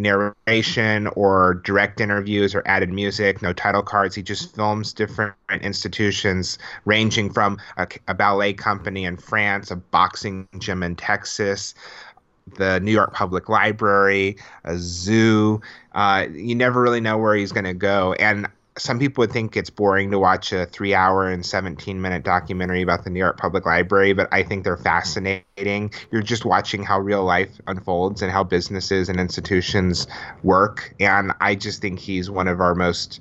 narration 0.00 1.06
or 1.08 1.54
direct 1.64 2.00
interviews 2.00 2.54
or 2.54 2.62
added 2.66 2.90
music, 2.90 3.42
no 3.42 3.52
title 3.52 3.82
cards. 3.82 4.14
He 4.14 4.22
just 4.22 4.54
films 4.54 4.92
different 4.92 5.34
institutions, 5.60 6.58
ranging 6.84 7.32
from 7.32 7.58
a, 7.76 7.86
a 8.08 8.14
ballet 8.14 8.54
company 8.54 9.04
in 9.04 9.16
France, 9.16 9.70
a 9.70 9.76
boxing 9.76 10.48
gym 10.58 10.82
in 10.82 10.96
Texas, 10.96 11.74
the 12.56 12.80
New 12.80 12.92
York 12.92 13.12
Public 13.12 13.48
Library, 13.48 14.36
a 14.64 14.76
zoo. 14.78 15.60
Uh, 15.92 16.26
you 16.32 16.54
never 16.54 16.80
really 16.80 17.00
know 17.00 17.18
where 17.18 17.34
he's 17.34 17.52
going 17.52 17.64
to 17.64 17.74
go. 17.74 18.14
And 18.14 18.48
some 18.80 18.98
people 18.98 19.22
would 19.22 19.32
think 19.32 19.56
it's 19.56 19.70
boring 19.70 20.10
to 20.10 20.18
watch 20.18 20.52
a 20.52 20.66
three 20.66 20.94
hour 20.94 21.28
and 21.28 21.44
17 21.44 22.00
minute 22.00 22.24
documentary 22.24 22.82
about 22.82 23.04
the 23.04 23.10
New 23.10 23.20
York 23.20 23.38
Public 23.38 23.66
Library, 23.66 24.12
but 24.12 24.28
I 24.32 24.42
think 24.42 24.64
they're 24.64 24.76
fascinating. 24.76 25.92
You're 26.10 26.22
just 26.22 26.44
watching 26.44 26.82
how 26.82 26.98
real 26.98 27.24
life 27.24 27.50
unfolds 27.66 28.22
and 28.22 28.32
how 28.32 28.42
businesses 28.42 29.08
and 29.08 29.20
institutions 29.20 30.06
work. 30.42 30.94
And 30.98 31.32
I 31.40 31.54
just 31.54 31.82
think 31.82 31.98
he's 31.98 32.30
one 32.30 32.48
of 32.48 32.60
our 32.60 32.74
most 32.74 33.20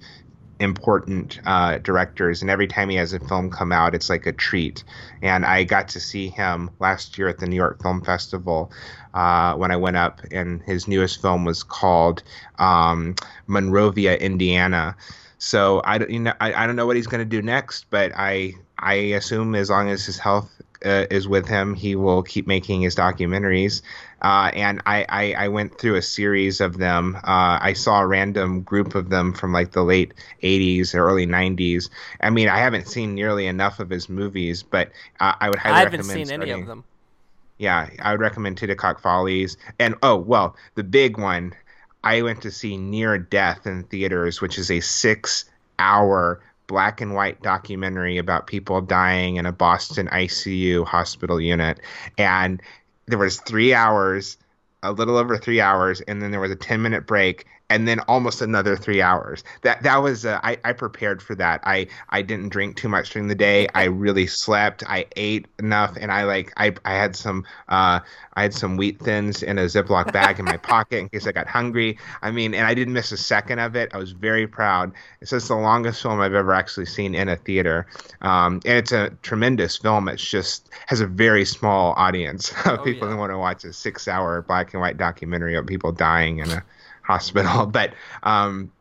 important 0.59 1.39
uh, 1.45 1.77
directors, 1.79 2.41
and 2.41 2.51
every 2.51 2.67
time 2.67 2.89
he 2.89 2.97
has 2.97 3.13
a 3.13 3.19
film 3.19 3.49
come 3.49 3.71
out, 3.71 3.95
it's 3.95 4.09
like 4.09 4.25
a 4.25 4.33
treat. 4.33 4.83
And 5.21 5.45
I 5.45 5.63
got 5.63 5.87
to 5.89 5.99
see 5.99 6.27
him 6.29 6.69
last 6.79 7.17
year 7.17 7.27
at 7.27 7.39
the 7.39 7.47
New 7.47 7.55
York 7.55 7.81
Film 7.81 8.01
Festival 8.01 8.71
uh, 9.13 9.55
when 9.55 9.71
I 9.71 9.77
went 9.77 9.97
up, 9.97 10.21
and 10.31 10.61
his 10.63 10.87
newest 10.87 11.21
film 11.21 11.45
was 11.45 11.63
called 11.63 12.23
um, 12.59 13.15
Monrovia, 13.47 14.17
Indiana. 14.17 14.95
So 15.39 15.81
I 15.85 15.97
don't, 15.97 16.09
you 16.09 16.19
know, 16.19 16.33
I, 16.39 16.53
I 16.53 16.67
don't 16.67 16.75
know 16.75 16.85
what 16.85 16.97
he's 16.97 17.07
going 17.07 17.21
to 17.21 17.25
do 17.25 17.41
next, 17.41 17.85
but 17.89 18.11
I 18.15 18.53
I 18.77 18.93
assume 18.93 19.55
as 19.55 19.69
long 19.69 19.89
as 19.89 20.05
his 20.05 20.19
health 20.19 20.49
uh, 20.85 21.05
is 21.09 21.27
with 21.27 21.47
him, 21.47 21.73
he 21.73 21.95
will 21.95 22.23
keep 22.23 22.47
making 22.47 22.81
his 22.81 22.95
documentaries. 22.95 23.81
Uh, 24.21 24.51
and 24.53 24.81
I, 24.85 25.05
I, 25.09 25.33
I, 25.45 25.47
went 25.47 25.77
through 25.77 25.95
a 25.95 26.01
series 26.01 26.59
of 26.59 26.77
them. 26.77 27.15
Uh, 27.17 27.57
I 27.61 27.73
saw 27.73 28.01
a 28.01 28.07
random 28.07 28.61
group 28.61 28.95
of 28.95 29.09
them 29.09 29.33
from 29.33 29.53
like 29.53 29.71
the 29.71 29.83
late 29.83 30.13
80s 30.43 30.93
or 30.93 31.05
early 31.05 31.25
90s. 31.25 31.89
I 32.19 32.29
mean, 32.29 32.49
I 32.49 32.57
haven't 32.57 32.87
seen 32.87 33.15
nearly 33.15 33.47
enough 33.47 33.79
of 33.79 33.89
his 33.89 34.09
movies, 34.09 34.61
but 34.61 34.89
uh, 35.21 35.35
I 35.39 35.49
would 35.49 35.59
highly 35.59 35.75
I 35.75 35.79
haven't 35.79 35.99
recommend 36.01 36.17
seen 36.17 36.25
starting. 36.25 36.51
any 36.51 36.61
of 36.61 36.67
them. 36.67 36.83
Yeah, 37.57 37.89
I 37.99 38.11
would 38.11 38.21
recommend 38.21 38.57
Titicut 38.57 38.99
Follies. 38.99 39.57
And 39.79 39.95
oh, 40.03 40.17
well, 40.17 40.55
the 40.75 40.83
big 40.83 41.17
one 41.17 41.53
I 42.03 42.21
went 42.21 42.41
to 42.43 42.51
see 42.51 42.77
Near 42.77 43.17
Death 43.17 43.67
in 43.67 43.83
theaters, 43.83 44.41
which 44.41 44.57
is 44.57 44.71
a 44.71 44.79
six 44.79 45.45
hour 45.77 46.41
black 46.67 47.01
and 47.01 47.15
white 47.15 47.41
documentary 47.41 48.17
about 48.17 48.47
people 48.47 48.79
dying 48.79 49.37
in 49.37 49.45
a 49.45 49.51
Boston 49.51 50.07
ICU 50.07 50.85
hospital 50.85 51.41
unit. 51.41 51.79
And 52.17 52.61
there 53.07 53.17
was 53.17 53.41
three 53.41 53.73
hours, 53.73 54.37
a 54.83 54.91
little 54.91 55.17
over 55.17 55.37
three 55.37 55.59
hours, 55.59 55.99
and 56.01 56.21
then 56.21 56.31
there 56.31 56.39
was 56.39 56.51
a 56.51 56.55
10 56.55 56.81
minute 56.81 57.07
break. 57.07 57.45
And 57.69 57.87
then 57.87 57.99
almost 58.01 58.41
another 58.41 58.75
three 58.75 59.01
hours. 59.01 59.43
That 59.61 59.83
that 59.83 59.97
was 59.97 60.25
uh, 60.25 60.39
I 60.43 60.57
I 60.63 60.73
prepared 60.73 61.21
for 61.21 61.35
that. 61.35 61.61
I 61.63 61.87
I 62.09 62.21
didn't 62.21 62.49
drink 62.49 62.75
too 62.77 62.89
much 62.89 63.11
during 63.11 63.27
the 63.27 63.35
day. 63.35 63.67
I 63.75 63.85
really 63.85 64.27
slept. 64.27 64.83
I 64.87 65.05
ate 65.15 65.47
enough, 65.59 65.95
and 65.99 66.11
I 66.11 66.23
like 66.23 66.51
I 66.57 66.73
I 66.83 66.95
had 66.95 67.15
some 67.15 67.45
uh 67.67 67.99
I 68.33 68.41
had 68.41 68.53
some 68.53 68.77
wheat 68.77 68.99
thins 68.99 69.43
in 69.43 69.57
a 69.57 69.65
Ziploc 69.65 70.11
bag 70.11 70.39
in 70.39 70.45
my 70.45 70.57
pocket 70.69 70.97
in 70.97 71.09
case 71.09 71.27
I 71.27 71.31
got 71.31 71.47
hungry. 71.47 71.97
I 72.21 72.31
mean, 72.31 72.53
and 72.53 72.65
I 72.65 72.73
didn't 72.73 72.93
miss 72.93 73.11
a 73.11 73.17
second 73.17 73.59
of 73.59 73.75
it. 73.75 73.89
I 73.93 73.97
was 73.97 74.11
very 74.11 74.47
proud. 74.47 74.93
It's 75.21 75.31
just 75.31 75.49
the 75.49 75.55
longest 75.55 76.01
film 76.01 76.19
I've 76.19 76.33
ever 76.33 76.53
actually 76.53 76.85
seen 76.85 77.13
in 77.13 77.29
a 77.29 77.35
theater, 77.35 77.85
um, 78.21 78.61
and 78.65 78.77
it's 78.77 78.91
a 78.91 79.11
tremendous 79.21 79.77
film. 79.77 80.09
It's 80.09 80.27
just 80.27 80.69
has 80.87 81.01
a 81.01 81.07
very 81.07 81.45
small 81.45 81.93
audience 81.97 82.51
of 82.65 82.79
oh, 82.79 82.83
people 82.83 83.07
yeah. 83.07 83.13
who 83.13 83.19
want 83.19 83.31
to 83.31 83.37
watch 83.37 83.63
a 83.63 83.73
six-hour 83.73 84.41
black 84.43 84.73
and 84.73 84.81
white 84.81 84.97
documentary 84.97 85.55
of 85.55 85.67
people 85.67 85.91
dying 85.91 86.39
in 86.39 86.49
a 86.49 86.63
hospital. 87.09 87.65
But 87.79 87.93
um, 88.23 88.71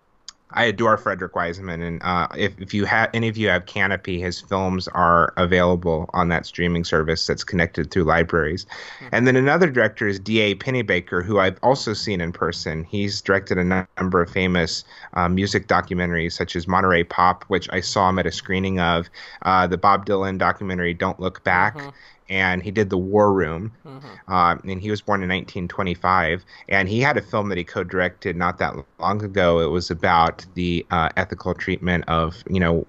I 0.50 0.64
adore 0.64 0.96
Frederick 0.96 1.36
Wiseman, 1.36 1.82
and 1.82 2.02
uh, 2.02 2.28
if 2.36 2.58
if 2.58 2.72
you 2.72 2.86
have 2.86 3.10
any 3.12 3.28
of 3.28 3.36
you 3.36 3.48
have 3.48 3.66
Kanopy, 3.66 4.18
his 4.18 4.40
films 4.40 4.88
are 4.88 5.34
available 5.36 6.08
on 6.14 6.28
that 6.28 6.46
streaming 6.46 6.84
service 6.84 7.26
that's 7.26 7.44
connected 7.44 7.90
through 7.90 8.04
libraries. 8.04 8.64
Mm-hmm. 8.64 9.08
And 9.12 9.26
then 9.26 9.36
another 9.36 9.70
director 9.70 10.08
is 10.08 10.18
D.A. 10.18 10.54
Pennebaker, 10.54 11.22
who 11.24 11.38
I've 11.38 11.58
also 11.62 11.92
seen 11.92 12.20
in 12.20 12.32
person. 12.32 12.84
He's 12.84 13.20
directed 13.20 13.58
a 13.58 13.86
number 13.98 14.22
of 14.22 14.30
famous 14.30 14.84
uh, 15.14 15.28
music 15.28 15.66
documentaries, 15.68 16.32
such 16.32 16.56
as 16.56 16.66
Monterey 16.66 17.04
Pop, 17.04 17.44
which 17.48 17.68
I 17.70 17.80
saw 17.80 18.08
him 18.08 18.18
at 18.18 18.26
a 18.26 18.32
screening 18.32 18.80
of, 18.80 19.10
uh, 19.42 19.66
the 19.66 19.76
Bob 19.76 20.06
Dylan 20.06 20.38
documentary 20.38 20.94
Don't 20.94 21.20
Look 21.20 21.44
Back, 21.44 21.76
mm-hmm 21.76 21.90
and 22.28 22.62
he 22.62 22.70
did 22.70 22.90
The 22.90 22.98
War 22.98 23.32
Room, 23.32 23.72
mm-hmm. 23.86 24.32
uh, 24.32 24.56
and 24.64 24.80
he 24.80 24.90
was 24.90 25.00
born 25.00 25.22
in 25.22 25.28
1925. 25.28 26.44
And 26.68 26.88
he 26.88 27.00
had 27.00 27.16
a 27.16 27.22
film 27.22 27.48
that 27.48 27.58
he 27.58 27.64
co-directed 27.64 28.36
not 28.36 28.58
that 28.58 28.74
long 28.98 29.24
ago. 29.24 29.60
It 29.60 29.70
was 29.70 29.90
about 29.90 30.44
the 30.54 30.84
uh, 30.90 31.08
ethical 31.16 31.54
treatment 31.54 32.04
of 32.08 32.42
you 32.48 32.60
know 32.60 32.84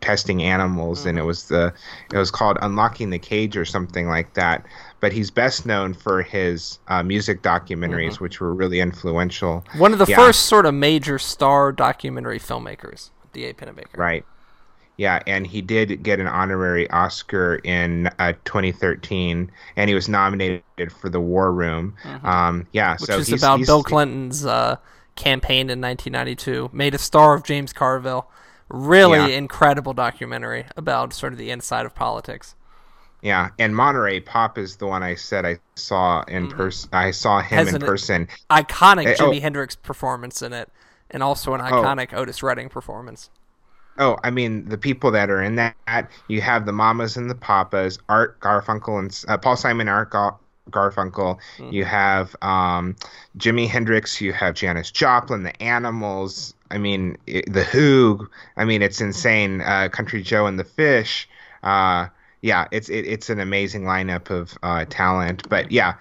testing 0.00 0.42
animals, 0.42 1.00
mm-hmm. 1.00 1.08
and 1.10 1.18
it 1.18 1.20
mm-hmm. 1.20 1.28
was 1.28 1.48
the 1.48 1.72
it 2.12 2.18
was 2.18 2.30
called 2.30 2.58
Unlocking 2.62 3.10
the 3.10 3.18
Cage 3.18 3.56
or 3.56 3.64
something 3.64 4.08
like 4.08 4.34
that. 4.34 4.64
But 5.00 5.12
he's 5.12 5.30
best 5.30 5.64
known 5.64 5.94
for 5.94 6.22
his 6.22 6.78
uh, 6.88 7.02
music 7.02 7.42
documentaries, 7.42 8.12
mm-hmm. 8.12 8.24
which 8.24 8.40
were 8.40 8.54
really 8.54 8.80
influential. 8.80 9.64
One 9.76 9.92
of 9.92 9.98
the 9.98 10.06
yeah. 10.06 10.16
first 10.16 10.46
sort 10.46 10.66
of 10.66 10.74
major 10.74 11.18
star 11.18 11.72
documentary 11.72 12.38
filmmakers, 12.38 13.10
D.A. 13.32 13.54
Pennebaker. 13.54 13.96
Right. 13.96 14.24
Yeah, 15.00 15.22
and 15.26 15.46
he 15.46 15.62
did 15.62 16.02
get 16.02 16.20
an 16.20 16.26
honorary 16.26 16.88
Oscar 16.90 17.54
in 17.64 18.08
uh, 18.18 18.34
2013, 18.44 19.50
and 19.76 19.88
he 19.88 19.94
was 19.94 20.10
nominated 20.10 20.92
for 20.92 21.08
The 21.08 21.18
War 21.18 21.50
Room. 21.50 21.94
Mm-hmm. 22.02 22.26
Um, 22.26 22.66
yeah, 22.74 22.92
which 23.00 23.08
so 23.08 23.16
is 23.16 23.28
he's, 23.28 23.42
about 23.42 23.60
he's, 23.60 23.66
Bill 23.66 23.82
Clinton's 23.82 24.44
uh, 24.44 24.76
campaign 25.16 25.70
in 25.70 25.80
1992. 25.80 26.68
Made 26.74 26.94
a 26.94 26.98
star 26.98 27.32
of 27.32 27.44
James 27.44 27.72
Carville. 27.72 28.28
Really 28.68 29.16
yeah. 29.16 29.38
incredible 29.38 29.94
documentary 29.94 30.66
about 30.76 31.14
sort 31.14 31.32
of 31.32 31.38
the 31.38 31.50
inside 31.50 31.86
of 31.86 31.94
politics. 31.94 32.54
Yeah, 33.22 33.48
and 33.58 33.74
Monterey 33.74 34.20
Pop 34.20 34.58
is 34.58 34.76
the 34.76 34.86
one 34.86 35.02
I 35.02 35.14
said 35.14 35.46
I 35.46 35.60
saw 35.76 36.24
in 36.24 36.48
mm-hmm. 36.48 36.58
person. 36.58 36.90
I 36.92 37.12
saw 37.12 37.40
him 37.40 37.56
Has 37.56 37.72
in 37.72 37.80
person. 37.80 38.28
Iconic 38.50 39.14
uh, 39.14 39.16
Jimi 39.16 39.38
oh. 39.38 39.40
Hendrix 39.40 39.76
performance 39.76 40.42
in 40.42 40.52
it, 40.52 40.68
and 41.10 41.22
also 41.22 41.54
an 41.54 41.62
oh. 41.62 41.64
iconic 41.64 42.10
oh. 42.12 42.18
Otis 42.18 42.42
Redding 42.42 42.68
performance. 42.68 43.30
Oh, 44.00 44.16
I 44.24 44.30
mean 44.30 44.66
the 44.68 44.78
people 44.78 45.10
that 45.10 45.28
are 45.30 45.42
in 45.42 45.56
that. 45.56 46.10
You 46.26 46.40
have 46.40 46.64
the 46.64 46.72
mamas 46.72 47.18
and 47.18 47.30
the 47.30 47.34
papas, 47.34 47.98
Art 48.08 48.40
Garfunkel 48.40 48.98
and 48.98 49.24
uh, 49.28 49.36
Paul 49.36 49.56
Simon, 49.56 49.88
Art 49.88 50.10
Gar- 50.10 50.38
Garfunkel. 50.70 51.38
Mm-hmm. 51.58 51.70
You 51.70 51.84
have 51.84 52.34
um, 52.40 52.96
Jimi 53.36 53.68
Hendrix. 53.68 54.18
You 54.20 54.32
have 54.32 54.54
Janis 54.54 54.90
Joplin, 54.90 55.42
the 55.42 55.62
Animals. 55.62 56.54
I 56.70 56.78
mean 56.78 57.18
it, 57.26 57.52
the 57.52 57.62
Who. 57.64 58.26
I 58.56 58.64
mean 58.64 58.80
it's 58.80 59.02
insane. 59.02 59.60
Uh, 59.60 59.90
Country 59.90 60.22
Joe 60.22 60.46
and 60.46 60.58
the 60.58 60.64
Fish. 60.64 61.28
Uh, 61.62 62.08
yeah, 62.40 62.68
it's 62.72 62.88
it, 62.88 63.06
it's 63.06 63.28
an 63.28 63.38
amazing 63.38 63.82
lineup 63.82 64.30
of 64.30 64.56
uh, 64.62 64.86
talent. 64.88 65.46
But 65.50 65.70
yeah, 65.70 65.96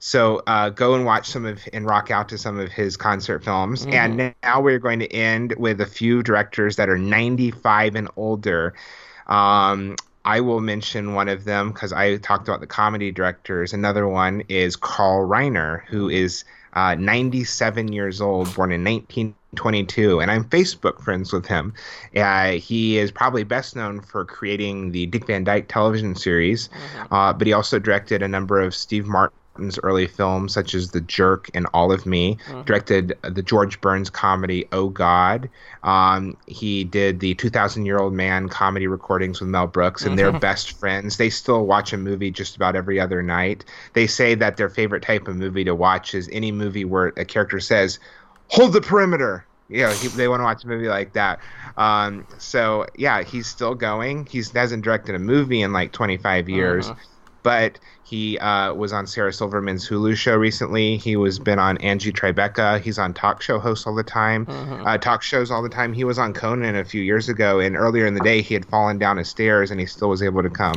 so 0.00 0.42
uh, 0.46 0.70
go 0.70 0.94
and 0.94 1.04
watch 1.04 1.28
some 1.28 1.44
of 1.44 1.62
and 1.74 1.86
rock 1.86 2.10
out 2.10 2.28
to 2.30 2.38
some 2.38 2.58
of 2.58 2.72
his 2.72 2.96
concert 2.96 3.44
films. 3.44 3.82
Mm-hmm. 3.82 3.92
And 3.92 4.34
now 4.42 4.60
we're 4.60 4.78
going 4.78 4.98
to 5.00 5.12
end 5.12 5.54
with 5.58 5.80
a 5.80 5.86
few 5.86 6.22
directors 6.22 6.76
that 6.76 6.88
are 6.88 6.98
95 6.98 7.94
and 7.94 8.08
older. 8.16 8.74
Um, 9.26 9.96
I 10.24 10.40
will 10.40 10.60
mention 10.60 11.14
one 11.14 11.28
of 11.28 11.44
them 11.44 11.72
because 11.72 11.92
I 11.92 12.16
talked 12.16 12.48
about 12.48 12.60
the 12.60 12.66
comedy 12.66 13.12
directors. 13.12 13.74
Another 13.74 14.08
one 14.08 14.42
is 14.48 14.74
Carl 14.74 15.28
Reiner, 15.28 15.84
who 15.84 16.08
is 16.08 16.44
uh, 16.72 16.94
97 16.94 17.92
years 17.92 18.20
old, 18.22 18.54
born 18.54 18.72
in 18.72 18.84
1922, 18.84 20.20
and 20.20 20.30
I'm 20.30 20.44
Facebook 20.44 21.02
friends 21.02 21.32
with 21.32 21.46
him. 21.46 21.74
Uh, 22.16 22.52
he 22.52 22.96
is 22.96 23.10
probably 23.10 23.44
best 23.44 23.76
known 23.76 24.00
for 24.00 24.24
creating 24.24 24.92
the 24.92 25.06
Dick 25.06 25.26
Van 25.26 25.44
Dyke 25.44 25.68
television 25.68 26.14
series, 26.14 26.68
mm-hmm. 26.68 27.14
uh, 27.14 27.32
but 27.32 27.46
he 27.46 27.52
also 27.52 27.78
directed 27.78 28.22
a 28.22 28.28
number 28.28 28.60
of 28.60 28.74
Steve 28.74 29.06
Martin 29.06 29.36
early 29.82 30.06
films, 30.06 30.52
such 30.52 30.74
as 30.74 30.90
The 30.90 31.00
Jerk 31.00 31.50
and 31.54 31.66
All 31.74 31.92
of 31.92 32.06
Me. 32.06 32.38
Uh-huh. 32.48 32.62
Directed 32.62 33.16
the 33.22 33.42
George 33.42 33.80
Burns 33.80 34.10
comedy 34.10 34.66
Oh 34.72 34.88
God. 34.88 35.48
Um, 35.82 36.36
he 36.46 36.84
did 36.84 37.20
the 37.20 37.34
2,000 37.34 37.86
Year 37.86 37.98
Old 37.98 38.12
Man 38.12 38.48
comedy 38.48 38.86
recordings 38.86 39.40
with 39.40 39.48
Mel 39.48 39.66
Brooks, 39.66 40.04
and 40.04 40.18
they're 40.18 40.28
uh-huh. 40.28 40.38
best 40.38 40.72
friends. 40.72 41.16
They 41.16 41.30
still 41.30 41.66
watch 41.66 41.92
a 41.92 41.96
movie 41.96 42.30
just 42.30 42.56
about 42.56 42.76
every 42.76 42.98
other 42.98 43.22
night. 43.22 43.64
They 43.92 44.06
say 44.06 44.34
that 44.34 44.56
their 44.56 44.68
favorite 44.68 45.02
type 45.02 45.28
of 45.28 45.36
movie 45.36 45.64
to 45.64 45.74
watch 45.74 46.14
is 46.14 46.28
any 46.32 46.52
movie 46.52 46.84
where 46.84 47.08
a 47.16 47.24
character 47.24 47.60
says, 47.60 47.98
Hold 48.48 48.72
the 48.72 48.80
perimeter 48.80 49.44
you 49.70 49.82
know, 49.82 49.90
he, 49.90 50.08
they 50.08 50.28
want 50.28 50.40
to 50.40 50.44
watch 50.44 50.64
a 50.64 50.66
movie 50.66 50.88
like 50.88 51.12
that. 51.12 51.38
Um, 51.76 52.26
so 52.38 52.86
yeah, 52.96 53.22
he's 53.22 53.46
still 53.46 53.74
going. 53.74 54.26
He 54.26 54.42
hasn't 54.52 54.82
directed 54.82 55.14
a 55.14 55.18
movie 55.18 55.62
in 55.62 55.72
like 55.72 55.92
25 55.92 56.48
years, 56.48 56.90
uh-huh. 56.90 57.00
But 57.42 57.78
he 58.02 58.38
uh, 58.38 58.74
was 58.74 58.92
on 58.92 59.06
Sarah 59.06 59.32
Silverman's 59.32 59.88
Hulu 59.88 60.16
show 60.16 60.36
recently. 60.36 60.96
He 60.96 61.16
was 61.16 61.38
been 61.38 61.58
on 61.58 61.78
Angie 61.78 62.12
Tribeca. 62.12 62.80
He's 62.80 62.98
on 62.98 63.14
talk 63.14 63.42
show 63.42 63.58
hosts 63.58 63.86
all 63.86 63.94
the 63.94 64.02
time, 64.02 64.46
mm-hmm. 64.46 64.86
uh, 64.86 64.98
talk 64.98 65.22
shows 65.22 65.50
all 65.50 65.62
the 65.62 65.68
time. 65.68 65.92
He 65.92 66.04
was 66.04 66.18
on 66.18 66.32
Conan 66.32 66.76
a 66.76 66.84
few 66.84 67.02
years 67.02 67.28
ago, 67.28 67.60
and 67.60 67.76
earlier 67.76 68.06
in 68.06 68.14
the 68.14 68.20
day 68.20 68.42
he 68.42 68.54
had 68.54 68.66
fallen 68.66 68.98
down 68.98 69.18
a 69.18 69.24
stairs 69.24 69.70
and 69.70 69.78
he 69.78 69.86
still 69.86 70.08
was 70.08 70.22
able 70.22 70.42
to 70.42 70.50
come. 70.50 70.74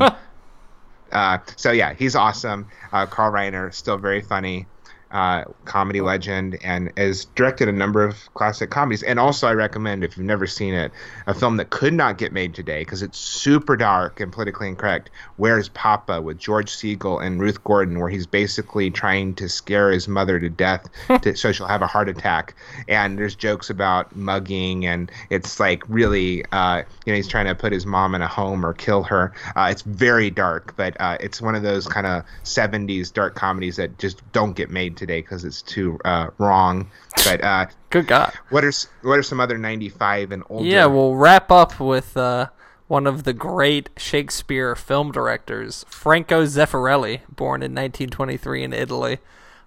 uh, 1.12 1.38
so 1.56 1.72
yeah, 1.72 1.94
he's 1.94 2.16
awesome. 2.16 2.68
Uh, 2.92 3.06
Carl 3.06 3.32
Reiner, 3.32 3.74
still 3.74 3.98
very 3.98 4.22
funny 4.22 4.68
uh, 5.14 5.44
comedy 5.66 6.02
legend 6.02 6.58
and 6.64 6.92
has 6.98 7.26
directed 7.36 7.70
a 7.70 7.72
number 7.72 8.04
of 8.04 8.34
classic 8.34 8.72
comedies. 8.72 9.04
And 9.04 9.20
also, 9.20 9.48
I 9.48 9.54
recommend, 9.54 10.04
if 10.04 10.18
you've 10.18 10.26
never 10.26 10.48
seen 10.48 10.74
it, 10.74 10.92
a 11.28 11.36
film 11.36 11.58
that 11.58 11.70
could 11.70 11.94
not 11.94 12.18
get 12.18 12.34
made 12.34 12.56
today 12.56 12.82
because 12.82 13.04
it's 13.04 13.20
super 13.20 13.78
dark 13.78 14.20
and 14.20 14.32
politically 14.34 14.68
incorrect. 14.68 15.12
Where's 15.38 15.70
Papa 15.70 16.22
with 16.22 16.40
George 16.40 16.72
Segal 16.72 17.24
and 17.24 17.40
Ruth 17.40 17.64
Gordon, 17.64 18.00
where 18.00 18.10
he's 18.10 18.26
basically 18.26 18.90
trying 18.90 19.36
to 19.36 19.48
scare 19.48 19.92
his 19.92 20.08
mother 20.08 20.40
to 20.40 20.50
death 20.50 20.88
to, 21.22 21.36
so 21.36 21.52
she'll 21.52 21.68
have 21.68 21.84
a 21.84 21.88
heart 21.88 22.10
attack. 22.10 22.56
And 22.88 23.18
there's 23.18 23.36
jokes 23.36 23.70
about 23.70 24.16
mugging, 24.16 24.88
and 24.88 25.12
it's 25.30 25.60
like 25.60 25.84
really, 25.88 26.44
uh, 26.52 26.82
you 27.06 27.14
know, 27.14 27.18
he's 27.18 27.28
trying 27.28 27.46
to 27.46 27.56
put 27.56 27.72
his 27.72 27.86
mom 27.86 28.16
in 28.16 28.24
a 28.24 28.28
home 28.28 28.66
or 28.66 28.74
kill 28.74 29.04
her. 29.04 29.32
Uh, 29.56 29.68
it's 29.70 29.84
very 29.84 30.32
dark, 30.32 30.76
but 30.76 31.00
uh, 31.00 31.18
it's 31.20 31.40
one 31.40 31.54
of 31.54 31.62
those 31.62 31.88
kind 31.88 32.08
of 32.08 32.24
70s 32.44 33.14
dark 33.14 33.36
comedies 33.36 33.76
that 33.76 34.00
just 34.00 34.20
don't 34.32 34.54
get 34.54 34.72
made 34.72 34.98
today 34.98 35.03
because 35.08 35.46
it's 35.46 35.62
too 35.62 36.00
uh, 36.06 36.28
wrong. 36.38 36.90
But 37.26 37.44
uh, 37.44 37.66
good 37.90 38.08
God, 38.08 38.34
what 38.50 38.64
are 38.64 38.74
what 39.02 39.20
are 39.20 39.24
some 39.24 39.40
other 39.40 39.58
ninety 39.58 39.90
five 39.90 40.32
and 40.32 40.44
older? 40.50 40.66
Yeah, 40.66 40.86
we'll 40.86 41.16
wrap 41.16 41.52
up 41.52 41.80
with 41.80 42.16
uh, 42.18 42.48
one 42.88 43.08
of 43.08 43.24
the 43.24 43.34
great 43.34 43.90
Shakespeare 43.98 44.76
film 44.76 45.12
directors, 45.12 45.86
Franco 45.88 46.44
Zeffirelli, 46.46 47.22
born 47.28 47.64
in 47.64 47.72
1923 47.72 48.64
in 48.64 48.74
Italy, 48.74 49.18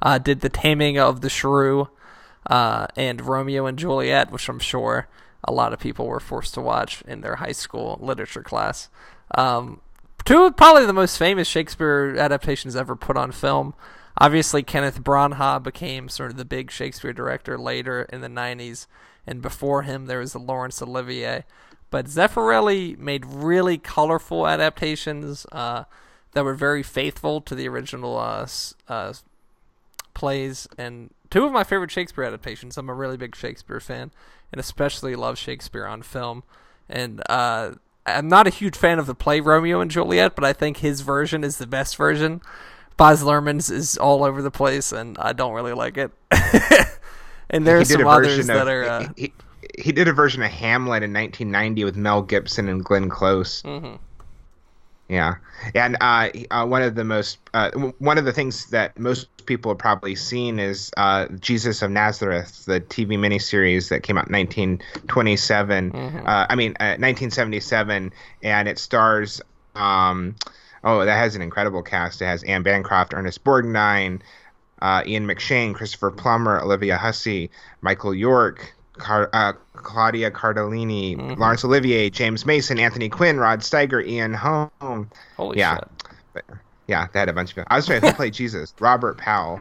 uh, 0.03 0.19
did 0.19 0.43
The 0.43 0.49
Taming 0.49 0.99
of 0.99 1.23
the 1.23 1.31
Shrew 1.31 1.89
uh, 2.49 2.87
and 2.97 3.21
Romeo 3.21 3.67
and 3.67 3.79
Juliet, 3.79 4.31
which 4.31 4.49
I'm 4.49 4.59
sure 4.59 5.09
a 5.43 5.53
lot 5.53 5.73
of 5.73 5.81
people 5.81 6.07
were 6.07 6.21
forced 6.21 6.55
to 6.55 6.61
watch 6.61 7.03
in 7.03 7.21
their 7.21 7.37
high 7.37 7.53
school 7.53 7.99
literature 8.01 8.43
class. 8.43 8.89
Um, 9.35 9.81
two 10.25 10.45
of 10.45 10.57
probably 10.57 10.87
the 10.87 10.93
most 10.93 11.19
famous 11.19 11.49
Shakespeare 11.49 12.17
adaptations 12.19 12.77
ever 12.77 12.95
put 12.95 13.17
on 13.17 13.33
film. 13.33 13.75
Obviously, 14.19 14.63
Kenneth 14.63 15.03
Branagh 15.03 15.63
became 15.63 16.09
sort 16.09 16.31
of 16.31 16.37
the 16.37 16.45
big 16.45 16.71
Shakespeare 16.71 17.13
director 17.13 17.59
later 17.59 18.03
in 18.11 18.23
the 18.23 18.29
90s, 18.29 18.87
and 19.27 19.43
before 19.43 19.83
him 19.83 20.07
there 20.07 20.21
was 20.21 20.35
Laurence 20.35 20.81
Olivier. 20.81 21.45
But 21.91 22.07
Zeffirelli 22.07 22.99
made 22.99 23.27
really 23.27 23.79
colorful 23.79 24.47
adaptations 24.47 25.47
uh, 25.53 25.85
that 26.33 26.45
were 26.45 26.55
very 26.55 26.83
faithful 26.83 27.41
to 27.43 27.55
the 27.55 27.69
original 27.69 28.17
uh, 28.17 28.47
uh, 28.89 29.13
plays, 30.15 30.67
and 30.79 31.11
two 31.31 31.45
of 31.45 31.53
my 31.53 31.63
favorite 31.65 31.91
Shakespeare 31.91 32.25
adaptations. 32.25 32.77
I'm 32.79 32.89
a 32.89 32.95
really 32.95 33.17
big 33.17 33.37
Shakespeare 33.37 33.81
fan, 33.81 34.11
and 34.51 34.61
especially 34.61 35.15
love 35.15 35.39
Shakespeare 35.39 35.87
on 35.87 36.03
film. 36.03 36.43
And 36.89 37.23
uh, 37.29 37.73
I'm 38.07 38.29
not 38.29 38.47
a 38.47 38.51
huge 38.51 38.77
fan 38.77 38.99
of 38.99 39.07
the 39.07 39.15
play 39.15 39.41
Romeo 39.41 39.81
and 39.81 39.91
Juliet, 39.91 40.35
but 40.35 40.45
I 40.45 40.53
think 40.53 40.79
his 40.79 41.03
version 41.03 41.45
is 41.45 41.59
the 41.59 41.67
best 41.67 41.97
version. 41.97 42.41
Baz 42.97 43.23
Luhrmann's 43.23 43.71
is 43.71 43.99
all 43.99 44.25
over 44.25 44.43
the 44.43 44.51
place, 44.51 44.93
and 44.93 45.19
I 45.19 45.33
don't 45.33 45.53
really 45.53 45.75
like 45.75 45.99
it. 45.99 46.11
and 47.51 47.67
there's 47.67 47.91
some 47.91 48.07
others 48.07 48.47
that 48.47 48.69
are. 48.69 48.85
Uh... 48.85 49.09
He, 49.17 49.33
he, 49.79 49.93
did 49.93 50.09
a 50.09 50.13
version 50.13 50.43
of 50.43 50.51
Hamlet 50.51 51.03
in 51.03 51.13
1990 51.13 51.85
with 51.85 51.97
Mel 51.97 52.23
Gibson 52.23 52.69
and 52.69 52.85
Glenn 52.85 53.09
Close. 53.09 53.63
Mm-hmm. 53.63 53.97
Yeah, 55.09 55.37
and 55.75 55.97
uh, 56.01 56.31
uh, 56.51 56.67
one 56.67 56.83
of 56.83 56.97
the 56.97 57.05
most 57.05 57.39
uh, 57.55 57.71
one 57.99 58.19
of 58.19 58.25
the 58.25 58.33
things 58.33 58.67
that 58.67 58.99
most 58.99 59.29
people 59.47 59.71
have 59.71 59.79
probably 59.79 60.17
seen 60.17 60.59
is 60.59 60.91
uh, 60.97 61.27
Jesus 61.39 61.81
of 61.83 61.93
Nazareth, 61.93 62.65
the 62.65 62.81
TV 62.81 63.11
miniseries 63.11 63.89
that 63.91 64.03
came 64.03 64.19
out 64.19 64.27
in 64.29 64.33
1927. 64.33 65.93
Mm-hmm. 65.93 66.27
Uh, 66.27 66.47
I 66.49 66.55
mean, 66.57 66.73
1977, 66.73 68.07
uh, 68.07 68.47
and 68.47 68.69
it 68.69 68.79
stars. 68.79 69.41
Um, 69.77 70.35
oh, 70.87 71.05
that 71.05 71.17
has 71.17 71.37
an 71.37 71.43
incredible 71.43 71.83
cast. 71.83 72.23
It 72.23 72.27
has 72.27 72.43
Anne 72.45 72.63
Bancroft, 72.63 73.13
Ernest 73.13 73.45
Borgnine, 73.45 74.23
Ian 74.83 75.27
McShane, 75.27 75.75
Christopher 75.75 76.11
Plummer, 76.11 76.61
Olivia 76.61 76.97
Hussey, 76.97 77.51
Michael 77.83 78.15
York, 78.15 78.73
Car- 78.97 79.29
uh, 79.33 79.53
Claudia 79.75 80.31
Cardellini, 80.31 81.17
mm-hmm. 81.17 81.41
Laurence 81.41 81.65
Olivier, 81.65 82.09
James 82.09 82.47
Mason, 82.47 82.79
Anthony 82.79 83.09
Quinn, 83.09 83.39
Rod 83.39 83.61
Steiger, 83.61 84.07
Ian 84.07 84.33
Holm. 84.33 85.11
Holy 85.37 85.59
yeah. 85.59 85.79
shit. 86.35 86.45
Yeah, 86.87 87.09
they 87.13 87.19
had 87.19 87.29
a 87.29 87.33
bunch 87.33 87.57
of. 87.57 87.65
I 87.67 87.77
was 87.77 87.87
trying 87.87 88.01
to 88.03 88.13
play 88.15 88.31
Jesus. 88.31 88.73
Robert 88.79 89.19
Powell. 89.19 89.61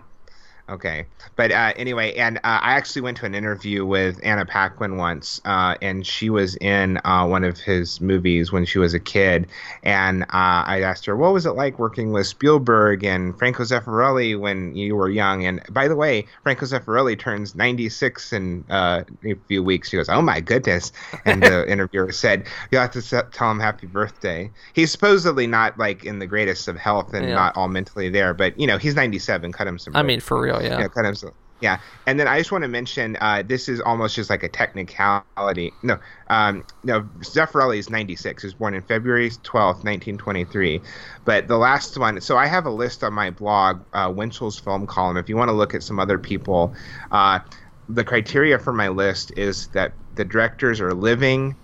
Okay, 0.67 1.05
but 1.35 1.51
uh, 1.51 1.73
anyway, 1.75 2.15
and 2.15 2.37
uh, 2.37 2.41
I 2.43 2.73
actually 2.73 3.03
went 3.03 3.17
to 3.17 3.27
an 3.27 3.35
interview 3.35 3.85
with 3.85 4.19
Anna 4.23 4.47
Paquin 4.47 4.97
once, 4.97 5.39
uh, 5.45 5.75
and 5.79 6.07
she 6.07 6.31
was 6.31 6.55
in 6.55 6.99
uh, 7.05 7.27
one 7.27 7.43
of 7.43 7.59
his 7.59 8.01
movies 8.01 8.51
when 8.51 8.65
she 8.65 8.79
was 8.79 8.95
a 8.95 8.99
kid, 8.99 9.45
and 9.83 10.23
uh, 10.23 10.65
I 10.65 10.81
asked 10.81 11.05
her, 11.05 11.15
"What 11.15 11.33
was 11.33 11.45
it 11.45 11.51
like 11.51 11.77
working 11.77 12.11
with 12.11 12.25
Spielberg 12.25 13.03
and 13.03 13.37
Franco 13.37 13.61
Zeffirelli 13.61 14.39
when 14.39 14.75
you 14.75 14.95
were 14.95 15.07
young?" 15.07 15.45
And 15.45 15.61
by 15.69 15.87
the 15.87 15.95
way, 15.95 16.25
Franco 16.41 16.65
Zeffirelli 16.65 17.19
turns 17.19 17.53
96 17.53 18.33
in 18.33 18.65
uh, 18.71 19.03
a 19.23 19.35
few 19.47 19.61
weeks. 19.61 19.91
She 19.91 19.97
goes, 19.97 20.09
"Oh 20.09 20.23
my 20.23 20.39
goodness!" 20.39 20.91
And 21.25 21.43
the 21.43 21.69
interviewer 21.71 22.11
said, 22.11 22.47
"You 22.71 22.79
have 22.79 22.89
to 22.93 23.03
tell 23.03 23.51
him 23.51 23.59
happy 23.59 23.85
birthday." 23.85 24.49
He's 24.73 24.91
supposedly 24.91 25.45
not 25.45 25.77
like 25.77 26.05
in 26.05 26.17
the 26.17 26.25
greatest 26.25 26.67
of 26.67 26.75
health 26.75 27.13
and 27.13 27.27
yeah. 27.27 27.35
not 27.35 27.55
all 27.55 27.67
mentally 27.67 28.09
there, 28.09 28.33
but 28.33 28.59
you 28.59 28.65
know 28.65 28.79
he's 28.79 28.95
97. 28.95 29.51
Cut 29.51 29.67
him 29.67 29.77
some. 29.77 29.95
I 29.95 30.01
mean, 30.01 30.19
for 30.19 30.41
real 30.41 30.54
yeah. 30.59 30.79
Yeah, 30.79 31.23
of. 31.23 31.33
Yeah, 31.61 31.79
and 32.05 32.19
then 32.19 32.27
I 32.27 32.37
just 32.37 32.51
want 32.51 32.63
to 32.63 32.67
mention 32.67 33.17
uh, 33.21 33.41
this 33.45 33.69
is 33.69 33.79
almost 33.79 34.15
just 34.15 34.29
like 34.29 34.43
a 34.43 34.49
technicality. 34.49 35.71
No, 35.83 35.97
um, 36.27 36.65
no, 36.83 37.03
Zeffirelli 37.21 37.77
is 37.77 37.89
96. 37.89 38.43
He 38.43 38.47
was 38.47 38.53
born 38.53 38.73
in 38.73 38.81
February 38.81 39.29
12th, 39.29 39.83
1923. 39.83 40.81
But 41.23 41.47
the 41.47 41.57
last 41.57 41.97
one, 41.97 42.19
so 42.19 42.35
I 42.35 42.47
have 42.47 42.65
a 42.65 42.69
list 42.69 43.05
on 43.05 43.13
my 43.13 43.29
blog, 43.29 43.79
uh, 43.93 44.11
Winchell's 44.11 44.59
Film 44.59 44.85
Column. 44.85 45.15
If 45.15 45.29
you 45.29 45.37
want 45.37 45.47
to 45.47 45.53
look 45.53 45.73
at 45.73 45.81
some 45.81 45.97
other 45.97 46.19
people, 46.19 46.75
uh, 47.11 47.39
the 47.87 48.03
criteria 48.03 48.59
for 48.59 48.73
my 48.73 48.89
list 48.89 49.31
is 49.37 49.67
that 49.67 49.93
the 50.15 50.25
directors 50.25 50.81
are 50.81 50.93
living, 50.93 51.55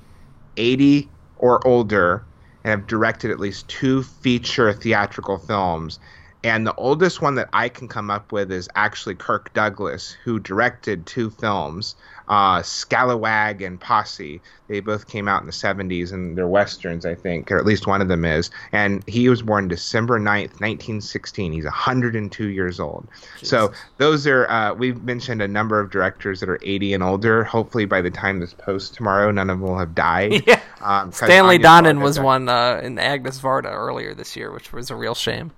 80 0.56 1.10
or 1.38 1.66
older, 1.68 2.24
and 2.64 2.72
have 2.72 2.88
directed 2.88 3.30
at 3.30 3.40
least 3.40 3.68
two 3.68 4.04
feature 4.04 4.72
theatrical 4.72 5.38
films 5.38 6.00
and 6.44 6.66
the 6.66 6.74
oldest 6.76 7.22
one 7.22 7.36
that 7.36 7.50
I 7.54 7.70
can 7.70 7.88
come 7.88 8.10
up 8.10 8.32
with 8.32 8.52
is 8.52 8.68
actually 8.76 9.16
Kirk 9.16 9.54
Douglas, 9.54 10.16
who 10.24 10.40
directed 10.40 11.06
two 11.06 11.30
films, 11.30 11.96
uh, 12.30 12.62
Scalawag 12.62 13.66
and 13.66 13.80
Posse. 13.80 14.42
They 14.68 14.80
both 14.80 15.08
came 15.08 15.28
out 15.28 15.42
in 15.42 15.46
the 15.46 15.54
70s 15.54 16.12
and 16.12 16.36
they're 16.36 16.48
westerns, 16.48 17.06
I 17.06 17.14
think, 17.14 17.52
or 17.52 17.58
at 17.58 17.66
least 17.66 17.86
one 17.86 18.02
of 18.02 18.08
them 18.08 18.26
is. 18.26 18.50
And 18.72 19.08
he 19.08 19.30
was 19.30 19.44
born 19.44 19.68
December 19.68 20.20
9th, 20.20 20.60
1916. 20.60 21.52
He's 21.52 21.66
102 21.66 22.48
years 22.48 22.80
old. 22.80 23.08
Jesus. 23.36 23.50
So 23.50 23.72
those 23.98 24.26
are, 24.26 24.50
uh, 24.50 24.74
we've 24.74 25.04
mentioned 25.04 25.44
a 25.44 25.48
number 25.48 25.80
of 25.80 25.92
directors 25.92 26.40
that 26.40 26.50
are 26.50 26.60
80 26.64 26.96
and 26.96 27.04
older. 27.04 27.44
Hopefully 27.44 27.86
by 27.86 28.02
the 28.02 28.12
time 28.12 28.40
this 28.40 28.54
posts 28.54 28.96
tomorrow, 28.96 29.30
none 29.30 29.50
of 29.50 29.60
them 29.60 29.68
will 29.68 29.78
have 29.78 29.94
died. 29.94 30.44
Yeah. 30.52 30.60
Um, 30.82 31.12
Stanley 31.12 31.60
Donen 31.60 32.02
was 32.02 32.20
one 32.20 32.50
uh, 32.50 32.82
in 32.84 32.98
Agnes 32.98 33.40
Varda 33.40 33.72
earlier 33.72 34.14
this 34.14 34.36
year, 34.36 34.52
which 34.52 34.74
was 34.74 34.90
a 34.90 34.96
real 34.96 35.14
shame. 35.14 35.52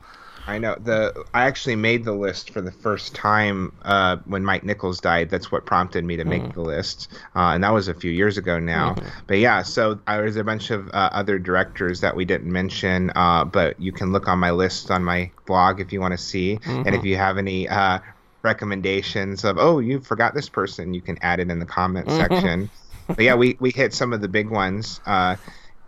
I 0.46 0.58
know 0.58 0.76
the. 0.76 1.26
I 1.34 1.46
actually 1.46 1.76
made 1.76 2.04
the 2.04 2.14
list 2.14 2.50
for 2.50 2.62
the 2.62 2.72
first 2.72 3.16
time 3.16 3.72
uh, 3.84 4.18
when 4.26 4.44
Mike 4.44 4.64
Nichols 4.64 5.00
died. 5.00 5.30
That's 5.30 5.52
what 5.52 5.66
prompted 5.66 6.04
me 6.04 6.18
to 6.18 6.26
make 6.26 6.42
mm-hmm. 6.42 6.60
the 6.60 6.62
list, 6.62 7.10
uh, 7.36 7.52
and 7.54 7.64
that 7.64 7.72
was 7.72 7.88
a 7.88 7.94
few 7.94 8.12
years 8.12 8.38
ago 8.38 8.60
now. 8.60 8.94
Mm-hmm. 8.94 9.08
But 9.28 9.40
yeah, 9.40 9.62
so 9.62 10.00
uh, 10.06 10.18
there's 10.18 10.36
a 10.36 10.44
bunch 10.44 10.70
of 10.70 10.90
uh, 10.90 11.10
other 11.14 11.40
directors 11.40 12.02
that 12.02 12.16
we 12.16 12.26
didn't 12.26 12.52
mention, 12.52 13.12
uh, 13.16 13.46
but 13.46 13.80
you 13.80 13.92
can 13.92 14.12
look 14.12 14.28
on 14.28 14.40
my 14.40 14.52
list 14.52 14.92
on 14.92 15.04
my 15.04 15.32
blog 15.46 15.80
if 15.80 15.94
you 15.94 16.02
want 16.02 16.12
to 16.14 16.18
see, 16.18 16.58
mm-hmm. 16.58 16.72
and 16.72 16.88
if 16.88 16.96
mm-hmm. 16.96 17.08
you 17.08 17.18
have 17.18 17.38
any 17.38 17.70
uh, 17.70 18.00
recommendations 18.42 19.46
of 19.46 19.58
oh 19.58 19.80
you 19.80 20.02
forgot 20.02 20.34
this 20.34 20.50
person, 20.50 20.94
you 20.94 21.02
can 21.02 21.18
add 21.22 21.40
it 21.40 21.50
in 21.50 21.60
the 21.60 21.66
comment 21.66 22.08
mm-hmm. 22.08 22.34
section. 22.34 22.70
but 23.08 23.22
yeah, 23.22 23.36
we 23.36 23.56
we 23.60 23.72
hit 23.72 23.94
some 23.94 24.12
of 24.12 24.20
the 24.20 24.28
big 24.28 24.50
ones. 24.50 25.00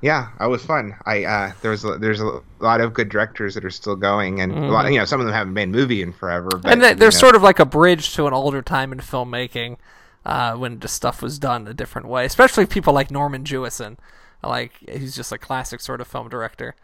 Yeah, 0.05 0.27
it 0.39 0.45
was 0.45 0.63
fun. 0.63 0.95
I 1.07 1.23
uh, 1.23 1.51
there's 1.63 1.83
a, 1.83 1.97
there's 1.97 2.21
a 2.21 2.39
lot 2.59 2.79
of 2.79 2.93
good 2.93 3.09
directors 3.09 3.55
that 3.55 3.65
are 3.65 3.71
still 3.71 3.95
going, 3.95 4.39
and 4.39 4.51
mm. 4.51 4.69
a 4.69 4.71
lot, 4.71 4.85
mm-hmm. 4.85 4.93
you 4.93 4.99
know, 4.99 5.05
some 5.05 5.19
of 5.19 5.25
them 5.25 5.33
haven't 5.33 5.55
made 5.55 5.69
movie 5.69 6.03
in 6.03 6.13
forever. 6.13 6.47
But, 6.61 6.73
and 6.73 6.99
they're, 6.99 7.09
sort 7.09 7.35
of 7.35 7.41
like 7.41 7.57
a 7.57 7.65
bridge 7.65 8.13
to 8.13 8.27
an 8.27 8.33
older 8.33 8.61
time 8.61 8.91
in 8.91 8.99
filmmaking, 8.99 9.77
uh, 10.23 10.57
when 10.57 10.77
the 10.77 10.87
stuff 10.87 11.23
was 11.23 11.39
done 11.39 11.67
a 11.67 11.73
different 11.73 12.07
way. 12.07 12.23
Especially 12.23 12.67
people 12.67 12.93
like 12.93 13.09
Norman 13.09 13.43
Jewison, 13.43 13.97
like 14.43 14.73
he's 14.87 15.15
just 15.15 15.31
a 15.31 15.39
classic 15.39 15.81
sort 15.81 15.99
of 15.99 16.07
film 16.07 16.29
director 16.29 16.75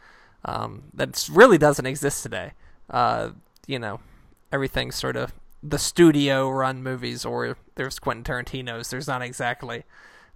um, 0.43 0.85
that 0.91 1.29
really 1.31 1.59
doesn't 1.59 1.85
exist 1.85 2.23
today. 2.23 2.53
Uh, 2.89 3.33
you 3.67 3.77
know, 3.77 3.99
everything's 4.51 4.95
sort 4.95 5.15
of 5.15 5.31
the 5.61 5.77
studio 5.77 6.49
run 6.49 6.81
movies, 6.81 7.23
or 7.23 7.55
there's 7.75 7.99
Quentin 7.99 8.23
Tarantino's. 8.23 8.89
There's 8.89 9.07
not 9.07 9.21
exactly 9.21 9.83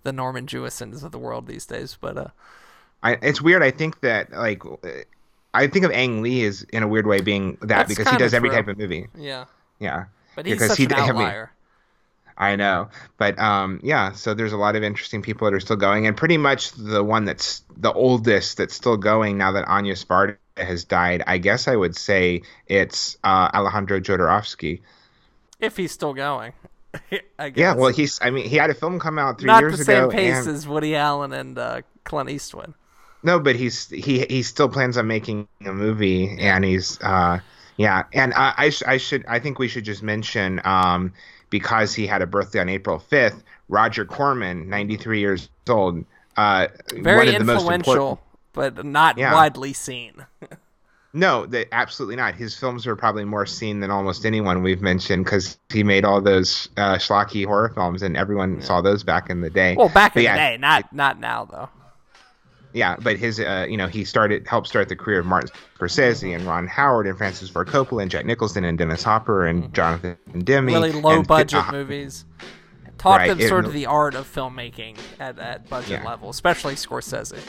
the 0.03 0.13
Norman 0.13 0.45
Jewisons 0.45 1.03
of 1.03 1.11
the 1.11 1.17
world 1.17 1.47
these 1.47 1.65
days, 1.65 1.97
but 1.99 2.15
uh, 2.15 2.27
I, 3.05 3.19
it's 3.21 3.39
weird. 3.39 3.61
I 3.61 3.69
think 3.69 3.99
that 3.99 4.31
like 4.31 4.63
I 5.53 5.67
think 5.67 5.85
of 5.85 5.91
Ang 5.91 6.23
Lee 6.23 6.43
as 6.45 6.63
in 6.73 6.81
a 6.81 6.87
weird 6.87 7.05
way 7.05 7.21
being 7.21 7.57
that 7.61 7.67
That's 7.67 7.89
because 7.89 8.09
he 8.09 8.17
does 8.17 8.33
every 8.33 8.49
type 8.49 8.67
of 8.67 8.79
movie. 8.79 9.05
Yeah. 9.15 9.45
Yeah. 9.79 10.05
But 10.35 10.47
he's 10.47 10.55
because 10.55 10.69
such 10.69 10.77
he, 10.79 10.85
an 10.85 10.93
outlier. 10.93 11.51
I, 12.35 12.49
mean, 12.49 12.53
I 12.53 12.55
know, 12.55 12.89
but 13.19 13.37
um, 13.37 13.79
yeah. 13.83 14.13
So 14.13 14.33
there's 14.33 14.53
a 14.53 14.57
lot 14.57 14.75
of 14.75 14.81
interesting 14.81 15.21
people 15.21 15.45
that 15.45 15.53
are 15.53 15.59
still 15.59 15.75
going, 15.75 16.07
and 16.07 16.17
pretty 16.17 16.37
much 16.37 16.71
the 16.71 17.03
one 17.03 17.25
that's 17.25 17.61
the 17.77 17.93
oldest 17.93 18.57
that's 18.57 18.73
still 18.73 18.97
going 18.97 19.37
now 19.37 19.51
that 19.51 19.65
Agnes 19.67 20.03
Varda 20.03 20.37
has 20.57 20.83
died. 20.83 21.23
I 21.27 21.37
guess 21.37 21.67
I 21.67 21.75
would 21.75 21.95
say 21.95 22.41
it's 22.65 23.17
uh, 23.23 23.51
Alejandro 23.53 23.99
Jodorowsky. 23.99 24.81
If 25.59 25.77
he's 25.77 25.91
still 25.91 26.15
going. 26.15 26.53
yeah, 27.55 27.75
well, 27.75 27.91
he's. 27.91 28.19
I 28.21 28.31
mean, 28.31 28.49
he 28.49 28.55
had 28.55 28.71
a 28.71 28.73
film 28.73 28.99
come 28.99 29.19
out 29.19 29.39
three 29.39 29.47
Not 29.47 29.61
years 29.61 29.79
ago. 29.79 30.01
Not 30.01 30.11
the 30.11 30.17
same 30.17 30.33
pace 30.33 30.47
and... 30.47 30.55
as 30.55 30.67
Woody 30.67 30.95
Allen 30.95 31.33
and 31.33 31.57
uh, 31.57 31.81
Clint 32.03 32.31
Eastwood. 32.31 32.73
No, 33.25 33.39
but 33.39 33.55
he's 33.55 33.89
he 33.89 34.23
he 34.29 34.43
still 34.43 34.69
plans 34.69 34.97
on 34.97 35.07
making 35.07 35.47
a 35.65 35.73
movie, 35.73 36.37
and 36.39 36.63
he's 36.63 37.01
uh 37.01 37.39
yeah, 37.75 38.03
and 38.13 38.35
I 38.35 38.53
I, 38.55 38.69
sh- 38.69 38.83
I 38.85 38.97
should 38.97 39.25
I 39.27 39.39
think 39.39 39.57
we 39.57 39.67
should 39.67 39.83
just 39.83 40.03
mention 40.03 40.61
um 40.63 41.11
because 41.49 41.95
he 41.95 42.05
had 42.05 42.21
a 42.21 42.27
birthday 42.27 42.59
on 42.59 42.69
April 42.69 42.99
fifth, 42.99 43.43
Roger 43.67 44.05
Corman, 44.05 44.69
ninety 44.69 44.95
three 44.95 45.19
years 45.19 45.49
old, 45.67 46.05
uh, 46.37 46.67
very 46.93 47.33
influential, 47.33 48.21
but 48.53 48.85
not 48.85 49.17
yeah. 49.17 49.33
widely 49.33 49.73
seen. 49.73 50.25
No, 51.17 51.45
they, 51.45 51.65
absolutely 51.71 52.17
not. 52.17 52.35
His 52.35 52.57
films 52.57 52.85
are 52.85 52.95
probably 52.97 53.23
more 53.23 53.45
seen 53.45 53.79
than 53.79 53.89
almost 53.89 54.25
anyone 54.25 54.61
we've 54.61 54.81
mentioned 54.81 55.23
because 55.23 55.57
he 55.69 55.81
made 55.81 56.03
all 56.03 56.19
those 56.19 56.67
uh, 56.75 56.95
schlocky 56.95 57.45
horror 57.45 57.69
films, 57.69 58.01
and 58.01 58.17
everyone 58.17 58.55
yeah. 58.55 58.65
saw 58.65 58.81
those 58.81 59.01
back 59.01 59.29
in 59.29 59.39
the 59.39 59.49
day. 59.49 59.77
Well, 59.77 59.87
back 59.87 60.13
but 60.13 60.19
in 60.19 60.23
yeah, 60.25 60.33
the 60.33 60.57
day, 60.57 60.57
not 60.57 60.91
not 60.91 61.21
now 61.21 61.45
though 61.45 61.69
yeah, 62.75 62.97
but 63.01 63.17
his, 63.17 63.39
uh, 63.39 63.65
you 63.69 63.77
know, 63.77 63.87
he 63.87 64.03
started 64.03 64.45
helped 64.45 64.67
start 64.67 64.89
the 64.89 64.97
career 64.97 65.21
of 65.21 65.25
Martin 65.25 65.49
Scorsese 65.79 66.35
and 66.35 66.45
Ron 66.45 66.67
Howard 66.67 67.07
and 67.07 67.17
Francis 67.17 67.49
Ford 67.49 67.69
Coppola 67.69 68.01
and 68.01 68.11
Jack 68.11 68.25
Nicholson 68.25 68.65
and 68.65 68.77
Dennis 68.77 69.01
Hopper 69.01 69.47
and 69.47 69.63
mm-hmm. 69.63 69.73
Jonathan 69.73 70.17
Demme. 70.39 70.67
Really 70.67 70.91
low 70.91 71.23
budget 71.23 71.67
uh, 71.67 71.71
movies. 71.71 72.25
Taught 72.97 73.17
right, 73.17 73.27
them 73.29 73.47
sort 73.47 73.63
it, 73.63 73.69
of 73.69 73.73
the 73.73 73.85
art 73.85 74.13
of 74.13 74.31
filmmaking 74.31 74.97
at 75.19 75.39
at 75.39 75.69
budget 75.69 76.01
yeah. 76.01 76.05
level, 76.05 76.29
especially 76.29 76.75
Scorsese. 76.75 77.39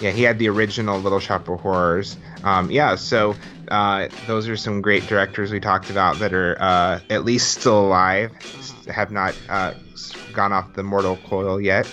Yeah, 0.00 0.10
he 0.10 0.22
had 0.22 0.38
the 0.38 0.48
original 0.48 0.98
Little 0.98 1.20
Shop 1.20 1.48
of 1.48 1.60
Horrors. 1.60 2.16
Um, 2.42 2.70
yeah, 2.70 2.94
so 2.96 3.34
uh, 3.68 4.08
those 4.26 4.48
are 4.48 4.56
some 4.56 4.80
great 4.80 5.06
directors 5.06 5.52
we 5.52 5.60
talked 5.60 5.90
about 5.90 6.18
that 6.18 6.32
are 6.32 6.56
uh, 6.60 7.00
at 7.10 7.24
least 7.24 7.58
still 7.58 7.86
alive, 7.86 8.32
have 8.86 9.10
not 9.10 9.36
uh, 9.48 9.74
gone 10.32 10.52
off 10.52 10.74
the 10.74 10.82
mortal 10.82 11.16
coil 11.28 11.60
yet. 11.60 11.92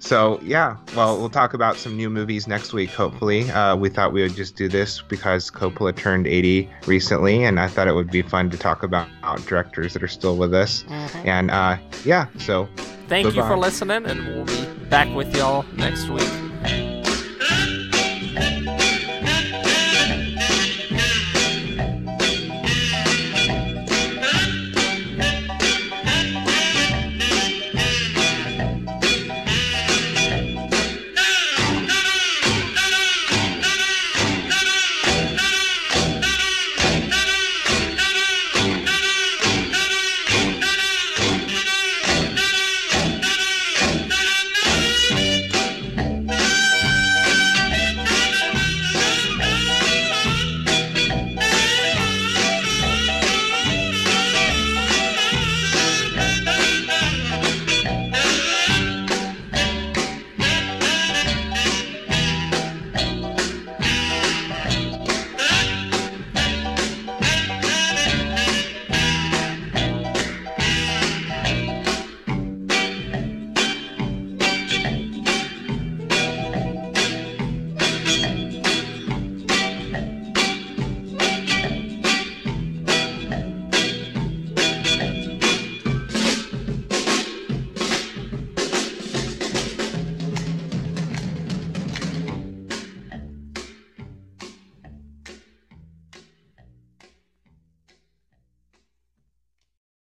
So 0.00 0.40
yeah, 0.42 0.76
well, 0.96 1.18
we'll 1.18 1.30
talk 1.30 1.54
about 1.54 1.76
some 1.76 1.96
new 1.96 2.10
movies 2.10 2.48
next 2.48 2.72
week. 2.72 2.90
Hopefully, 2.90 3.50
uh, 3.50 3.76
we 3.76 3.90
thought 3.90 4.12
we 4.12 4.22
would 4.22 4.34
just 4.34 4.56
do 4.56 4.66
this 4.66 5.02
because 5.02 5.50
Coppola 5.50 5.94
turned 5.94 6.26
80 6.26 6.68
recently, 6.86 7.44
and 7.44 7.60
I 7.60 7.68
thought 7.68 7.86
it 7.86 7.94
would 7.94 8.10
be 8.10 8.22
fun 8.22 8.50
to 8.50 8.56
talk 8.56 8.82
about 8.82 9.08
directors 9.46 9.92
that 9.92 10.02
are 10.02 10.08
still 10.08 10.36
with 10.36 10.54
us. 10.54 10.84
Mm-hmm. 10.84 11.28
And 11.28 11.50
uh, 11.50 11.76
yeah, 12.04 12.26
so 12.38 12.66
thank 13.08 13.26
bye-bye. 13.26 13.36
you 13.36 13.42
for 13.42 13.58
listening, 13.58 14.06
and 14.06 14.26
we'll 14.26 14.46
be 14.46 14.64
back 14.88 15.14
with 15.14 15.36
y'all 15.36 15.64
next 15.76 16.08
week. 16.08 16.28